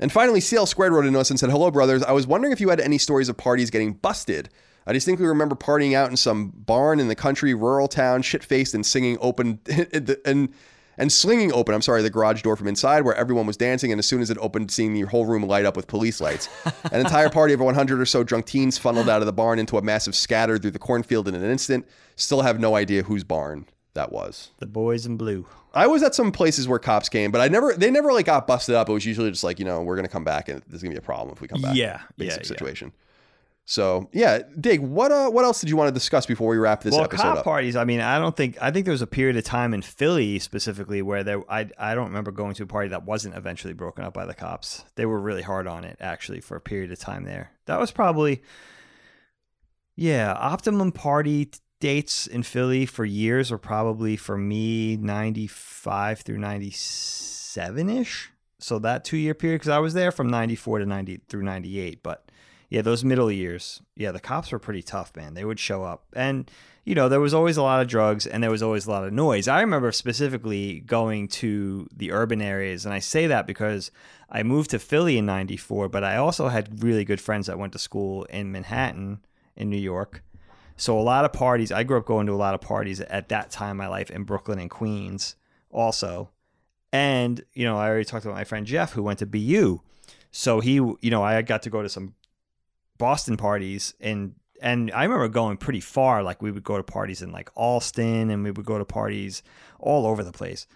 And 0.00 0.12
finally, 0.12 0.40
CL 0.40 0.66
Squared 0.66 0.92
wrote 0.92 1.06
into 1.06 1.18
us 1.18 1.30
and 1.30 1.40
said, 1.40 1.50
Hello, 1.50 1.70
brothers. 1.70 2.02
I 2.02 2.12
was 2.12 2.26
wondering 2.26 2.52
if 2.52 2.60
you 2.60 2.68
had 2.68 2.80
any 2.80 2.98
stories 2.98 3.28
of 3.28 3.36
parties 3.36 3.70
getting 3.70 3.94
busted. 3.94 4.48
I 4.86 4.92
distinctly 4.92 5.26
remember 5.26 5.54
partying 5.54 5.94
out 5.94 6.10
in 6.10 6.16
some 6.16 6.50
barn 6.54 6.98
in 6.98 7.08
the 7.08 7.14
country, 7.14 7.52
rural 7.52 7.88
town, 7.88 8.22
shit 8.22 8.42
faced, 8.42 8.74
and 8.74 8.86
singing 8.86 9.18
open 9.20 9.60
and 10.24 10.48
and 10.96 11.12
slinging 11.12 11.52
open. 11.52 11.74
I'm 11.74 11.82
sorry, 11.82 12.02
the 12.02 12.10
garage 12.10 12.42
door 12.42 12.56
from 12.56 12.68
inside, 12.68 13.02
where 13.02 13.14
everyone 13.14 13.46
was 13.46 13.56
dancing. 13.56 13.92
And 13.92 13.98
as 13.98 14.06
soon 14.06 14.20
as 14.20 14.30
it 14.30 14.38
opened, 14.40 14.70
seeing 14.70 14.94
the 14.94 15.02
whole 15.02 15.26
room 15.26 15.42
light 15.44 15.64
up 15.64 15.76
with 15.76 15.86
police 15.86 16.20
lights. 16.20 16.48
An 16.92 17.00
entire 17.00 17.30
party 17.30 17.54
of 17.54 17.60
100 17.60 18.00
or 18.00 18.06
so 18.06 18.24
drunk 18.24 18.46
teens 18.46 18.78
funneled 18.78 19.08
out 19.08 19.22
of 19.22 19.26
the 19.26 19.32
barn 19.32 19.58
into 19.58 19.78
a 19.78 19.82
massive 19.82 20.14
scatter 20.14 20.58
through 20.58 20.72
the 20.72 20.78
cornfield 20.78 21.28
in 21.28 21.34
an 21.34 21.44
instant. 21.44 21.86
Still 22.16 22.42
have 22.42 22.58
no 22.58 22.74
idea 22.74 23.02
whose 23.04 23.24
barn 23.24 23.66
that 23.98 24.12
was. 24.12 24.52
The 24.58 24.66
boys 24.66 25.06
in 25.06 25.16
blue. 25.16 25.44
I 25.74 25.88
was 25.88 26.02
at 26.04 26.14
some 26.14 26.30
places 26.30 26.68
where 26.68 26.78
cops 26.78 27.08
came, 27.08 27.32
but 27.32 27.40
I 27.40 27.48
never 27.48 27.74
they 27.74 27.90
never 27.90 28.12
like 28.12 28.26
got 28.26 28.46
busted 28.46 28.76
up. 28.76 28.88
It 28.88 28.92
was 28.92 29.04
usually 29.04 29.30
just 29.30 29.44
like, 29.44 29.58
you 29.58 29.64
know, 29.64 29.82
we're 29.82 29.96
gonna 29.96 30.08
come 30.08 30.24
back 30.24 30.48
and 30.48 30.62
there's 30.68 30.82
gonna 30.82 30.94
be 30.94 30.98
a 30.98 31.02
problem 31.02 31.32
if 31.34 31.40
we 31.40 31.48
come 31.48 31.60
back. 31.60 31.74
Yeah, 31.74 32.00
Basic 32.16 32.38
yeah, 32.38 32.42
yeah. 32.42 32.48
situation. 32.48 32.92
So 33.64 34.08
yeah, 34.12 34.42
Dig, 34.58 34.80
what 34.80 35.10
uh 35.10 35.28
what 35.30 35.44
else 35.44 35.60
did 35.60 35.68
you 35.68 35.76
want 35.76 35.88
to 35.88 35.92
discuss 35.92 36.26
before 36.26 36.48
we 36.48 36.56
wrap 36.56 36.82
this 36.82 36.94
well, 36.94 37.04
episode 37.04 37.22
cop 37.22 37.38
up? 37.38 37.44
parties. 37.44 37.76
I 37.76 37.84
mean, 37.84 38.00
I 38.00 38.18
don't 38.18 38.36
think 38.36 38.56
I 38.62 38.70
think 38.70 38.86
there 38.86 38.92
was 38.92 39.02
a 39.02 39.06
period 39.06 39.36
of 39.36 39.44
time 39.44 39.74
in 39.74 39.82
Philly 39.82 40.38
specifically 40.38 41.02
where 41.02 41.24
there 41.24 41.42
I 41.50 41.68
I 41.76 41.94
don't 41.94 42.06
remember 42.06 42.30
going 42.30 42.54
to 42.54 42.62
a 42.62 42.66
party 42.66 42.88
that 42.90 43.04
wasn't 43.04 43.34
eventually 43.34 43.74
broken 43.74 44.04
up 44.04 44.14
by 44.14 44.26
the 44.26 44.34
cops. 44.34 44.84
They 44.94 45.06
were 45.06 45.20
really 45.20 45.42
hard 45.42 45.66
on 45.66 45.84
it 45.84 45.96
actually 46.00 46.40
for 46.40 46.56
a 46.56 46.60
period 46.60 46.92
of 46.92 46.98
time 46.98 47.24
there. 47.24 47.50
That 47.66 47.78
was 47.78 47.90
probably 47.90 48.42
yeah, 49.96 50.32
optimum 50.32 50.92
party 50.92 51.50
dates 51.80 52.26
in 52.26 52.42
Philly 52.42 52.86
for 52.86 53.04
years 53.04 53.50
were 53.50 53.58
probably 53.58 54.16
for 54.16 54.36
me 54.36 54.96
95 54.96 56.20
through 56.20 56.38
97ish. 56.38 58.26
So 58.58 58.78
that 58.80 59.04
2 59.04 59.16
year 59.16 59.34
period 59.34 59.60
cuz 59.60 59.68
I 59.68 59.78
was 59.78 59.94
there 59.94 60.10
from 60.10 60.28
94 60.28 60.80
to 60.80 60.86
90 60.86 61.20
through 61.28 61.44
98, 61.44 62.02
but 62.02 62.30
yeah, 62.70 62.82
those 62.82 63.04
middle 63.04 63.30
years. 63.32 63.80
Yeah, 63.96 64.12
the 64.12 64.20
cops 64.20 64.52
were 64.52 64.58
pretty 64.58 64.82
tough, 64.82 65.16
man. 65.16 65.34
They 65.34 65.44
would 65.44 65.58
show 65.58 65.84
up. 65.84 66.04
And, 66.12 66.50
you 66.84 66.94
know, 66.94 67.08
there 67.08 67.20
was 67.20 67.32
always 67.32 67.56
a 67.56 67.62
lot 67.62 67.80
of 67.80 67.88
drugs 67.88 68.26
and 68.26 68.42
there 68.42 68.50
was 68.50 68.62
always 68.62 68.86
a 68.86 68.90
lot 68.90 69.04
of 69.04 69.12
noise. 69.12 69.48
I 69.48 69.60
remember 69.60 69.90
specifically 69.92 70.80
going 70.80 71.28
to 71.28 71.88
the 71.94 72.12
urban 72.12 72.42
areas. 72.42 72.84
And 72.84 72.92
I 72.92 72.98
say 72.98 73.26
that 73.26 73.46
because 73.46 73.90
I 74.28 74.42
moved 74.42 74.70
to 74.70 74.78
Philly 74.78 75.16
in 75.16 75.24
94, 75.24 75.88
but 75.88 76.04
I 76.04 76.16
also 76.16 76.48
had 76.48 76.82
really 76.82 77.04
good 77.06 77.20
friends 77.20 77.46
that 77.46 77.58
went 77.58 77.72
to 77.72 77.78
school 77.78 78.24
in 78.24 78.52
Manhattan, 78.52 79.20
in 79.56 79.70
New 79.70 79.78
York. 79.78 80.22
So 80.78 80.98
a 80.98 81.02
lot 81.02 81.24
of 81.24 81.32
parties, 81.32 81.72
I 81.72 81.82
grew 81.82 81.98
up 81.98 82.06
going 82.06 82.26
to 82.26 82.32
a 82.32 82.34
lot 82.34 82.54
of 82.54 82.60
parties 82.60 83.00
at 83.00 83.28
that 83.30 83.50
time 83.50 83.72
in 83.72 83.76
my 83.76 83.88
life 83.88 84.10
in 84.10 84.22
Brooklyn 84.22 84.60
and 84.60 84.70
Queens 84.70 85.34
also. 85.70 86.30
And, 86.92 87.44
you 87.52 87.64
know, 87.64 87.76
I 87.76 87.88
already 87.88 88.04
talked 88.04 88.24
about 88.24 88.36
my 88.36 88.44
friend 88.44 88.64
Jeff 88.64 88.92
who 88.92 89.02
went 89.02 89.18
to 89.18 89.26
BU. 89.26 89.80
So 90.30 90.60
he, 90.60 90.74
you 90.74 91.10
know, 91.10 91.22
I 91.22 91.42
got 91.42 91.62
to 91.64 91.70
go 91.70 91.82
to 91.82 91.88
some 91.88 92.14
Boston 92.96 93.36
parties 93.36 93.94
and 94.00 94.34
and 94.60 94.90
I 94.90 95.04
remember 95.04 95.28
going 95.28 95.56
pretty 95.56 95.80
far. 95.80 96.22
Like 96.22 96.42
we 96.42 96.50
would 96.50 96.64
go 96.64 96.76
to 96.76 96.82
parties 96.82 97.22
in 97.22 97.30
like 97.30 97.50
Allston 97.54 98.30
and 98.30 98.42
we 98.42 98.50
would 98.50 98.66
go 98.66 98.78
to 98.78 98.84
parties 98.84 99.42
all 99.78 100.06
over 100.06 100.24
the 100.24 100.32
place 100.32 100.66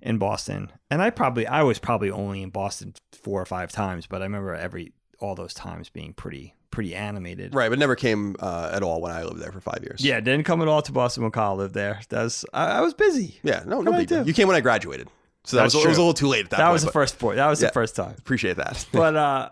in 0.00 0.18
Boston. 0.18 0.70
And 0.90 1.02
I 1.02 1.10
probably 1.10 1.46
I 1.46 1.62
was 1.62 1.78
probably 1.78 2.10
only 2.10 2.42
in 2.42 2.50
Boston 2.50 2.94
four 3.12 3.40
or 3.40 3.46
five 3.46 3.70
times, 3.72 4.06
but 4.06 4.20
I 4.22 4.24
remember 4.24 4.54
every 4.54 4.92
all 5.18 5.34
those 5.34 5.54
times 5.54 5.88
being 5.88 6.12
pretty 6.12 6.54
pretty 6.70 6.94
animated. 6.94 7.54
Right, 7.54 7.68
but 7.68 7.78
never 7.78 7.96
came 7.96 8.36
uh, 8.40 8.70
at 8.72 8.82
all 8.82 9.00
when 9.00 9.12
I 9.12 9.22
lived 9.24 9.40
there 9.40 9.52
for 9.52 9.60
five 9.60 9.80
years. 9.82 10.04
Yeah, 10.04 10.20
didn't 10.20 10.44
come 10.44 10.62
at 10.62 10.68
all 10.68 10.82
to 10.82 10.92
Boston 10.92 11.22
when 11.24 11.32
Kyle 11.32 11.56
lived 11.56 11.74
there. 11.74 12.00
That's 12.08 12.44
I, 12.52 12.78
I 12.78 12.80
was 12.80 12.94
busy. 12.94 13.38
Yeah, 13.42 13.62
no, 13.66 13.80
no 13.80 13.92
big 13.92 14.08
deal. 14.08 14.26
You 14.26 14.32
came 14.34 14.46
when 14.46 14.56
I 14.56 14.60
graduated. 14.60 15.08
So 15.44 15.56
that 15.56 15.62
That's 15.64 15.74
was, 15.74 15.84
it 15.84 15.88
was 15.88 15.96
a 15.96 16.00
little 16.00 16.14
too 16.14 16.28
late 16.28 16.44
at 16.44 16.50
that, 16.50 16.58
That, 16.58 16.64
point. 16.64 16.72
was 16.74 16.84
the 16.84 16.92
first 16.92 17.18
point. 17.18 17.36
That 17.36 17.48
was 17.48 17.62
Yeah. 17.62 17.68
the 17.68 17.72
first 17.72 17.96
time. 17.96 18.14
Appreciate 18.18 18.56
that. 18.58 18.86
but 18.92 19.16
uh 19.16 19.48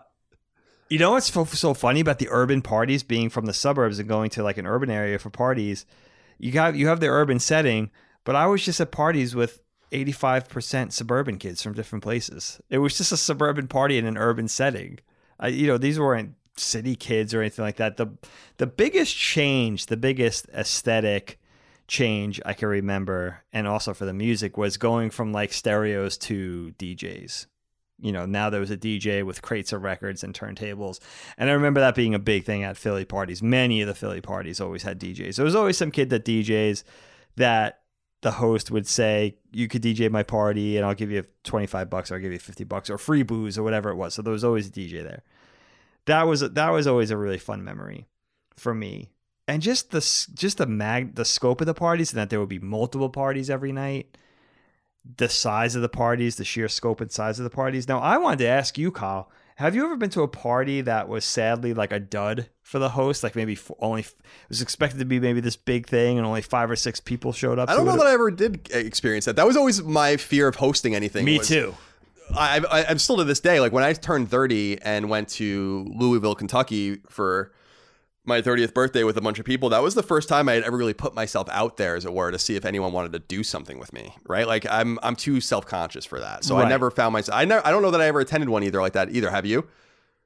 you 0.89 0.97
know 0.97 1.11
what's 1.11 1.31
so, 1.31 1.45
so 1.45 1.73
funny 1.73 1.99
about 1.99 2.19
the 2.19 2.27
urban 2.31 2.61
parties 2.61 3.03
being 3.03 3.29
from 3.29 3.45
the 3.45 3.53
suburbs 3.53 3.99
and 3.99 4.07
going 4.09 4.29
to 4.31 4.43
like 4.43 4.57
an 4.57 4.65
urban 4.65 4.89
area 4.89 5.19
for 5.19 5.29
parties 5.29 5.85
you 6.39 6.51
got 6.51 6.75
you 6.75 6.87
have 6.87 6.99
the 6.99 7.07
urban 7.07 7.37
setting 7.39 7.91
but 8.23 8.35
i 8.35 8.47
was 8.47 8.65
just 8.65 8.79
at 8.81 8.89
parties 8.91 9.35
with 9.35 9.61
85% 9.91 10.91
suburban 10.91 11.37
kids 11.37 11.61
from 11.61 11.73
different 11.73 12.03
places 12.03 12.59
it 12.69 12.79
was 12.79 12.97
just 12.97 13.11
a 13.11 13.17
suburban 13.17 13.67
party 13.67 13.97
in 13.97 14.05
an 14.05 14.17
urban 14.17 14.47
setting 14.47 14.99
I, 15.39 15.49
you 15.49 15.67
know 15.67 15.77
these 15.77 15.99
weren't 15.99 16.33
city 16.59 16.95
kids 16.95 17.33
or 17.33 17.41
anything 17.41 17.63
like 17.63 17.77
that 17.77 17.97
the 17.97 18.07
the 18.57 18.67
biggest 18.67 19.15
change 19.15 19.87
the 19.87 19.97
biggest 19.97 20.47
aesthetic 20.53 21.39
change 21.87 22.39
i 22.45 22.53
can 22.53 22.67
remember 22.67 23.43
and 23.51 23.67
also 23.67 23.93
for 23.93 24.05
the 24.05 24.13
music 24.13 24.57
was 24.57 24.77
going 24.77 25.09
from 25.09 25.31
like 25.31 25.51
stereos 25.51 26.17
to 26.17 26.73
djs 26.77 27.47
you 28.01 28.11
know, 28.11 28.25
now 28.25 28.49
there 28.49 28.59
was 28.59 28.71
a 28.71 28.77
DJ 28.77 29.23
with 29.23 29.41
crates 29.41 29.73
of 29.73 29.83
records 29.83 30.23
and 30.23 30.33
turntables. 30.33 30.99
And 31.37 31.49
I 31.49 31.53
remember 31.53 31.79
that 31.81 31.95
being 31.95 32.13
a 32.13 32.19
big 32.19 32.45
thing 32.45 32.63
at 32.63 32.77
Philly 32.77 33.05
parties. 33.05 33.43
Many 33.43 33.81
of 33.81 33.87
the 33.87 33.95
Philly 33.95 34.21
parties 34.21 34.61
always 34.61 34.83
had 34.83 34.99
DJs. 34.99 35.35
There 35.35 35.45
was 35.45 35.55
always 35.55 35.77
some 35.77 35.91
kid 35.91 36.09
that 36.11 36.25
DJs 36.25 36.83
that 37.35 37.81
the 38.21 38.31
host 38.31 38.71
would 38.71 38.87
say, 38.87 39.37
You 39.51 39.67
could 39.67 39.81
DJ 39.81 40.09
my 40.09 40.23
party 40.23 40.77
and 40.77 40.85
I'll 40.85 40.95
give 40.95 41.11
you 41.11 41.25
25 41.43 41.89
bucks 41.89 42.11
or 42.11 42.15
I'll 42.15 42.21
give 42.21 42.31
you 42.31 42.39
50 42.39 42.63
bucks 42.63 42.89
or 42.89 42.97
free 42.97 43.23
booze 43.23 43.57
or 43.57 43.63
whatever 43.63 43.89
it 43.89 43.95
was. 43.95 44.13
So 44.13 44.21
there 44.21 44.33
was 44.33 44.43
always 44.43 44.67
a 44.67 44.71
DJ 44.71 45.03
there. 45.03 45.23
That 46.09 46.27
was 46.27 46.41
that 46.41 46.69
was 46.69 46.87
always 46.87 47.11
a 47.11 47.17
really 47.17 47.37
fun 47.37 47.63
memory 47.63 48.07
for 48.57 48.73
me. 48.73 49.11
And 49.47 49.61
just 49.61 49.91
the 49.91 50.01
just 50.33 50.57
the 50.57 50.67
mag 50.67 51.15
the 51.15 51.25
scope 51.25 51.61
of 51.61 51.67
the 51.67 51.73
parties 51.73 52.11
and 52.11 52.19
that 52.19 52.29
there 52.29 52.39
would 52.39 52.49
be 52.49 52.59
multiple 52.59 53.09
parties 53.09 53.49
every 53.49 53.71
night 53.71 54.17
the 55.17 55.29
size 55.29 55.75
of 55.75 55.81
the 55.81 55.89
parties, 55.89 56.35
the 56.35 56.43
sheer 56.45 56.67
scope 56.67 57.01
and 57.01 57.11
size 57.11 57.39
of 57.39 57.43
the 57.43 57.49
parties. 57.49 57.87
Now, 57.87 57.99
I 57.99 58.17
wanted 58.17 58.39
to 58.39 58.47
ask 58.47 58.77
you, 58.77 58.91
Kyle, 58.91 59.31
have 59.55 59.75
you 59.75 59.83
ever 59.85 59.97
been 59.97 60.09
to 60.11 60.21
a 60.21 60.27
party 60.27 60.81
that 60.81 61.09
was 61.09 61.25
sadly 61.25 61.73
like 61.73 61.91
a 61.91 61.99
dud 61.99 62.49
for 62.61 62.79
the 62.79 62.89
host? 62.89 63.23
Like 63.23 63.35
maybe 63.35 63.57
only 63.79 64.01
it 64.01 64.15
was 64.47 64.61
expected 64.61 64.99
to 64.99 65.05
be 65.05 65.19
maybe 65.19 65.41
this 65.41 65.55
big 65.57 65.87
thing, 65.87 66.17
and 66.17 66.25
only 66.25 66.41
five 66.41 66.71
or 66.71 66.75
six 66.75 66.99
people 66.99 67.33
showed 67.33 67.59
up. 67.59 67.69
I 67.69 67.75
don't 67.75 67.85
know 67.85 67.97
that 67.97 68.07
I 68.07 68.13
ever 68.13 68.31
did 68.31 68.69
uh, 68.73 68.77
experience 68.77 69.25
that. 69.25 69.35
That 69.35 69.45
was 69.45 69.57
always 69.57 69.81
my 69.83 70.15
fear 70.17 70.47
of 70.47 70.55
hosting 70.55 70.95
anything. 70.95 71.25
Me 71.25 71.39
was- 71.39 71.47
too. 71.47 71.75
I, 72.35 72.61
I, 72.69 72.85
I'm 72.85 72.99
still 72.99 73.17
to 73.17 73.23
this 73.23 73.39
day, 73.39 73.59
like 73.59 73.71
when 73.71 73.83
I 73.83 73.93
turned 73.93 74.29
30 74.29 74.81
and 74.81 75.09
went 75.09 75.29
to 75.29 75.85
Louisville, 75.95 76.35
Kentucky 76.35 77.01
for 77.09 77.51
my 78.25 78.41
30th 78.41 78.73
birthday 78.73 79.03
with 79.03 79.17
a 79.17 79.21
bunch 79.21 79.39
of 79.39 79.45
people, 79.45 79.69
that 79.69 79.81
was 79.81 79.95
the 79.95 80.03
first 80.03 80.29
time 80.29 80.47
I 80.47 80.53
had 80.53 80.63
ever 80.63 80.77
really 80.77 80.93
put 80.93 81.15
myself 81.15 81.47
out 81.51 81.77
there, 81.77 81.95
as 81.95 82.05
it 82.05 82.13
were, 82.13 82.31
to 82.31 82.39
see 82.39 82.55
if 82.55 82.65
anyone 82.65 82.91
wanted 82.91 83.13
to 83.13 83.19
do 83.19 83.43
something 83.43 83.79
with 83.79 83.91
me. 83.93 84.15
Right? 84.27 84.47
Like 84.47 84.65
I'm 84.69 84.99
I'm 85.01 85.15
too 85.15 85.41
self 85.41 85.65
conscious 85.65 86.05
for 86.05 86.19
that, 86.19 86.43
so 86.43 86.57
I 86.57 86.69
never 86.69 86.91
found 86.91 87.13
myself. 87.13 87.37
I 87.37 87.45
never. 87.45 87.65
I 87.65 87.71
don't 87.71 87.81
know 87.81 87.91
that 87.91 88.01
I 88.01 88.07
ever 88.07 88.19
attended 88.19 88.49
one 88.49 88.63
either 88.63 88.81
like 88.81 88.93
that 88.93 89.11
either. 89.11 89.29
Have 89.31 89.45
you? 89.45 89.67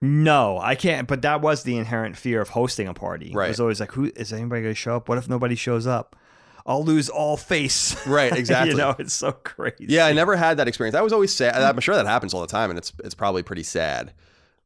No, 0.02 0.60
I 0.60 0.76
can't. 0.76 1.08
But 1.08 1.22
that 1.22 1.40
was 1.40 1.64
the 1.64 1.78
inherent 1.78 2.18
fear 2.18 2.42
of 2.42 2.50
hosting 2.50 2.90
a 2.90 2.94
party. 2.94 3.32
Right. 3.34 3.46
It 3.46 3.50
was 3.52 3.62
always 3.62 3.80
like, 3.80 3.94
who 3.94 4.12
is 4.18 4.34
anybody 4.34 4.62
going 4.62 4.74
to 4.74 4.78
show 4.78 4.98
up? 4.98 5.08
What 5.08 5.18
if 5.18 5.30
nobody 5.30 5.56
shows 5.56 5.88
up? 5.88 6.18
I'll 6.66 6.84
lose 6.84 7.10
all 7.10 7.36
face. 7.38 8.06
Right, 8.08 8.32
exactly. 8.32 8.72
you 8.72 8.78
know, 8.78 8.96
it's 8.98 9.14
so 9.14 9.32
crazy. 9.34 9.86
Yeah, 9.90 10.06
I 10.06 10.14
never 10.14 10.36
had 10.36 10.58
that 10.58 10.68
experience. 10.68 10.96
I 10.96 11.02
was 11.02 11.14
always 11.14 11.34
sad. 11.34 11.56
I'm 11.56 11.80
sure 11.80 11.96
that 11.96 12.06
happens 12.06 12.34
all 12.34 12.42
the 12.42 12.48
time, 12.48 12.70
and 12.70 12.78
it's 12.78 12.94
it's 13.04 13.16
probably 13.16 13.44
pretty 13.44 13.64
sad. 13.64 14.14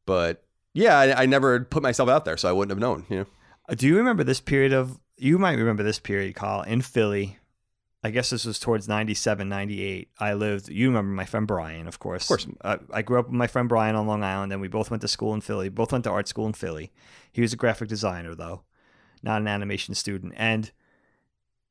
But 0.06 0.44
yeah, 0.74 0.98
I, 0.98 1.22
I 1.22 1.26
never 1.26 1.60
put 1.60 1.82
myself 1.82 2.08
out 2.08 2.24
there, 2.24 2.36
so 2.36 2.48
I 2.48 2.52
wouldn't 2.52 2.70
have 2.70 2.78
known. 2.78 3.06
You 3.08 3.16
know. 3.16 3.26
Uh, 3.68 3.74
Do 3.74 3.86
you 3.86 3.96
remember 3.96 4.24
this 4.24 4.40
period 4.40 4.72
of? 4.72 4.98
You 5.16 5.38
might 5.38 5.58
remember 5.58 5.82
this 5.82 5.98
period, 5.98 6.36
Kyle, 6.36 6.62
in 6.62 6.82
Philly. 6.82 7.38
I 8.04 8.10
guess 8.10 8.30
this 8.30 8.44
was 8.44 8.60
towards 8.60 8.86
97, 8.86 9.48
98. 9.48 10.08
I 10.20 10.32
lived, 10.34 10.68
you 10.68 10.86
remember 10.86 11.10
my 11.10 11.24
friend 11.24 11.48
Brian, 11.48 11.88
of 11.88 11.98
course. 11.98 12.22
Of 12.22 12.28
course. 12.28 12.46
Uh, 12.60 12.76
I 12.92 13.02
grew 13.02 13.18
up 13.18 13.26
with 13.26 13.34
my 13.34 13.48
friend 13.48 13.68
Brian 13.68 13.96
on 13.96 14.06
Long 14.06 14.22
Island, 14.22 14.52
and 14.52 14.60
we 14.60 14.68
both 14.68 14.88
went 14.88 15.00
to 15.00 15.08
school 15.08 15.34
in 15.34 15.40
Philly. 15.40 15.68
Both 15.68 15.90
went 15.90 16.04
to 16.04 16.10
art 16.10 16.28
school 16.28 16.46
in 16.46 16.52
Philly. 16.52 16.92
He 17.32 17.40
was 17.40 17.52
a 17.52 17.56
graphic 17.56 17.88
designer, 17.88 18.36
though, 18.36 18.62
not 19.20 19.40
an 19.40 19.48
animation 19.48 19.94
student. 19.96 20.32
And 20.36 20.70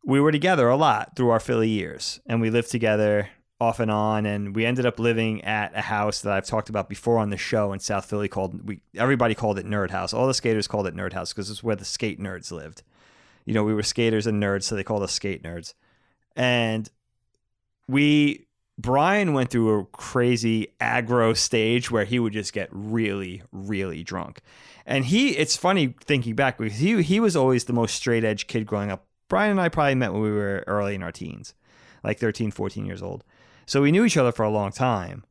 we 0.07 0.19
were 0.19 0.31
together 0.31 0.67
a 0.69 0.75
lot 0.75 1.15
through 1.15 1.29
our 1.29 1.39
Philly 1.39 1.69
years, 1.69 2.19
and 2.25 2.41
we 2.41 2.49
lived 2.49 2.71
together 2.71 3.29
off 3.59 3.79
and 3.79 3.91
on. 3.91 4.25
And 4.25 4.55
we 4.55 4.65
ended 4.65 4.85
up 4.85 4.99
living 4.99 5.43
at 5.43 5.75
a 5.75 5.81
house 5.81 6.21
that 6.21 6.33
I've 6.33 6.45
talked 6.45 6.69
about 6.69 6.89
before 6.89 7.19
on 7.19 7.29
the 7.29 7.37
show 7.37 7.73
in 7.73 7.79
South 7.79 8.05
Philly 8.05 8.27
called, 8.27 8.67
we 8.67 8.81
everybody 8.95 9.35
called 9.35 9.59
it 9.59 9.65
Nerd 9.65 9.91
House. 9.91 10.13
All 10.13 10.25
the 10.25 10.33
skaters 10.33 10.67
called 10.67 10.87
it 10.87 10.95
Nerd 10.95 11.13
House 11.13 11.33
because 11.33 11.49
it's 11.49 11.63
where 11.63 11.75
the 11.75 11.85
skate 11.85 12.19
nerds 12.19 12.51
lived. 12.51 12.83
You 13.45 13.53
know, 13.53 13.63
we 13.63 13.73
were 13.73 13.83
skaters 13.83 14.27
and 14.27 14.41
nerds, 14.41 14.63
so 14.63 14.75
they 14.75 14.83
called 14.83 15.03
us 15.03 15.11
skate 15.11 15.43
nerds 15.43 15.73
and 16.37 16.89
we 17.89 18.45
Brian 18.77 19.33
went 19.33 19.49
through 19.49 19.79
a 19.79 19.85
crazy 19.85 20.67
aggro 20.79 21.35
stage 21.35 21.89
where 21.89 22.05
he 22.05 22.19
would 22.19 22.31
just 22.31 22.53
get 22.53 22.69
really, 22.71 23.41
really 23.51 24.03
drunk. 24.03 24.39
And 24.85 25.03
he 25.03 25.31
it's 25.31 25.57
funny 25.57 25.95
thinking 25.99 26.35
back 26.35 26.59
because 26.59 26.77
he 26.77 27.01
he 27.01 27.19
was 27.19 27.35
always 27.35 27.65
the 27.65 27.73
most 27.73 27.95
straight 27.95 28.23
edge 28.23 28.47
kid 28.47 28.65
growing 28.65 28.91
up. 28.91 29.06
Brian 29.27 29.51
and 29.51 29.61
I 29.61 29.69
probably 29.69 29.95
met 29.95 30.13
when 30.13 30.21
we 30.21 30.31
were 30.31 30.63
early 30.67 30.95
in 30.95 31.03
our 31.03 31.11
teens, 31.11 31.53
like 32.03 32.19
13, 32.19 32.51
14 32.51 32.85
years 32.85 33.01
old. 33.01 33.23
So 33.65 33.81
we 33.81 33.91
knew 33.91 34.05
each 34.05 34.17
other 34.17 34.31
for 34.31 34.43
a 34.43 34.49
long 34.49 34.71
time. 34.71 35.23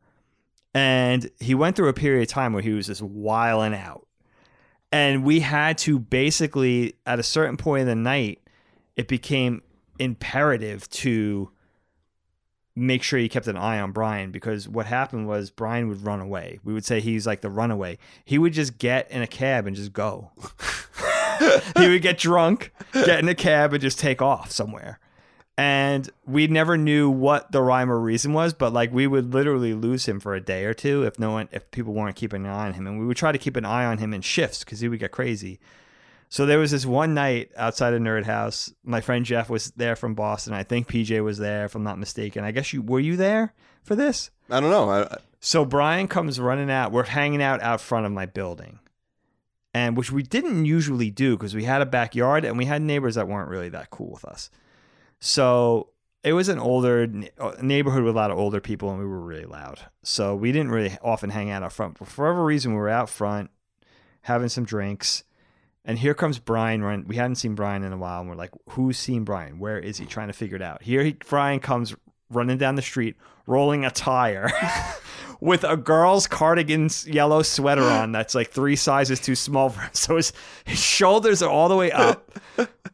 And 0.75 1.31
he 1.41 1.55
went 1.55 1.75
through 1.75 1.89
a 1.89 1.95
period 1.95 2.23
of 2.23 2.29
time 2.29 2.53
where 2.53 2.63
he 2.63 2.73
was 2.73 2.87
just 2.87 3.01
wiling 3.01 3.75
out. 3.75 4.07
And 4.93 5.25
we 5.25 5.41
had 5.41 5.79
to 5.79 5.99
basically, 5.99 6.95
at 7.07 7.19
a 7.19 7.23
certain 7.23 7.57
point 7.57 7.83
in 7.83 7.89
the 7.89 7.95
night, 7.95 8.41
it 8.95 9.09
became 9.09 9.63
imperative 9.99 10.89
to 10.91 11.51
make 12.75 13.03
sure 13.03 13.19
you 13.19 13.29
kept 13.31 13.47
an 13.47 13.57
eye 13.57 13.81
on 13.81 13.91
Brian 13.91 14.31
because 14.31 14.69
what 14.69 14.85
happened 14.85 15.27
was 15.27 15.51
Brian 15.51 15.89
would 15.89 16.05
run 16.05 16.21
away. 16.21 16.61
We 16.63 16.75
would 16.75 16.85
say 16.85 17.01
he's 17.01 17.27
like 17.27 17.41
the 17.41 17.49
runaway. 17.49 17.97
He 18.25 18.39
would 18.39 18.53
just 18.53 18.77
get 18.77 19.11
in 19.11 19.23
a 19.23 19.27
cab 19.27 19.67
and 19.67 19.75
just 19.75 19.95
go. 19.95 20.31
he 21.79 21.89
would 21.89 22.03
get 22.03 22.19
drunk, 22.19 22.73
get 22.93 23.19
in 23.19 23.29
a 23.29 23.35
cab, 23.35 23.73
and 23.73 23.81
just 23.81 23.99
take 23.99 24.21
off 24.23 24.51
somewhere. 24.51 24.99
And 25.59 26.11
we 26.27 26.49
never 26.49 26.77
knew 26.77 27.09
what 27.09 27.51
the 27.51 27.63
rhyme 27.63 27.91
or 27.91 27.99
reason 27.99 28.35
was, 28.35 28.53
but 28.53 28.75
like 28.75 28.93
we 28.93 29.07
would 29.07 29.33
literally 29.33 29.73
lose 29.73 30.07
him 30.07 30.21
for 30.21 30.35
a 30.35 30.41
day 30.41 30.65
or 30.67 30.75
two 30.75 31.05
if 31.05 31.19
no 31.19 31.31
one, 31.31 31.49
if 31.51 31.71
people 31.71 31.95
weren't 31.95 32.17
keeping 32.17 32.45
an 32.45 32.51
eye 32.51 32.67
on 32.67 32.75
him, 32.75 32.87
and 32.87 32.99
we 32.99 33.07
would 33.07 33.17
try 33.17 33.33
to 33.33 33.39
keep 33.39 33.57
an 33.57 33.65
eye 33.65 33.87
on 33.87 33.99
him 33.99 34.13
in 34.13 34.21
shifts 34.21 34.65
because 34.65 34.81
he 34.81 34.89
would 34.89 35.01
get 35.01 35.13
crazy. 35.13 35.59
So 36.29 36.45
there 36.45 36.59
was 36.59 36.73
this 36.73 36.85
one 36.85 37.15
night 37.15 37.53
outside 37.57 37.95
of 37.95 38.03
Nerd 38.03 38.25
House. 38.25 38.73
My 38.85 39.01
friend 39.01 39.25
Jeff 39.25 39.49
was 39.49 39.71
there 39.73 39.97
from 39.97 40.15
Boston. 40.15 40.53
I 40.53 40.65
think 40.65 40.89
PJ 40.89 41.23
was 41.23 41.39
there, 41.39 41.65
if 41.65 41.75
I'm 41.75 41.85
not 41.85 41.99
mistaken. 41.99 42.45
I 42.45 42.51
guess 42.51 42.73
you 42.73 42.83
were 42.83 43.01
you 43.01 43.17
there 43.17 43.55
for 43.83 43.95
this? 43.95 44.31
I 44.51 44.61
don't 44.61 44.71
know. 44.71 44.91
I, 44.91 45.17
So 45.41 45.65
Brian 45.65 46.09
comes 46.09 46.41
running 46.41 46.71
out. 46.71 46.93
We're 46.93 47.05
hanging 47.05 47.43
out 47.43 47.63
out 47.63 47.81
front 47.81 48.07
of 48.07 48.13
my 48.13 48.27
building, 48.27 48.81
and 49.77 49.95
which 49.95 50.11
we 50.11 50.23
didn't 50.23 50.65
usually 50.65 51.11
do 51.11 51.37
because 51.37 51.55
we 51.55 51.65
had 51.65 51.83
a 51.83 51.87
backyard 51.87 52.47
and 52.47 52.57
we 52.57 52.65
had 52.65 52.81
neighbors 52.81 53.17
that 53.17 53.29
weren't 53.29 53.51
really 53.51 53.69
that 53.69 53.91
cool 53.91 54.11
with 54.11 54.25
us. 54.25 54.49
So 55.21 55.91
it 56.25 56.33
was 56.33 56.49
an 56.49 56.59
older 56.59 57.07
uh, 57.39 57.53
neighborhood 57.61 58.03
with 58.03 58.15
a 58.15 58.17
lot 58.17 58.31
of 58.31 58.39
older 58.39 58.59
people, 58.59 58.89
and 58.89 58.99
we 58.99 59.05
were 59.05 59.21
really 59.21 59.45
loud. 59.45 59.81
So 60.03 60.35
we 60.35 60.51
didn't 60.51 60.71
really 60.71 60.97
often 61.03 61.29
hang 61.29 61.51
out 61.51 61.63
out 61.63 61.75
front. 61.75 61.99
But 61.99 62.09
for 62.09 62.25
whatever 62.25 62.43
reason, 62.43 62.73
we 62.73 62.79
were 62.79 62.89
out 62.89 63.11
front 63.11 63.51
having 64.23 64.49
some 64.49 64.65
drinks. 64.65 65.25
And 65.85 65.99
here 65.99 66.15
comes 66.15 66.39
Brian. 66.39 67.07
We 67.07 67.17
hadn't 67.17 67.37
seen 67.37 67.55
Brian 67.55 67.85
in 67.85 67.93
a 67.93 67.99
while, 67.99 68.21
and 68.21 68.31
we're 68.31 68.35
like, 68.35 68.53
"Who's 68.71 68.97
seen 68.99 69.25
Brian? 69.25 69.59
Where 69.59 69.79
is 69.79 69.99
he?" 69.99 70.07
Trying 70.07 70.29
to 70.29 70.33
figure 70.33 70.57
it 70.57 70.63
out. 70.63 70.83
Here, 70.83 71.05
he, 71.05 71.13
Brian 71.13 71.61
comes 71.61 71.95
running 72.31 72.59
down 72.59 72.75
the 72.75 72.83
street, 72.83 73.17
rolling 73.47 73.85
a 73.85 73.91
tire, 73.91 74.51
with 75.41 75.65
a 75.65 75.77
girl's 75.77 76.27
cardigan 76.27 76.89
yellow 77.05 77.43
sweater 77.43 77.83
on 77.83 78.13
that's 78.13 78.35
like 78.35 78.51
three 78.51 78.77
sizes 78.77 79.21
too 79.21 79.35
small 79.35 79.71
for 79.71 79.81
him. 79.81 79.91
So 79.95 80.17
his 80.17 80.33
his 80.65 80.79
shoulders 80.81 81.43
are 81.43 81.51
all 81.51 81.69
the 81.69 81.77
way 81.77 81.93
up. 81.93 82.31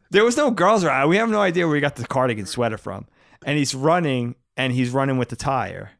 There 0.09 0.23
was 0.23 0.37
no 0.37 0.51
girls 0.51 0.83
around. 0.83 1.09
We 1.09 1.17
have 1.17 1.29
no 1.29 1.41
idea 1.41 1.65
where 1.65 1.75
he 1.75 1.81
got 1.81 1.95
the 1.95 2.05
cardigan 2.05 2.45
sweater 2.45 2.77
from. 2.77 3.07
And 3.45 3.57
he's 3.57 3.73
running, 3.75 4.35
and 4.55 4.71
he's 4.71 4.91
running 4.91 5.17
with 5.17 5.29
the 5.29 5.35
tire. 5.35 5.91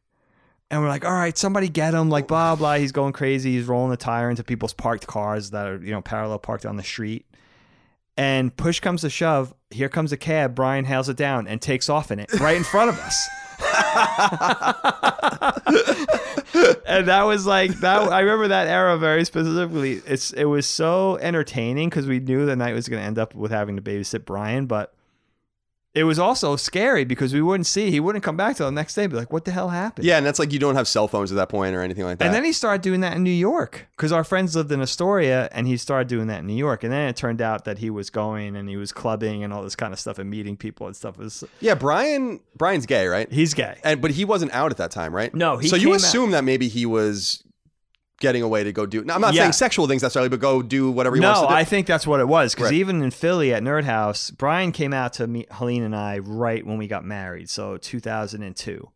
And 0.69 0.81
we're 0.81 0.87
like, 0.87 1.05
all 1.05 1.13
right, 1.13 1.37
somebody 1.37 1.69
get 1.69 1.93
him. 1.93 2.09
Like, 2.09 2.27
blah, 2.27 2.55
blah. 2.55 2.75
He's 2.75 2.91
going 2.91 3.13
crazy. 3.13 3.53
He's 3.53 3.65
rolling 3.65 3.91
the 3.91 3.97
tire 3.97 4.29
into 4.29 4.43
people's 4.43 4.73
parked 4.73 5.07
cars 5.07 5.51
that 5.51 5.67
are, 5.67 5.77
you 5.77 5.91
know, 5.91 6.01
parallel 6.01 6.39
parked 6.39 6.65
on 6.65 6.77
the 6.77 6.83
street. 6.83 7.25
And 8.17 8.55
push 8.55 8.79
comes 8.79 9.01
to 9.01 9.09
shove. 9.09 9.53
Here 9.73 9.89
comes 9.89 10.11
a 10.11 10.17
cab. 10.17 10.55
Brian 10.55 10.85
hails 10.85 11.09
it 11.09 11.17
down 11.17 11.47
and 11.47 11.61
takes 11.61 11.89
off 11.89 12.11
in 12.11 12.19
it 12.19 12.31
right 12.39 12.55
in 12.55 12.63
front 12.63 12.89
of 12.89 12.99
us. 12.99 13.27
and 16.85 17.07
that 17.07 17.23
was 17.23 17.45
like 17.45 17.71
that. 17.79 18.11
I 18.11 18.21
remember 18.21 18.49
that 18.49 18.67
era 18.67 18.97
very 18.97 19.25
specifically. 19.25 20.01
It's 20.05 20.31
it 20.33 20.45
was 20.45 20.65
so 20.65 21.17
entertaining 21.17 21.89
because 21.89 22.07
we 22.07 22.19
knew 22.19 22.45
the 22.45 22.55
night 22.55 22.73
was 22.73 22.87
going 22.87 23.01
to 23.01 23.05
end 23.05 23.19
up 23.19 23.35
with 23.35 23.51
having 23.51 23.75
to 23.75 23.81
babysit 23.81 24.25
Brian, 24.25 24.65
but 24.65 24.93
it 25.95 26.05
was 26.05 26.17
also 26.17 26.55
scary 26.55 27.05
because 27.05 27.33
we 27.35 27.41
wouldn't 27.41 27.67
see. 27.67 27.91
He 27.91 27.99
wouldn't 27.99 28.23
come 28.23 28.35
back 28.35 28.55
till 28.55 28.65
the 28.65 28.71
next 28.71 28.95
day. 28.95 29.05
Be 29.05 29.15
like, 29.15 29.31
what 29.31 29.45
the 29.45 29.51
hell 29.51 29.69
happened? 29.69 30.05
yeah, 30.07 30.17
and 30.17 30.25
that's 30.25 30.39
like 30.39 30.51
you 30.51 30.57
don't 30.57 30.73
have 30.75 30.87
cell 30.87 31.07
phones 31.07 31.31
at 31.31 31.35
that 31.35 31.49
point 31.49 31.75
or 31.75 31.81
anything 31.81 32.03
like 32.03 32.17
that. 32.17 32.25
And 32.25 32.33
then 32.33 32.43
he 32.43 32.51
started 32.51 32.81
doing 32.81 33.01
that 33.01 33.15
in 33.15 33.21
New 33.23 33.29
York 33.29 33.87
because 33.95 34.11
our 34.11 34.23
friends 34.23 34.55
lived 34.55 34.71
in 34.71 34.81
Astoria 34.81 35.49
and 35.51 35.67
he 35.67 35.77
started 35.77 36.07
doing 36.07 36.27
that 36.27 36.39
in 36.39 36.47
New 36.47 36.55
York. 36.55 36.83
And 36.83 36.91
then 36.91 37.09
it 37.09 37.15
turned 37.15 37.41
out 37.41 37.65
that 37.65 37.77
he 37.77 37.89
was 37.91 38.09
going 38.09 38.55
and 38.55 38.67
he 38.67 38.75
was 38.75 38.91
clubbing 38.91 39.43
and 39.43 39.53
all 39.53 39.61
this 39.61 39.75
kind 39.75 39.93
of 39.93 39.99
stuff 39.99 40.17
and 40.17 40.29
meeting 40.29 40.57
people 40.57 40.87
and 40.87 40.95
stuff. 40.95 41.19
It 41.19 41.23
was, 41.23 41.43
yeah, 41.59 41.75
Brian. 41.75 42.39
Brian's 42.57 42.87
gay, 42.87 43.05
right? 43.07 43.31
he's 43.31 43.53
gay. 43.53 43.77
And 43.83 44.01
but 44.01 44.11
he 44.11 44.25
wasn't 44.25 44.51
out 44.53 44.71
at 44.71 44.77
that 44.77 44.89
time, 44.91 45.13
right? 45.15 45.33
No, 45.35 45.57
he 45.57 45.67
so 45.67 45.75
you 45.75 45.87
came 45.87 45.93
out- 45.93 45.97
assume 45.97 46.31
that 46.31 46.43
maybe 46.43 46.69
he 46.69 46.85
was 46.87 47.43
getting 48.23 48.41
away 48.41 48.63
to 48.63 48.71
go 48.71 48.87
do. 48.87 49.03
Now, 49.03 49.13
I'm 49.15 49.21
not 49.21 49.33
Yeah. 49.35 49.41
saying 49.43 49.51
sexual 49.51 49.85
things 49.85 50.01
necessarily, 50.01 50.29
but 50.29 50.39
go 50.39 50.63
do 50.63 50.89
whatever 50.89 51.15
he 51.15 51.21
wants 51.21 51.41
No, 51.41 51.47
to 51.47 51.51
do. 51.51 51.55
I 51.55 51.63
think 51.63 51.85
that's 51.85 52.07
what 52.07 52.19
it 52.19 52.27
was 52.27 52.55
because 52.55 52.69
Right. 52.71 52.79
even 52.79 53.03
in 53.03 53.11
Philly 53.11 53.53
at 53.53 53.61
Nerd 53.61 53.83
House, 53.83 54.31
Brian 54.31 54.71
came 54.71 54.93
out 54.93 55.13
to 55.13 55.27
meet 55.27 55.51
Helene 55.51 55.83
and 55.83 55.95
I 55.95 56.17
right 56.19 56.65
when 56.65 56.77
we 56.79 56.87
got 56.87 57.03
married. 57.05 57.49
So 57.49 57.77
2002. 57.77 58.89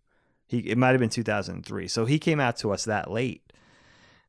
He 0.48 0.60
it 0.60 0.78
might 0.78 0.92
have 0.92 1.00
been 1.00 1.10
2003. 1.10 1.88
So 1.90 2.06
he 2.06 2.18
came 2.20 2.40
out 2.40 2.56
to 2.58 2.72
us 2.72 2.86
that 2.86 3.12
late 3.12 3.44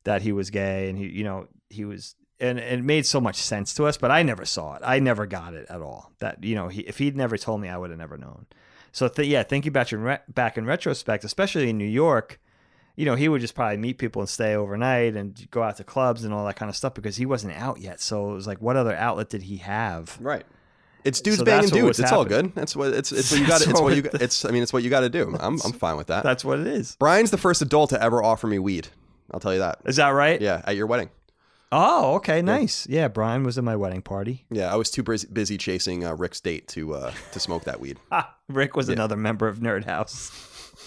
that 0.04 0.22
he 0.22 0.32
was 0.32 0.50
gay 0.50 0.88
and 0.88 0.98
he 0.98 1.06
you 1.06 1.22
know 1.24 1.46
he 1.70 1.84
was 1.84 2.16
and, 2.40 2.58
and 2.58 2.80
it 2.80 2.84
made 2.84 3.04
so 3.06 3.20
much 3.20 3.36
sense 3.36 3.72
to 3.74 3.84
us, 3.84 3.96
but 3.96 4.10
I 4.10 4.22
never 4.22 4.44
saw 4.44 4.74
it. 4.74 4.82
I 4.84 4.98
never 5.00 5.26
got 5.26 5.54
it 5.54 5.66
at 5.70 5.80
all. 5.80 6.12
That 6.20 6.42
you 6.44 6.54
know, 6.54 6.68
he, 6.68 6.80
if 6.82 6.98
he'd 6.98 7.16
never 7.16 7.36
told 7.36 7.60
me, 7.60 7.68
I 7.68 7.76
would 7.76 7.90
have 7.90 7.98
never 7.98 8.16
known. 8.16 8.46
So 8.92 9.06
th- 9.08 9.28
yeah, 9.28 9.42
thinking 9.44 9.72
back 9.72 9.92
in 9.92 10.00
re- 10.02 10.18
back 10.28 10.56
in 10.58 10.64
retrospect, 10.64 11.24
especially 11.24 11.70
in 11.70 11.78
New 11.78 11.84
York, 11.84 12.38
you 12.98 13.04
know, 13.04 13.14
he 13.14 13.28
would 13.28 13.40
just 13.40 13.54
probably 13.54 13.76
meet 13.76 13.96
people 13.96 14.20
and 14.20 14.28
stay 14.28 14.56
overnight 14.56 15.14
and 15.14 15.48
go 15.52 15.62
out 15.62 15.76
to 15.76 15.84
clubs 15.84 16.24
and 16.24 16.34
all 16.34 16.44
that 16.46 16.56
kind 16.56 16.68
of 16.68 16.74
stuff 16.74 16.94
because 16.94 17.16
he 17.16 17.24
wasn't 17.26 17.54
out 17.54 17.78
yet. 17.80 18.00
So 18.00 18.30
it 18.32 18.34
was 18.34 18.46
like, 18.48 18.60
what 18.60 18.76
other 18.76 18.94
outlet 18.96 19.30
did 19.30 19.42
he 19.42 19.58
have? 19.58 20.18
right. 20.20 20.44
It's 21.04 21.20
dudes 21.20 21.38
So 21.38 21.44
banging 21.44 21.70
dudes. 21.70 22.00
It's 22.00 22.10
all 22.10 22.24
good. 22.24 22.52
That's 22.56 22.74
what 22.74 22.92
it's. 22.92 23.12
It's 23.12 23.30
what 23.30 23.40
you 23.40 23.46
got. 23.54 23.60
It's 23.66 23.80
what 23.80 23.96
you. 23.96 24.02
it- 24.02 24.20
It's. 24.20 24.44
I 24.44 24.50
mean, 24.50 24.64
it's 24.64 24.72
what 24.72 24.82
you 24.82 24.90
got 24.90 25.00
to 25.00 25.08
do. 25.08 25.34
I'm. 25.38 25.58
I'm 25.64 25.72
fine 25.72 25.96
with 25.96 26.08
that. 26.08 26.24
That's 26.24 26.44
what 26.44 26.58
it 26.58 26.66
is. 26.66 26.96
Brian's 26.98 27.30
the 27.30 27.38
first 27.38 27.62
adult 27.62 27.90
to 27.90 28.02
ever 28.02 28.20
offer 28.22 28.48
me 28.48 28.58
weed. 28.58 28.88
I'll 29.32 29.38
tell 29.40 29.52
you 29.52 29.60
that. 29.60 29.78
Is 29.86 29.96
that 29.96 30.08
right? 30.08 30.38
Yeah, 30.40 30.60
at 30.66 30.74
your 30.74 30.86
wedding. 30.88 31.08
Oh, 31.70 32.14
okay, 32.16 32.42
nice. 32.42 32.86
Yeah, 32.88 33.06
Brian 33.08 33.44
was 33.44 33.56
at 33.58 33.64
my 33.64 33.76
wedding 33.76 34.02
party. 34.02 34.44
Yeah, 34.50 34.72
I 34.72 34.76
was 34.76 34.90
too 34.90 35.02
busy 35.04 35.56
chasing 35.56 36.04
uh, 36.04 36.14
Rick's 36.14 36.40
date 36.40 36.66
to 36.68 36.94
uh, 36.94 37.12
to 37.32 37.38
smoke 37.40 37.62
that 37.64 37.78
weed. 37.78 37.98
Rick 38.48 38.74
was 38.74 38.88
another 38.88 39.16
member 39.16 39.46
of 39.46 39.58
Nerd 39.58 39.84
House. 39.84 40.32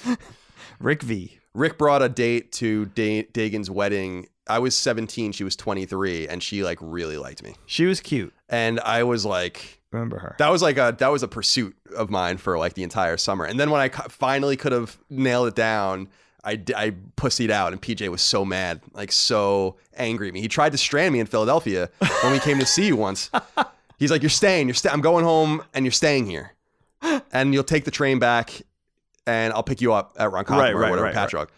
Rick 0.80 1.04
V. 1.04 1.38
Rick 1.54 1.78
brought 1.78 2.02
a 2.02 2.10
date 2.10 2.52
to 2.54 2.86
da- 2.88 3.24
Dagan's 3.34 3.70
wedding. 3.70 4.28
I 4.48 4.60
was 4.60 4.76
17, 4.76 5.32
she 5.34 5.44
was 5.44 5.56
23, 5.56 6.28
and 6.28 6.42
she 6.42 6.64
like 6.64 6.78
really 6.82 7.18
liked 7.18 7.44
me. 7.44 7.56
She 7.66 7.86
was 7.86 8.00
cute. 8.02 8.34
And 8.50 8.80
I 8.82 9.04
was 9.04 9.26
like, 9.26 9.80
Remember 9.92 10.18
her? 10.20 10.36
that 10.40 10.50
was 10.50 10.62
like 10.62 10.78
a 10.78 10.96
that 11.00 11.12
was 11.12 11.22
a 11.24 11.28
pursuit 11.28 11.76
of 11.96 12.10
mine 12.10 12.38
for 12.38 12.58
like 12.58 12.74
the 12.74 12.84
entire 12.84 13.18
summer. 13.18 13.46
And 13.46 13.60
then 13.60 13.70
when 13.72 13.82
I 13.82 13.90
cu- 13.90 14.10
finally 14.10 14.56
could 14.58 14.72
have 14.72 14.98
nailed 15.10 15.48
it 15.50 15.56
down, 15.56 16.08
I, 16.44 16.54
I 16.76 16.96
pussied 17.18 17.52
out, 17.52 17.72
and 17.72 17.82
PJ 17.82 18.08
was 18.10 18.22
so 18.22 18.44
mad, 18.44 18.82
like 18.94 19.12
so 19.12 19.76
angry 19.96 20.30
at 20.30 20.34
me. 20.34 20.42
He 20.42 20.48
tried 20.48 20.72
to 20.72 20.78
strand 20.78 21.14
me 21.14 21.20
in 21.20 21.28
Philadelphia 21.28 21.90
when 22.24 22.32
we 22.34 22.40
came 22.40 22.58
to 22.60 22.66
see 22.66 22.88
you 22.88 22.96
once. 22.96 23.30
He's 24.00 24.10
like, 24.10 24.24
"You're 24.24 24.30
staying. 24.32 24.68
You're 24.68 24.74
sta- 24.74 24.90
I'm 24.92 25.02
going 25.02 25.24
home, 25.24 25.62
and 25.76 25.86
you're 25.86 25.92
staying 25.92 26.26
here, 26.26 26.54
and 27.32 27.54
you'll 27.54 27.64
take 27.64 27.86
the 27.86 27.92
train 27.92 28.18
back, 28.18 28.62
and 29.28 29.54
I'll 29.54 29.64
pick 29.64 29.82
you 29.82 29.94
up 29.94 30.16
at 30.20 30.30
Ronkonkoma 30.30 30.58
Right, 30.58 30.74
or 30.74 30.80
right, 30.80 30.90
whatever, 30.90 31.04
right, 31.16 31.34
right. 31.34 31.50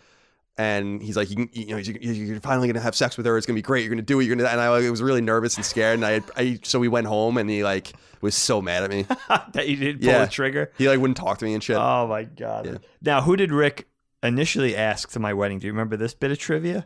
And 0.56 1.02
he's 1.02 1.18
like, 1.18 1.31
you, 1.31 1.35
can, 1.35 1.49
you 1.53 1.68
know, 1.68 1.77
you're, 1.77 2.40
finally 2.40 2.68
gonna 2.68 2.80
have 2.80 2.95
sex 2.95 3.18
with 3.18 3.26
her. 3.26 3.35
It's 3.38 3.48
gonna 3.48 3.56
be 3.56 3.64
great. 3.64 3.81
You're 3.84 3.90
gonna 3.90 4.03
do 4.03 4.19
it. 4.19 4.26
You're 4.26 4.35
gonna. 4.35 4.48
And 4.48 4.61
I 4.61 4.69
like, 4.69 4.88
was 4.91 5.02
really 5.02 5.22
nervous 5.22 5.56
and 5.56 5.65
scared. 5.65 5.95
And 5.95 6.06
I, 6.06 6.22
I, 6.38 6.60
so 6.61 6.80
we 6.80 6.88
went 6.88 7.07
home, 7.07 7.38
and 7.38 7.49
he 7.49 7.64
like 7.64 7.91
was 8.22 8.35
so 8.35 8.61
mad 8.61 8.84
at 8.84 8.91
me. 8.91 9.03
that 9.53 9.68
you 9.68 9.77
didn't 9.77 10.02
pull 10.02 10.10
Yeah. 10.11 10.26
the 10.26 10.31
trigger. 10.31 10.72
He 10.77 10.88
like 10.88 10.99
wouldn't 10.99 11.18
talk 11.18 11.40
to 11.40 11.45
me 11.45 11.56
and 11.56 11.64
shit. 11.64 11.76
Oh 11.77 12.06
my 12.07 12.23
god. 12.26 12.65
Yeah. 12.68 12.77
Now, 13.02 13.22
who 13.23 13.35
did 13.35 13.52
Rick 13.52 13.88
initially 14.22 14.76
ask 14.76 15.10
to 15.14 15.19
my 15.19 15.34
wedding? 15.34 15.57
Do 15.57 15.65
you 15.65 15.73
remember 15.73 15.98
this 15.98 16.14
bit 16.14 16.31
of 16.31 16.38
trivia? 16.38 16.85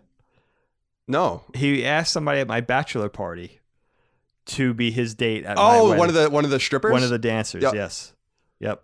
no. 1.07 1.43
He 1.53 1.85
asked 1.85 2.13
somebody 2.13 2.39
at 2.39 2.47
my 2.47 2.61
bachelor 2.61 3.09
party 3.09 3.59
to 4.45 4.73
be 4.73 4.91
his 4.91 5.13
date 5.13 5.43
at 5.45 5.57
my 5.57 5.77
Oh, 5.77 5.97
one 5.97 6.07
of 6.07 6.15
the 6.15 6.29
one 6.29 6.45
of 6.45 6.51
the 6.51 6.59
strippers. 6.59 6.91
one 6.93 7.03
of 7.03 7.09
the 7.09 7.19
dancers. 7.19 7.63
Yep. 7.63 7.73
Yes. 7.73 8.13
Yep. 8.59 8.81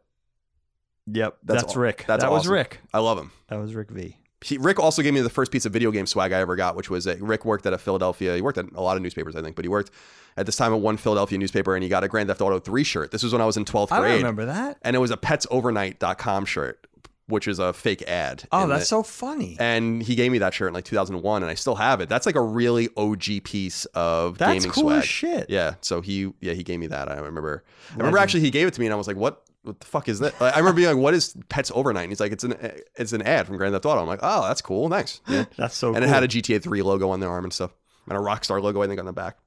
Yep, 1.08 1.38
That's 1.44 1.64
that's, 1.64 1.76
Rick. 1.76 2.06
that's 2.08 2.24
that 2.24 2.32
was. 2.32 2.48
Rick. 2.48 2.80
I 2.94 3.00
love 3.00 3.18
him. 3.18 3.32
That 3.48 3.60
was 3.60 3.76
Rick 3.76 3.92
V. 3.92 4.18
He, 4.42 4.58
Rick 4.58 4.78
also 4.80 5.02
gave 5.02 5.14
me 5.14 5.22
the 5.22 5.30
first 5.30 5.52
piece 5.54 5.66
of 5.66 5.72
video 5.72 5.90
game 5.92 6.06
swag 6.06 6.34
I 6.34 6.40
ever 6.40 6.56
got, 6.58 6.76
which 6.76 6.90
was 6.90 7.08
a, 7.08 7.16
Rick 7.16 7.46
worked 7.46 7.66
at 7.66 7.72
a 7.74 7.78
Philadelphia. 7.78 8.36
He 8.36 8.42
worked 8.42 8.58
at 8.58 8.66
a 8.76 8.82
lot 8.82 8.98
of 8.98 9.04
newspapers, 9.04 9.36
I 9.38 9.42
think, 9.42 9.56
but 9.56 9.64
he 9.64 9.70
worked 9.70 9.92
at 10.36 10.46
this 10.46 10.58
time 10.58 10.74
at 10.74 10.82
one 10.82 10.98
Philadelphia 10.98 11.38
newspaper, 11.38 11.76
and 11.76 11.84
he 11.84 11.88
got 11.90 12.04
a 12.04 12.10
Grand 12.10 12.28
Theft 12.28 12.42
Auto 12.42 12.60
3 12.60 12.84
shirt. 12.84 13.12
This 13.12 13.24
was 13.24 13.32
when 13.32 13.42
I 13.42 13.46
was 13.46 13.56
in 13.56 13.64
12th 13.64 13.92
I 13.92 14.00
grade, 14.00 14.10
don't 14.12 14.18
remember 14.18 14.46
that. 14.46 14.80
and 14.82 14.96
it 14.98 15.00
was 15.00 15.12
a 15.12 15.18
petsovernight.com 15.18 16.46
shirt, 16.46 16.86
which 17.28 17.48
is 17.48 17.60
a 17.60 17.72
fake 17.74 18.02
ad. 18.04 18.44
Oh, 18.52 18.68
that's 18.68 18.88
so 18.90 19.02
funny. 19.04 19.56
And 19.60 20.04
he 20.04 20.16
gave 20.16 20.32
me 20.32 20.40
that 20.40 20.54
shirt 20.54 20.68
in 20.70 20.74
like 20.74 20.84
2001, 20.86 21.42
and 21.44 21.50
I 21.50 21.54
still 21.56 21.76
have 21.76 22.02
it. 22.02 22.10
That's 22.10 22.26
like 22.26 22.36
a 22.36 22.42
really 22.42 22.90
OG 22.98 23.44
piece 23.44 23.86
of 23.94 24.38
That's 24.38 24.64
gaming 24.64 24.72
cool 24.74 24.84
swag. 24.84 24.98
as 25.04 25.08
shit. 25.08 25.50
Yeah. 25.50 25.76
So 25.82 26.02
he, 26.02 26.34
yeah, 26.42 26.54
he 26.54 26.64
gave 26.64 26.80
me 26.80 26.88
that. 26.88 27.10
I 27.10 27.16
remember. 27.16 27.64
I 27.92 27.98
remember 27.98 28.18
actually 28.18 28.42
he 28.42 28.52
gave 28.52 28.68
it 28.68 28.74
to 28.74 28.80
me, 28.82 28.88
and 28.88 28.94
I 28.94 28.98
was 28.98 29.08
like, 29.08 29.18
"What? 29.18 29.42
What 29.64 29.80
the 29.80 29.85
fuck 29.88 30.07
is 30.10 30.19
that?" 30.19 30.40
Like, 30.40 30.53
I 30.56 30.60
remember 30.60 30.77
being 30.77 30.90
like, 30.90 30.98
"What 30.98 31.14
is 31.14 31.35
Pets 31.49 31.72
Overnight?" 31.73 32.03
And 32.03 32.11
he's 32.11 32.19
like, 32.19 32.31
"It's 32.31 32.44
an, 32.44 32.53
it's 32.95 33.14
an 33.14 33.22
ad 33.23 33.48
from 33.48 33.57
Grand 33.57 33.73
Theft 33.73 33.85
Auto." 33.85 34.02
I'm 34.02 34.07
like, 34.07 34.19
"Oh, 34.22 34.48
that's 34.48 34.61
cool. 34.61 34.90
Thanks." 34.90 35.22
Yeah. 35.27 35.45
That's 35.57 35.76
so 35.76 35.88
and 35.90 35.98
cool. 35.98 36.03
it 36.06 36.10
had 36.10 36.23
a 36.23 36.27
GTA 36.27 36.61
3 36.61 36.81
logo 36.81 37.10
on 37.10 37.19
the 37.19 37.27
arm 37.27 37.44
and 37.45 37.53
stuff, 37.53 37.72
and 38.07 38.18
a 38.18 38.22
Rockstar 38.22 38.61
logo, 38.61 38.81
I 38.81 38.88
think, 38.88 38.99
on 38.99 39.06
the 39.06 39.14
back. 39.14 39.38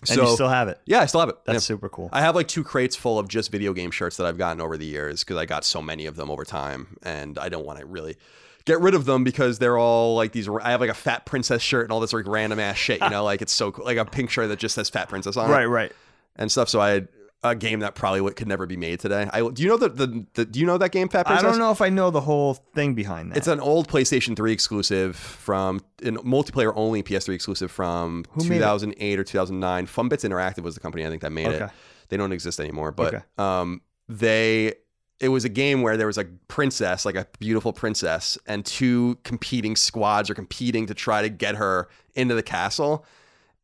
and 0.00 0.08
So 0.08 0.22
you 0.28 0.34
still 0.34 0.48
have 0.48 0.68
it. 0.68 0.80
yeah, 0.86 1.00
I 1.00 1.06
still 1.06 1.20
have 1.20 1.28
it. 1.28 1.36
That's 1.44 1.56
Yeah. 1.56 1.74
super 1.74 1.88
cool. 1.88 2.08
I 2.12 2.20
have 2.20 2.34
like 2.34 2.48
two 2.48 2.64
crates 2.64 2.94
full 2.96 3.18
of 3.18 3.28
just 3.28 3.50
video 3.50 3.72
game 3.72 3.90
shirts 3.90 4.16
that 4.18 4.26
I've 4.26 4.38
gotten 4.38 4.60
over 4.60 4.76
the 4.76 4.86
years 4.86 5.24
because 5.24 5.36
I 5.36 5.44
got 5.44 5.64
so 5.64 5.82
many 5.82 6.06
of 6.06 6.16
them 6.16 6.30
over 6.30 6.44
time, 6.44 6.96
and 7.02 7.38
I 7.38 7.48
don't 7.48 7.66
want 7.66 7.78
to 7.80 7.86
really 7.86 8.16
get 8.64 8.80
rid 8.80 8.94
of 8.94 9.06
them 9.06 9.24
because 9.24 9.58
they're 9.58 9.78
all 9.78 10.14
like 10.14 10.32
these. 10.32 10.48
I 10.48 10.70
have 10.70 10.80
like 10.80 10.90
a 10.90 10.94
Fat 10.94 11.26
Princess 11.26 11.60
shirt 11.62 11.84
and 11.84 11.92
all 11.92 12.00
this 12.00 12.12
like 12.12 12.26
random 12.26 12.58
ass 12.60 12.76
shit, 12.76 13.00
you 13.00 13.10
know, 13.10 13.24
like 13.32 13.42
it's 13.42 13.52
so 13.52 13.72
cool, 13.72 13.84
like 13.84 13.98
a 13.98 14.04
pink 14.04 14.30
shirt 14.30 14.48
that 14.48 14.58
just 14.58 14.74
says 14.74 14.88
Fat 14.88 15.08
Princess 15.08 15.36
on 15.36 15.50
it 15.50 15.52
right, 15.52 15.66
right. 15.66 15.92
and 16.36 16.50
stuff. 16.52 16.68
So 16.68 16.80
I 16.80 16.90
had 16.90 17.08
a 17.42 17.54
game 17.54 17.80
that 17.80 17.94
probably 17.94 18.20
would, 18.20 18.34
could 18.36 18.48
never 18.48 18.66
be 18.66 18.76
made 18.76 18.98
today. 19.00 19.28
I 19.32 19.48
do 19.48 19.62
you 19.62 19.68
know 19.68 19.76
the, 19.76 19.88
the, 19.88 20.26
the 20.34 20.44
do 20.44 20.58
you 20.58 20.66
know 20.66 20.78
that 20.78 20.90
game 20.90 21.08
Fat 21.08 21.28
I 21.28 21.40
don't 21.40 21.58
know 21.58 21.70
if 21.70 21.80
I 21.80 21.88
know 21.88 22.10
the 22.10 22.20
whole 22.20 22.54
thing 22.54 22.94
behind 22.94 23.30
that. 23.30 23.38
It's 23.38 23.46
an 23.46 23.60
old 23.60 23.88
PlayStation 23.88 24.34
3 24.34 24.52
exclusive 24.52 25.14
from 25.16 25.80
an 26.02 26.16
multiplayer 26.18 26.72
only 26.74 27.02
PS3 27.02 27.34
exclusive 27.34 27.70
from 27.70 28.24
Who 28.30 28.42
2008 28.42 29.18
or 29.18 29.24
2009. 29.24 29.86
Funbits 29.86 30.28
Interactive 30.28 30.62
was 30.62 30.74
the 30.74 30.80
company 30.80 31.06
I 31.06 31.10
think 31.10 31.22
that 31.22 31.32
made 31.32 31.46
it. 31.52 31.70
They 32.08 32.16
don't 32.16 32.32
exist 32.32 32.58
anymore, 32.58 32.90
but 32.90 33.14
Okay. 33.14 33.24
um, 33.36 33.82
they 34.08 34.74
it 35.20 35.28
was 35.28 35.44
a 35.44 35.48
game 35.48 35.82
where 35.82 35.96
there 35.96 36.06
was 36.06 36.18
a 36.18 36.24
princess, 36.46 37.04
like 37.04 37.16
a 37.16 37.26
beautiful 37.40 37.72
princess, 37.72 38.38
and 38.46 38.64
two 38.64 39.18
competing 39.24 39.74
squads 39.74 40.30
are 40.30 40.34
competing 40.34 40.86
to 40.86 40.94
try 40.94 41.22
to 41.22 41.28
get 41.28 41.56
her 41.56 41.88
into 42.14 42.34
the 42.34 42.42
castle. 42.42 43.04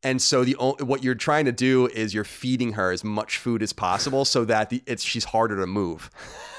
And 0.05 0.21
so 0.21 0.43
the 0.45 0.53
what 0.79 1.03
you're 1.03 1.15
trying 1.15 1.45
to 1.45 1.51
do 1.51 1.87
is 1.87 2.13
you're 2.13 2.23
feeding 2.23 2.73
her 2.73 2.91
as 2.91 3.03
much 3.03 3.37
food 3.39 3.61
as 3.63 3.73
possible 3.73 4.23
so 4.23 4.45
that 4.45 4.69
the, 4.69 4.81
it's 4.85 5.03
she's 5.03 5.23
harder 5.25 5.57
to 5.57 5.65
move. 5.67 6.09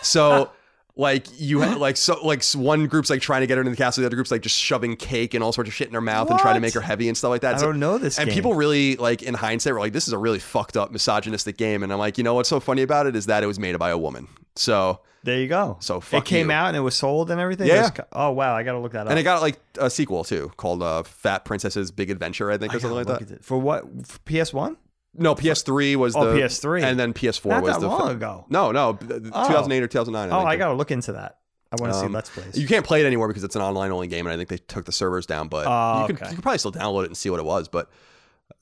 So 0.02 0.50
like 0.96 1.26
you 1.38 1.62
ha- 1.62 1.76
like 1.76 1.96
so 1.96 2.18
like 2.26 2.42
one 2.54 2.86
group's 2.88 3.08
like 3.08 3.20
trying 3.20 3.42
to 3.42 3.46
get 3.46 3.54
her 3.56 3.60
into 3.60 3.70
the 3.70 3.76
castle, 3.76 4.00
the 4.02 4.06
other 4.06 4.16
group's 4.16 4.30
like 4.32 4.42
just 4.42 4.56
shoving 4.56 4.96
cake 4.96 5.34
and 5.34 5.44
all 5.44 5.52
sorts 5.52 5.68
of 5.68 5.74
shit 5.74 5.86
in 5.88 5.94
her 5.94 6.00
mouth 6.00 6.28
and 6.28 6.38
trying 6.40 6.54
to 6.54 6.60
make 6.60 6.74
her 6.74 6.80
heavy 6.80 7.06
and 7.08 7.16
stuff 7.16 7.30
like 7.30 7.42
that. 7.42 7.54
I 7.54 7.58
So- 7.58 7.66
don't 7.66 7.78
know 7.78 7.98
this 7.98 8.18
and 8.18 8.28
game. 8.28 8.34
people 8.34 8.54
really 8.54 8.96
like 8.96 9.22
in 9.22 9.34
hindsight 9.34 9.72
were 9.74 9.80
like, 9.80 9.92
"This 9.92 10.06
is 10.08 10.12
a 10.12 10.18
really 10.18 10.38
fucked 10.40 10.76
up 10.76 10.90
misogynistic 10.90 11.56
game." 11.56 11.82
And 11.84 11.92
I'm 11.92 11.98
like, 12.00 12.18
you 12.18 12.24
know 12.24 12.34
what's 12.34 12.48
so 12.48 12.58
funny 12.60 12.82
about 12.82 13.06
it 13.06 13.14
is 13.14 13.26
that 13.26 13.42
it 13.42 13.46
was 13.46 13.58
made 13.60 13.78
by 13.78 13.90
a 13.90 13.98
woman. 13.98 14.26
So 14.56 15.00
there 15.26 15.38
you 15.40 15.48
go. 15.48 15.76
So 15.80 16.02
it 16.12 16.24
came 16.24 16.48
you. 16.48 16.56
out 16.56 16.68
and 16.68 16.76
it 16.76 16.80
was 16.80 16.94
sold 16.94 17.30
and 17.30 17.38
everything. 17.40 17.66
Yeah. 17.66 17.82
Was 17.82 17.92
oh 18.12 18.30
wow, 18.30 18.54
I 18.56 18.62
got 18.62 18.72
to 18.72 18.78
look 18.78 18.92
that 18.92 19.02
up. 19.06 19.10
and 19.10 19.18
it 19.18 19.22
got 19.24 19.42
like 19.42 19.58
a 19.78 19.90
sequel 19.90 20.24
too 20.24 20.50
called 20.56 20.82
uh, 20.82 21.02
"Fat 21.02 21.44
Princess's 21.44 21.90
Big 21.90 22.10
Adventure," 22.10 22.50
I 22.50 22.56
think, 22.56 22.72
I 22.72 22.76
or 22.76 22.80
something 22.80 23.04
like 23.04 23.28
that. 23.28 23.44
For 23.44 23.58
what? 23.58 23.84
For 24.06 24.18
PS1? 24.20 24.76
No, 25.18 25.34
PS3 25.34 25.96
was 25.96 26.14
Oh, 26.14 26.32
the 26.32 26.40
PS3. 26.40 26.82
and 26.82 26.98
then 27.00 27.12
PS4 27.14 27.46
Not 27.50 27.62
was 27.62 27.72
that 27.74 27.80
the 27.80 27.88
long 27.88 28.10
ago. 28.10 28.44
No, 28.50 28.70
no, 28.70 28.98
Oh. 29.00 29.46
2008 29.48 29.82
or 29.82 29.86
2009. 29.88 30.30
Oh. 30.30 30.46
I 30.46 30.56
got 30.56 30.68
to 30.68 30.74
look 30.74 30.90
into 30.90 31.12
that. 31.12 31.38
I 31.72 31.76
want 31.80 31.92
to 31.92 31.98
see 31.98 32.06
Um, 32.06 32.12
Let's 32.12 32.30
Plays. 32.30 32.56
You 32.56 32.68
can't 32.68 32.84
play 32.86 33.00
it 33.02 33.06
anymore 33.06 33.26
because 33.28 33.42
it's 33.42 33.56
an 33.56 33.62
online 33.62 33.90
only 33.92 34.06
game, 34.06 34.26
and 34.26 34.32
I 34.32 34.36
think 34.36 34.48
they 34.50 34.58
took 34.58 34.84
the 34.84 34.92
servers 34.92 35.26
down. 35.26 35.48
But 35.48 35.66
Oh, 35.66 36.02
you, 36.02 36.06
can, 36.08 36.16
okay. 36.16 36.26
you 36.26 36.34
can 36.34 36.42
probably 36.42 36.58
still 36.58 36.70
download 36.72 37.02
it 37.04 37.06
and 37.06 37.16
see 37.16 37.30
what 37.30 37.40
it 37.40 37.46
was. 37.46 37.66
But 37.66 37.90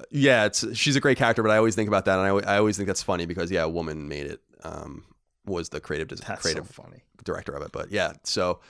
uh, 0.00 0.04
yeah, 0.10 0.46
it's 0.46 0.64
she's 0.76 0.96
a 0.96 1.00
great 1.00 1.18
character. 1.18 1.42
But 1.42 1.50
I 1.50 1.58
always 1.58 1.74
think 1.74 1.88
about 1.88 2.04
that, 2.06 2.18
and 2.18 2.46
I, 2.46 2.54
I 2.54 2.58
always 2.58 2.76
think 2.76 2.86
that's 2.86 3.02
funny 3.02 3.26
because 3.26 3.50
yeah, 3.50 3.64
a 3.64 3.68
woman 3.68 4.08
made 4.08 4.26
it. 4.26 4.40
Um, 4.62 5.04
was 5.46 5.68
the 5.68 5.80
creative 5.80 6.08
That's 6.08 6.42
creative 6.42 6.66
so 6.66 6.82
funny. 6.82 7.02
director 7.24 7.52
of 7.54 7.62
it. 7.62 7.72
But 7.72 7.90
yeah, 7.90 8.12
so 8.22 8.60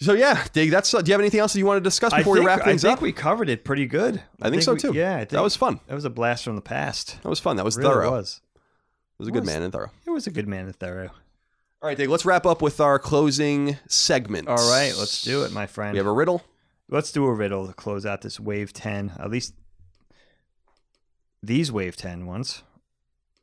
so 0.00 0.12
yeah, 0.12 0.44
Dig. 0.52 0.70
That's. 0.70 0.92
Uh, 0.94 1.02
do 1.02 1.08
you 1.08 1.12
have 1.14 1.20
anything 1.20 1.40
else 1.40 1.52
that 1.54 1.58
you 1.58 1.66
want 1.66 1.78
to 1.78 1.82
discuss 1.82 2.12
before 2.14 2.36
think, 2.36 2.44
we 2.44 2.46
wrap 2.46 2.64
things 2.64 2.84
up? 2.84 2.88
I 2.88 2.90
think 2.92 2.98
up? 2.98 3.02
we 3.02 3.12
covered 3.12 3.48
it 3.48 3.64
pretty 3.64 3.86
good. 3.86 4.22
I 4.40 4.50
think 4.50 4.62
so, 4.62 4.74
we- 4.74 4.78
too. 4.78 4.92
Yeah, 4.94 5.14
I 5.16 5.18
think 5.20 5.30
that 5.30 5.42
was 5.42 5.56
fun. 5.56 5.80
that 5.88 5.94
was 5.94 6.04
a 6.04 6.10
blast 6.10 6.44
from 6.44 6.54
the 6.56 6.62
past. 6.62 7.20
That 7.22 7.28
was 7.28 7.40
fun. 7.40 7.56
That 7.56 7.64
was 7.64 7.76
It 7.76 7.80
really 7.80 7.92
thorough. 7.94 8.10
was. 8.12 8.40
It 8.54 9.18
was 9.18 9.28
a 9.28 9.32
good 9.32 9.40
was. 9.42 9.46
man 9.52 9.62
and 9.62 9.72
thorough. 9.72 9.90
It 10.06 10.10
was 10.10 10.26
a 10.28 10.30
good 10.30 10.46
man 10.46 10.66
and 10.66 10.76
thorough. 10.76 11.10
All 11.80 11.88
right, 11.88 11.96
Dig. 11.96 12.08
Let's 12.08 12.24
wrap 12.24 12.46
up 12.46 12.62
with 12.62 12.80
our 12.80 12.98
closing 13.00 13.76
segment. 13.88 14.46
All 14.48 14.56
right, 14.70 14.92
let's 14.98 15.22
do 15.22 15.42
it, 15.42 15.52
my 15.52 15.66
friend. 15.66 15.92
We 15.92 15.98
have 15.98 16.06
a 16.06 16.12
riddle. 16.12 16.42
Let's 16.88 17.10
do 17.12 17.24
a 17.26 17.32
riddle 17.34 17.66
to 17.66 17.72
close 17.72 18.06
out 18.06 18.22
this 18.22 18.38
wave 18.40 18.72
10. 18.72 19.12
At 19.18 19.30
least 19.30 19.54
these 21.42 21.70
wave 21.70 21.96
10 21.96 22.26
ones. 22.26 22.62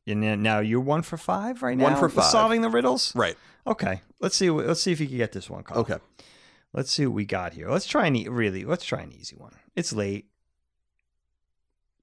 And 0.07 0.43
now 0.43 0.59
you're 0.59 0.79
one 0.79 1.01
for 1.01 1.17
five 1.17 1.63
right 1.63 1.77
now. 1.77 1.85
One 1.85 1.95
for 1.95 2.09
five. 2.09 2.25
Solving 2.25 2.61
the 2.61 2.69
riddles. 2.69 3.15
Right. 3.15 3.35
Okay. 3.65 4.01
Let's 4.19 4.35
see. 4.35 4.49
Let's 4.49 4.81
see 4.81 4.91
if 4.91 4.99
you 4.99 5.07
can 5.07 5.17
get 5.17 5.31
this 5.31 5.49
one. 5.49 5.63
Okay. 5.71 5.97
Let's 6.73 6.91
see 6.91 7.05
what 7.05 7.15
we 7.15 7.25
got 7.25 7.53
here. 7.53 7.69
Let's 7.69 7.85
try 7.87 8.05
an 8.07 8.15
e- 8.15 8.27
really. 8.27 8.65
Let's 8.65 8.83
try 8.85 9.01
an 9.01 9.11
easy 9.13 9.35
one. 9.35 9.53
It's 9.75 9.93
late. 9.93 10.27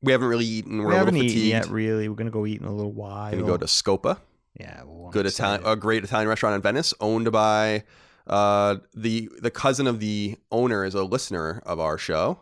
We 0.01 0.11
haven't 0.13 0.29
really 0.29 0.47
eaten. 0.47 0.79
We're 0.79 0.89
we 0.89 0.95
a 0.95 0.99
haven't 0.99 1.15
little 1.15 1.27
eaten 1.31 1.39
fatigued. 1.39 1.67
yet. 1.67 1.73
Really, 1.73 2.09
we're 2.09 2.17
gonna 2.17 2.31
go 2.31 2.45
eat 2.47 2.61
in 2.61 2.67
a 2.67 2.75
little 2.75 2.93
while. 2.93 3.31
Gonna 3.31 3.45
go 3.45 3.57
to 3.57 3.67
Scopa, 3.67 4.19
yeah. 4.59 4.83
Well, 4.85 5.11
good. 5.13 5.27
Italian, 5.27 5.63
a 5.65 5.77
great 5.77 6.03
Italian 6.03 6.29
restaurant 6.29 6.57
in 6.57 6.63
Venice, 6.63 6.93
owned 7.01 7.31
by 7.31 7.85
uh, 8.27 8.77
the 8.95 9.31
the 9.41 9.51
cousin 9.51 9.87
of 9.87 10.01
the 10.01 10.37
owner 10.51 10.85
is 10.85 10.95
a 10.95 11.05
listener 11.05 11.63
of 11.65 11.79
our 11.79 11.99
show, 11.99 12.41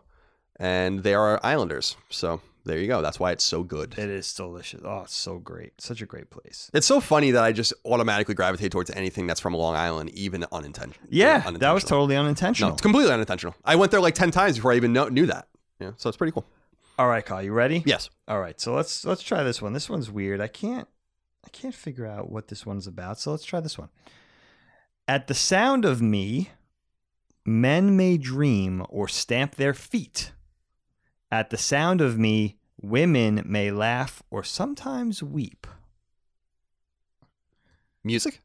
and 0.56 1.02
they 1.02 1.12
are 1.14 1.38
Islanders. 1.42 1.96
So 2.08 2.40
there 2.64 2.78
you 2.78 2.86
go. 2.86 3.02
That's 3.02 3.18
why 3.18 3.32
it's 3.32 3.44
so 3.44 3.62
good. 3.62 3.94
It 3.98 4.10
is 4.10 4.32
delicious. 4.34 4.80
Oh, 4.84 5.02
it's 5.02 5.14
so 5.14 5.38
great. 5.38 5.80
Such 5.80 6.02
a 6.02 6.06
great 6.06 6.30
place. 6.30 6.70
It's 6.74 6.86
so 6.86 7.00
funny 7.00 7.30
that 7.32 7.42
I 7.42 7.52
just 7.52 7.72
automatically 7.84 8.34
gravitate 8.34 8.72
towards 8.72 8.90
anything 8.90 9.26
that's 9.26 9.40
from 9.40 9.54
Long 9.54 9.76
Island, 9.76 10.10
even 10.10 10.44
unintentional. 10.52 11.06
Yeah, 11.08 11.38
that 11.38 11.44
was 11.44 11.54
unintentional. 11.54 11.80
totally 11.88 12.14
no, 12.14 12.20
unintentional. 12.20 12.72
it's 12.72 12.82
completely 12.82 13.12
unintentional. 13.12 13.54
I 13.64 13.76
went 13.76 13.90
there 13.90 14.00
like 14.00 14.14
ten 14.14 14.30
times 14.30 14.56
before 14.56 14.72
I 14.72 14.76
even 14.76 14.92
know, 14.92 15.08
knew 15.08 15.26
that. 15.26 15.48
Yeah, 15.78 15.92
so 15.96 16.08
it's 16.08 16.16
pretty 16.16 16.32
cool. 16.32 16.44
All 16.98 17.08
right, 17.08 17.24
Carl, 17.24 17.42
you 17.42 17.52
ready? 17.52 17.82
Yes. 17.86 18.10
All 18.28 18.40
right, 18.40 18.60
so 18.60 18.74
let's 18.74 19.04
let's 19.04 19.22
try 19.22 19.42
this 19.42 19.62
one. 19.62 19.72
This 19.72 19.88
one's 19.88 20.10
weird. 20.10 20.40
I 20.40 20.48
can't 20.48 20.86
I 21.44 21.48
can't 21.48 21.74
figure 21.74 22.06
out 22.06 22.30
what 22.30 22.48
this 22.48 22.66
one's 22.66 22.86
about. 22.86 23.18
So 23.18 23.30
let's 23.30 23.44
try 23.44 23.60
this 23.60 23.78
one. 23.78 23.88
At 25.08 25.26
the 25.26 25.34
sound 25.34 25.84
of 25.84 26.02
me, 26.02 26.50
men 27.44 27.96
may 27.96 28.18
dream 28.18 28.84
or 28.88 29.08
stamp 29.08 29.56
their 29.56 29.74
feet. 29.74 30.32
At 31.31 31.51
the 31.51 31.57
sound 31.59 32.01
of 32.01 32.19
me, 32.19 32.57
women 32.81 33.43
may 33.47 33.70
laugh 33.70 34.23
or 34.31 34.43
sometimes 34.43 35.23
weep. 35.23 35.66
Music. 38.02 38.40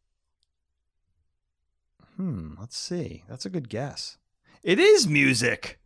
Hmm, 2.17 2.53
let's 2.59 2.77
see. 2.77 3.23
That's 3.27 3.45
a 3.45 3.49
good 3.49 3.69
guess. 3.69 4.17
It 4.63 4.79
is 4.79 5.07
music. 5.07 5.79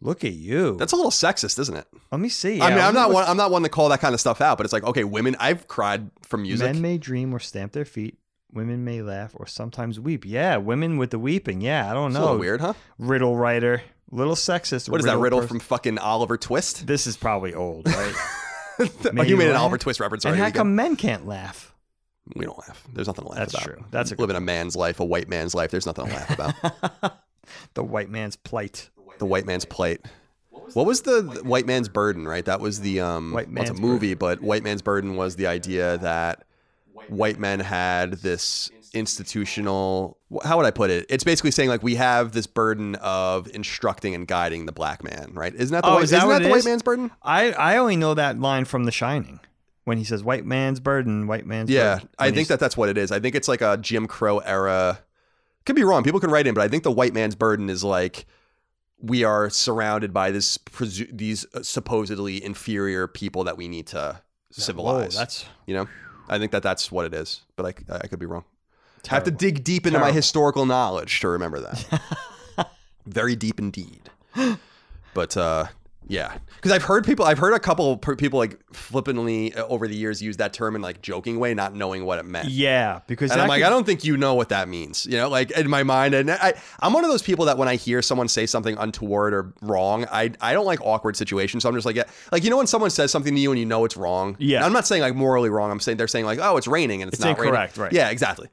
Look 0.00 0.24
at 0.24 0.32
you. 0.34 0.76
That's 0.76 0.92
a 0.92 0.96
little 0.96 1.10
sexist, 1.10 1.58
isn't 1.58 1.76
it? 1.76 1.86
Let 2.12 2.20
me 2.20 2.28
see. 2.28 2.60
I 2.60 2.70
mean, 2.70 2.78
I'm 2.78 2.94
not 2.94 3.10
one. 3.10 3.24
I'm 3.26 3.36
not 3.36 3.50
one 3.50 3.62
to 3.64 3.68
call 3.68 3.88
that 3.88 4.00
kind 4.00 4.14
of 4.14 4.20
stuff 4.20 4.40
out, 4.40 4.56
but 4.56 4.64
it's 4.64 4.72
like, 4.72 4.84
okay, 4.84 5.02
women. 5.04 5.34
I've 5.40 5.66
cried 5.66 6.08
from 6.22 6.42
music. 6.42 6.66
Men 6.72 6.80
may 6.80 6.98
dream 6.98 7.34
or 7.34 7.40
stamp 7.40 7.72
their 7.72 7.84
feet. 7.84 8.16
Women 8.52 8.84
may 8.84 9.02
laugh 9.02 9.32
or 9.34 9.46
sometimes 9.46 9.98
weep. 9.98 10.24
Yeah, 10.24 10.56
women 10.56 10.98
with 10.98 11.10
the 11.10 11.18
weeping. 11.18 11.60
Yeah, 11.60 11.90
I 11.90 11.94
don't 11.94 12.08
It's 12.10 12.16
a 12.16 12.20
know. 12.20 12.24
little 12.26 12.40
weird, 12.40 12.60
huh? 12.60 12.74
Riddle 12.98 13.36
writer, 13.36 13.82
little 14.10 14.34
sexist. 14.34 14.88
What 14.88 15.00
is 15.00 15.06
that 15.06 15.18
riddle 15.18 15.46
from 15.46 15.60
fucking 15.60 15.98
Oliver 15.98 16.36
Twist? 16.36 16.86
This 16.86 17.06
is 17.06 17.16
probably 17.16 17.54
old, 17.54 17.86
right? 17.86 18.14
oh, 18.80 19.22
you 19.22 19.36
made 19.36 19.46
an 19.46 19.52
laugh? 19.52 19.60
Oliver 19.60 19.78
Twist 19.78 20.00
reference 20.00 20.24
and 20.24 20.36
how 20.36 20.50
come 20.50 20.74
men 20.74 20.96
can't 20.96 21.26
laugh? 21.26 21.74
we 22.34 22.44
don't 22.44 22.58
laugh? 22.58 22.86
There's 22.92 23.06
nothing 23.06 23.24
to 23.24 23.30
laugh 23.30 23.38
That's 23.38 23.54
about. 23.54 23.64
That's 23.64 23.76
true. 23.76 23.84
That's 23.90 24.12
a 24.12 24.16
living 24.16 24.36
a 24.36 24.40
man's 24.40 24.76
life, 24.76 25.00
a 25.00 25.04
white 25.04 25.28
man's 25.28 25.54
life. 25.54 25.70
There's 25.70 25.86
nothing 25.86 26.06
to 26.06 26.12
laugh 26.12 26.30
about. 26.30 27.16
the 27.74 27.84
white 27.84 28.10
man's 28.10 28.36
plight. 28.36 28.90
the 29.18 29.26
white 29.26 29.46
man's 29.46 29.64
plate. 29.64 30.00
What 30.50 30.84
was 30.84 31.02
the, 31.02 31.22
the 31.22 31.44
white 31.44 31.66
man's 31.66 31.88
burden? 31.88 32.28
Right, 32.28 32.44
that 32.44 32.60
was 32.60 32.80
the 32.80 33.00
um. 33.00 33.32
White 33.32 33.50
well, 33.50 33.62
it's 33.62 33.70
a 33.70 33.74
man's 33.74 33.80
movie, 33.80 34.14
but 34.14 34.42
white 34.42 34.62
man's 34.62 34.82
burden 34.82 35.16
was 35.16 35.36
the 35.36 35.46
idea 35.46 35.98
that 35.98 36.44
white 37.08 37.38
men 37.38 37.60
had 37.60 38.14
this 38.14 38.70
institutional. 38.94 40.18
How 40.44 40.56
would 40.56 40.66
I 40.66 40.70
put 40.70 40.90
it? 40.90 41.06
It's 41.08 41.24
basically 41.24 41.50
saying 41.50 41.68
like 41.68 41.82
we 41.82 41.94
have 41.96 42.32
this 42.32 42.46
burden 42.46 42.94
of 42.96 43.48
instructing 43.54 44.14
and 44.14 44.26
guiding 44.26 44.66
the 44.66 44.72
black 44.72 45.02
man. 45.04 45.30
Right? 45.34 45.54
Isn't 45.54 45.72
that 45.72 45.82
the 45.84 45.90
Oh, 45.90 45.94
white, 45.94 46.04
is 46.04 46.10
that 46.10 46.18
isn't 46.18 46.28
that 46.28 46.42
the 46.42 46.48
white 46.50 46.64
man's 46.64 46.82
burden? 46.82 47.10
I 47.22 47.52
I 47.52 47.76
only 47.76 47.96
know 47.96 48.14
that 48.14 48.38
line 48.38 48.64
from 48.64 48.84
The 48.84 48.92
Shining 48.92 49.40
when 49.84 49.98
he 49.98 50.04
says 50.04 50.22
"white 50.22 50.44
man's 50.44 50.80
burden, 50.80 51.26
white 51.26 51.46
man's 51.46 51.70
Yeah, 51.70 51.94
burden." 51.96 52.08
I 52.18 52.30
think 52.30 52.48
that 52.48 52.60
that's 52.60 52.76
what 52.76 52.88
it 52.88 52.98
is. 52.98 53.10
I 53.12 53.20
think 53.20 53.34
it's 53.34 53.48
like 53.48 53.60
a 53.62 53.76
Jim 53.76 54.06
Crow 54.06 54.38
era. 54.38 55.00
Could 55.64 55.76
be 55.76 55.84
wrong. 55.84 56.02
People 56.02 56.20
can 56.20 56.30
write 56.30 56.46
in, 56.46 56.54
but 56.54 56.62
I 56.62 56.68
think 56.68 56.82
the 56.82 56.90
white 56.90 57.12
man's 57.12 57.34
burden 57.34 57.68
is 57.68 57.84
like 57.84 58.26
we 59.00 59.22
are 59.22 59.48
surrounded 59.50 60.12
by 60.12 60.30
this 60.30 60.58
these 61.12 61.46
uh, 61.54 61.62
supposedly 61.62 62.42
inferior 62.42 63.06
people 63.06 63.44
that 63.44 63.56
we 63.56 63.68
need 63.68 63.86
to 63.88 63.96
Whoa, 63.96 64.20
civilize. 64.50 65.14
that's 65.16 65.44
you 65.66 65.74
know, 65.74 65.86
I 66.28 66.38
think 66.38 66.52
that 66.52 66.62
that's 66.62 66.90
what 66.90 67.04
it 67.06 67.14
is, 67.14 67.42
but 67.54 67.66
I, 67.90 67.96
I 67.98 68.06
could 68.08 68.18
be 68.18 68.26
wrong. 68.26 68.44
Have 69.06 69.24
to 69.24 69.30
dig 69.30 69.64
deep 69.64 69.86
into 69.86 69.98
my 69.98 70.12
historical 70.12 70.66
knowledge 70.66 71.20
to 71.20 71.28
remember 71.28 71.60
that. 71.60 72.68
Very 73.06 73.36
deep 73.36 73.58
indeed. 73.58 74.10
But 75.14 75.36
uh, 75.36 75.66
yeah, 76.06 76.36
because 76.56 76.72
I've 76.72 76.82
heard 76.82 77.04
people, 77.04 77.24
I've 77.24 77.38
heard 77.38 77.52
a 77.54 77.58
couple 77.58 77.96
people 77.98 78.38
like 78.38 78.58
flippantly 78.72 79.54
uh, 79.54 79.66
over 79.66 79.86
the 79.88 79.94
years 79.94 80.22
use 80.22 80.36
that 80.38 80.52
term 80.52 80.76
in 80.76 80.82
like 80.82 81.02
joking 81.02 81.38
way, 81.38 81.54
not 81.54 81.74
knowing 81.74 82.04
what 82.04 82.18
it 82.18 82.24
meant. 82.24 82.48
Yeah, 82.48 83.00
because 83.06 83.30
And 83.30 83.40
I'm 83.40 83.48
like, 83.48 83.62
I 83.62 83.68
don't 83.68 83.84
think 83.84 84.04
you 84.04 84.16
know 84.16 84.34
what 84.34 84.48
that 84.50 84.68
means. 84.68 85.06
You 85.06 85.16
know, 85.18 85.28
like 85.28 85.50
in 85.50 85.68
my 85.68 85.82
mind, 85.82 86.14
and 86.14 86.30
I, 86.30 86.54
I'm 86.80 86.92
one 86.92 87.04
of 87.04 87.10
those 87.10 87.22
people 87.22 87.46
that 87.46 87.58
when 87.58 87.68
I 87.68 87.76
hear 87.76 88.00
someone 88.00 88.28
say 88.28 88.46
something 88.46 88.76
untoward 88.78 89.34
or 89.34 89.52
wrong, 89.60 90.06
I, 90.10 90.30
I 90.40 90.52
don't 90.52 90.66
like 90.66 90.80
awkward 90.82 91.16
situations. 91.16 91.62
So 91.62 91.68
I'm 91.68 91.74
just 91.74 91.86
like, 91.86 91.96
yeah, 91.96 92.04
like 92.32 92.44
you 92.44 92.50
know 92.50 92.56
when 92.58 92.66
someone 92.66 92.90
says 92.90 93.10
something 93.10 93.34
to 93.34 93.40
you 93.40 93.50
and 93.50 93.58
you 93.58 93.66
know 93.66 93.84
it's 93.84 93.96
wrong. 93.96 94.36
Yeah. 94.38 94.64
I'm 94.64 94.72
not 94.72 94.86
saying 94.86 95.02
like 95.02 95.14
morally 95.14 95.50
wrong. 95.50 95.70
I'm 95.70 95.80
saying 95.80 95.98
they're 95.98 96.08
saying 96.08 96.26
like, 96.26 96.38
oh, 96.40 96.56
it's 96.56 96.68
raining 96.68 97.02
and 97.02 97.08
it's, 97.10 97.18
It's 97.18 97.24
not 97.24 97.38
raining. 97.38 97.54
right. 97.76 97.92
Yeah, 97.92 98.10
exactly. 98.10 98.48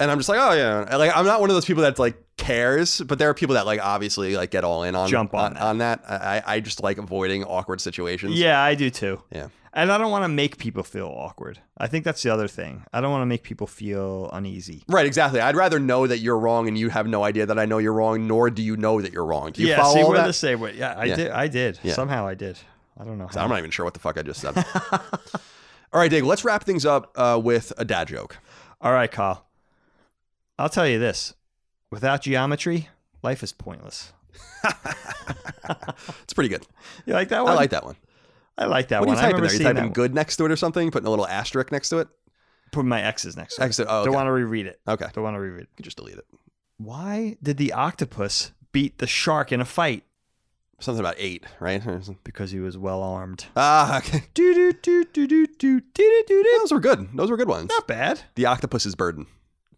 And 0.00 0.10
I'm 0.10 0.18
just 0.18 0.28
like, 0.28 0.38
oh 0.40 0.52
yeah, 0.52 0.96
like 0.96 1.16
I'm 1.16 1.26
not 1.26 1.40
one 1.40 1.50
of 1.50 1.54
those 1.56 1.64
people 1.64 1.82
that 1.82 1.98
like 1.98 2.16
cares, 2.36 3.00
but 3.00 3.18
there 3.18 3.28
are 3.30 3.34
people 3.34 3.54
that 3.54 3.66
like 3.66 3.80
obviously 3.80 4.36
like 4.36 4.50
get 4.50 4.64
all 4.64 4.82
in 4.84 4.94
on 4.94 5.08
Jump 5.08 5.34
on 5.34 5.56
on, 5.56 5.78
that. 5.78 6.06
that. 6.06 6.22
I, 6.22 6.42
I 6.54 6.60
just 6.60 6.82
like 6.82 6.98
avoiding 6.98 7.44
awkward 7.44 7.80
situations. 7.80 8.38
Yeah, 8.38 8.60
I 8.62 8.74
do 8.74 8.90
too. 8.90 9.22
Yeah. 9.32 9.48
And 9.74 9.92
I 9.92 9.98
don't 9.98 10.10
want 10.10 10.24
to 10.24 10.28
make 10.28 10.56
people 10.56 10.82
feel 10.82 11.06
awkward. 11.06 11.60
I 11.76 11.86
think 11.88 12.04
that's 12.04 12.22
the 12.22 12.30
other 12.30 12.48
thing. 12.48 12.84
I 12.92 13.00
don't 13.00 13.10
want 13.10 13.22
to 13.22 13.26
make 13.26 13.42
people 13.42 13.66
feel 13.66 14.28
uneasy. 14.32 14.82
Right, 14.88 15.06
exactly. 15.06 15.40
I'd 15.40 15.54
rather 15.56 15.78
know 15.78 16.06
that 16.06 16.18
you're 16.18 16.38
wrong 16.38 16.66
and 16.68 16.76
you 16.78 16.88
have 16.88 17.06
no 17.06 17.22
idea 17.22 17.46
that 17.46 17.58
I 17.58 17.66
know 17.66 17.78
you're 17.78 17.92
wrong, 17.92 18.26
nor 18.26 18.50
do 18.50 18.62
you 18.62 18.76
know 18.76 19.00
that 19.02 19.12
you're 19.12 19.26
wrong. 19.26 19.52
Do 19.52 19.62
you 19.62 19.68
yeah, 19.68 19.76
follow 19.76 19.94
see, 19.94 20.04
we're 20.04 20.16
that? 20.16 20.26
the 20.26 20.32
same 20.32 20.60
way. 20.60 20.74
Yeah, 20.74 20.94
I 20.96 21.04
Yeah. 21.04 21.16
did. 21.16 21.30
I 21.30 21.48
did. 21.48 21.78
Yeah. 21.82 21.92
Somehow 21.92 22.26
I 22.26 22.34
did. 22.34 22.58
I 22.98 23.04
don't 23.04 23.18
know. 23.18 23.28
How. 23.28 23.42
I'm 23.42 23.50
not 23.50 23.58
even 23.58 23.70
sure 23.70 23.84
what 23.84 23.94
the 23.94 24.00
fuck 24.00 24.18
I 24.18 24.22
just 24.22 24.40
said. 24.40 24.56
All 25.92 26.00
right, 26.00 26.10
Dig, 26.10 26.24
let's 26.24 26.44
wrap 26.44 26.64
things 26.64 26.84
up 26.84 27.12
uh, 27.16 27.40
with 27.42 27.72
a 27.78 27.84
dad 27.84 28.08
joke. 28.08 28.38
All 28.80 28.92
right, 28.92 29.10
Kyle. 29.10 29.44
I'll 30.58 30.68
tell 30.68 30.86
you 30.86 30.98
this: 30.98 31.34
without 31.90 32.22
geometry, 32.22 32.88
life 33.22 33.42
is 33.42 33.52
pointless. 33.52 34.12
It's 36.22 36.32
pretty 36.32 36.48
good. 36.48 36.66
You 37.06 37.12
like 37.12 37.28
that 37.28 37.44
one? 37.44 37.52
I 37.52 37.56
like 37.56 37.70
that 37.70 37.84
one. 37.84 37.96
I 38.56 38.66
like 38.66 38.88
that 38.88 39.00
What 39.00 39.08
are 39.08 39.12
you 39.12 39.16
typing 39.20 39.42
there? 39.42 39.52
You 39.52 39.58
typing 39.58 39.92
good 39.92 40.14
next 40.14 40.36
to 40.36 40.44
it 40.46 40.50
or 40.50 40.56
something? 40.56 40.90
Putting 40.90 41.06
a 41.06 41.10
little 41.10 41.26
asterisk 41.26 41.70
next 41.70 41.90
to 41.90 41.98
it? 41.98 42.08
Put 42.72 42.84
my 42.84 43.02
X's 43.02 43.36
next 43.36 43.56
to 43.56 43.62
it. 43.62 43.64
Exit. 43.66 43.86
Oh, 43.88 44.00
okay. 44.00 44.06
Don't 44.06 44.14
want 44.14 44.26
to 44.26 44.32
reread 44.32 44.66
it. 44.66 44.80
okay. 44.88 45.06
Don't 45.12 45.24
want 45.24 45.34
to 45.36 45.40
reread 45.40 45.62
it. 45.62 45.68
You 45.72 45.76
can 45.76 45.84
just 45.84 45.96
delete 45.96 46.16
it. 46.16 46.24
Why 46.78 47.36
did 47.42 47.56
the 47.56 47.72
octopus 47.72 48.52
beat 48.72 48.98
the 48.98 49.06
shark 49.06 49.52
in 49.52 49.60
a 49.60 49.64
fight? 49.64 50.04
Something 50.80 51.00
about 51.00 51.16
eight, 51.18 51.44
right? 51.60 51.82
Because 52.22 52.52
he 52.52 52.60
was 52.60 52.78
well 52.78 53.02
armed. 53.02 53.46
Ah, 53.56 53.98
okay. 53.98 54.24
Do 54.34 54.54
do 54.54 54.72
do 54.72 55.04
do 55.04 55.26
do 55.26 55.46
do 55.46 55.80
do 55.80 56.24
do 56.26 56.42
do. 56.42 56.58
Those 56.60 56.72
were 56.72 56.80
good. 56.80 57.08
Those 57.14 57.30
were 57.30 57.36
good 57.36 57.48
ones. 57.48 57.68
Not 57.70 57.88
bad. 57.88 58.20
The 58.36 58.46
octopus's 58.46 58.94
burden. 58.94 59.26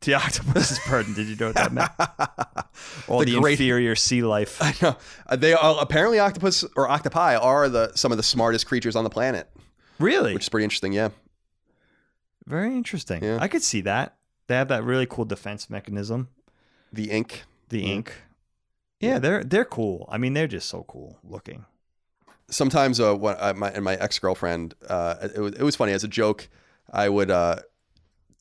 The 0.02 0.14
octopus's 0.14 0.78
burden. 0.88 1.12
Did 1.14 1.26
you 1.28 1.36
know 1.36 1.46
what 1.48 1.56
that 1.56 1.72
meant? 1.72 1.90
All 3.08 3.18
The 3.20 3.26
the, 3.34 3.40
great- 3.40 3.52
inferior 3.60 3.94
sea 3.94 4.22
life. 4.22 4.58
I 4.62 4.74
know. 4.80 4.96
Uh, 5.26 5.36
They 5.36 5.52
are 5.52 5.76
apparently 5.80 6.18
octopus 6.18 6.64
or 6.76 6.88
octopi 6.88 7.36
are 7.36 7.68
the 7.68 7.92
some 7.94 8.10
of 8.10 8.16
the 8.16 8.22
smartest 8.22 8.66
creatures 8.66 8.96
on 8.96 9.04
the 9.04 9.10
planet, 9.10 9.48
Really? 9.98 10.32
which 10.34 10.44
is 10.44 10.48
pretty 10.48 10.64
interesting. 10.64 10.92
Yeah. 10.92 11.10
Very 12.46 12.74
interesting. 12.74 13.22
Yeah. 13.22 13.38
I 13.40 13.48
could 13.48 13.62
see 13.62 13.82
that. 13.82 14.16
They 14.46 14.54
have 14.56 14.68
that 14.68 14.82
really 14.84 15.06
cool 15.06 15.24
defense 15.24 15.68
mechanism. 15.70 16.28
The 16.92 17.10
ink. 17.10 17.44
The 17.68 17.80
Yeah. 17.80 17.88
ink. 17.94 18.12
Yeah, 19.00 19.18
they're 19.18 19.44
they're 19.44 19.64
cool. 19.64 20.06
I 20.10 20.18
mean, 20.18 20.34
they're 20.34 20.46
just 20.48 20.68
so 20.68 20.84
cool 20.88 21.18
looking. 21.24 21.64
sometimes 22.50 22.98
uh, 23.00 23.14
when 23.14 23.36
I, 23.40 23.52
my 23.52 23.70
and 23.70 23.84
my 23.84 23.94
ex 23.96 24.18
girlfriend, 24.18 24.74
uh, 24.88 25.28
it 25.34 25.38
was 25.40 25.52
it 25.54 25.62
was 25.62 25.76
funny 25.76 25.92
as 25.92 26.04
a 26.04 26.08
joke. 26.08 26.48
I 26.92 27.08
would 27.08 27.30
uh, 27.30 27.56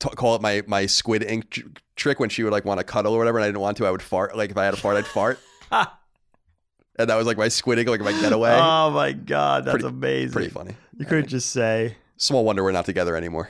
t- 0.00 0.08
call 0.10 0.34
it 0.34 0.42
my 0.42 0.62
my 0.66 0.86
squid 0.86 1.22
ink 1.22 1.50
tr- 1.50 1.60
trick 1.94 2.18
when 2.18 2.28
she 2.28 2.42
would 2.42 2.52
like 2.52 2.64
want 2.64 2.78
to 2.78 2.84
cuddle 2.84 3.14
or 3.14 3.18
whatever, 3.18 3.38
and 3.38 3.44
I 3.44 3.48
didn't 3.48 3.60
want 3.60 3.76
to. 3.76 3.86
I 3.86 3.90
would 3.92 4.02
fart. 4.02 4.36
Like 4.36 4.50
if 4.50 4.56
I 4.56 4.64
had 4.64 4.74
a 4.74 4.76
fart, 4.76 4.96
I'd 4.96 5.06
fart, 5.06 5.38
and 5.70 7.08
that 7.08 7.16
was 7.16 7.26
like 7.26 7.36
my 7.38 7.48
squid 7.48 7.78
ink, 7.78 7.88
like 7.88 8.00
my 8.00 8.12
getaway. 8.20 8.52
Oh 8.60 8.90
my 8.90 9.12
god, 9.12 9.64
that's 9.64 9.74
Pretty- 9.82 9.88
amazing. 9.88 10.32
Pretty 10.32 10.48
funny. 10.50 10.74
You 10.98 11.06
could 11.06 11.28
just 11.28 11.50
say 11.50 11.96
Small 12.16 12.44
wonder 12.44 12.62
we're 12.62 12.72
not 12.72 12.84
together 12.84 13.16
anymore. 13.16 13.48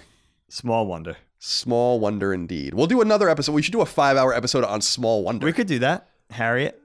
small 0.49 0.87
wonder. 0.87 1.17
Small 1.43 1.99
wonder 1.99 2.33
indeed. 2.35 2.75
We'll 2.75 2.87
do 2.87 3.01
another 3.01 3.29
episode. 3.29 3.53
We 3.53 3.63
should 3.63 3.73
do 3.73 3.81
a 3.81 3.87
five 3.87 4.17
hour 4.19 4.35
episode 4.35 4.63
on 4.63 4.83
Small 4.83 5.25
Wonder. 5.25 5.47
We 5.47 5.53
could 5.55 5.67
do 5.67 5.79
that. 5.81 6.09
Harriet. 6.31 6.79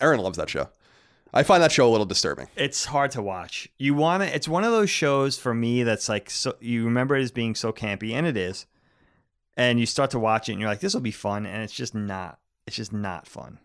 Aaron 0.00 0.20
loves 0.20 0.38
that 0.38 0.48
show. 0.48 0.68
I 1.34 1.42
find 1.42 1.62
that 1.62 1.72
show 1.72 1.88
a 1.88 1.90
little 1.90 2.04
disturbing. 2.06 2.48
It's 2.56 2.84
hard 2.86 3.10
to 3.12 3.22
watch. 3.22 3.68
You 3.78 3.94
want 3.94 4.22
to. 4.22 4.34
It's 4.34 4.48
one 4.48 4.64
of 4.64 4.72
those 4.72 4.90
shows 4.90 5.38
for 5.38 5.54
me 5.54 5.82
that's 5.82 6.08
like 6.08 6.28
so. 6.30 6.54
You 6.60 6.84
remember 6.84 7.16
it 7.16 7.22
as 7.22 7.30
being 7.30 7.54
so 7.54 7.72
campy, 7.72 8.12
and 8.12 8.26
it 8.26 8.36
is. 8.36 8.66
And 9.56 9.78
you 9.80 9.86
start 9.86 10.10
to 10.10 10.18
watch 10.18 10.48
it, 10.48 10.52
and 10.52 10.60
you're 10.60 10.70
like, 10.70 10.80
"This 10.80 10.94
will 10.94 11.00
be 11.00 11.10
fun," 11.10 11.46
and 11.46 11.62
it's 11.62 11.72
just 11.72 11.94
not. 11.94 12.38
It's 12.66 12.76
just 12.76 12.92
not 12.92 13.26
fun. 13.26 13.58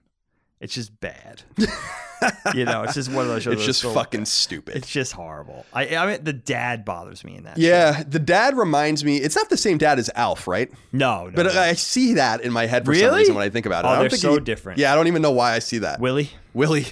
It's 0.59 0.73
just 0.73 0.99
bad. 0.99 1.43
you 2.55 2.65
know, 2.65 2.81
it's 2.83 2.95
just 2.95 3.11
one 3.11 3.23
of 3.23 3.27
those 3.27 3.43
shows. 3.43 3.53
It's 3.55 3.65
just 3.65 3.81
so- 3.81 3.93
fucking 3.93 4.25
stupid. 4.25 4.75
It's 4.75 4.89
just 4.89 5.13
horrible. 5.13 5.65
I. 5.73 5.95
I 5.95 6.07
mean, 6.11 6.23
the 6.23 6.33
dad 6.33 6.83
bothers 6.83 7.23
me 7.23 7.35
in 7.35 7.43
that. 7.43 7.57
show. 7.57 7.63
yeah, 7.67 8.03
the 8.03 8.19
dad 8.19 8.57
reminds 8.57 9.03
me. 9.05 9.17
It's 9.17 9.35
not 9.35 9.49
the 9.49 9.57
same 9.57 9.77
dad 9.77 9.99
as 9.99 10.09
Alf, 10.15 10.47
right? 10.47 10.71
No. 10.91 11.25
no 11.25 11.31
But 11.31 11.53
no. 11.53 11.59
I 11.61 11.73
see 11.73 12.13
that 12.13 12.41
in 12.41 12.51
my 12.53 12.65
head 12.65 12.85
for 12.85 12.95
some 12.95 13.13
reason 13.13 13.35
when 13.35 13.43
I 13.43 13.49
think 13.49 13.65
about 13.65 13.85
it. 13.85 13.87
Oh, 13.87 13.91
I 13.91 13.93
don't 13.95 14.03
they're 14.03 14.09
think 14.11 14.21
so 14.21 14.33
he- 14.35 14.39
different. 14.39 14.79
Yeah, 14.79 14.91
I 14.91 14.95
don't 14.95 15.07
even 15.07 15.21
know 15.21 15.31
why 15.31 15.53
I 15.53 15.59
see 15.59 15.77
that. 15.79 15.99
Willie. 15.99 16.31
Willie, 16.53 16.87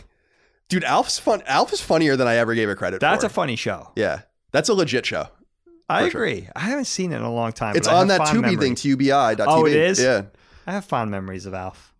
dude, 0.70 0.84
Alf's 0.84 1.20
fun. 1.20 1.42
Alf 1.46 1.74
is 1.74 1.82
funnier 1.82 2.16
than 2.16 2.28
I 2.28 2.36
ever 2.36 2.56
gave 2.56 2.70
it 2.70 2.78
credit 2.78 2.98
for. 2.98 3.00
That's 3.02 3.24
for. 3.24 3.28
a 3.28 3.30
funny 3.34 3.56
show. 3.56 3.92
yeah, 3.96 4.22
that's 4.52 4.70
a 4.70 4.74
legit 4.74 5.06
show. 5.06 5.28
I 5.88 6.06
For 6.06 6.12
sure. 6.12 6.24
agree. 6.24 6.50
I 6.56 6.62
haven't 6.62 6.86
seen 6.86 7.12
it 7.12 7.18
in 7.18 7.22
a 7.22 7.32
long 7.34 7.52
time. 7.52 7.76
It's 7.76 7.88
but 7.88 7.94
I 7.94 8.00
on 8.00 8.10
have 8.10 8.20
that 8.20 8.28
fond 8.28 8.40
Tubi 8.40 8.58
memories. 8.58 8.82
thing, 8.82 8.98
tubi.tv. 8.98 9.46
Oh, 9.48 9.66
it 9.68 9.76
is? 9.76 10.02
Yeah, 10.02 10.24
I 10.66 10.72
have 10.74 10.86
fond 10.86 11.12
memories 11.12 11.46
of 11.46 11.54
Alf. 11.54 11.94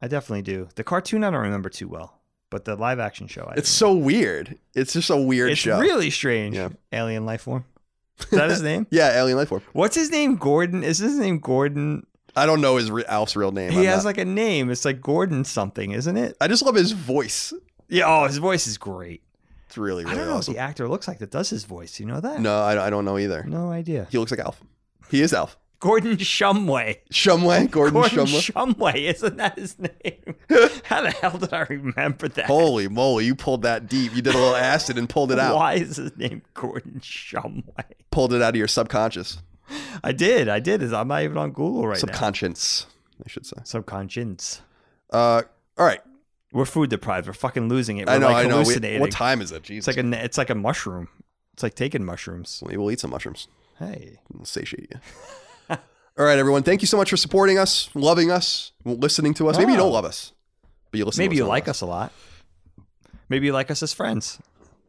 I 0.00 0.08
definitely 0.08 0.42
do. 0.42 0.68
The 0.76 0.84
cartoon 0.84 1.22
I 1.24 1.30
don't 1.30 1.42
remember 1.42 1.68
too 1.68 1.86
well, 1.88 2.18
but 2.48 2.64
the 2.64 2.76
live 2.76 2.98
action 2.98 3.26
show 3.26 3.44
I. 3.44 3.54
it's 3.56 3.68
do. 3.70 3.74
so 3.76 3.92
weird. 3.92 4.58
It's 4.74 4.94
just 4.94 5.10
a 5.10 5.16
weird 5.16 5.50
It's 5.50 5.60
show. 5.60 5.78
really 5.78 6.08
strange. 6.10 6.56
Yeah. 6.56 6.70
Alien 6.92 7.26
life 7.26 7.42
form. 7.42 7.64
Is 8.20 8.28
that 8.30 8.48
his 8.50 8.62
name? 8.62 8.86
yeah, 8.90 9.16
Alien 9.18 9.38
Life 9.38 9.48
Form. 9.48 9.62
What's 9.72 9.94
his 9.96 10.10
name? 10.10 10.36
Gordon. 10.36 10.84
Is 10.84 10.98
his 10.98 11.16
name 11.18 11.38
Gordon? 11.38 12.06
I 12.36 12.44
don't 12.44 12.60
know 12.60 12.76
his 12.76 12.90
re- 12.90 13.04
Alf's 13.08 13.34
real 13.34 13.50
name. 13.50 13.70
He 13.72 13.78
I'm 13.78 13.84
has 13.86 14.04
not- 14.04 14.10
like 14.10 14.18
a 14.18 14.26
name. 14.26 14.70
It's 14.70 14.84
like 14.84 15.00
Gordon 15.00 15.42
something, 15.44 15.92
isn't 15.92 16.16
it? 16.18 16.36
I 16.38 16.46
just 16.46 16.62
love 16.62 16.74
his 16.74 16.92
voice. 16.92 17.54
Yeah. 17.90 18.04
Oh, 18.06 18.26
his 18.26 18.38
voice 18.38 18.66
is 18.66 18.78
great. 18.78 19.22
It's 19.66 19.78
really, 19.78 20.04
I 20.04 20.08
really 20.08 20.18
don't 20.18 20.28
know 20.28 20.36
awesome. 20.36 20.54
what 20.54 20.58
the 20.58 20.62
actor 20.62 20.88
looks 20.88 21.06
like 21.06 21.18
that 21.18 21.30
does 21.30 21.50
his 21.50 21.64
voice. 21.64 22.00
You 22.00 22.06
know 22.06 22.20
that? 22.20 22.40
No, 22.40 22.60
I, 22.60 22.86
I 22.86 22.90
don't 22.90 23.04
know 23.04 23.18
either. 23.18 23.44
No 23.44 23.70
idea. 23.70 24.08
He 24.10 24.18
looks 24.18 24.32
like 24.32 24.40
Alf. 24.40 24.60
He 25.10 25.20
is 25.22 25.32
Alf. 25.32 25.56
Gordon 25.80 26.16
Shumway. 26.18 26.98
Shumway, 27.10 27.70
Gordon, 27.70 27.94
Gordon 27.94 28.26
Shumway. 28.26 28.52
Shumway, 28.52 28.96
isn't 29.14 29.36
that 29.38 29.58
his 29.58 29.78
name? 29.78 30.34
How 30.84 31.02
the 31.02 31.10
hell 31.10 31.38
did 31.38 31.52
I 31.54 31.62
remember 31.62 32.28
that? 32.28 32.46
Holy 32.46 32.88
moly, 32.88 33.24
you 33.26 33.34
pulled 33.34 33.62
that 33.62 33.88
deep. 33.88 34.14
You 34.14 34.20
did 34.22 34.34
a 34.34 34.38
little 34.38 34.56
acid 34.56 34.98
and 34.98 35.08
pulled 35.08 35.32
it 35.32 35.38
out. 35.38 35.56
Why 35.56 35.74
is 35.74 35.96
his 35.96 36.16
name 36.16 36.42
Gordon 36.52 37.00
Shumway? 37.00 37.84
Pulled 38.10 38.34
it 38.34 38.42
out 38.42 38.50
of 38.50 38.56
your 38.56 38.68
subconscious. 38.68 39.38
I 40.04 40.12
did. 40.12 40.48
I 40.48 40.58
did. 40.60 40.82
I'm 40.92 41.08
not 41.08 41.22
even 41.22 41.38
on 41.38 41.50
Google 41.52 41.86
right 41.86 41.94
now. 41.94 42.00
Subconscious, 42.00 42.86
I 43.24 43.28
should 43.28 43.46
say. 43.46 43.56
Subconscious. 43.64 44.60
Uh, 45.10 45.42
all 45.78 45.86
right. 45.86 46.00
We're 46.52 46.64
food 46.64 46.90
deprived. 46.90 47.26
We're 47.26 47.32
fucking 47.32 47.68
losing 47.68 47.98
it. 47.98 48.06
We're 48.06 48.14
I 48.14 48.18
know, 48.18 48.26
like 48.26 48.36
I 48.36 48.48
know. 48.48 48.58
We- 48.58 48.64
hallucinating. 48.64 49.00
what 49.00 49.12
time 49.12 49.40
is 49.40 49.52
it? 49.52 49.62
Jesus. 49.62 49.88
It's 49.88 49.96
like 49.96 50.04
a. 50.04 50.24
It's 50.24 50.38
like 50.38 50.50
a 50.50 50.54
mushroom. 50.54 51.08
It's 51.54 51.62
like 51.62 51.74
taking 51.74 52.04
mushrooms. 52.04 52.62
Maybe 52.66 52.76
we'll 52.78 52.90
eat 52.90 53.00
some 53.00 53.10
mushrooms. 53.10 53.48
Hey. 53.78 54.18
We'll 54.32 54.44
satiate 54.44 54.90
you. 54.90 55.00
all 56.18 56.24
right, 56.24 56.38
everyone. 56.38 56.62
Thank 56.62 56.82
you 56.82 56.86
so 56.86 56.96
much 56.96 57.10
for 57.10 57.16
supporting 57.16 57.58
us, 57.58 57.88
loving 57.94 58.30
us, 58.30 58.72
listening 58.84 59.34
to 59.34 59.48
us. 59.48 59.58
Maybe 59.58 59.72
you 59.72 59.78
Oh. 59.78 59.82
don't 59.82 59.92
love 59.92 60.04
us, 60.04 60.32
but 60.90 60.98
you 60.98 61.04
listen. 61.04 61.18
To 61.18 61.24
us. 61.24 61.28
Maybe 61.28 61.36
you 61.36 61.44
like 61.44 61.68
us 61.68 61.80
a 61.80 61.86
lot. 61.86 62.12
Maybe 63.28 63.46
you 63.46 63.52
like 63.52 63.70
us 63.70 63.82
as 63.82 63.92
friends. 63.92 64.38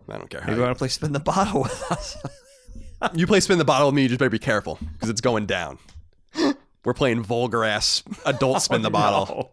I 0.10 0.18
don't 0.18 0.30
care. 0.30 0.42
Maybe 0.42 0.56
you 0.56 0.62
want 0.64 0.76
to 0.76 0.80
play 0.80 0.88
spin 0.88 1.14
the 1.14 1.20
bottle 1.20 1.62
with 1.62 1.92
us. 1.92 2.18
you, 3.14 3.28
play 3.28 3.40
spin 3.40 3.58
the 3.60 3.66
bottle 3.66 3.88
with 3.88 3.96
me. 3.96 4.04
You 4.04 4.08
just 4.10 4.20
better 4.20 4.30
be 4.30 4.40
careful 4.40 4.80
because 4.94 5.10
it's 5.10 5.22
going 5.22 5.46
down. 5.46 5.78
We're 6.84 6.94
playing 6.94 7.24
vulgar 7.24 7.64
ass 7.64 8.04
adult 8.26 8.58
oh, 8.58 8.60
spin 8.60 8.82
the 8.82 8.90
bottle. 8.90 9.36
No. 9.36 9.52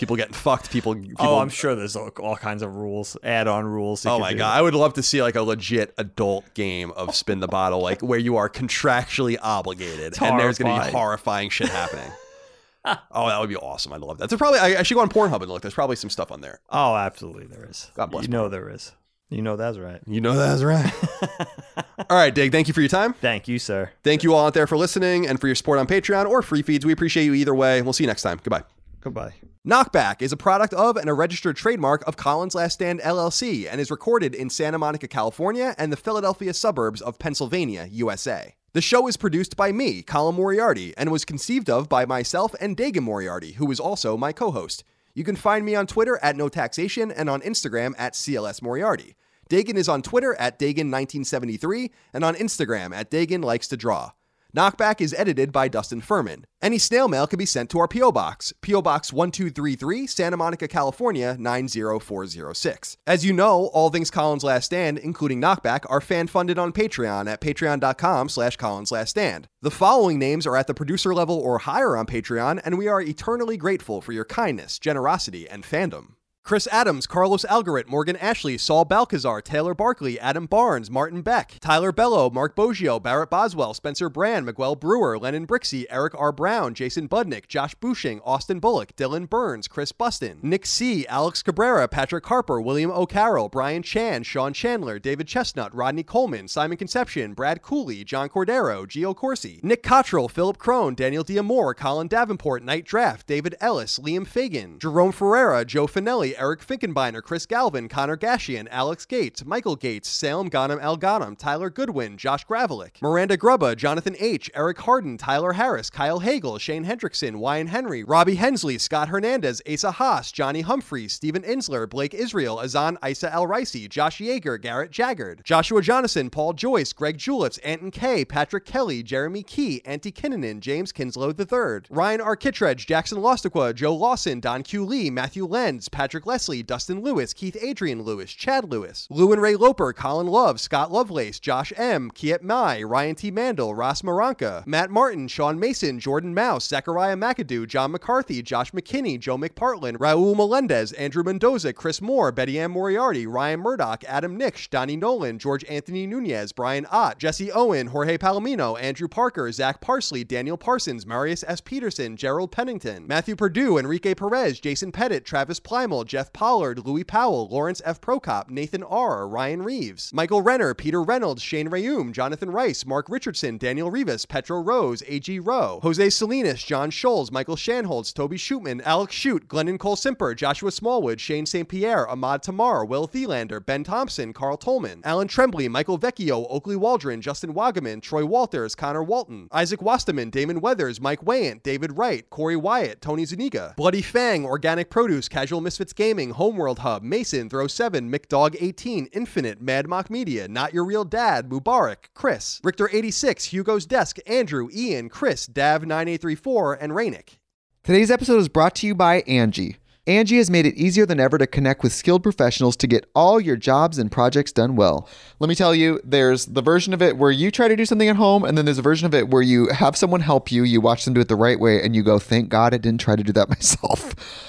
People 0.00 0.16
getting 0.16 0.32
fucked. 0.32 0.70
People. 0.70 0.92
Oh, 0.92 0.94
people 0.94 1.26
Oh, 1.26 1.38
I'm 1.40 1.50
sure 1.50 1.74
there's 1.74 1.94
all, 1.94 2.08
all 2.20 2.34
kinds 2.34 2.62
of 2.62 2.74
rules, 2.74 3.18
add-on 3.22 3.66
rules. 3.66 4.06
Oh 4.06 4.18
my 4.18 4.32
do. 4.32 4.38
god! 4.38 4.56
I 4.56 4.62
would 4.62 4.74
love 4.74 4.94
to 4.94 5.02
see 5.02 5.22
like 5.22 5.34
a 5.34 5.42
legit 5.42 5.92
adult 5.98 6.54
game 6.54 6.90
of 6.92 7.14
spin 7.14 7.40
the 7.40 7.48
bottle, 7.48 7.82
like 7.82 8.00
where 8.00 8.18
you 8.18 8.36
are 8.38 8.48
contractually 8.48 9.36
obligated, 9.42 10.20
and 10.22 10.40
there's 10.40 10.56
going 10.58 10.80
to 10.80 10.86
be 10.86 10.90
horrifying. 10.90 11.50
shit 11.50 11.68
happening. 11.68 12.10
oh, 12.86 13.28
that 13.28 13.38
would 13.40 13.50
be 13.50 13.56
awesome! 13.56 13.92
I'd 13.92 14.00
love 14.00 14.16
that. 14.18 14.30
There's 14.30 14.38
probably 14.38 14.58
I, 14.58 14.78
I 14.78 14.82
should 14.84 14.94
go 14.94 15.02
on 15.02 15.10
Pornhub 15.10 15.42
and 15.42 15.50
look. 15.50 15.60
There's 15.60 15.74
probably 15.74 15.96
some 15.96 16.08
stuff 16.08 16.32
on 16.32 16.40
there. 16.40 16.60
Oh, 16.70 16.96
absolutely, 16.96 17.44
there 17.44 17.66
is. 17.68 17.90
God 17.94 18.06
bless 18.06 18.24
You 18.24 18.30
know 18.30 18.48
there 18.48 18.70
is. 18.70 18.92
You 19.28 19.42
know 19.42 19.56
that's 19.56 19.76
right. 19.76 20.00
You 20.06 20.22
know 20.22 20.34
that's 20.34 20.62
right. 20.62 20.92
all 22.10 22.16
right, 22.16 22.34
Dig. 22.34 22.52
Thank 22.52 22.68
you 22.68 22.74
for 22.74 22.80
your 22.80 22.88
time. 22.88 23.12
Thank 23.12 23.48
you, 23.48 23.58
sir. 23.58 23.90
Thank 24.02 24.22
you 24.22 24.34
all 24.34 24.46
out 24.46 24.54
there 24.54 24.66
for 24.66 24.78
listening 24.78 25.28
and 25.28 25.38
for 25.38 25.46
your 25.46 25.54
support 25.54 25.78
on 25.78 25.86
Patreon 25.86 26.26
or 26.26 26.40
free 26.40 26.62
feeds. 26.62 26.86
We 26.86 26.92
appreciate 26.92 27.24
you 27.26 27.34
either 27.34 27.54
way. 27.54 27.82
We'll 27.82 27.92
see 27.92 28.04
you 28.04 28.08
next 28.08 28.22
time. 28.22 28.40
Goodbye. 28.42 28.64
Goodbye. 29.00 29.34
Knockback 29.66 30.20
is 30.20 30.32
a 30.32 30.36
product 30.36 30.74
of 30.74 30.96
and 30.96 31.08
a 31.08 31.14
registered 31.14 31.56
trademark 31.56 32.06
of 32.06 32.16
Colin's 32.16 32.54
Last 32.54 32.74
Stand 32.74 33.00
LLC 33.00 33.66
and 33.70 33.80
is 33.80 33.90
recorded 33.90 34.34
in 34.34 34.50
Santa 34.50 34.78
Monica, 34.78 35.08
California 35.08 35.74
and 35.78 35.92
the 35.92 35.96
Philadelphia 35.96 36.52
suburbs 36.52 37.00
of 37.00 37.18
Pennsylvania, 37.18 37.88
USA. 37.90 38.54
The 38.72 38.80
show 38.80 39.08
is 39.08 39.16
produced 39.16 39.56
by 39.56 39.72
me, 39.72 40.02
Colin 40.02 40.36
Moriarty, 40.36 40.94
and 40.96 41.10
was 41.10 41.24
conceived 41.24 41.68
of 41.68 41.88
by 41.88 42.04
myself 42.04 42.54
and 42.60 42.76
Dagan 42.76 43.02
Moriarty, 43.02 43.52
who 43.52 43.70
is 43.70 43.80
also 43.80 44.16
my 44.16 44.32
co 44.32 44.50
host. 44.50 44.84
You 45.14 45.24
can 45.24 45.34
find 45.34 45.64
me 45.64 45.74
on 45.74 45.86
Twitter 45.86 46.18
at 46.22 46.36
No 46.36 46.48
Taxation 46.48 47.10
and 47.10 47.28
on 47.28 47.40
Instagram 47.40 47.94
at 47.98 48.12
CLS 48.12 48.62
Moriarty. 48.62 49.16
Dagan 49.50 49.74
is 49.74 49.88
on 49.88 50.02
Twitter 50.02 50.36
at 50.36 50.58
Dagan1973 50.60 51.90
and 52.14 52.24
on 52.24 52.36
Instagram 52.36 52.94
at 52.94 53.10
Dagan 53.10 53.42
Likes 53.42 53.66
to 53.68 53.76
Draw. 53.76 54.12
Knockback 54.56 55.00
is 55.00 55.14
edited 55.14 55.52
by 55.52 55.68
Dustin 55.68 56.00
Furman. 56.00 56.44
Any 56.60 56.78
snail 56.78 57.06
mail 57.06 57.28
can 57.28 57.38
be 57.38 57.46
sent 57.46 57.70
to 57.70 57.78
our 57.78 57.86
P.O. 57.86 58.10
Box, 58.10 58.52
P.O. 58.62 58.82
Box 58.82 59.12
1233, 59.12 60.08
Santa 60.08 60.36
Monica, 60.36 60.66
California 60.66 61.36
90406. 61.38 62.96
As 63.06 63.24
you 63.24 63.32
know, 63.32 63.66
all 63.72 63.90
things 63.90 64.10
Colin's 64.10 64.42
Last 64.42 64.66
Stand, 64.66 64.98
including 64.98 65.40
Knockback, 65.40 65.86
are 65.88 66.00
fan-funded 66.00 66.58
on 66.58 66.72
Patreon 66.72 67.28
at 67.28 67.40
patreon.com 67.40 68.28
slash 68.28 68.56
Collins 68.56 68.92
Stand. 69.06 69.46
The 69.62 69.70
following 69.70 70.18
names 70.18 70.46
are 70.46 70.56
at 70.56 70.66
the 70.66 70.74
producer 70.74 71.14
level 71.14 71.38
or 71.38 71.58
higher 71.58 71.96
on 71.96 72.06
Patreon, 72.06 72.60
and 72.64 72.76
we 72.76 72.88
are 72.88 73.00
eternally 73.00 73.56
grateful 73.56 74.00
for 74.00 74.12
your 74.12 74.24
kindness, 74.24 74.78
generosity, 74.80 75.48
and 75.48 75.62
fandom. 75.62 76.14
Chris 76.42 76.66
Adams, 76.72 77.06
Carlos 77.06 77.44
Algarit, 77.44 77.86
Morgan 77.86 78.16
Ashley, 78.16 78.58
Saul 78.58 78.84
Balcazar, 78.84 79.40
Taylor 79.40 79.74
Barkley, 79.74 80.18
Adam 80.18 80.46
Barnes, 80.46 80.90
Martin 80.90 81.22
Beck, 81.22 81.58
Tyler 81.60 81.92
Bello, 81.92 82.28
Mark 82.28 82.56
Boggio, 82.56 83.00
Barrett 83.00 83.30
Boswell, 83.30 83.72
Spencer 83.72 84.08
Brand, 84.08 84.46
Miguel 84.46 84.74
Brewer, 84.74 85.16
Lennon 85.18 85.46
Brixey, 85.46 85.84
Eric 85.90 86.12
R. 86.18 86.32
Brown, 86.32 86.74
Jason 86.74 87.08
Budnick, 87.08 87.46
Josh 87.46 87.74
Bushing, 87.76 88.20
Austin 88.24 88.58
Bullock, 88.58 88.96
Dylan 88.96 89.28
Burns, 89.28 89.68
Chris 89.68 89.92
Buston, 89.92 90.38
Nick 90.42 90.66
C., 90.66 91.06
Alex 91.06 91.42
Cabrera, 91.42 91.86
Patrick 91.86 92.26
Harper, 92.26 92.60
William 92.60 92.90
O'Carroll, 92.90 93.48
Brian 93.48 93.82
Chan, 93.82 94.24
Sean 94.24 94.52
Chandler, 94.52 94.98
David 94.98 95.28
Chestnut, 95.28 95.72
Rodney 95.72 96.02
Coleman, 96.02 96.48
Simon 96.48 96.78
Conception, 96.78 97.32
Brad 97.34 97.62
Cooley, 97.62 98.02
John 98.02 98.28
Cordero, 98.28 98.86
Gio 98.86 99.14
Corsi, 99.14 99.60
Nick 99.62 99.84
Cottrell, 99.84 100.28
Philip 100.28 100.58
Crone, 100.58 100.94
Daniel 100.94 101.22
Diamore, 101.22 101.76
Colin 101.76 102.08
Davenport, 102.08 102.64
Night 102.64 102.84
Draft, 102.86 103.28
David 103.28 103.54
Ellis, 103.60 104.00
Liam 104.00 104.26
Fagan, 104.26 104.78
Jerome 104.80 105.12
Ferreira, 105.12 105.64
Joe 105.64 105.86
Finelli, 105.86 106.29
Eric 106.36 106.66
Finkenbeiner, 106.66 107.22
Chris 107.22 107.46
Galvin, 107.46 107.88
Connor 107.88 108.16
Gashian, 108.16 108.68
Alex 108.70 109.06
Gates, 109.06 109.44
Michael 109.44 109.76
Gates, 109.76 110.08
Salem 110.08 110.50
Ghanem 110.50 110.80
Al 110.80 110.96
Ghanem, 110.96 111.36
Tyler 111.36 111.70
Goodwin, 111.70 112.16
Josh 112.16 112.44
Gravelick, 112.46 113.00
Miranda 113.02 113.36
Grubba, 113.36 113.76
Jonathan 113.76 114.16
H., 114.18 114.50
Eric 114.54 114.78
Harden, 114.80 115.16
Tyler 115.16 115.52
Harris, 115.52 115.90
Kyle 115.90 116.20
Hagel, 116.20 116.58
Shane 116.58 116.84
Hendrickson, 116.84 117.36
Wyan 117.36 117.68
Henry, 117.68 118.04
Robbie 118.04 118.34
Hensley, 118.34 118.78
Scott 118.78 119.08
Hernandez, 119.08 119.62
Asa 119.70 119.92
Haas, 119.92 120.32
Johnny 120.32 120.62
Humphreys, 120.62 121.12
Stephen 121.12 121.42
Insler, 121.42 121.88
Blake 121.88 122.14
Israel, 122.14 122.60
Azan 122.60 122.98
Isa 123.06 123.32
Al 123.32 123.46
Ricey, 123.46 123.88
Josh 123.88 124.18
Yeager, 124.18 124.60
Garrett 124.60 124.90
Jaggard, 124.90 125.42
Joshua 125.44 125.82
Jonathan, 125.82 126.30
Paul 126.30 126.52
Joyce, 126.52 126.92
Greg 126.92 127.18
Julips, 127.18 127.58
Anton 127.58 127.90
K., 127.90 128.24
Patrick 128.24 128.64
Kelly, 128.64 129.02
Jeremy 129.02 129.42
Key, 129.42 129.80
Antti 129.86 130.12
Kinnanen, 130.12 130.60
James 130.60 130.92
Kinslow 130.92 131.30
III, 131.30 131.82
Ryan 131.90 132.20
R. 132.20 132.36
Kittredge, 132.36 132.86
Jackson 132.86 133.18
Lostiqua, 133.18 133.74
Joe 133.74 133.94
Lawson, 133.94 134.40
Don 134.40 134.62
Q. 134.62 134.84
Lee, 134.84 135.10
Matthew 135.10 135.46
Lenz, 135.46 135.88
Patrick 135.88 136.19
Leslie, 136.26 136.62
Dustin 136.62 137.02
Lewis, 137.02 137.32
Keith 137.32 137.56
Adrian 137.60 138.02
Lewis, 138.02 138.32
Chad 138.32 138.70
Lewis, 138.70 139.06
Lou 139.10 139.32
and 139.32 139.42
Ray 139.42 139.56
Loper, 139.56 139.92
Colin 139.92 140.26
Love, 140.26 140.60
Scott 140.60 140.90
Lovelace, 140.90 141.40
Josh 141.40 141.72
M., 141.76 142.10
Kiet 142.10 142.42
Mai, 142.42 142.82
Ryan 142.82 143.14
T. 143.14 143.30
Mandel, 143.30 143.74
Ross 143.74 144.02
Maranka, 144.02 144.66
Matt 144.66 144.90
Martin, 144.90 145.28
Sean 145.28 145.58
Mason, 145.58 145.98
Jordan 145.98 146.34
Mouse, 146.34 146.66
Zachariah 146.66 147.16
McAdoo, 147.16 147.66
John 147.66 147.92
McCarthy, 147.92 148.42
Josh 148.42 148.72
McKinney, 148.72 149.18
Joe 149.18 149.38
McPartland, 149.38 149.98
Raul 149.98 150.36
Melendez, 150.36 150.92
Andrew 150.92 151.22
Mendoza, 151.22 151.72
Chris 151.72 152.00
Moore, 152.00 152.32
Betty 152.32 152.58
Ann 152.58 152.70
Moriarty, 152.70 153.26
Ryan 153.26 153.60
Murdoch, 153.60 154.04
Adam 154.04 154.36
Nix, 154.36 154.66
Donnie 154.68 154.96
Nolan, 154.96 155.38
George 155.38 155.64
Anthony 155.68 156.06
Nunez, 156.06 156.52
Brian 156.52 156.86
Ott, 156.90 157.18
Jesse 157.18 157.50
Owen, 157.52 157.88
Jorge 157.88 158.18
Palomino, 158.18 158.80
Andrew 158.80 159.08
Parker, 159.08 159.50
Zach 159.52 159.80
Parsley, 159.80 160.24
Daniel 160.24 160.56
Parsons, 160.56 161.06
Marius 161.06 161.44
S. 161.46 161.60
Peterson, 161.60 162.16
Gerald 162.16 162.52
Pennington, 162.52 163.06
Matthew 163.06 163.36
Purdue, 163.36 163.78
Enrique 163.78 164.14
Perez, 164.14 164.60
Jason 164.60 164.92
Pettit, 164.92 165.24
Travis 165.24 165.60
Plymel, 165.60 166.06
Jeff 166.10 166.32
Pollard, 166.32 166.84
Louis 166.84 167.04
Powell, 167.04 167.46
Lawrence 167.46 167.80
F. 167.84 168.00
Prokop, 168.00 168.50
Nathan 168.50 168.82
R., 168.82 169.28
Ryan 169.28 169.62
Reeves, 169.62 170.10
Michael 170.12 170.42
Renner, 170.42 170.74
Peter 170.74 171.00
Reynolds, 171.04 171.40
Shane 171.40 171.70
Rayum, 171.70 172.10
Jonathan 172.10 172.50
Rice, 172.50 172.84
Mark 172.84 173.08
Richardson, 173.08 173.58
Daniel 173.58 173.92
Rivas, 173.92 174.26
Petro 174.26 174.60
Rose, 174.60 175.04
A.G. 175.06 175.38
Rowe, 175.38 175.78
Jose 175.84 176.10
Salinas, 176.10 176.64
John 176.64 176.90
Scholes, 176.90 177.30
Michael 177.30 177.54
Shanholz, 177.54 178.12
Toby 178.12 178.36
Schutman, 178.36 178.82
Alex 178.84 179.14
Shute, 179.14 179.46
Glennon 179.46 179.78
Cole 179.78 179.94
Simper, 179.94 180.34
Joshua 180.34 180.72
Smallwood, 180.72 181.20
Shane 181.20 181.46
St. 181.46 181.68
Pierre, 181.68 182.08
Ahmad 182.08 182.42
Tamar, 182.42 182.84
Will 182.84 183.06
Thielander, 183.06 183.64
Ben 183.64 183.84
Thompson, 183.84 184.32
Carl 184.32 184.56
Tolman, 184.56 185.02
Alan 185.04 185.28
Tremblay, 185.28 185.68
Michael 185.68 185.96
Vecchio, 185.96 186.44
Oakley 186.50 186.74
Waldron, 186.74 187.20
Justin 187.20 187.54
Wagaman, 187.54 188.02
Troy 188.02 188.26
Walters, 188.26 188.74
Connor 188.74 189.04
Walton, 189.04 189.46
Isaac 189.52 189.78
Wasterman, 189.78 190.32
Damon 190.32 190.60
Weathers, 190.60 191.00
Mike 191.00 191.20
Wayant, 191.20 191.62
David 191.62 191.96
Wright, 191.96 192.28
Corey 192.30 192.56
Wyatt, 192.56 193.00
Tony 193.00 193.24
Zuniga, 193.24 193.74
Bloody 193.76 194.02
Fang, 194.02 194.44
Organic 194.44 194.90
Produce, 194.90 195.28
Casual 195.28 195.60
Misfits 195.60 195.92
Gaming, 196.00 196.30
Homeworld 196.30 196.78
Hub, 196.78 197.02
Mason, 197.02 197.50
Throw 197.50 197.66
7, 197.66 198.10
McDog 198.10 198.56
18, 198.58 199.10
Infinite, 199.12 199.60
Mad 199.60 199.86
Mock 199.86 200.08
Media, 200.08 200.48
Not 200.48 200.72
Your 200.72 200.82
Real 200.82 201.04
Dad, 201.04 201.50
Mubarak, 201.50 202.08
Chris, 202.14 202.58
Richter 202.64 202.88
86, 202.90 203.44
Hugo's 203.44 203.84
Desk, 203.84 204.16
Andrew, 204.26 204.70
Ian, 204.72 205.10
Chris, 205.10 205.44
Dav 205.44 205.82
9834, 205.82 206.72
and 206.80 206.92
Rainick. 206.94 207.36
Today's 207.84 208.10
episode 208.10 208.38
is 208.38 208.48
brought 208.48 208.76
to 208.76 208.86
you 208.86 208.94
by 208.94 209.20
Angi. 209.24 209.76
Angi 210.06 210.38
has 210.38 210.50
made 210.50 210.64
it 210.64 210.74
easier 210.74 211.04
than 211.04 211.20
ever 211.20 211.36
to 211.36 211.46
connect 211.46 211.82
with 211.82 211.92
skilled 211.92 212.22
professionals 212.22 212.76
to 212.78 212.86
get 212.86 213.04
all 213.14 213.38
your 213.38 213.56
jobs 213.56 213.98
and 213.98 214.10
projects 214.10 214.52
done 214.52 214.76
well. 214.76 215.06
Let 215.38 215.48
me 215.48 215.54
tell 215.54 215.74
you, 215.74 216.00
there's 216.02 216.46
the 216.46 216.62
version 216.62 216.94
of 216.94 217.02
it 217.02 217.18
where 217.18 217.30
you 217.30 217.50
try 217.50 217.68
to 217.68 217.76
do 217.76 217.84
something 217.84 218.08
at 218.08 218.16
home, 218.16 218.42
and 218.42 218.56
then 218.56 218.64
there's 218.64 218.78
a 218.78 218.82
version 218.82 219.04
of 219.04 219.12
it 219.12 219.28
where 219.28 219.42
you 219.42 219.68
have 219.68 219.98
someone 219.98 220.22
help 220.22 220.50
you, 220.50 220.62
you 220.62 220.80
watch 220.80 221.04
them 221.04 221.12
do 221.12 221.20
it 221.20 221.28
the 221.28 221.36
right 221.36 221.60
way, 221.60 221.82
and 221.82 221.94
you 221.94 222.02
go, 222.02 222.18
thank 222.18 222.48
God 222.48 222.72
I 222.72 222.78
didn't 222.78 223.02
try 223.02 223.16
to 223.16 223.22
do 223.22 223.32
that 223.32 223.48
myself. 223.50 224.48